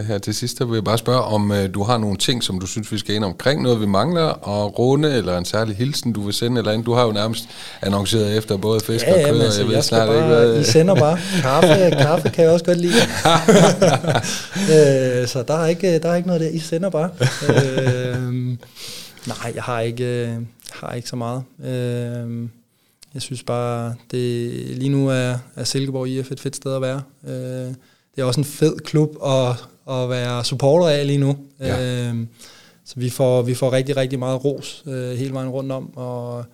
her 0.07 0.17
til 0.23 0.35
sidst 0.35 0.59
vil 0.59 0.73
jeg 0.73 0.83
bare 0.83 0.97
spørge, 0.97 1.21
om 1.21 1.51
uh, 1.51 1.57
du 1.73 1.83
har 1.83 1.97
nogle 1.97 2.17
ting, 2.17 2.43
som 2.43 2.59
du 2.59 2.65
synes, 2.65 2.91
vi 2.91 2.97
skal 2.97 3.15
ind 3.15 3.23
omkring, 3.23 3.61
noget 3.61 3.81
vi 3.81 3.85
mangler, 3.85 4.23
og 4.23 4.79
runde, 4.79 5.13
eller 5.13 5.37
en 5.37 5.45
særlig 5.45 5.75
hilsen, 5.75 6.13
du 6.13 6.21
vil 6.21 6.33
sende, 6.33 6.57
eller 6.57 6.71
andet. 6.71 6.85
Du 6.85 6.93
har 6.93 7.05
jo 7.05 7.11
nærmest 7.11 7.49
annonceret 7.81 8.37
efter 8.37 8.57
både 8.57 8.79
fisk 8.79 9.05
ja, 9.05 9.13
og 9.13 9.29
kød, 9.29 9.41
altså, 9.41 9.59
jeg 9.59 9.67
ved 9.67 9.75
jeg 9.75 9.83
snart 9.83 10.07
bare, 10.07 10.17
ikke, 10.17 10.27
hvad... 10.27 10.59
I 10.59 10.63
sender 10.63 10.95
bare. 10.95 11.19
Kaffe, 11.41 11.89
kaffe 12.05 12.29
kan 12.29 12.43
jeg 12.43 12.53
også 12.53 12.65
godt 12.65 12.77
lide. 12.77 12.93
uh, 14.55 15.27
så 15.33 15.43
der 15.47 15.53
er, 15.53 15.67
ikke, 15.67 15.99
der 15.99 16.09
er 16.09 16.15
ikke 16.15 16.27
noget 16.27 16.41
der, 16.41 16.49
I 16.49 16.59
sender 16.59 16.89
bare. 16.89 17.09
Uh, 17.49 18.33
nej, 19.27 19.51
jeg 19.55 19.63
har 19.63 19.79
ikke, 19.79 20.37
har 20.71 20.93
ikke 20.93 21.09
så 21.09 21.15
meget. 21.15 21.43
Uh, 21.59 22.49
jeg 23.13 23.21
synes 23.21 23.43
bare, 23.43 23.95
det 24.11 24.51
lige 24.77 24.89
nu 24.89 25.07
er, 25.09 25.37
er 25.55 25.63
Silkeborg 25.63 26.07
IF 26.07 26.31
et 26.31 26.39
fedt 26.39 26.55
sted 26.55 26.75
at 26.75 26.81
være. 26.81 27.01
Øh, 27.27 27.73
det 28.15 28.21
er 28.21 28.23
også 28.23 28.39
en 28.39 28.45
fed 28.45 28.77
klub 28.77 29.15
at, 29.25 29.49
at 29.95 30.09
være 30.09 30.45
supporter 30.45 30.87
af 30.87 31.07
lige 31.07 31.19
nu. 31.19 31.37
Ja. 31.59 32.09
Øh, 32.09 32.15
så 32.85 32.93
vi 32.95 33.09
får, 33.09 33.41
vi 33.41 33.53
får 33.53 33.73
rigtig, 33.73 33.97
rigtig 33.97 34.19
meget 34.19 34.45
ros 34.45 34.83
øh, 34.87 35.11
hele 35.11 35.33
vejen 35.33 35.49
rundt 35.49 35.71
om, 35.71 35.97
og, 35.97 36.45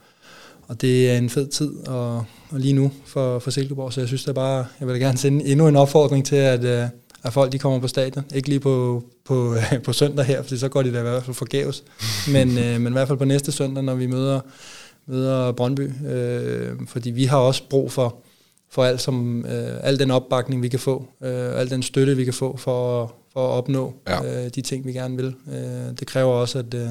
og 0.67 0.81
det 0.81 1.11
er 1.11 1.17
en 1.17 1.29
fed 1.29 1.47
tid 1.47 1.87
og, 1.87 2.25
og 2.49 2.59
lige 2.59 2.73
nu 2.73 2.91
for, 3.05 3.39
for 3.39 3.51
Silkeborg, 3.51 3.93
så 3.93 4.01
jeg 4.01 4.07
synes 4.07 4.27
er 4.27 4.33
bare, 4.33 4.65
jeg 4.79 4.87
vil 4.87 4.99
gerne 4.99 5.17
sende 5.17 5.45
endnu 5.45 5.67
en 5.67 5.75
opfordring 5.75 6.25
til, 6.25 6.35
at, 6.35 6.63
øh, 6.63 6.87
at 7.23 7.33
folk 7.33 7.51
de 7.51 7.59
kommer 7.59 7.79
på 7.79 7.87
stadion. 7.87 8.25
Ikke 8.33 8.49
lige 8.49 8.59
på, 8.59 9.03
på, 9.25 9.55
på 9.85 9.93
søndag 9.93 10.25
her, 10.25 10.43
for 10.43 10.55
så 10.55 10.69
går 10.69 10.81
de 10.81 10.93
da 10.93 10.99
i 10.99 11.01
hvert 11.01 11.23
fald 11.23 11.35
forgæves, 11.35 11.83
men, 12.33 12.57
øh, 12.57 12.81
men 12.81 12.87
i 12.87 12.95
hvert 12.95 13.07
fald 13.07 13.17
på 13.17 13.25
næste 13.25 13.51
søndag, 13.51 13.83
når 13.83 13.95
vi 13.95 14.07
møder 14.07 14.39
møder 15.07 15.51
Brøndby, 15.51 15.91
øh, 16.07 16.71
fordi 16.87 17.11
vi 17.11 17.25
har 17.25 17.37
også 17.37 17.63
brug 17.69 17.91
for, 17.91 18.17
for 18.69 18.83
alt 18.83 19.01
som, 19.01 19.45
øh, 19.45 19.79
al 19.83 19.99
den 19.99 20.11
opbakning, 20.11 20.61
vi 20.61 20.67
kan 20.67 20.79
få, 20.79 21.07
øh, 21.21 21.59
al 21.59 21.69
den 21.69 21.83
støtte, 21.83 22.15
vi 22.15 22.23
kan 22.23 22.33
få 22.33 22.57
for, 22.57 23.13
for 23.33 23.47
at 23.47 23.51
opnå 23.51 23.93
ja. 24.07 24.43
øh, 24.43 24.49
de 24.55 24.61
ting, 24.61 24.85
vi 24.85 24.93
gerne 24.93 25.15
vil. 25.15 25.35
Øh, 25.53 25.97
det 25.99 26.07
kræver 26.07 26.33
også, 26.33 26.59
at, 26.59 26.73
øh, 26.73 26.89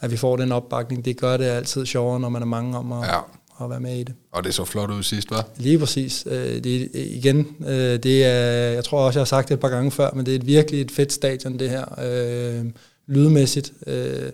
at 0.00 0.10
vi 0.10 0.16
får 0.16 0.36
den 0.36 0.52
opbakning. 0.52 1.04
Det 1.04 1.16
gør 1.16 1.36
det 1.36 1.44
altid 1.44 1.86
sjovere, 1.86 2.20
når 2.20 2.28
man 2.28 2.42
er 2.42 2.46
mange 2.46 2.78
om 2.78 2.92
at, 2.92 3.08
ja. 3.08 3.18
at 3.64 3.70
være 3.70 3.80
med 3.80 3.96
i 3.96 4.02
det. 4.02 4.14
Og 4.32 4.44
det 4.44 4.54
så 4.54 4.64
flot 4.64 4.90
ud 4.90 5.02
sidst, 5.02 5.30
var? 5.30 5.46
Lige 5.56 5.78
præcis. 5.78 6.26
Øh, 6.30 6.64
det, 6.64 6.90
igen, 6.94 7.56
øh, 7.66 7.98
det 8.02 8.24
er, 8.24 8.70
jeg 8.70 8.84
tror 8.84 9.06
også, 9.06 9.18
jeg 9.18 9.20
har 9.20 9.26
sagt 9.26 9.48
det 9.48 9.54
et 9.54 9.60
par 9.60 9.68
gange 9.68 9.90
før, 9.90 10.10
men 10.14 10.26
det 10.26 10.32
er 10.32 10.38
et 10.38 10.46
virkelig 10.46 10.80
et 10.80 10.90
fedt 10.90 11.12
stadion, 11.12 11.58
det 11.58 11.70
her. 11.70 11.84
Øh, 12.02 12.64
lydmæssigt. 13.06 13.72
Øh, 13.86 14.30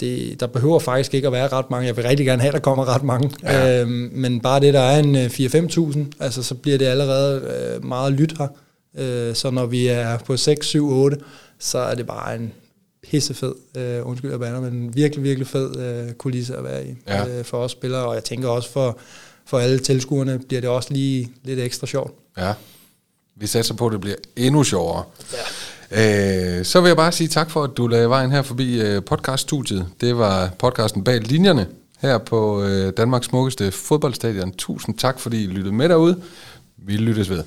det, 0.00 0.40
der 0.40 0.46
behøver 0.46 0.78
faktisk 0.78 1.14
ikke 1.14 1.26
at 1.26 1.32
være 1.32 1.48
ret 1.48 1.70
mange. 1.70 1.86
Jeg 1.86 1.96
vil 1.96 2.04
rigtig 2.04 2.26
gerne 2.26 2.42
have, 2.42 2.48
at 2.48 2.54
der 2.54 2.60
kommer 2.60 2.94
ret 2.94 3.02
mange. 3.02 3.30
Ja. 3.42 3.80
Øhm, 3.80 4.10
men 4.12 4.40
bare 4.40 4.60
det, 4.60 4.74
der 4.74 4.80
er 4.80 4.98
en 4.98 5.16
4-5.000, 5.16 5.98
øh, 5.98 6.06
altså, 6.20 6.42
så 6.42 6.54
bliver 6.54 6.78
det 6.78 6.86
allerede 6.86 7.40
øh, 7.40 7.84
meget 7.84 8.12
lyt 8.12 8.34
her. 8.38 8.48
Øh, 8.98 9.34
så 9.34 9.50
når 9.50 9.66
vi 9.66 9.86
er 9.86 10.18
på 10.18 10.36
6, 10.36 10.66
7, 10.66 10.90
8, 10.90 11.16
så 11.58 11.78
er 11.78 11.94
det 11.94 12.06
bare 12.06 12.36
en 12.36 12.52
pissefed, 13.02 13.52
øh, 13.76 14.06
undskyld 14.06 14.30
jeg 14.30 14.40
bander, 14.40 14.60
men 14.60 14.72
en 14.72 14.96
virkelig, 14.96 15.24
virkelig 15.24 15.46
fed 15.46 15.76
øh, 15.76 16.12
kulisse 16.12 16.56
at 16.56 16.64
være 16.64 16.86
i 16.86 16.94
ja. 17.08 17.28
øh, 17.28 17.44
for 17.44 17.58
os 17.58 17.70
spillere. 17.70 18.06
Og 18.06 18.14
jeg 18.14 18.24
tænker 18.24 18.48
også 18.48 18.70
for, 18.70 18.98
for 19.46 19.58
alle 19.58 19.78
tilskuerne 19.78 20.38
bliver 20.48 20.60
det 20.60 20.70
også 20.70 20.92
lige 20.92 21.32
lidt 21.44 21.60
ekstra 21.60 21.86
sjovt. 21.86 22.14
Ja, 22.38 22.52
vi 23.36 23.46
satser 23.46 23.74
på, 23.74 23.86
at 23.86 23.92
det 23.92 24.00
bliver 24.00 24.16
endnu 24.36 24.64
sjovere. 24.64 25.04
Ja. 25.32 25.38
Øh, 25.92 26.64
så 26.64 26.80
vil 26.80 26.88
jeg 26.88 26.96
bare 26.96 27.12
sige 27.12 27.28
tak 27.28 27.50
for, 27.50 27.62
at 27.62 27.70
du 27.76 27.86
lagde 27.86 28.08
vejen 28.08 28.32
her 28.32 28.42
forbi 28.42 28.80
øh, 28.80 29.04
podcaststudiet. 29.04 29.86
Det 30.00 30.18
var 30.18 30.50
podcasten 30.58 31.04
bag 31.04 31.20
linjerne 31.20 31.66
her 32.00 32.18
på 32.18 32.62
øh, 32.62 32.92
Danmarks 32.96 33.26
smukkeste 33.26 33.70
fodboldstadion. 33.70 34.52
Tusind 34.52 34.98
tak, 34.98 35.20
fordi 35.20 35.44
I 35.44 35.46
lyttede 35.46 35.74
med 35.74 35.88
derude. 35.88 36.22
Vi 36.76 36.96
lyttes 36.96 37.30
ved. 37.30 37.44